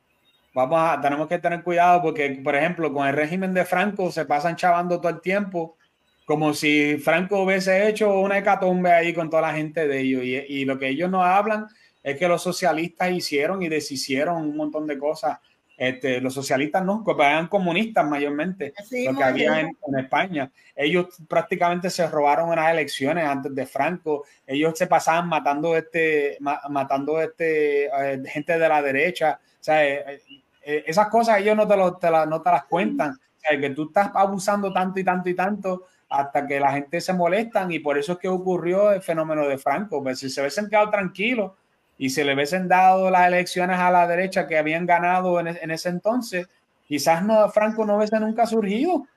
vamos 0.53 0.80
a, 0.80 0.99
tenemos 1.02 1.28
que 1.28 1.40
tener 1.40 1.64
cuidado 1.64 2.02
porque, 2.02 2.41
por 2.44 2.56
ejemplo, 2.56 2.94
con 2.94 3.07
el 3.07 3.15
régimen 3.15 3.53
de 3.53 3.65
Franco 3.65 4.11
se 4.11 4.26
pasan 4.26 4.56
chavando 4.56 4.99
todo 4.99 5.11
el 5.11 5.22
tiempo, 5.22 5.78
como 6.26 6.53
si 6.53 6.98
Franco 6.98 7.44
hubiese 7.44 7.88
hecho 7.88 8.19
una 8.19 8.38
hecatombe 8.38 8.91
ahí 8.91 9.14
con 9.14 9.30
toda 9.30 9.44
la 9.44 9.53
gente 9.53 9.88
de 9.88 9.99
ellos. 9.99 10.23
Y, 10.23 10.36
y 10.36 10.65
lo 10.65 10.78
que 10.80 10.90
ellos 10.90 11.10
no 11.10 11.23
hablan 11.23 11.68
es 12.03 12.18
que 12.18 12.28
los 12.28 12.41
socialistas 12.41 13.11
hicieron 13.11 13.61
y 13.61 13.69
deshicieron 13.69 14.38
un 14.38 14.57
montón 14.57 14.88
de 14.88 14.98
cosas. 14.98 15.40
Este, 15.82 16.22
los 16.22 16.36
socialistas 16.36 16.86
no, 16.86 17.03
eran 17.18 17.48
comunistas 17.48 18.07
mayormente, 18.07 18.72
lo 19.03 19.18
que 19.18 19.23
había 19.23 19.61
en, 19.61 19.76
España. 19.98 20.52
Ellos 20.76 21.07
prácticamente 21.28 21.90
se 21.90 22.07
robaron 22.07 22.49
unas 22.49 22.69
elecciones 22.69 23.26
antes 23.26 23.56
de 23.56 23.65
Franco. 23.65 24.26
Ellos 24.45 24.78
se 24.78 24.86
pasaban 24.86 25.28
matando 25.28 25.76
este, 25.76 26.38
matando 26.69 27.19
este 27.19 27.86
eh, 27.86 28.22
gente 28.28 28.60
de 28.60 28.69
la 28.69 28.80
derecha. 28.80 29.40
O 29.41 29.64
sea, 29.64 29.84
eh, 29.84 30.22
eh, 30.64 30.84
esas 30.88 31.08
cosas 31.10 31.40
ellos 31.40 31.56
no 31.56 31.68
te, 31.68 31.78
lo, 31.78 31.96
te 31.98 32.10
no 32.10 32.42
te 32.42 32.52
las 32.52 32.66
cuentan. 32.66 33.12
O 33.14 33.60
que 33.60 33.70
tú 33.72 33.88
estás 33.88 34.12
abusando 34.14 34.72
tanto 34.72 35.00
y 35.00 35.04
tanto 35.04 35.30
y 35.30 35.34
tanto 35.34 35.88
hasta 36.10 36.46
que 36.46 36.60
la 36.60 36.74
gente 36.74 37.02
se 37.02 37.14
molestan 37.14 37.72
y 37.72 37.80
por 37.80 37.98
eso 37.98 38.14
es 38.14 38.18
que 38.20 38.28
ocurrió 38.28 38.92
el 38.92 39.02
fenómeno 39.02 39.48
de 39.48 39.58
Franco. 39.58 40.04
Pues 40.04 40.20
si 40.20 40.30
se 40.30 40.42
hubiesen 40.42 40.70
quedado 40.70 40.90
tranquilos 40.90 41.54
y 41.98 42.10
se 42.10 42.24
le 42.24 42.36
hubiesen 42.36 42.68
dado 42.68 43.10
las 43.10 43.28
elecciones 43.28 43.80
a 43.80 43.90
la 43.92 44.08
derecha 44.08 44.48
que 44.48 44.58
habían 44.58 44.86
ganado 44.86 45.40
en, 45.40 45.48
en 45.48 45.72
ese 45.72 45.90
entonces, 45.90 46.48
quizás 46.88 47.24
no, 47.24 47.50
Franco 47.50 47.86
no 47.86 47.98
hubiese 47.98 48.20
nunca 48.20 48.46
surgido. 48.46 49.08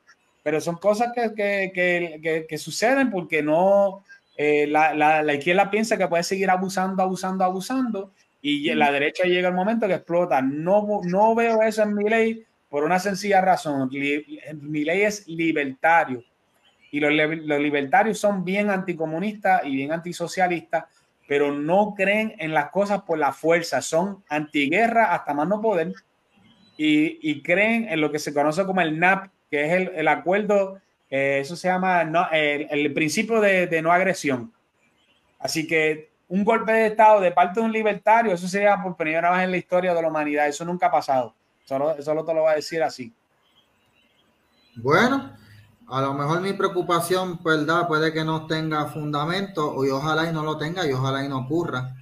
Pero 0.43 0.61
son 0.61 0.77
cosas 0.77 1.13
que, 1.15 1.33
que, 1.35 2.21
que, 2.23 2.47
que 2.47 2.59
suceden 2.59 3.11
porque 3.11 3.43
no, 3.43 4.05
eh, 4.37 4.67
la, 4.67 4.95
la, 4.95 5.23
la, 5.23 5.35
izquierda 5.35 5.71
piensa 5.71 5.97
que 5.97 6.07
puede 6.07 6.23
seguir 6.23 6.51
abusando, 6.51 7.03
abusando, 7.03 7.45
abusando 7.45 8.11
y 8.47 8.75
la 8.75 8.93
derecha 8.93 9.25
llega 9.25 9.49
el 9.49 9.55
momento 9.55 9.89
que 9.89 9.95
explota. 9.95 10.43
No, 10.43 11.01
no 11.03 11.35
veo 11.35 11.63
eso 11.63 11.83
en 11.83 11.95
mi 11.95 12.05
ley 12.05 12.45
por 12.69 12.85
una 12.85 12.99
sencilla 12.99 13.41
razón. 13.41 13.89
Mi 13.91 14.85
ley 14.85 15.01
es 15.01 15.27
libertario 15.27 16.23
y 16.91 17.01
los, 17.01 17.11
los 17.11 17.59
libertarios 17.59 18.19
son 18.19 18.45
bien 18.45 18.69
anticomunistas 18.69 19.63
y 19.65 19.75
bien 19.75 19.93
antisocialistas, 19.93 20.85
pero 21.27 21.53
no 21.53 21.95
creen 21.97 22.35
en 22.39 22.53
las 22.53 22.69
cosas 22.69 23.01
por 23.05 23.19
la 23.19 23.33
fuerza, 23.33 23.81
son 23.81 24.23
antiguerra 24.29 25.15
hasta 25.15 25.33
más 25.33 25.49
no 25.49 25.63
poder 25.63 25.95
y, 26.77 27.31
y 27.31 27.43
creen 27.43 27.89
en 27.89 28.03
lo 28.03 28.13
que 28.13 28.19
se 28.19 28.35
conoce 28.35 28.67
como 28.67 28.83
el 28.83 28.99
NAP, 28.99 29.31
que 29.51 29.65
es 29.65 29.73
el, 29.73 29.93
el 29.95 30.07
acuerdo, 30.07 30.83
eh, 31.09 31.39
eso 31.41 31.57
se 31.57 31.69
llama 31.69 32.05
no, 32.05 32.29
el, 32.31 32.67
el, 32.71 32.93
principio 32.93 33.41
de, 33.41 33.69
de 33.69 33.81
no 33.81 33.91
agresión. 33.91 34.53
Así 35.39 35.67
que 35.67 36.14
un 36.29 36.45
golpe 36.45 36.73
de 36.73 36.87
Estado 36.87 37.21
de 37.21 37.33
parte 37.33 37.61
de 37.61 37.67
un 37.67 37.73
libertario, 37.73 38.33
eso 38.33 38.49
sería 38.49 38.83
por 38.83 38.97
primera 38.97 39.31
vez 39.31 39.45
en 39.45 39.51
la 39.51 39.57
historia 39.57 39.95
de 39.95 40.03
la 40.03 40.09
humanidad. 40.09 40.49
Eso 40.49 40.65
nunca 40.65 40.87
ha 40.87 40.91
pasado. 40.91 41.35
Solo, 41.65 42.01
solo 42.03 42.25
te 42.25 42.35
lo 42.35 42.43
voy 42.43 42.53
a 42.53 42.57
decir 42.57 42.83
así. 42.83 43.13
Bueno, 44.77 45.33
a 45.89 46.01
lo 46.01 46.15
mejor 46.15 46.41
mi 46.41 46.53
preocupación, 46.53 47.39
¿verdad? 47.43 47.87
Puede 47.87 48.13
que 48.13 48.25
no 48.25 48.47
tenga 48.47 48.87
fundamento 48.87 49.85
y 49.85 49.91
ojalá 49.91 50.29
y 50.29 50.33
no 50.33 50.43
lo 50.43 50.57
tenga 50.57 50.87
y 50.87 50.93
ojalá 50.93 51.25
y 51.25 51.29
no 51.29 51.41
ocurra. 51.41 51.95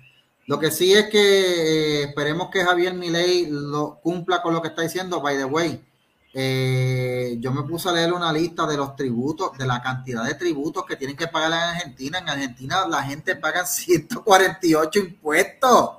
Lo 0.46 0.58
que 0.58 0.70
sí 0.70 0.92
es 0.92 1.08
que 1.08 1.18
eh, 1.20 2.02
esperemos 2.04 2.48
que 2.50 2.64
Javier 2.64 2.94
Milei 2.94 3.46
lo 3.50 4.00
cumpla 4.00 4.42
con 4.42 4.54
lo 4.54 4.62
que 4.62 4.68
está 4.68 4.82
diciendo. 4.82 5.20
By 5.20 5.36
the 5.36 5.44
way, 5.44 5.84
eh, 6.34 7.36
yo 7.38 7.52
me 7.52 7.62
puse 7.64 7.90
a 7.90 7.92
leer 7.92 8.12
una 8.12 8.32
lista 8.32 8.66
de 8.66 8.76
los 8.76 8.96
tributos, 8.96 9.56
de 9.58 9.66
la 9.66 9.82
cantidad 9.82 10.24
de 10.24 10.34
tributos 10.34 10.84
que 10.86 10.96
tienen 10.96 11.16
que 11.16 11.28
pagar 11.28 11.52
en 11.52 11.76
Argentina. 11.76 12.18
En 12.18 12.28
Argentina 12.28 12.86
la 12.88 13.02
gente 13.02 13.36
paga 13.36 13.66
148 13.66 14.98
impuestos. 14.98 15.90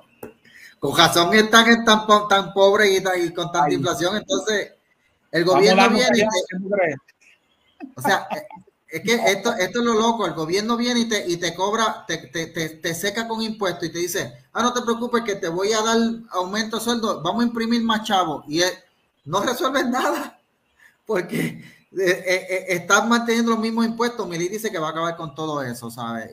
Con 0.80 0.96
razón 0.96 1.32
están 1.34 1.84
tan, 1.84 2.28
tan 2.28 2.52
pobres 2.52 3.00
y, 3.00 3.32
con 3.32 3.50
tanta 3.50 3.72
inflación. 3.72 4.16
Entonces, 4.16 4.72
el 5.30 5.44
gobierno 5.44 5.88
viene 5.88 6.18
y 6.18 6.20
te, 6.20 6.96
O 7.96 8.02
sea, 8.02 8.28
es 8.86 9.00
que 9.00 9.14
esto, 9.14 9.54
esto 9.54 9.78
es 9.78 9.84
lo 9.84 9.94
loco. 9.94 10.26
El 10.26 10.34
gobierno 10.34 10.76
viene 10.76 11.00
y 11.00 11.08
te, 11.08 11.26
y 11.26 11.38
te 11.38 11.54
cobra, 11.54 12.04
te, 12.06 12.18
te, 12.18 12.46
te, 12.46 12.94
seca 12.94 13.26
con 13.26 13.40
impuestos 13.40 13.88
y 13.88 13.92
te 13.92 13.98
dice, 13.98 14.44
ah, 14.52 14.62
no 14.62 14.74
te 14.74 14.82
preocupes 14.82 15.22
que 15.22 15.36
te 15.36 15.48
voy 15.48 15.72
a 15.72 15.80
dar 15.80 15.96
aumento 16.32 16.78
de 16.78 16.84
sueldo, 16.84 17.22
vamos 17.22 17.44
a 17.44 17.46
imprimir 17.46 17.82
más 17.82 18.02
chavos. 18.04 18.44
Y 18.46 18.60
es, 18.60 18.84
no 19.24 19.42
resuelven 19.42 19.90
nada 19.90 20.38
porque 21.06 21.36
eh, 21.96 22.24
eh, 22.26 22.46
eh, 22.48 22.64
están 22.68 23.08
manteniendo 23.08 23.52
los 23.52 23.60
mismos 23.60 23.86
impuestos. 23.86 24.26
Mili 24.26 24.48
dice 24.48 24.70
que 24.70 24.78
va 24.78 24.88
a 24.88 24.90
acabar 24.90 25.16
con 25.16 25.34
todo 25.34 25.62
eso, 25.62 25.90
¿sabes? 25.90 26.30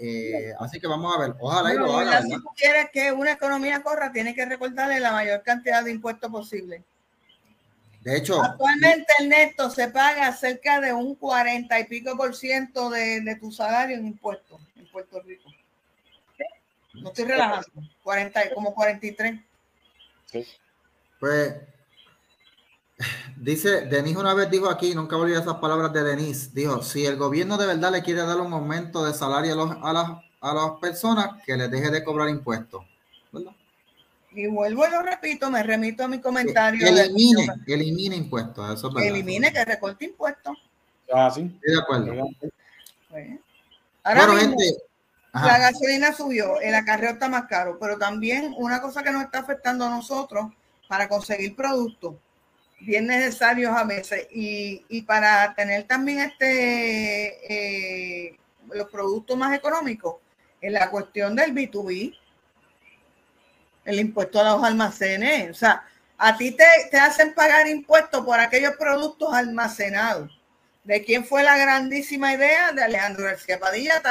así 0.60 0.80
que 0.80 0.88
vamos 0.88 1.16
a 1.16 1.20
ver. 1.20 1.36
Ojalá 1.40 1.74
y 1.74 1.78
lo 1.78 1.98
haga. 1.98 2.22
Si 2.22 2.32
tú 2.32 2.50
quieres 2.56 2.90
que 2.92 3.12
una 3.12 3.34
economía 3.34 3.84
corra, 3.84 4.12
tiene 4.12 4.34
que 4.34 4.46
recortarle 4.46 5.00
la 5.00 5.12
mayor 5.12 5.44
cantidad 5.44 5.84
de 5.84 5.92
impuestos 5.92 6.32
posible. 6.32 6.84
De 8.02 8.18
hecho, 8.18 8.42
actualmente 8.42 9.14
el 9.20 9.30
neto 9.30 9.70
se 9.70 9.88
paga 9.90 10.34
cerca 10.34 10.82
de 10.82 10.92
un 10.92 11.14
40 11.14 11.80
y 11.80 11.84
pico 11.84 12.18
por 12.18 12.36
ciento 12.36 12.90
de, 12.90 13.38
tu 13.40 13.52
salario 13.52 13.96
en 13.96 14.08
impuestos 14.08 14.60
en 14.76 14.90
Puerto 14.90 15.22
Rico. 15.22 15.52
No 16.96 17.10
estoy 17.10 17.26
relajando, 17.26 17.70
40, 18.04 18.54
como 18.56 18.74
43. 18.74 19.40
Pues 21.20 21.56
Dice, 23.38 23.88
Denis 23.88 24.15
una 24.18 24.34
vez 24.34 24.49
dijo 24.49 24.69
aquí, 24.69 24.94
nunca 24.94 25.18
olvidé 25.18 25.40
esas 25.40 25.56
palabras 25.56 25.91
de 25.94 26.03
Denis, 26.03 26.53
dijo, 26.53 26.82
si 26.84 27.06
el 27.06 27.18
gobierno 27.18 27.57
de 27.57 27.65
verdad 27.65 27.91
le 27.91 28.03
quiere 28.03 28.22
dar 28.22 28.40
un 28.40 28.53
aumento 28.53 29.03
de 29.03 29.14
salario 29.14 29.53
a, 29.82 29.94
las, 29.94 30.11
a 30.41 30.53
las 30.53 30.72
personas, 30.80 31.41
que 31.45 31.57
les 31.57 31.72
deje 31.72 31.90
de 31.90 32.03
cobrar 32.03 32.30
impuestos. 32.30 32.84
Y 34.34 34.48
vuelvo 34.48 34.88
y 34.88 34.91
lo 34.91 35.02
repito, 35.02 35.49
me 35.52 35.61
remito 35.61 36.03
a 36.03 36.07
mi 36.07 36.22
comentario. 36.22 36.88
Elimine, 36.88 37.48
elimine 37.68 38.15
impuestos. 38.15 38.78
Eso 38.78 38.98
elimine, 38.98 39.52
que 39.52 39.65
recorte 39.65 40.06
impuestos. 40.06 40.57
Ah, 41.14 41.30
sí. 41.30 41.41
Estoy 41.41 41.73
de 41.73 41.82
acuerdo. 41.82 42.14
ahora 44.03 44.34
mismo, 44.34 44.56
la 45.34 45.57
gasolina 45.60 46.14
subió, 46.14 46.60
el 46.61 46.76
acarreo 46.76 47.11
está 47.11 47.28
más 47.28 47.45
caro, 47.48 47.78
pero 47.80 47.98
también 47.98 48.53
una 48.57 48.82
cosa 48.82 49.03
que 49.03 49.11
nos 49.11 49.23
está 49.23 49.40
afectando 49.40 49.86
a 49.86 49.90
nosotros 49.90 50.45
para 50.88 51.07
conseguir 51.07 51.56
productos 51.56 52.15
bien 52.82 53.08
necesarios 53.08 53.76
a 53.76 53.84
veces 53.84 54.28
y, 54.32 54.86
y 54.90 55.03
para 55.03 55.53
tener 55.56 55.84
también 55.84 56.20
este 56.20 58.28
eh, 58.28 58.40
los 58.74 58.90
productos 58.90 59.38
más 59.38 59.56
económicos 59.56 60.16
en 60.62 60.74
la 60.74 60.90
cuestión 60.90 61.36
del 61.36 61.53
B2B, 61.53 62.18
el 63.86 63.99
impuesto 63.99 64.40
a 64.40 64.56
los 64.56 64.64
almacenes, 64.64 65.49
o 65.49 65.53
sea, 65.53 65.84
a 66.18 66.38
ti 66.38 66.52
te, 66.52 66.66
te 66.91 66.98
hacen 66.98 67.34
pagar 67.34 67.68
impuestos 67.68 68.24
por 68.24 68.40
aquellos 68.40 68.76
productos 68.78 69.34
almacenados. 69.34 70.38
¿De 70.84 71.03
quién 71.03 71.26
fue 71.26 71.44
la 71.44 71.58
grandísima 71.58 72.34
idea? 72.34 72.72
De 72.72 72.84
Alejandro 72.84 73.26
García 73.26 73.60
Padilla, 73.60 74.02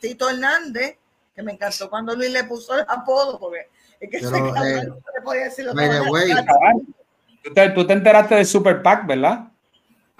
Tito 0.00 0.28
Hernández, 0.28 0.96
que 1.34 1.42
me 1.42 1.52
encantó 1.52 1.88
cuando 1.88 2.14
Luis 2.14 2.30
le 2.30 2.44
puso 2.44 2.78
el 2.78 2.84
apodo, 2.88 3.38
porque 3.38 3.68
es 4.00 4.10
que 4.10 4.20
se, 4.20 4.26
eh, 4.26 4.88
se 5.14 5.22
podía 5.22 5.44
decirlo. 5.44 5.74
Tú 7.42 7.54
te, 7.54 7.70
tú 7.70 7.86
te 7.86 7.92
enteraste 7.92 8.34
de 8.34 8.44
Super 8.44 8.82
PAC, 8.82 9.06
¿verdad? 9.06 9.48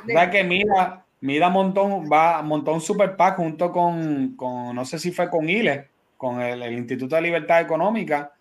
¿Verdad 0.05 0.31
que 0.31 0.45
Mida, 0.45 1.05
Mida 1.21 1.49
montó, 1.51 2.03
va, 2.09 2.43
montó 2.43 2.73
un 2.73 2.81
Super 2.81 3.17
PAC 3.17 3.37
junto 3.37 3.71
con, 3.73 4.35
con, 4.37 4.75
no 4.75 4.85
sé 4.85 4.99
si 4.99 5.13
fue 5.13 5.29
con 5.29 5.49
ILE, 5.49 5.89
con 6.17 6.41
el, 6.41 6.63
el, 6.63 6.73
Instituto 6.73 7.17
de 7.17 7.23
Libertad 7.23 7.61
Económica, 7.61 8.33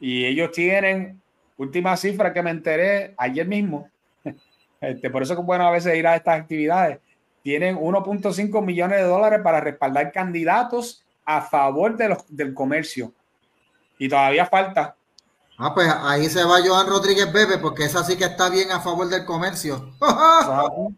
y 0.00 0.24
ellos 0.24 0.50
tienen, 0.52 1.20
última 1.56 1.96
cifra 1.96 2.32
que 2.32 2.42
me 2.42 2.50
enteré 2.50 3.14
ayer 3.16 3.46
mismo, 3.46 3.88
este, 4.80 5.08
por 5.08 5.22
eso 5.22 5.32
es 5.32 5.40
bueno 5.40 5.66
a 5.66 5.70
veces 5.70 5.96
ir 5.96 6.06
a 6.06 6.16
estas 6.16 6.38
actividades, 6.40 6.98
tienen 7.42 7.76
1.5 7.76 8.64
millones 8.64 8.98
de 8.98 9.04
dólares 9.04 9.40
para 9.42 9.60
respaldar 9.60 10.10
candidatos 10.10 11.06
a 11.24 11.42
favor 11.42 11.96
de 11.96 12.08
los, 12.08 12.36
del 12.36 12.52
comercio. 12.52 13.12
Y 13.98 14.08
todavía 14.08 14.46
falta. 14.46 14.96
Ah, 15.58 15.74
pues 15.74 15.88
ahí 15.88 16.28
se 16.28 16.44
va 16.44 16.60
Joan 16.62 16.86
Rodríguez 16.86 17.32
Bebe, 17.32 17.56
porque 17.58 17.84
esa 17.84 18.04
sí 18.04 18.16
que 18.16 18.24
está 18.24 18.50
bien 18.50 18.70
a 18.70 18.80
favor 18.80 19.08
del 19.08 19.24
comercio. 19.24 19.90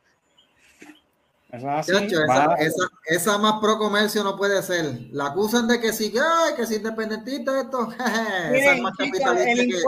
esa, 3.06 3.38
más 3.38 3.60
pro 3.60 3.78
comercio 3.78 4.24
no 4.24 4.36
puede 4.36 4.60
ser. 4.62 4.84
La 5.12 5.26
acusan 5.26 5.68
de 5.68 5.80
que 5.80 5.92
sí, 5.92 6.12
que 6.56 6.62
es 6.62 6.72
independentista 6.72 7.60
esto. 7.60 7.88
esa 8.52 8.74
es 8.74 8.80
más 8.82 8.96
capitalista, 8.96 9.52
el 9.52 9.68
que, 9.68 9.84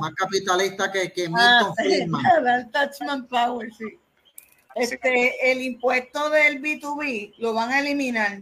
más 0.00 0.14
capitalista 0.14 0.90
que, 0.90 1.12
que 1.12 1.28
ah, 1.34 1.74
Milton 1.78 3.10
ah, 3.10 3.26
Power, 3.28 3.68
sí. 3.74 3.98
Este, 4.74 5.52
el 5.52 5.60
impuesto 5.60 6.30
del 6.30 6.62
B2B 6.62 7.34
lo 7.38 7.52
van 7.52 7.70
a 7.70 7.80
eliminar. 7.80 8.40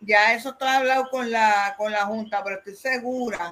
Ya 0.00 0.34
eso 0.34 0.50
está 0.50 0.76
hablado 0.76 1.08
con 1.10 1.30
la, 1.30 1.74
con 1.76 1.90
la 1.90 2.04
Junta, 2.06 2.42
pero 2.44 2.58
estoy 2.58 2.76
segura 2.76 3.50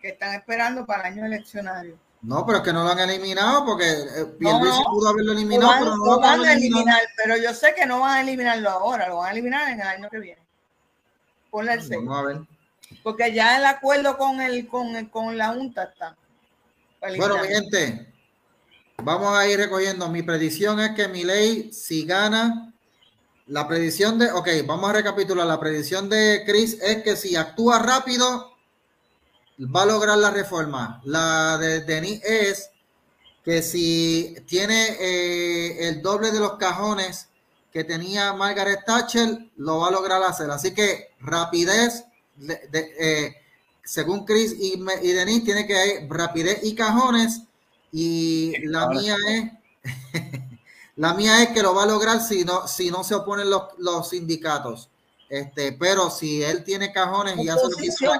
que 0.00 0.08
están 0.08 0.34
esperando 0.34 0.86
para 0.86 1.08
el 1.08 1.14
año 1.14 1.26
eleccionario. 1.26 1.98
No, 2.22 2.44
pero 2.44 2.58
es 2.58 2.64
que 2.64 2.72
no 2.72 2.84
lo 2.84 2.90
han 2.90 2.98
eliminado 2.98 3.64
porque 3.64 3.90
eh, 3.90 4.24
pudo 4.38 5.08
haberlo 5.08 5.32
eliminado, 5.32 5.72
pero 5.78 5.96
no 5.96 6.04
lo, 6.04 6.20
van 6.20 6.44
a 6.44 6.52
eliminar. 6.52 7.00
Pero 7.16 7.36
yo 7.36 7.54
sé 7.54 7.74
que 7.74 7.86
no 7.86 8.00
van 8.00 8.18
a 8.18 8.20
eliminarlo 8.20 8.68
ahora, 8.68 9.08
lo 9.08 9.18
van 9.18 9.28
a 9.28 9.32
eliminar 9.32 9.70
en 9.70 9.80
el 9.80 9.86
año 9.86 10.10
que 10.10 10.18
viene. 10.18 10.42
Ponle 11.50 11.74
el 11.74 11.88
Vamos 11.88 12.18
a 12.18 12.22
ver. 12.22 12.40
Porque 13.02 13.32
ya 13.32 13.56
el 13.56 13.64
acuerdo 13.64 14.18
con 14.18 14.40
el 14.40 14.68
con, 14.68 15.06
con 15.06 15.38
la 15.38 15.48
Junta 15.48 15.84
está. 15.84 16.16
Bueno, 17.16 17.38
mi 17.38 17.48
gente, 17.48 18.12
vamos 19.02 19.34
a 19.34 19.48
ir 19.48 19.58
recogiendo. 19.58 20.08
Mi 20.08 20.22
predicción 20.22 20.78
es 20.80 20.90
que 20.90 21.08
mi 21.08 21.24
ley, 21.24 21.72
si 21.72 22.04
gana, 22.04 22.74
la 23.46 23.66
predicción 23.66 24.18
de, 24.18 24.30
ok, 24.30 24.48
vamos 24.66 24.90
a 24.90 24.92
recapitular. 24.92 25.46
La 25.46 25.58
predicción 25.58 26.10
de 26.10 26.42
Chris 26.44 26.78
es 26.82 27.02
que 27.02 27.16
si 27.16 27.36
actúa 27.36 27.78
rápido, 27.78 28.49
va 29.66 29.82
a 29.82 29.86
lograr 29.86 30.18
la 30.18 30.30
reforma. 30.30 31.00
La 31.04 31.58
de 31.58 31.82
Denis 31.82 32.22
es 32.24 32.70
que 33.44 33.62
si 33.62 34.34
tiene 34.46 34.96
eh, 35.00 35.88
el 35.88 36.02
doble 36.02 36.30
de 36.30 36.40
los 36.40 36.56
cajones 36.56 37.28
que 37.72 37.84
tenía 37.84 38.32
Margaret 38.32 38.80
Thatcher, 38.84 39.50
lo 39.56 39.78
va 39.78 39.88
a 39.88 39.92
lograr 39.92 40.22
hacer. 40.22 40.50
Así 40.50 40.74
que 40.74 41.10
rapidez, 41.20 42.04
eh, 42.48 43.34
según 43.84 44.24
Chris 44.24 44.54
y, 44.58 44.82
y 45.02 45.12
Denis, 45.12 45.44
tiene 45.44 45.66
que 45.66 45.78
haber 45.78 46.08
rapidez 46.10 46.60
y 46.62 46.74
cajones. 46.74 47.42
Y 47.92 48.52
la 48.66 48.88
mía 48.88 49.16
es, 49.28 49.50
la 50.96 51.14
mía 51.14 51.42
es 51.42 51.50
que 51.50 51.62
lo 51.62 51.74
va 51.74 51.84
a 51.84 51.86
lograr 51.86 52.20
si 52.20 52.44
no, 52.44 52.66
si 52.66 52.90
no 52.90 53.04
se 53.04 53.14
oponen 53.14 53.50
los, 53.50 53.62
los 53.78 54.08
sindicatos. 54.08 54.88
Este, 55.30 55.72
pero 55.74 56.10
si 56.10 56.42
él 56.42 56.64
tiene 56.64 56.92
cajones 56.92 57.38
y 57.38 57.48
hace 57.48 57.62
lo 57.62 57.76
que 57.76 57.86
hizo 57.86 58.10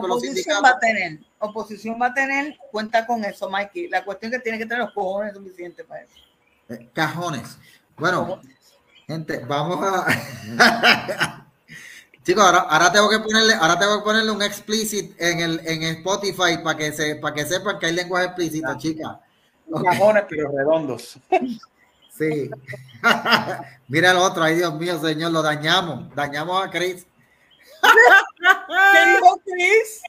con 0.00 0.08
los 0.08 0.22
sindicatos. 0.22 0.64
Va 0.64 0.70
a 0.70 0.78
tener, 0.78 1.20
oposición 1.38 2.00
va 2.00 2.06
a 2.06 2.14
tener, 2.14 2.56
cuenta 2.72 3.06
con 3.06 3.22
eso, 3.26 3.50
Mikey. 3.50 3.88
La 3.88 4.02
cuestión 4.02 4.32
es 4.32 4.38
que 4.38 4.42
tiene 4.42 4.58
que 4.58 4.64
tener 4.64 4.82
los 4.82 4.94
cojones 4.94 5.34
suficientes 5.34 5.84
para 5.84 6.00
eso. 6.00 6.14
Eh, 6.70 6.88
cajones. 6.94 7.58
Bueno, 7.98 8.40
gente, 9.06 9.44
vamos 9.46 9.78
a. 9.82 11.46
Chicos, 12.24 12.42
ahora, 12.42 12.90
tengo 12.90 13.10
que 13.10 13.18
ponerle, 13.18 13.52
ahora 13.52 13.78
tengo 13.78 13.98
que 13.98 14.04
ponerle 14.04 14.30
un 14.30 14.42
explicit 14.42 15.14
en 15.20 15.40
el 15.40 15.60
en 15.62 15.82
Spotify 15.82 16.58
para 16.64 16.78
que 16.78 16.90
se, 16.90 17.16
para 17.16 17.34
que 17.34 17.44
sepan 17.44 17.78
que 17.78 17.86
hay 17.86 17.92
lenguaje 17.92 18.26
explícito, 18.28 18.78
chicas. 18.78 19.18
Cajones, 19.84 20.24
pero 20.26 20.50
redondos. 20.56 21.18
Sí. 22.16 22.50
Mira 23.88 24.10
el 24.10 24.16
otro, 24.16 24.42
ay 24.42 24.56
Dios 24.56 24.74
mío, 24.74 24.98
señor, 25.00 25.32
lo 25.32 25.42
dañamos. 25.42 26.14
Dañamos 26.14 26.64
a 26.64 26.70
Chris. 26.70 27.06
¿Qué 27.82 29.10
dijo 29.10 29.40
Chris? 29.44 30.02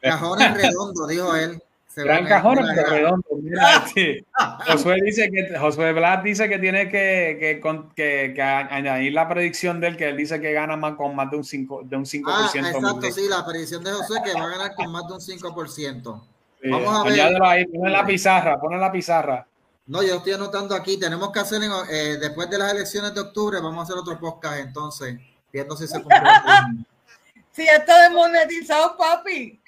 Cajones 0.00 0.54
redondos, 0.54 1.08
dijo 1.08 1.34
él. 1.34 1.62
Gran 1.96 2.26
cajones 2.26 2.64
redondos. 2.88 3.32
Mira, 3.42 3.84
Josué 4.66 4.96
dice 5.04 5.30
que 5.30 5.58
Josué 5.58 5.92
Blas 5.92 6.22
dice 6.22 6.48
que 6.48 6.58
tiene 6.58 6.88
que, 6.88 7.60
que, 7.94 8.32
que, 8.34 8.42
añadir 8.42 9.12
la 9.12 9.28
predicción 9.28 9.80
de 9.80 9.88
él, 9.88 9.96
que 9.96 10.08
él 10.08 10.16
dice 10.16 10.40
que 10.40 10.52
gana 10.52 10.76
más 10.76 10.94
con 10.94 11.14
más 11.16 11.30
de 11.30 11.36
un 11.36 11.42
5%. 11.42 11.88
De 11.88 11.96
un 11.96 12.04
5% 12.04 12.22
ah, 12.26 12.50
exacto, 12.54 13.12
sí, 13.12 13.22
la 13.28 13.44
predicción 13.44 13.82
de 13.82 13.92
Josué 13.92 14.20
que 14.24 14.32
va 14.34 14.44
a 14.44 14.48
ganar 14.50 14.74
con 14.74 14.92
más 14.92 15.06
de 15.08 15.14
un 15.14 15.20
5%. 15.20 16.22
Vamos 16.64 16.94
a 16.94 17.08
ver. 17.08 17.42
Ahí, 17.42 17.66
pon 17.66 17.92
la 17.92 18.06
pizarra, 18.06 18.60
pon 18.60 18.78
la 18.78 18.92
pizarra. 18.92 19.46
No, 19.90 20.04
yo 20.04 20.18
estoy 20.18 20.34
anotando 20.34 20.72
aquí. 20.76 20.96
Tenemos 21.00 21.32
que 21.32 21.40
hacer, 21.40 21.60
eh, 21.90 22.16
después 22.20 22.48
de 22.48 22.58
las 22.58 22.72
elecciones 22.72 23.12
de 23.12 23.22
octubre, 23.22 23.58
vamos 23.60 23.80
a 23.80 23.82
hacer 23.82 23.96
otro 23.96 24.20
podcast 24.20 24.60
entonces, 24.60 25.18
viendo 25.52 25.76
si 25.76 25.88
se 25.88 25.94
cumple. 26.00 26.16
si 27.50 27.62
está 27.62 28.04
desmonetizado, 28.04 28.96
papi. 28.96 29.60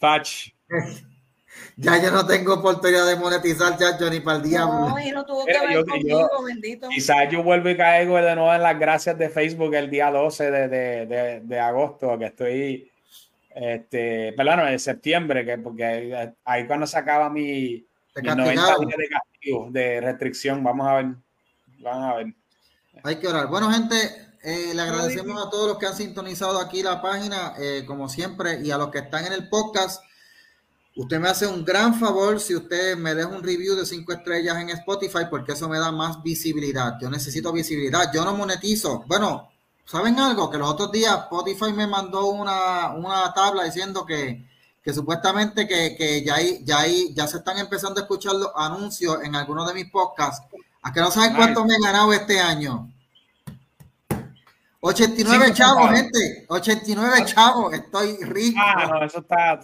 Touch. 0.00 0.52
ya 1.76 2.02
yo 2.02 2.10
no 2.10 2.26
tengo 2.26 2.54
oportunidad 2.54 3.06
de 3.06 3.14
monetizar, 3.14 3.78
chacho, 3.78 4.10
ni 4.10 4.18
para 4.18 4.38
el 4.38 4.42
diablo. 4.42 4.88
No, 4.88 4.98
y 4.98 5.12
no 5.12 5.24
tuvo 5.24 5.46
que 5.46 5.52
ver 5.52 5.86
conmigo, 5.86 6.28
bendito. 6.44 6.88
Quizás 6.88 7.30
yo 7.30 7.44
vuelvo 7.44 7.68
y 7.68 7.76
caigo 7.76 8.16
de 8.16 8.34
nuevo 8.34 8.52
en 8.52 8.62
las 8.62 8.76
gracias 8.76 9.16
de 9.16 9.28
Facebook 9.28 9.72
el 9.76 9.88
día 9.88 10.10
12 10.10 10.50
de, 10.50 10.68
de, 11.06 11.40
de, 11.44 11.60
agosto, 11.60 12.18
que 12.18 12.24
estoy, 12.24 12.90
este, 13.54 14.32
perdón, 14.32 14.66
de 14.66 14.78
septiembre, 14.80 15.44
que 15.44 15.56
porque 15.56 16.34
ahí 16.44 16.66
cuando 16.66 16.84
se 16.88 16.98
acaba 16.98 17.30
mi, 17.30 17.87
mi 18.22 18.28
90 18.28 18.52
días 18.52 18.76
de 19.72 19.80
de 19.80 20.00
restricción. 20.00 20.62
Vamos 20.62 20.86
a 20.86 20.94
ver. 20.94 21.06
Vamos 21.80 22.12
a 22.12 22.14
ver. 22.16 22.34
Hay 23.04 23.16
que 23.16 23.28
orar. 23.28 23.48
Bueno, 23.48 23.70
gente, 23.70 23.96
eh, 24.42 24.72
le 24.74 24.82
agradecemos 24.82 25.44
a 25.44 25.50
todos 25.50 25.68
los 25.68 25.78
que 25.78 25.86
han 25.86 25.96
sintonizado 25.96 26.58
aquí 26.60 26.82
la 26.82 27.00
página, 27.02 27.54
eh, 27.58 27.84
como 27.86 28.08
siempre, 28.08 28.60
y 28.62 28.70
a 28.70 28.78
los 28.78 28.90
que 28.90 28.98
están 28.98 29.26
en 29.26 29.32
el 29.32 29.48
podcast. 29.48 30.02
Usted 30.96 31.20
me 31.20 31.28
hace 31.28 31.46
un 31.46 31.64
gran 31.64 31.94
favor 31.94 32.40
si 32.40 32.56
usted 32.56 32.96
me 32.96 33.14
deja 33.14 33.28
un 33.28 33.42
review 33.42 33.76
de 33.76 33.86
cinco 33.86 34.12
estrellas 34.12 34.56
en 34.56 34.70
Spotify, 34.70 35.26
porque 35.30 35.52
eso 35.52 35.68
me 35.68 35.78
da 35.78 35.92
más 35.92 36.22
visibilidad. 36.22 36.94
Yo 37.00 37.08
necesito 37.08 37.52
visibilidad. 37.52 38.10
Yo 38.12 38.24
no 38.24 38.34
monetizo. 38.34 39.04
Bueno, 39.06 39.48
¿saben 39.84 40.18
algo? 40.18 40.50
Que 40.50 40.58
los 40.58 40.68
otros 40.68 40.90
días 40.90 41.16
Spotify 41.24 41.72
me 41.72 41.86
mandó 41.86 42.26
una, 42.26 42.94
una 42.94 43.32
tabla 43.32 43.62
diciendo 43.62 44.04
que 44.04 44.47
que 44.82 44.92
supuestamente 44.92 45.66
que, 45.66 45.96
que 45.96 46.22
ya, 46.22 46.36
hay, 46.36 46.64
ya, 46.64 46.80
hay, 46.80 47.12
ya 47.14 47.26
se 47.26 47.38
están 47.38 47.58
empezando 47.58 48.00
a 48.00 48.02
escuchar 48.04 48.34
los 48.34 48.50
anuncios 48.54 49.18
en 49.22 49.34
algunos 49.34 49.66
de 49.68 49.74
mis 49.74 49.90
podcasts. 49.90 50.46
¿A 50.82 50.92
que 50.92 51.00
no 51.00 51.10
saben 51.10 51.34
cuánto 51.34 51.64
me 51.64 51.74
he 51.74 51.80
ganado 51.80 52.12
este 52.12 52.40
año? 52.40 52.88
89 54.80 55.52
chavos, 55.52 55.90
gente. 55.90 56.46
89 56.48 57.24
chavos. 57.24 57.74
Estoy 57.74 58.16
rico. 58.22 58.60
Ah, 58.62 58.86
no, 58.86 59.04
eso 59.04 59.18
está, 59.18 59.60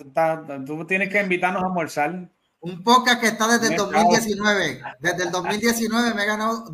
Tú 0.67 0.85
tienes 0.87 1.09
que 1.09 1.21
invitarnos 1.21 1.63
a 1.63 1.67
almorzar. 1.67 2.29
Un 2.61 2.83
podcast 2.83 3.21
que 3.21 3.29
está 3.29 3.47
desde 3.47 3.75
el 3.75 3.77
2019. 3.77 4.83
Desde 4.99 5.25
el 5.25 5.31
2019 5.31 6.15
me 6.15 6.23
he 6.23 6.27
ganado 6.27 6.65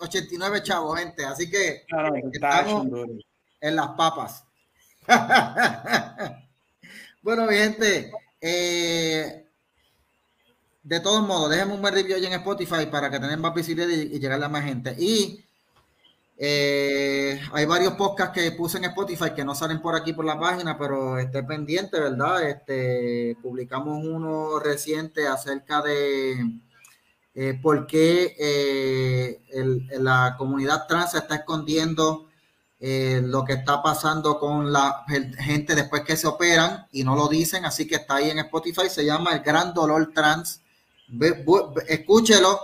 89 0.00 0.58
eh, 0.58 0.62
chavos, 0.62 0.98
gente. 0.98 1.24
Así 1.26 1.50
que 1.50 1.84
estamos 2.32 2.86
en 3.60 3.76
las 3.76 3.88
papas. 3.88 4.44
Bueno, 7.22 7.46
mi 7.46 7.54
gente, 7.54 8.10
eh, 8.40 9.46
de 10.82 11.00
todos 11.00 11.24
modos, 11.24 11.50
déjenme 11.50 11.74
un 11.74 11.80
buen 11.80 11.94
review 11.94 12.16
en 12.16 12.32
Spotify 12.32 12.86
para 12.90 13.08
que 13.12 13.20
tengan 13.20 13.40
más 13.40 13.54
visibilidad 13.54 13.88
y, 13.88 14.18
llegar 14.18 14.42
a 14.42 14.48
más 14.48 14.64
gente. 14.64 14.96
Y 14.98 15.44
eh, 16.36 17.40
hay 17.52 17.64
varios 17.64 17.92
podcasts 17.92 18.34
que 18.34 18.50
puse 18.50 18.78
en 18.78 18.86
Spotify 18.86 19.30
que 19.36 19.44
no 19.44 19.54
salen 19.54 19.80
por 19.80 19.94
aquí 19.94 20.12
por 20.12 20.24
la 20.24 20.36
página, 20.36 20.76
pero 20.76 21.16
esté 21.16 21.44
pendiente, 21.44 22.00
¿verdad? 22.00 22.42
Este, 22.42 23.36
publicamos 23.40 24.04
uno 24.04 24.58
reciente 24.58 25.28
acerca 25.28 25.80
de 25.80 26.60
eh, 27.36 27.56
por 27.62 27.86
qué 27.86 29.38
la 30.00 30.34
comunidad 30.36 30.88
trans 30.88 31.14
está 31.14 31.36
escondiendo 31.36 32.31
eh, 32.84 33.22
lo 33.22 33.44
que 33.44 33.52
está 33.52 33.80
pasando 33.80 34.40
con 34.40 34.72
la 34.72 35.04
gente 35.38 35.76
después 35.76 36.02
que 36.02 36.16
se 36.16 36.26
operan 36.26 36.88
y 36.90 37.04
no 37.04 37.14
lo 37.14 37.28
dicen, 37.28 37.64
así 37.64 37.86
que 37.86 37.94
está 37.94 38.16
ahí 38.16 38.28
en 38.28 38.40
Spotify, 38.40 38.88
se 38.88 39.04
llama 39.04 39.34
El 39.34 39.38
Gran 39.38 39.72
Dolor 39.72 40.10
Trans. 40.12 40.60
escúchelo 41.86 42.58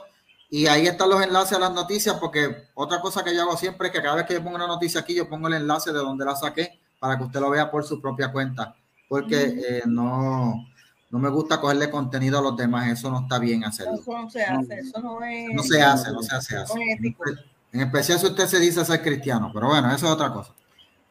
y 0.50 0.66
ahí 0.66 0.88
están 0.88 1.10
los 1.10 1.22
enlaces 1.22 1.56
a 1.56 1.60
las 1.60 1.72
noticias, 1.72 2.16
porque 2.18 2.64
otra 2.74 3.00
cosa 3.00 3.22
que 3.22 3.32
yo 3.32 3.42
hago 3.42 3.56
siempre 3.56 3.88
es 3.88 3.94
que 3.94 4.02
cada 4.02 4.16
vez 4.16 4.26
que 4.26 4.34
yo 4.34 4.42
pongo 4.42 4.56
una 4.56 4.66
noticia 4.66 5.02
aquí, 5.02 5.14
yo 5.14 5.28
pongo 5.28 5.46
el 5.46 5.54
enlace 5.54 5.92
de 5.92 5.98
donde 6.00 6.24
la 6.24 6.34
saqué 6.34 6.80
para 6.98 7.16
que 7.16 7.22
usted 7.22 7.38
lo 7.38 7.50
vea 7.50 7.70
por 7.70 7.84
su 7.84 8.00
propia 8.00 8.32
cuenta, 8.32 8.74
porque 9.08 9.40
eh, 9.40 9.82
no, 9.86 10.66
no 11.10 11.18
me 11.20 11.28
gusta 11.28 11.60
cogerle 11.60 11.92
contenido 11.92 12.40
a 12.40 12.42
los 12.42 12.56
demás, 12.56 12.88
eso 12.88 13.08
no 13.08 13.20
está 13.20 13.38
bien 13.38 13.62
hacerlo. 13.62 13.94
Eso 13.94 14.18
no 14.20 14.28
se 14.28 14.42
hace, 14.42 14.80
eso 14.80 14.98
no 15.00 15.22
es... 15.22 15.54
No 15.54 15.62
se 15.62 15.80
hace, 15.80 16.10
no 16.10 16.22
se 16.22 16.34
hace. 16.34 16.56
En 17.72 17.80
especial 17.80 18.18
si 18.18 18.26
usted 18.26 18.46
se 18.46 18.58
dice 18.58 18.84
ser 18.84 19.02
cristiano, 19.02 19.50
pero 19.52 19.68
bueno, 19.68 19.88
eso 19.94 20.06
es 20.06 20.12
otra 20.12 20.32
cosa. 20.32 20.52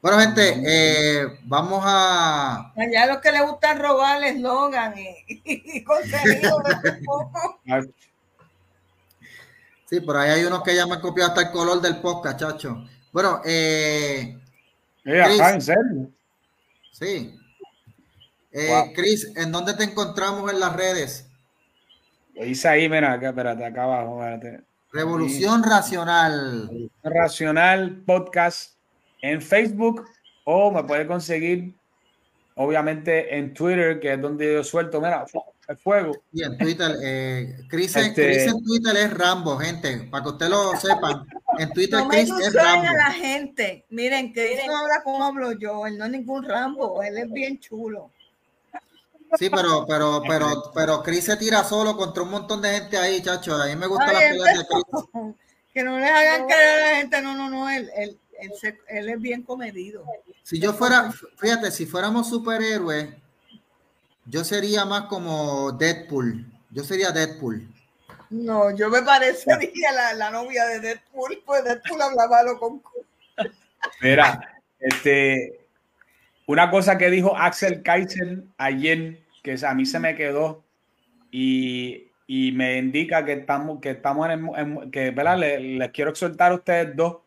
Bueno, 0.02 0.20
gente, 0.20 0.62
eh, 0.66 1.40
vamos 1.44 1.82
a. 1.84 2.72
Allá 2.76 3.04
a 3.04 3.08
los 3.08 3.18
que 3.18 3.32
les 3.32 3.42
gusta 3.42 3.74
robar 3.74 4.24
el 4.24 4.36
eslogan 4.38 4.94
y, 4.98 5.26
y, 5.78 5.84
contenido 5.84 6.62
poco. 7.06 7.60
Sí, 9.86 10.02
por 10.02 10.18
ahí 10.18 10.32
hay 10.32 10.44
unos 10.44 10.64
que 10.64 10.76
ya 10.76 10.86
me 10.86 10.96
han 10.96 11.02
copiado 11.02 11.30
hasta 11.30 11.42
el 11.42 11.52
color 11.52 11.82
del 11.82 11.98
podcast, 11.98 12.40
chacho. 12.40 12.86
Bueno, 13.12 13.42
eh, 13.46 14.38
¿En 15.08 15.62
serio? 15.62 16.12
Sí. 16.92 17.34
Eh, 18.52 18.94
Chris, 18.96 19.32
¿en 19.36 19.52
dónde 19.52 19.74
te 19.74 19.84
encontramos 19.84 20.52
en 20.52 20.60
las 20.60 20.76
redes? 20.76 21.30
Lo 22.34 22.46
hice 22.46 22.68
ahí, 22.68 22.90
mira, 22.90 23.14
acá, 23.14 23.30
espérate, 23.30 23.66
acá 23.66 23.84
abajo. 23.84 24.22
Revolución 24.98 25.62
Racional. 25.62 26.90
Racional 27.04 28.02
Podcast 28.04 28.74
en 29.22 29.44
Facebook 29.44 30.08
o 30.44 30.72
me 30.72 30.84
puede 30.86 31.06
conseguir, 31.06 31.76
obviamente, 32.56 33.38
en 33.38 33.54
Twitter, 33.54 34.00
que 34.00 34.14
es 34.14 34.20
donde 34.20 34.56
yo 34.56 34.64
suelto, 34.64 35.00
mira, 35.00 35.24
el 35.68 35.78
fuego. 35.78 36.14
Y 36.34 36.42
en 36.42 36.58
Twitter, 36.58 36.96
eh, 37.04 37.60
Chris, 37.70 37.96
este... 37.96 38.46
en 38.46 38.64
Twitter 38.64 38.96
es 38.96 39.14
Rambo, 39.14 39.60
gente, 39.60 40.08
para 40.10 40.24
que 40.24 40.30
ustedes 40.30 40.52
lo 40.52 40.72
sepan. 40.78 41.28
En 41.60 41.72
Twitter 41.74 42.00
no 42.00 42.08
Chris 42.08 42.32
es 42.32 42.54
Rambo. 42.56 42.88
a 42.88 42.94
la 42.94 43.12
gente. 43.12 43.86
Miren, 43.92 44.34
Chris 44.34 44.62
no 44.66 44.78
habla 44.78 45.04
como 45.04 45.24
hablo 45.24 45.52
yo, 45.52 45.86
él 45.86 45.96
no 46.00 46.06
es 46.06 46.12
ningún 46.12 46.44
Rambo, 46.44 47.04
él 47.04 47.20
es 47.20 47.32
bien 47.32 47.60
chulo. 47.60 48.10
Sí, 49.38 49.50
pero, 49.50 49.86
pero, 49.88 50.22
pero, 50.28 50.72
pero 50.74 51.04
Chris 51.04 51.26
se 51.26 51.38
tira 51.38 51.64
solo 51.64 51.98
contra 51.98 52.24
un 52.24 52.32
montón 52.32 52.62
de 52.62 52.70
gente 52.70 52.98
ahí, 52.98 53.22
chacho. 53.22 53.56
A 53.56 53.66
mí 53.66 53.76
me 53.76 53.88
gusta 53.88 54.14
la 54.14 54.20
pelea 54.20 54.58
de 54.58 54.66
Chris. 54.66 55.36
Que 55.74 55.84
no 55.84 56.00
les 56.00 56.10
hagan 56.10 56.48
caer 56.48 56.70
a 56.70 56.90
la 56.90 56.96
gente, 56.96 57.22
no, 57.22 57.36
no, 57.36 57.52
no, 57.52 57.70
él, 57.70 57.88
él, 57.96 58.20
él, 58.88 59.10
es 59.10 59.22
bien 59.22 59.44
comedido. 59.44 60.04
Si 60.42 60.60
yo 60.60 60.74
fuera, 60.74 61.14
fíjate, 61.36 61.70
si 61.70 61.86
fuéramos 61.86 62.30
superhéroes, 62.30 63.10
yo 64.26 64.44
sería 64.44 64.86
más 64.86 65.04
como 65.04 65.72
Deadpool. 65.74 66.52
Yo 66.72 66.84
sería 66.84 67.12
Deadpool. 67.12 67.68
No, 68.32 68.72
yo 68.72 68.90
me 68.90 69.04
parecería 69.04 69.92
la, 69.92 70.14
la 70.14 70.32
novia 70.32 70.66
de 70.66 70.80
Deadpool, 70.80 71.44
pues 71.46 71.64
Deadpool 71.64 72.02
hablaba 72.02 72.42
lo 72.42 72.58
con. 72.58 72.82
Mira, 74.02 74.60
este, 74.80 75.57
una 76.48 76.72
cosa 76.72 76.98
que 76.98 77.10
dijo 77.10 77.38
Axel 77.38 77.84
Kaiser 77.84 78.44
ayer, 78.58 79.20
que 79.44 79.58
a 79.66 79.74
mí 79.74 79.86
se 79.86 80.00
me 80.00 80.16
quedó 80.16 80.64
y, 81.30 82.06
me 82.28 82.78
indica 82.78 83.24
que 83.26 83.34
estamos, 83.34 83.80
que 83.82 83.92
estamos 83.92 84.30
en, 84.30 84.90
que 84.90 85.12
¿verdad? 85.12 85.38
Les, 85.38 85.92
quiero 85.92 86.12
exhortar 86.12 86.54
a 86.54 86.56
ustedes 86.56 86.96
dos, 86.96 87.18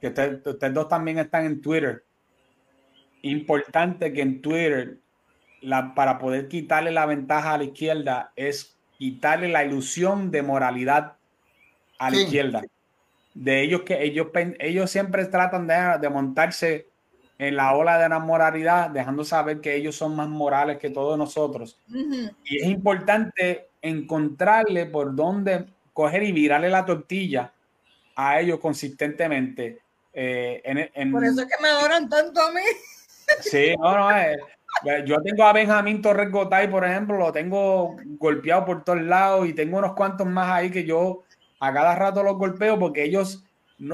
que 0.00 0.08
ustedes, 0.08 0.74
dos 0.74 0.88
también 0.88 1.18
están 1.18 1.46
en 1.46 1.62
Twitter. 1.62 2.04
Importante 3.22 4.12
que 4.12 4.22
en 4.22 4.42
Twitter, 4.42 4.98
la, 5.60 5.94
para 5.94 6.18
poder 6.18 6.48
quitarle 6.48 6.90
la 6.90 7.06
ventaja 7.06 7.54
a 7.54 7.58
la 7.58 7.64
izquierda, 7.64 8.32
es 8.34 8.76
quitarle 8.98 9.48
la 9.48 9.64
ilusión 9.64 10.32
de 10.32 10.42
moralidad 10.42 11.16
a 11.98 12.10
la 12.10 12.16
izquierda. 12.16 12.62
De 13.34 13.62
ellos 13.62 13.82
que 13.82 14.02
ellos, 14.02 14.28
ellos 14.58 14.90
siempre 14.90 15.24
tratan 15.26 15.68
de, 15.68 15.98
de 16.00 16.10
montarse 16.10 16.88
en 17.48 17.56
la 17.56 17.74
ola 17.74 17.98
de 17.98 18.08
la 18.08 18.18
moralidad, 18.18 18.90
dejando 18.90 19.24
saber 19.24 19.60
que 19.60 19.74
ellos 19.74 19.96
son 19.96 20.16
más 20.16 20.28
morales 20.28 20.78
que 20.78 20.90
todos 20.90 21.18
nosotros. 21.18 21.78
Y 22.44 22.58
es 22.62 22.68
importante 22.68 23.68
encontrarle 23.82 24.86
por 24.86 25.14
dónde 25.14 25.66
coger 25.92 26.22
y 26.22 26.32
virarle 26.32 26.70
la 26.70 26.84
tortilla 26.84 27.52
a 28.16 28.40
ellos 28.40 28.58
consistentemente. 28.60 29.80
Eh, 30.12 30.62
en, 30.94 31.12
por 31.12 31.24
eso 31.24 31.42
es 31.42 31.48
que 31.48 31.62
me 31.62 31.68
adoran 31.68 32.08
tanto 32.08 32.40
a 32.40 32.52
mí. 32.52 32.60
Sí, 33.40 33.74
no, 33.78 33.96
no, 33.96 34.16
eh, 34.16 34.36
yo 35.06 35.20
tengo 35.22 35.44
a 35.44 35.52
Benjamín 35.52 36.02
Torres 36.02 36.30
Gotay, 36.30 36.70
por 36.70 36.84
ejemplo, 36.84 37.16
lo 37.16 37.32
tengo 37.32 37.96
golpeado 38.18 38.64
por 38.64 38.84
todos 38.84 39.00
lados 39.00 39.48
y 39.48 39.54
tengo 39.54 39.78
unos 39.78 39.94
cuantos 39.94 40.26
más 40.26 40.50
ahí 40.50 40.70
que 40.70 40.84
yo 40.84 41.22
a 41.60 41.72
cada 41.72 41.94
rato 41.94 42.22
los 42.22 42.36
golpeo 42.36 42.78
porque 42.78 43.04
ellos 43.04 43.44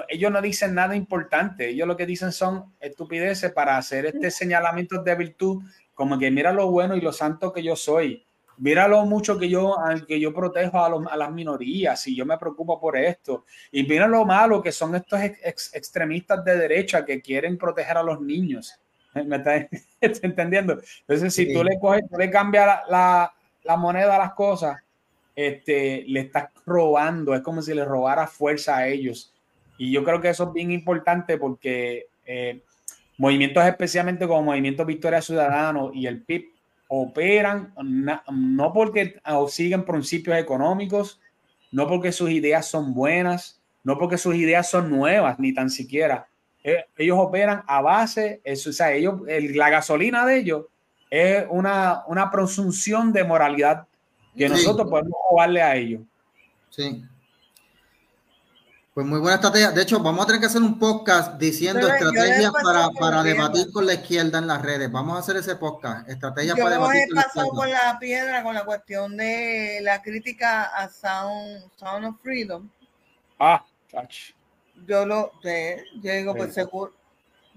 ellos 0.08 0.30
no 0.30 0.42
dicen 0.42 0.74
nada 0.74 0.94
importante, 0.96 1.68
ellos 1.68 1.86
lo 1.86 1.96
que 1.96 2.06
dicen 2.06 2.32
son 2.32 2.74
estupideces 2.80 3.52
para 3.52 3.76
hacer 3.76 4.06
este 4.06 4.30
señalamiento 4.30 5.02
de 5.02 5.14
virtud, 5.14 5.62
como 5.94 6.18
que 6.18 6.30
mira 6.30 6.52
lo 6.52 6.70
bueno 6.70 6.96
y 6.96 7.00
lo 7.00 7.12
santo 7.12 7.52
que 7.52 7.62
yo 7.62 7.76
soy, 7.76 8.24
mira 8.58 8.86
lo 8.86 9.04
mucho 9.06 9.38
que 9.38 9.48
yo, 9.48 9.76
que 10.06 10.20
yo 10.20 10.32
protejo 10.32 10.84
a, 10.84 11.16
las 11.16 11.32
minorías 11.32 12.06
y 12.06 12.14
yo 12.14 12.26
me 12.26 12.38
preocupo 12.38 12.78
por 12.80 12.96
esto, 12.96 13.44
y 13.72 13.82
mira 13.84 14.06
lo 14.06 14.24
malo 14.24 14.62
que 14.62 14.72
son 14.72 14.94
estos 14.94 15.20
extremistas 15.72 16.44
de 16.44 16.56
derecha 16.56 17.04
que 17.04 17.20
quieren 17.20 17.58
proteger 17.58 17.96
a 17.96 18.02
los 18.02 18.20
niños. 18.20 18.78
¿Me 19.14 19.36
estás 19.36 19.66
entendiendo? 20.22 20.78
Entonces, 21.00 21.34
si 21.34 21.52
tú 21.52 21.64
le 21.64 21.78
coges, 21.80 22.02
tú 22.08 22.16
le 22.16 22.30
cambias 22.30 22.80
la, 22.88 23.32
la 23.64 23.76
moneda 23.76 24.14
a 24.14 24.18
las 24.18 24.34
cosas, 24.34 24.76
este, 25.34 26.04
le 26.06 26.20
estás 26.20 26.50
robando, 26.66 27.34
es 27.34 27.40
como 27.40 27.62
si 27.62 27.74
le 27.74 27.84
robara 27.84 28.26
fuerza 28.26 28.76
a 28.76 28.88
ellos. 28.88 29.34
Y 29.80 29.90
yo 29.90 30.04
creo 30.04 30.20
que 30.20 30.28
eso 30.28 30.44
es 30.44 30.52
bien 30.52 30.72
importante 30.72 31.38
porque 31.38 32.08
eh, 32.26 32.60
movimientos 33.16 33.64
especialmente 33.64 34.28
como 34.28 34.42
Movimiento 34.42 34.84
Victoria 34.84 35.22
Ciudadano 35.22 35.90
y 35.94 36.06
el 36.06 36.20
PIB 36.20 36.50
operan 36.88 37.72
no 37.78 38.72
porque 38.74 39.18
siguen 39.48 39.86
principios 39.86 40.36
económicos, 40.36 41.18
no 41.72 41.88
porque 41.88 42.12
sus 42.12 42.28
ideas 42.28 42.68
son 42.68 42.92
buenas, 42.92 43.58
no 43.82 43.96
porque 43.96 44.18
sus 44.18 44.34
ideas 44.34 44.68
son 44.68 44.90
nuevas, 44.90 45.38
ni 45.38 45.54
tan 45.54 45.70
siquiera. 45.70 46.28
Eh, 46.62 46.84
ellos 46.98 47.16
operan 47.18 47.62
a 47.66 47.80
base, 47.80 48.42
eso, 48.44 48.68
o 48.68 48.72
sea, 48.74 48.92
ellos, 48.92 49.22
la 49.54 49.70
gasolina 49.70 50.26
de 50.26 50.40
ellos 50.40 50.66
es 51.08 51.46
una, 51.48 52.02
una 52.06 52.30
presunción 52.30 53.14
de 53.14 53.24
moralidad 53.24 53.86
que 54.36 54.46
nosotros 54.46 54.90
podemos 54.90 55.14
jugarle 55.14 55.62
a 55.62 55.74
ellos. 55.74 56.02
Sí. 56.68 57.02
Pues 59.00 59.08
muy 59.08 59.18
buena 59.18 59.36
estrategia. 59.36 59.70
De 59.70 59.80
hecho, 59.80 59.98
vamos 60.00 60.24
a 60.24 60.26
tener 60.26 60.42
que 60.42 60.46
hacer 60.46 60.60
un 60.60 60.78
podcast 60.78 61.40
diciendo 61.40 61.88
estrategias 61.88 62.52
para, 62.62 62.90
para 62.90 63.22
debatir 63.22 63.72
con 63.72 63.86
la 63.86 63.94
izquierda 63.94 64.40
en 64.40 64.46
las 64.46 64.60
redes. 64.60 64.92
Vamos 64.92 65.16
a 65.16 65.20
hacer 65.20 65.38
ese 65.38 65.56
podcast, 65.56 66.06
estrategias 66.06 66.54
para 66.54 66.72
debatir 66.72 67.06
con 67.06 67.16
la 67.16 67.22
izquierda. 67.22 67.48
con 67.48 67.70
la 67.70 67.98
piedra 67.98 68.42
con 68.42 68.54
la 68.54 68.64
cuestión 68.66 69.16
de 69.16 69.78
la 69.80 70.02
crítica 70.02 70.64
a 70.64 70.90
Sound, 70.90 71.70
Sound 71.76 72.04
of 72.08 72.16
Freedom. 72.22 72.68
Ah, 73.38 73.64
touch. 73.90 74.34
Yo 74.86 75.06
lo, 75.06 75.32
yo 75.42 76.12
digo, 76.12 76.34
pues 76.34 76.52
seguro. 76.52 76.92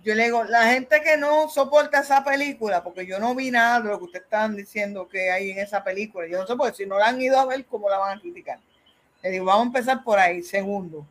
Yo 0.02 0.15
le 0.15 0.24
digo, 0.24 0.45
la 0.45 0.68
gente 0.68 1.02
que 1.02 1.18
no 1.18 1.49
soporta 1.49 1.99
esa 1.99 2.24
película, 2.24 2.82
porque 2.86 3.06
yo 3.06 3.20
no 3.20 3.36
vi 3.36 3.52
nada 3.52 3.82
de 3.82 3.90
lo 3.90 3.98
que 3.98 4.06
ustedes 4.06 4.24
están 4.24 4.56
diciendo 4.56 5.10
que 5.10 5.30
hay 5.30 5.52
en 5.52 5.60
esa 5.60 5.84
película. 5.84 6.26
Yo 6.26 6.40
no 6.40 6.48
sé, 6.48 6.56
porque 6.56 6.78
si 6.78 6.86
no 6.86 6.98
la 6.98 7.07
han 7.07 7.20
ido 7.20 7.38
a 7.38 7.45
ver, 7.45 7.65
¿cómo 7.65 7.90
la 7.90 7.98
van 7.98 8.18
a 8.18 8.22
criticar? 8.22 8.61
Le 9.22 9.30
digo, 9.30 9.44
vamos 9.44 9.64
a 9.64 9.68
empezar 9.68 10.03
por 10.06 10.18
ahí. 10.18 10.41
Segundo, 10.41 11.06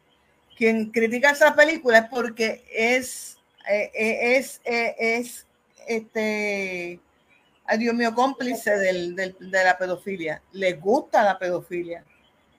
quien 0.62 0.93
critica 0.93 1.30
esa 1.30 1.56
película 1.56 1.98
es 1.98 2.05
porque 2.09 2.64
es, 2.72 3.36
eh, 3.68 3.90
eh, 3.93 4.36
es, 4.36 4.60
eh, 4.64 4.94
es, 4.97 5.44
este, 5.89 7.01
ay 7.64 7.78
Dios 7.78 7.93
mío, 7.97 8.14
cómplice 8.14 8.70
del, 8.78 9.16
del, 9.16 9.34
de 9.40 9.64
la 9.64 9.76
pedofilia. 9.76 10.40
Le 10.52 10.74
gusta 10.74 11.24
la 11.24 11.36
pedofilia. 11.36 12.05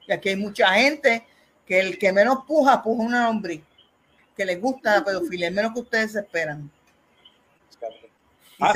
Y 0.05 0.11
aquí 0.11 0.27
hay 0.27 0.35
mucha 0.35 0.73
gente 0.73 1.25
que 1.65 1.79
el 1.79 1.97
que 1.97 2.11
menos 2.11 2.39
puja, 2.45 2.83
puja 2.83 3.03
una 3.03 3.27
lombriz. 3.27 3.61
Que 4.35 4.43
le 4.43 4.57
gusta 4.57 4.97
la 4.97 5.05
pedofilia, 5.05 5.47
es 5.47 5.53
menos 5.53 5.71
que 5.71 5.79
ustedes 5.79 6.13
esperan. 6.13 6.69
Ah, 8.59 8.73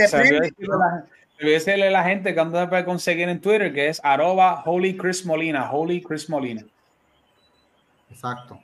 voy 1.42 1.50
a 1.50 1.54
decirle 1.54 1.88
a 1.90 1.92
la 1.92 2.04
gente 2.06 2.34
que 2.34 2.40
anda 2.40 2.70
puede 2.70 2.86
conseguir 2.86 3.28
en 3.28 3.42
Twitter, 3.42 3.74
que 3.74 3.90
es 3.90 4.00
arroba 4.06 4.64
Holy 4.66 4.96
Chris 4.96 5.26
Molina, 5.26 5.70
Holy 5.70 6.02
Chris 6.02 6.30
Molina. 6.30 6.66
Exacto. 8.10 8.62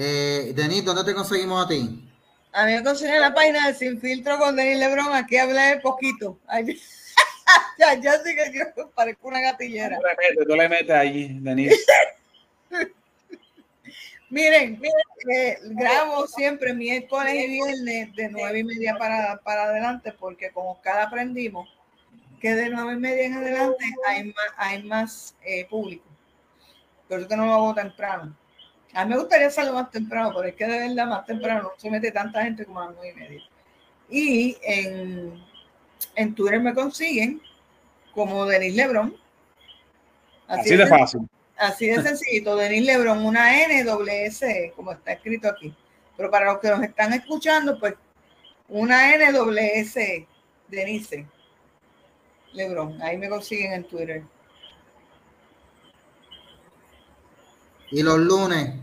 Eh, 0.00 0.52
Denis, 0.54 0.84
¿dónde 0.84 1.02
te 1.02 1.12
conseguimos 1.12 1.64
a 1.64 1.68
ti? 1.68 2.08
A 2.52 2.66
mí 2.66 2.72
me 2.72 2.84
consiguen 2.84 3.20
la 3.20 3.34
página 3.34 3.66
de 3.66 3.74
Sin 3.74 4.00
Filtro 4.00 4.38
con 4.38 4.54
Denis 4.54 4.78
Lebron. 4.78 5.12
Aquí 5.12 5.36
hablé 5.36 5.80
poquito. 5.82 6.38
ya, 7.78 7.94
ya 7.94 8.12
sí 8.22 8.36
que 8.36 8.52
yo 8.76 8.90
parezco 8.90 9.26
una 9.26 9.40
gatillera. 9.40 9.98
Tú 10.46 10.54
le 10.54 10.68
metes, 10.68 10.90
allí, 10.90 11.40
Denis. 11.40 11.84
miren, 14.30 14.80
miren, 14.80 15.76
grabo 15.76 16.28
siempre 16.28 16.72
miércoles 16.74 17.34
y 17.34 17.48
viernes 17.48 18.14
de 18.14 18.28
nueve 18.28 18.60
y 18.60 18.64
media 18.64 18.94
para, 18.96 19.40
para 19.42 19.64
adelante, 19.64 20.12
porque 20.12 20.52
con 20.52 20.68
Oscar 20.68 21.00
aprendimos 21.00 21.68
que 22.40 22.54
de 22.54 22.68
nueve 22.68 22.92
y 22.92 22.98
media 22.98 23.26
en 23.26 23.34
adelante 23.34 23.84
hay 24.06 24.26
más, 24.26 24.46
hay 24.56 24.82
más 24.84 25.34
eh, 25.42 25.66
público. 25.68 26.06
Pero 27.08 27.26
que 27.26 27.36
no 27.36 27.46
lo 27.46 27.54
hago 27.54 27.74
temprano. 27.74 28.36
A 28.94 29.04
mí 29.04 29.10
me 29.10 29.20
gustaría 29.20 29.48
hacerlo 29.48 29.74
más 29.74 29.90
temprano, 29.90 30.32
pero 30.34 30.48
es 30.48 30.54
que 30.54 30.66
de 30.66 30.88
verdad 30.88 31.06
más 31.06 31.26
temprano 31.26 31.62
no 31.62 31.70
se 31.76 31.90
mete 31.90 32.10
tanta 32.10 32.42
gente 32.42 32.64
como 32.64 32.80
a 32.80 32.86
las 32.86 32.94
nueve 32.94 33.12
y 33.14 33.20
media. 33.20 33.42
Y 34.10 34.56
en, 34.62 35.44
en 36.14 36.34
Twitter 36.34 36.60
me 36.60 36.74
consiguen 36.74 37.42
como 38.14 38.46
Denis 38.46 38.74
Lebron. 38.74 39.16
Así, 40.46 40.76
de, 40.76 40.86
fácil. 40.86 41.20
Así 41.56 41.86
de 41.88 42.02
sencillito, 42.02 42.56
Denis 42.56 42.86
Lebron, 42.86 43.24
una 43.24 43.62
N, 43.62 43.84
doble 43.84 44.26
S, 44.26 44.72
como 44.74 44.92
está 44.92 45.12
escrito 45.12 45.48
aquí. 45.48 45.74
Pero 46.16 46.30
para 46.30 46.46
los 46.46 46.58
que 46.58 46.68
nos 46.68 46.82
están 46.82 47.12
escuchando, 47.12 47.78
pues 47.78 47.94
una 48.68 49.14
N, 49.14 49.32
doble 49.32 49.78
S, 49.78 50.26
Denise 50.68 51.26
Lebron. 52.52 53.00
Ahí 53.02 53.16
me 53.18 53.28
consiguen 53.28 53.72
en 53.72 53.84
Twitter. 53.84 54.22
Y 57.90 58.02
los 58.02 58.18
lunes. 58.18 58.74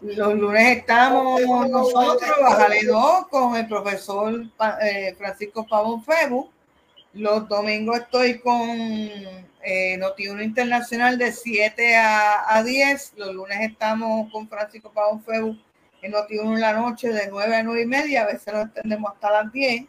Los 0.00 0.34
lunes 0.34 0.76
estamos 0.76 1.40
nosotros, 1.40 2.30
Bájale 2.40 2.84
dos, 2.84 3.26
con 3.28 3.56
el 3.56 3.66
profesor 3.66 4.46
eh, 4.82 5.14
Francisco 5.18 5.66
Pavón 5.66 6.04
Febu. 6.04 6.48
Los 7.14 7.48
domingos 7.48 8.00
estoy 8.00 8.38
con 8.38 8.68
eh, 9.62 9.96
Notiuno 9.98 10.42
Internacional 10.42 11.18
de 11.18 11.32
7 11.32 11.96
a, 11.96 12.56
a, 12.56 12.62
10. 12.62 13.14
Los 13.16 13.34
lunes 13.34 13.58
estamos 13.62 14.30
con 14.30 14.48
Francisco 14.48 14.92
Pavón 14.92 15.22
Febu 15.24 15.56
en 16.02 16.12
Notiuno 16.12 16.54
en 16.54 16.60
la 16.60 16.74
noche 16.74 17.08
de 17.08 17.28
9 17.28 17.56
a 17.56 17.62
9 17.62 17.82
y 17.82 17.86
media. 17.86 18.22
A 18.22 18.26
veces 18.26 18.52
nos 18.52 18.66
extendemos 18.66 19.12
hasta 19.12 19.30
las 19.30 19.52
10. 19.52 19.84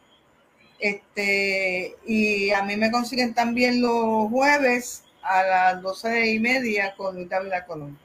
Este, 0.80 1.98
y 2.06 2.52
a 2.52 2.64
mí 2.64 2.78
me 2.78 2.90
consiguen 2.90 3.34
también 3.34 3.82
los 3.82 4.30
jueves 4.30 5.04
a 5.22 5.44
las 5.44 5.82
12 5.82 6.34
y 6.34 6.40
media 6.40 6.96
con 6.96 7.16
Luis 7.16 7.30
David 7.30 7.52
Colón. 7.68 7.98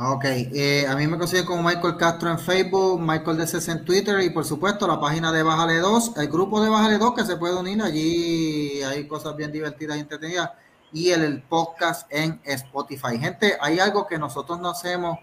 Ok, 0.00 0.24
eh, 0.26 0.86
a 0.88 0.94
mí 0.94 1.08
me 1.08 1.18
consiguen 1.18 1.44
como 1.44 1.62
Michael 1.62 1.96
Castro 1.96 2.30
en 2.30 2.38
Facebook, 2.38 3.00
Michael 3.00 3.36
DCS 3.36 3.68
en 3.68 3.84
Twitter 3.84 4.20
y 4.20 4.30
por 4.30 4.44
supuesto 4.44 4.86
la 4.86 5.00
página 5.00 5.32
de 5.32 5.42
Bájale 5.42 5.78
2, 5.78 6.18
el 6.18 6.28
grupo 6.28 6.62
de 6.62 6.70
Bájale 6.70 6.98
2 6.98 7.14
que 7.14 7.24
se 7.24 7.36
puede 7.36 7.56
unir, 7.56 7.82
allí 7.82 8.80
hay 8.82 9.08
cosas 9.08 9.34
bien 9.34 9.50
divertidas 9.50 9.96
y 9.96 10.00
entretenidas 10.00 10.50
y 10.92 11.10
el, 11.10 11.42
podcast 11.42 12.10
en 12.12 12.40
Spotify. 12.44 13.18
Gente, 13.18 13.56
hay 13.60 13.78
algo 13.78 14.06
que 14.06 14.18
nosotros 14.18 14.60
no 14.60 14.70
hacemos 14.70 15.18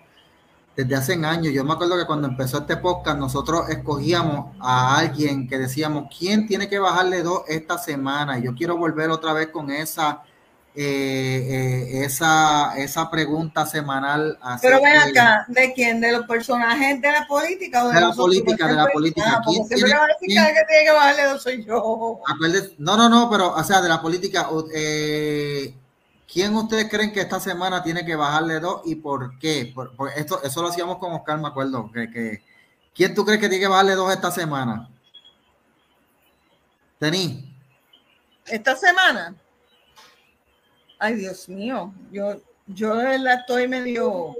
desde 0.75 0.95
hace 0.95 1.13
años. 1.25 1.53
Yo 1.53 1.63
me 1.63 1.73
acuerdo 1.73 1.97
que 1.97 2.05
cuando 2.05 2.27
empezó 2.27 2.59
este 2.59 2.77
podcast 2.77 3.17
nosotros 3.17 3.69
escogíamos 3.69 4.55
a 4.59 4.97
alguien 4.97 5.47
que 5.47 5.57
decíamos, 5.57 6.05
¿quién 6.17 6.47
tiene 6.47 6.67
que 6.67 6.79
bajarle 6.79 7.23
dos 7.23 7.43
esta 7.47 7.77
semana? 7.77 8.37
Y 8.39 8.43
yo 8.43 8.55
quiero 8.55 8.77
volver 8.77 9.09
otra 9.09 9.33
vez 9.33 9.47
con 9.47 9.71
esa 9.71 10.23
eh, 10.77 11.87
eh, 11.93 12.03
esa, 12.03 12.77
esa 12.77 13.09
pregunta 13.09 13.65
semanal. 13.65 14.37
Pero 14.61 14.81
ven 14.81 14.97
acá, 14.97 15.45
¿de 15.47 15.71
quién? 15.71 16.01
¿De 16.01 16.11
los 16.11 16.27
personajes 16.27 17.01
de 17.01 17.11
la 17.13 17.25
política 17.25 17.85
o 17.85 17.87
de, 17.87 18.01
la 18.01 18.11
política? 18.11 18.67
De 18.67 18.73
la 18.73 18.87
política. 18.87 19.41
¿Quién 19.45 19.65
tiene, 19.69 19.83
que 19.85 20.25
tiene 20.67 20.83
que 20.83 20.91
bajarle 20.91 21.23
dos 21.27 21.43
soy 21.43 21.63
yo. 21.63 22.19
No, 22.79 22.97
no, 22.97 23.07
no, 23.07 23.29
pero, 23.29 23.53
o 23.53 23.63
sea, 23.63 23.81
de 23.81 23.87
la 23.87 24.01
política, 24.01 24.49
eh, 24.73 25.73
¿quién 26.31 26.55
ustedes 26.55 26.89
creen 26.89 27.11
que 27.11 27.21
esta 27.21 27.39
semana 27.39 27.83
tiene 27.83 28.05
que 28.05 28.15
bajarle 28.15 28.59
dos 28.59 28.81
y 28.85 28.95
por 28.95 29.37
qué? 29.39 29.71
Por, 29.73 29.91
esto, 30.15 30.41
eso 30.43 30.61
lo 30.61 30.69
hacíamos 30.69 30.97
con 30.97 31.13
Oscar, 31.13 31.39
me 31.39 31.47
acuerdo. 31.47 31.91
Que, 31.91 32.09
que, 32.09 32.43
¿Quién 32.93 33.13
tú 33.13 33.25
crees 33.25 33.39
que 33.39 33.49
tiene 33.49 33.63
que 33.63 33.69
bajarle 33.69 33.93
dos 33.93 34.11
esta 34.13 34.31
semana? 34.31 34.89
Tení. 36.99 37.53
¿Esta 38.45 38.75
semana? 38.75 39.35
Ay, 40.97 41.15
Dios 41.15 41.49
mío, 41.49 41.93
yo, 42.11 42.41
yo 42.67 42.95
verdad 42.95 43.39
estoy 43.39 43.67
medio, 43.67 44.35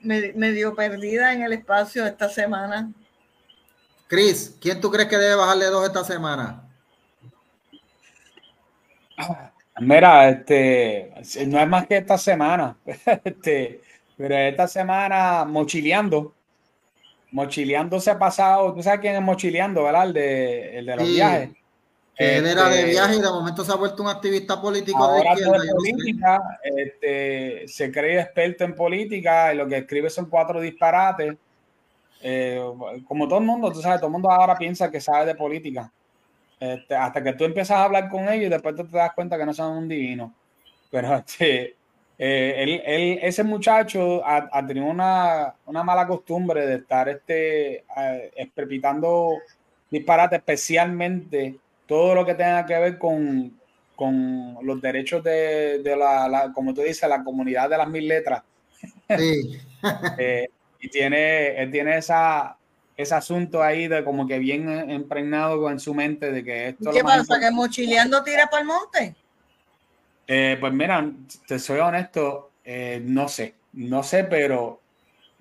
medio 0.00 0.74
perdida 0.74 1.32
en 1.32 1.42
el 1.42 1.54
espacio 1.54 2.04
esta 2.04 2.28
semana. 2.28 2.92
Cris, 4.06 4.54
¿quién 4.60 4.80
tú 4.80 4.90
crees 4.90 5.08
que 5.08 5.16
debe 5.16 5.36
bajarle 5.36 5.66
dos 5.66 5.86
esta 5.86 6.04
semana? 6.04 6.68
Mira, 9.80 10.28
este, 10.28 11.12
no 11.46 11.58
es 11.60 11.68
más 11.68 11.86
que 11.86 11.96
esta 11.96 12.18
semana, 12.18 12.76
este, 13.24 13.80
pero 14.16 14.36
esta 14.36 14.68
semana 14.68 15.44
mochileando, 15.44 16.34
mochileando 17.30 17.98
se 17.98 18.10
ha 18.10 18.18
pasado, 18.18 18.74
tú 18.74 18.82
sabes 18.82 19.00
quién 19.00 19.14
es 19.14 19.22
mochileando, 19.22 19.84
¿verdad? 19.84 20.08
El 20.08 20.12
de, 20.12 20.78
el 20.78 20.86
de 20.86 20.96
los 20.96 21.08
viajes 21.08 21.50
él 22.16 22.46
era 22.46 22.68
de 22.68 22.80
este, 22.80 22.90
viaje 22.90 23.16
y 23.16 23.20
de 23.20 23.28
momento 23.28 23.64
se 23.64 23.72
ha 23.72 23.76
vuelto 23.76 24.02
un 24.02 24.08
activista 24.08 24.60
político 24.60 25.12
de 25.12 25.20
izquierda. 25.20 26.60
este, 26.62 27.68
se 27.68 27.90
cree 27.90 28.20
experto 28.20 28.64
en 28.64 28.74
política 28.74 29.52
y 29.52 29.56
lo 29.56 29.66
que 29.66 29.78
escribe 29.78 30.10
son 30.10 30.26
cuatro 30.26 30.60
disparates. 30.60 31.34
Eh, 32.20 32.62
como 33.08 33.26
todo 33.26 33.38
el 33.38 33.44
mundo, 33.44 33.72
tú 33.72 33.80
sabes, 33.80 33.98
todo 33.98 34.08
el 34.08 34.12
mundo 34.12 34.30
ahora 34.30 34.56
piensa 34.56 34.90
que 34.90 35.00
sabe 35.00 35.26
de 35.26 35.34
política. 35.34 35.90
Este, 36.62 36.94
hasta 36.94 37.20
que 37.24 37.32
tú 37.32 37.44
empiezas 37.44 37.76
a 37.76 37.82
hablar 37.82 38.08
con 38.08 38.28
ellos 38.28 38.46
y 38.46 38.48
después 38.48 38.76
te 38.76 38.84
das 38.84 39.12
cuenta 39.14 39.36
que 39.36 39.44
no 39.44 39.52
son 39.52 39.78
un 39.78 39.88
divino. 39.88 40.32
Pero 40.92 41.16
este, 41.26 41.74
eh, 42.16 42.54
él, 42.56 42.82
él, 42.86 43.18
ese 43.20 43.42
muchacho 43.42 44.24
ha, 44.24 44.48
ha 44.52 44.64
tenido 44.64 44.86
una, 44.86 45.56
una, 45.66 45.82
mala 45.82 46.06
costumbre 46.06 46.64
de 46.64 46.76
estar 46.76 47.08
este, 47.08 47.84
uh, 47.96 49.38
disparates, 49.90 50.38
especialmente 50.38 51.56
todo 51.84 52.14
lo 52.14 52.24
que 52.24 52.34
tenga 52.34 52.64
que 52.64 52.78
ver 52.78 52.96
con, 52.96 53.58
con 53.96 54.56
los 54.62 54.80
derechos 54.80 55.24
de, 55.24 55.82
de 55.82 55.96
la, 55.96 56.52
como 56.54 56.72
tú 56.72 56.82
dices, 56.82 57.08
la 57.08 57.24
comunidad 57.24 57.70
de 57.70 57.78
las 57.78 57.88
mil 57.88 58.06
letras. 58.06 58.44
Sí. 59.18 59.58
Eh, 60.16 60.48
y 60.78 60.88
tiene, 60.88 61.60
él 61.60 61.72
tiene 61.72 61.98
esa, 61.98 62.56
ese 63.02 63.14
asunto 63.14 63.62
ahí 63.62 63.88
de 63.88 64.04
como 64.04 64.26
que 64.26 64.38
bien 64.38 64.90
impregnado 64.90 65.70
en 65.70 65.78
su 65.78 65.94
mente 65.94 66.32
de 66.32 66.44
que 66.44 66.68
esto... 66.68 66.90
¿Qué 66.90 67.02
pasa? 67.02 67.38
¿Que 67.38 67.50
mochileando 67.50 68.22
tira 68.22 68.48
para 68.48 68.62
el 68.62 68.66
monte? 68.66 69.14
Eh, 70.26 70.56
pues 70.60 70.72
mira, 70.72 71.10
te 71.46 71.58
soy 71.58 71.80
honesto, 71.80 72.52
eh, 72.64 73.02
no 73.04 73.28
sé, 73.28 73.54
no 73.72 74.02
sé, 74.02 74.24
pero 74.24 74.80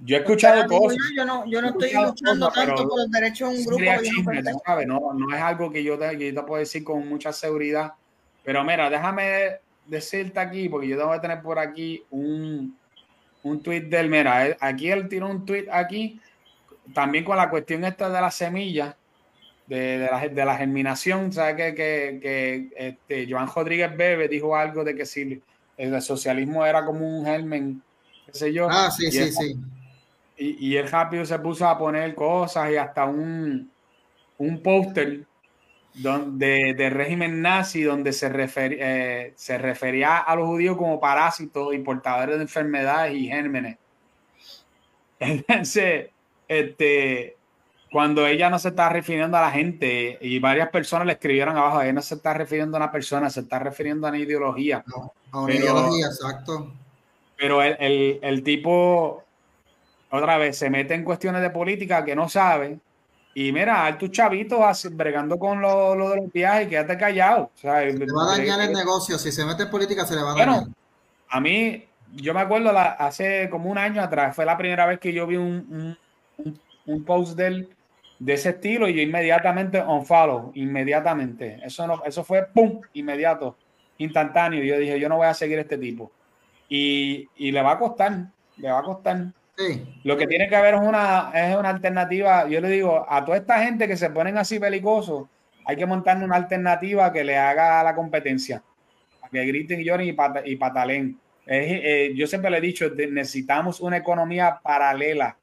yo 0.03 0.17
he 0.17 0.19
escuchado 0.21 0.67
cosas. 0.67 0.97
Yo 1.15 1.25
no, 1.25 1.45
yo 1.45 1.61
no 1.61 1.69
estoy 1.69 1.93
luchando 1.93 2.49
tanto 2.49 2.87
por 2.87 2.99
los 2.99 3.11
derechos 3.11 3.51
de 3.51 3.57
un 3.57 3.65
grupo. 3.65 3.83
no, 4.87 5.13
no, 5.13 5.35
es 5.35 5.41
algo 5.41 5.71
que 5.71 5.83
yo, 5.83 5.97
te, 5.97 6.17
que 6.17 6.33
yo 6.33 6.41
te 6.41 6.47
puedo 6.47 6.59
decir 6.59 6.83
con 6.83 7.07
mucha 7.07 7.31
seguridad. 7.31 7.93
Pero 8.43 8.63
mira, 8.63 8.89
déjame 8.89 9.59
decirte 9.85 10.39
aquí, 10.39 10.67
porque 10.69 10.87
yo 10.87 10.97
tengo 10.97 11.11
que 11.11 11.19
tener 11.19 11.41
por 11.41 11.59
aquí 11.59 12.03
un, 12.09 12.75
un 13.43 13.61
tweet 13.61 13.81
del. 13.81 14.09
Mira, 14.09 14.57
aquí 14.59 14.89
él 14.89 15.07
tiró 15.07 15.27
un 15.27 15.45
tweet 15.45 15.67
aquí, 15.71 16.19
también 16.93 17.23
con 17.23 17.37
la 17.37 17.49
cuestión 17.49 17.83
esta 17.83 18.09
de 18.09 18.21
la 18.21 18.31
semilla, 18.31 18.95
de, 19.67 19.99
de, 19.99 20.09
la, 20.11 20.27
de 20.27 20.45
la 20.45 20.57
germinación. 20.57 21.31
¿Sabes 21.31 21.55
que, 21.55 21.75
que, 21.75 22.19
que 22.21 22.69
este, 22.75 23.31
Joan 23.31 23.49
Rodríguez 23.53 23.95
Bebe 23.95 24.27
dijo 24.27 24.55
algo 24.55 24.83
de 24.83 24.95
que 24.95 25.05
si 25.05 25.41
el 25.77 26.01
socialismo 26.01 26.65
era 26.65 26.85
como 26.85 27.07
un 27.07 27.25
germen, 27.25 27.81
qué 28.25 28.33
sé 28.33 28.53
yo? 28.53 28.67
Ah, 28.69 28.91
sí, 28.91 29.11
sí, 29.11 29.31
sí 29.31 29.55
y, 30.41 30.75
el 30.75 30.89
rápido 30.89 31.25
se 31.25 31.37
puso 31.39 31.67
a 31.67 31.77
poner 31.77 32.15
cosas 32.15 32.71
y 32.71 32.75
hasta 32.75 33.05
un, 33.05 33.71
un 34.37 34.63
póster 34.63 35.21
de, 35.93 36.73
de, 36.73 36.89
régimen 36.89 37.41
nazi 37.41 37.83
donde 37.83 38.11
se, 38.11 38.31
eh, 38.55 39.33
se 39.35 39.57
refería 39.57 40.17
a 40.17 40.35
los 40.35 40.47
judíos 40.47 40.77
como 40.77 40.99
parásitos 40.99 41.73
y 41.75 41.79
portadores 41.79 42.37
de 42.37 42.43
enfermedades 42.43 43.13
y 43.13 43.27
gérmenes. 43.27 43.77
Entonces, 45.19 46.09
este, 46.51 47.37
cuando 47.91 48.27
ella 48.27 48.49
no 48.49 48.59
se 48.59 48.69
está 48.69 48.89
refiriendo 48.89 49.37
a 49.37 49.41
la 49.41 49.51
gente 49.51 50.17
y 50.19 50.37
varias 50.39 50.69
personas 50.69 51.07
le 51.07 51.13
escribieron 51.13 51.55
abajo, 51.55 51.81
ella 51.81 51.93
no 51.93 52.01
se 52.01 52.15
está 52.15 52.33
refiriendo 52.33 52.75
a 52.75 52.81
una 52.81 52.91
persona, 52.91 53.29
se 53.29 53.39
está 53.39 53.59
refiriendo 53.59 54.05
a 54.05 54.09
una 54.09 54.19
ideología. 54.19 54.83
a 55.31 55.39
una 55.39 55.53
ideología, 55.53 56.07
exacto. 56.07 56.73
Pero 57.37 57.61
el, 57.61 57.77
el, 57.79 58.19
el 58.21 58.43
tipo 58.43 59.23
otra 60.09 60.37
vez 60.37 60.57
se 60.57 60.69
mete 60.69 60.93
en 60.93 61.05
cuestiones 61.05 61.41
de 61.41 61.51
política 61.51 62.03
que 62.03 62.17
no 62.17 62.27
sabe. 62.27 62.79
Y 63.33 63.53
mira, 63.53 63.85
a 63.85 63.97
tus 63.97 64.11
chavitos 64.11 64.59
bregando 64.91 65.39
con 65.39 65.61
lo, 65.61 65.95
lo, 65.95 66.09
de 66.09 66.17
los 66.17 66.33
viajes, 66.33 66.67
quédate 66.67 66.97
callado. 66.97 67.49
se 67.55 67.67
le 67.67 68.05
va 68.07 68.33
a 68.33 68.37
dañar 68.37 68.59
el 68.59 68.73
negocio. 68.73 69.17
Si 69.17 69.31
se 69.31 69.45
mete 69.45 69.63
en 69.63 69.69
política, 69.69 70.05
se 70.05 70.15
le 70.15 70.21
va 70.21 70.33
a 70.33 70.35
dañar. 70.35 70.63
a 71.29 71.39
mí, 71.39 71.87
yo 72.13 72.33
me 72.33 72.41
acuerdo 72.41 72.77
hace 72.77 73.49
como 73.49 73.69
un 73.69 73.77
año 73.77 74.01
atrás, 74.01 74.35
fue 74.35 74.43
la 74.43 74.57
primera 74.57 74.85
vez 74.85 74.99
que 74.99 75.13
yo 75.13 75.25
vi 75.25 75.37
un, 75.37 75.65
un, 75.69 75.97
post 77.05 77.37
de 77.37 77.47
él 77.47 77.69
de 78.21 78.33
ese 78.33 78.49
estilo 78.49 78.87
y 78.87 78.93
yo 78.93 79.01
inmediatamente 79.01 79.79
on 79.79 80.05
follow, 80.05 80.51
inmediatamente. 80.53 81.59
Eso, 81.63 81.87
no, 81.87 82.03
eso 82.05 82.23
fue 82.23 82.45
pum, 82.53 82.79
inmediato, 82.93 83.57
instantáneo. 83.97 84.63
Yo 84.63 84.77
dije, 84.77 84.99
yo 84.99 85.09
no 85.09 85.17
voy 85.17 85.25
a 85.25 85.33
seguir 85.33 85.57
este 85.57 85.75
tipo. 85.75 86.11
Y, 86.69 87.27
y 87.35 87.51
le 87.51 87.63
va 87.63 87.71
a 87.71 87.79
costar, 87.79 88.27
le 88.57 88.71
va 88.71 88.79
a 88.79 88.83
costar. 88.83 89.25
Lo 90.03 90.17
que 90.17 90.27
tiene 90.27 90.47
que 90.47 90.55
haber 90.55 90.75
es 90.75 90.81
una, 90.81 91.31
es 91.33 91.55
una 91.55 91.69
alternativa. 91.69 92.47
Yo 92.47 92.61
le 92.61 92.69
digo 92.69 93.05
a 93.09 93.25
toda 93.25 93.37
esta 93.37 93.63
gente 93.63 93.87
que 93.87 93.97
se 93.97 94.11
ponen 94.11 94.37
así 94.37 94.59
belicosos, 94.59 95.27
hay 95.65 95.75
que 95.75 95.87
montar 95.87 96.23
una 96.23 96.35
alternativa 96.35 97.11
que 97.11 97.23
le 97.23 97.37
haga 97.37 97.83
la 97.83 97.95
competencia. 97.95 98.61
Que 99.31 99.45
griten 99.45 99.79
y 99.79 99.85
lloren 99.85 100.15
y, 100.45 100.55
patalen. 100.57 101.17
Eh, 101.47 102.13
yo 102.15 102.27
siempre 102.27 102.51
le 102.51 102.57
he 102.57 102.61
dicho, 102.61 102.87
necesitamos 102.89 103.81
una 103.81 103.97
economía 103.97 104.59
paralela 104.61 105.37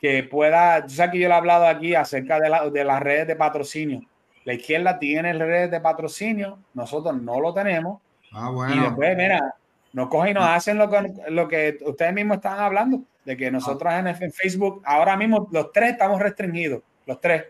que 0.00 0.22
pueda, 0.22 0.86
yo 0.86 0.88
sé 0.88 1.10
que 1.10 1.18
yo 1.18 1.28
le 1.28 1.34
he 1.34 1.36
hablado 1.36 1.66
aquí 1.66 1.94
acerca 1.94 2.38
de, 2.38 2.70
de 2.70 2.84
las 2.84 3.00
redes 3.00 3.26
de 3.26 3.36
patrocinio. 3.36 4.02
La 4.44 4.54
izquierda 4.54 4.98
tiene 4.98 5.32
redes 5.32 5.70
de 5.70 5.80
patrocinio, 5.80 6.58
nosotros 6.74 7.20
no 7.20 7.40
lo 7.40 7.52
tenemos. 7.52 8.00
Ah, 8.32 8.50
bueno. 8.50 8.74
Y 8.74 8.80
después, 8.80 9.16
mira, 9.16 9.54
nos 9.92 10.08
cogen 10.08 10.30
y 10.30 10.34
nos 10.34 10.44
hacen 10.44 10.78
lo 10.78 10.88
que, 10.88 11.12
lo 11.28 11.48
que 11.48 11.78
ustedes 11.84 12.12
mismos 12.12 12.36
están 12.36 12.58
hablando, 12.58 13.02
de 13.24 13.36
que 13.36 13.50
nosotros 13.50 13.92
en, 13.92 14.32
Facebook, 14.32 14.82
ahora 14.84 15.16
mismo 15.16 15.48
los 15.50 15.72
tres 15.72 15.92
estamos 15.92 16.20
restringidos, 16.20 16.82
los 17.04 17.20
tres. 17.20 17.44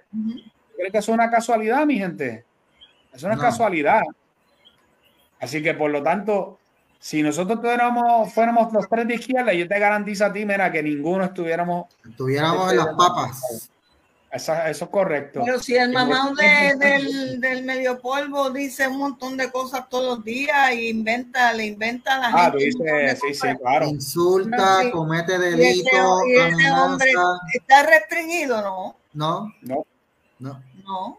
¿Creen 0.76 0.92
que 0.92 0.98
es 0.98 1.08
una 1.08 1.30
casualidad, 1.30 1.84
mi 1.86 1.98
gente? 1.98 2.44
Es 3.12 3.22
una 3.22 3.36
casualidad. 3.36 4.02
Así 5.40 5.62
que 5.62 5.74
por 5.74 5.90
lo 5.90 6.02
tanto, 6.02 6.58
si 6.98 7.22
nosotros 7.22 7.60
tuviéramos, 7.60 8.32
fuéramos 8.32 8.72
los 8.72 8.88
tres 8.88 9.06
de 9.06 9.14
izquierda, 9.14 9.52
yo 9.52 9.68
te 9.68 9.78
garantizo 9.78 10.26
a 10.26 10.32
ti, 10.32 10.44
mira, 10.44 10.70
que 10.70 10.82
ninguno 10.82 11.24
estuviéramos. 11.24 11.86
Estuviéramos 12.08 12.72
en 12.72 12.78
las 12.78 12.88
papas. 12.88 13.70
Eso, 14.30 14.52
eso, 14.52 14.84
es 14.84 14.90
correcto. 14.90 15.40
Pero 15.42 15.58
si 15.58 15.74
el 15.74 15.90
mamá 15.90 16.32
de, 16.36 16.76
del, 16.76 17.40
del, 17.40 17.64
medio 17.64 17.98
polvo 17.98 18.50
dice 18.50 18.86
un 18.86 18.98
montón 18.98 19.38
de 19.38 19.50
cosas 19.50 19.88
todos 19.88 20.16
los 20.16 20.24
días 20.24 20.70
y 20.74 20.90
inventa, 20.90 21.50
le 21.54 21.66
inventa 21.66 22.16
a 22.16 22.18
la 22.18 22.28
ah, 22.28 22.50
gente. 22.50 22.66
Dice, 22.66 23.16
sí, 23.16 23.34
sí, 23.34 23.48
claro. 23.58 23.86
Insulta, 23.86 24.82
sí. 24.82 24.90
comete 24.90 25.38
delitos. 25.38 26.22
Y, 26.26 26.34
ese, 26.34 26.50
y 26.50 26.60
ese 26.60 26.70
hombre 26.72 27.12
está 27.54 27.84
restringido, 27.84 28.60
¿no? 28.60 28.96
No. 29.14 29.54
No. 29.62 29.86
No. 30.38 30.62
No. 30.84 31.18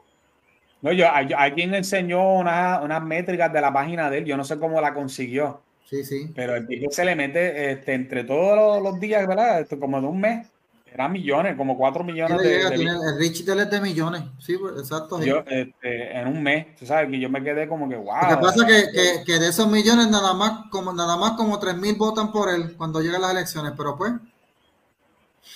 No, 0.82 0.94
yo, 0.94 1.08
hay, 1.12 1.52
quien 1.54 1.74
enseñó 1.74 2.36
unas 2.36 2.82
una 2.82 3.00
métricas 3.00 3.52
de 3.52 3.60
la 3.60 3.74
página 3.74 4.10
de 4.10 4.20
él, 4.20 4.26
yo 4.26 4.38
no 4.38 4.44
sé 4.44 4.58
cómo 4.60 4.80
la 4.80 4.94
consiguió. 4.94 5.62
Sí, 5.90 6.04
sí. 6.04 6.32
Pero 6.36 6.56
el 6.56 6.68
tipo 6.68 6.92
se 6.92 7.04
le 7.04 7.16
mete 7.16 7.72
este, 7.72 7.94
entre 7.94 8.24
todos 8.24 8.56
los, 8.56 8.92
los 8.92 9.00
días, 9.00 9.26
¿verdad? 9.28 9.62
Esto, 9.62 9.80
como 9.80 10.00
de 10.00 10.06
un 10.06 10.22
mes, 10.22 10.48
eran 10.86 11.12
millones, 11.12 11.58
como 11.58 11.76
cuatro 11.78 12.04
millones 12.04 12.38
de, 12.38 12.50
llega, 12.50 12.70
de 12.70 12.76
tiene, 12.76 12.92
El 12.92 13.18
Rich 13.20 13.48
es 13.48 13.70
de 13.70 13.82
millones, 13.82 14.24
sí, 14.40 14.56
pues, 14.58 14.74
exacto. 14.78 15.20
Yo, 15.24 15.44
este, 15.48 16.16
en 16.16 16.28
un 16.28 16.44
mes, 16.44 16.76
tú 16.76 16.86
sabes, 16.86 17.10
que 17.10 17.20
yo 17.20 17.30
me 17.30 17.44
quedé 17.44 17.68
como 17.68 17.90
que, 17.90 17.96
wow. 17.96 18.16
Lo 18.30 18.30
que 18.30 18.36
pasa 18.44 18.68
es 18.68 18.86
que, 18.86 18.92
que, 18.92 19.24
que, 19.26 19.40
de 19.40 19.50
esos 19.50 19.68
millones 19.68 20.10
nada 20.10 20.34
más 20.36 20.70
como 20.70 20.94
nada 20.94 21.18
más 21.18 21.32
como 21.32 21.58
tres 21.58 21.76
mil 21.76 21.96
votan 21.96 22.32
por 22.32 22.50
él 22.50 22.76
cuando 22.78 23.02
llegan 23.02 23.22
las 23.22 23.32
elecciones, 23.32 23.74
pero 23.76 23.98
pues... 23.98 24.14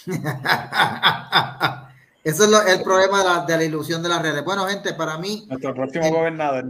Eso 2.24 2.46
es 2.46 2.50
lo, 2.50 2.62
el 2.62 2.82
problema 2.84 3.20
de 3.20 3.26
la, 3.26 3.46
de 3.46 3.58
la, 3.58 3.64
ilusión 3.66 4.02
de 4.02 4.08
las 4.08 4.22
redes. 4.22 4.46
Bueno, 4.46 4.66
gente, 4.66 4.94
para 4.94 5.18
mí. 5.18 5.46
Nuestro 5.50 5.74
próximo 5.74 6.06
eh, 6.06 6.12
gobernador. 6.12 6.66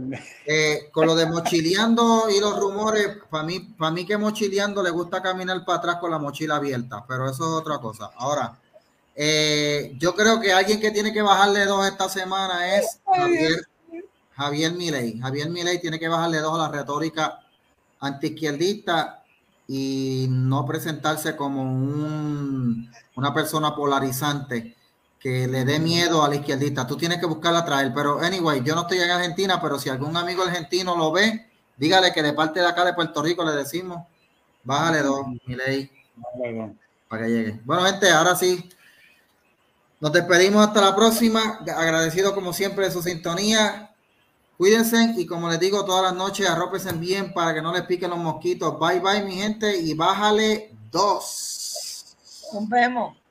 Eh, 0.46 0.88
con 0.90 1.06
lo 1.06 1.14
de 1.14 1.26
mochileando 1.26 2.28
y 2.28 2.40
los 2.40 2.58
rumores, 2.58 3.18
para 3.30 3.44
mí, 3.44 3.60
para 3.60 3.92
mí 3.92 4.04
que 4.04 4.18
mochileando 4.18 4.82
le 4.82 4.90
gusta 4.90 5.22
caminar 5.22 5.64
para 5.64 5.78
atrás 5.78 5.96
con 6.00 6.10
la 6.10 6.18
mochila 6.18 6.56
abierta, 6.56 7.04
pero 7.06 7.30
eso 7.30 7.44
es 7.44 7.60
otra 7.60 7.78
cosa. 7.78 8.10
Ahora, 8.16 8.58
eh, 9.14 9.94
yo 9.96 10.16
creo 10.16 10.40
que 10.40 10.52
alguien 10.52 10.80
que 10.80 10.90
tiene 10.90 11.12
que 11.12 11.22
bajarle 11.22 11.66
dos 11.66 11.86
esta 11.86 12.08
semana 12.08 12.76
es 12.76 12.98
Javier, 13.06 13.68
Javier 14.32 14.72
Milei. 14.72 15.20
Javier 15.20 15.50
Milei 15.50 15.80
tiene 15.80 16.00
que 16.00 16.08
bajarle 16.08 16.38
dos 16.38 16.58
a 16.58 16.62
la 16.62 16.68
retórica 16.68 17.38
antiizquierdista 18.00 19.22
y 19.68 20.26
no 20.28 20.66
presentarse 20.66 21.36
como 21.36 21.62
un, 21.62 22.90
una 23.14 23.32
persona 23.32 23.74
polarizante 23.74 24.74
que 25.24 25.48
le 25.48 25.64
dé 25.64 25.78
miedo 25.78 26.22
a 26.22 26.28
la 26.28 26.34
izquierdista. 26.34 26.86
Tú 26.86 26.98
tienes 26.98 27.18
que 27.18 27.24
buscarla 27.24 27.64
traer. 27.64 27.94
Pero, 27.94 28.20
anyway, 28.20 28.62
yo 28.62 28.74
no 28.74 28.82
estoy 28.82 28.98
en 28.98 29.10
Argentina, 29.10 29.58
pero 29.58 29.78
si 29.78 29.88
algún 29.88 30.14
amigo 30.18 30.42
argentino 30.42 30.94
lo 30.98 31.12
ve, 31.12 31.50
dígale 31.78 32.12
que 32.12 32.22
de 32.22 32.34
parte 32.34 32.60
de 32.60 32.66
acá 32.66 32.84
de 32.84 32.92
Puerto 32.92 33.22
Rico 33.22 33.42
le 33.42 33.52
decimos, 33.52 34.06
bájale 34.64 35.00
dos, 35.00 35.26
mi 35.46 35.56
ley, 35.56 35.90
para 37.08 37.24
que 37.24 37.30
llegue. 37.30 37.60
Bueno, 37.64 37.84
gente, 37.84 38.10
ahora 38.10 38.36
sí, 38.36 38.68
nos 39.98 40.12
despedimos 40.12 40.66
hasta 40.66 40.82
la 40.82 40.94
próxima. 40.94 41.58
Agradecido 41.74 42.34
como 42.34 42.52
siempre 42.52 42.84
de 42.84 42.90
su 42.90 43.00
sintonía. 43.00 43.94
Cuídense 44.58 45.14
y 45.16 45.24
como 45.24 45.48
les 45.48 45.58
digo 45.58 45.86
todas 45.86 46.02
las 46.02 46.14
noches, 46.14 46.46
arrópense 46.46 46.92
bien 46.92 47.32
para 47.32 47.54
que 47.54 47.62
no 47.62 47.72
les 47.72 47.84
piquen 47.84 48.10
los 48.10 48.18
mosquitos. 48.18 48.78
Bye 48.78 49.00
bye, 49.00 49.22
mi 49.24 49.36
gente, 49.36 49.74
y 49.74 49.94
bájale 49.94 50.70
dos. 50.90 52.14
Nos 52.52 52.68
vemos. 52.68 53.23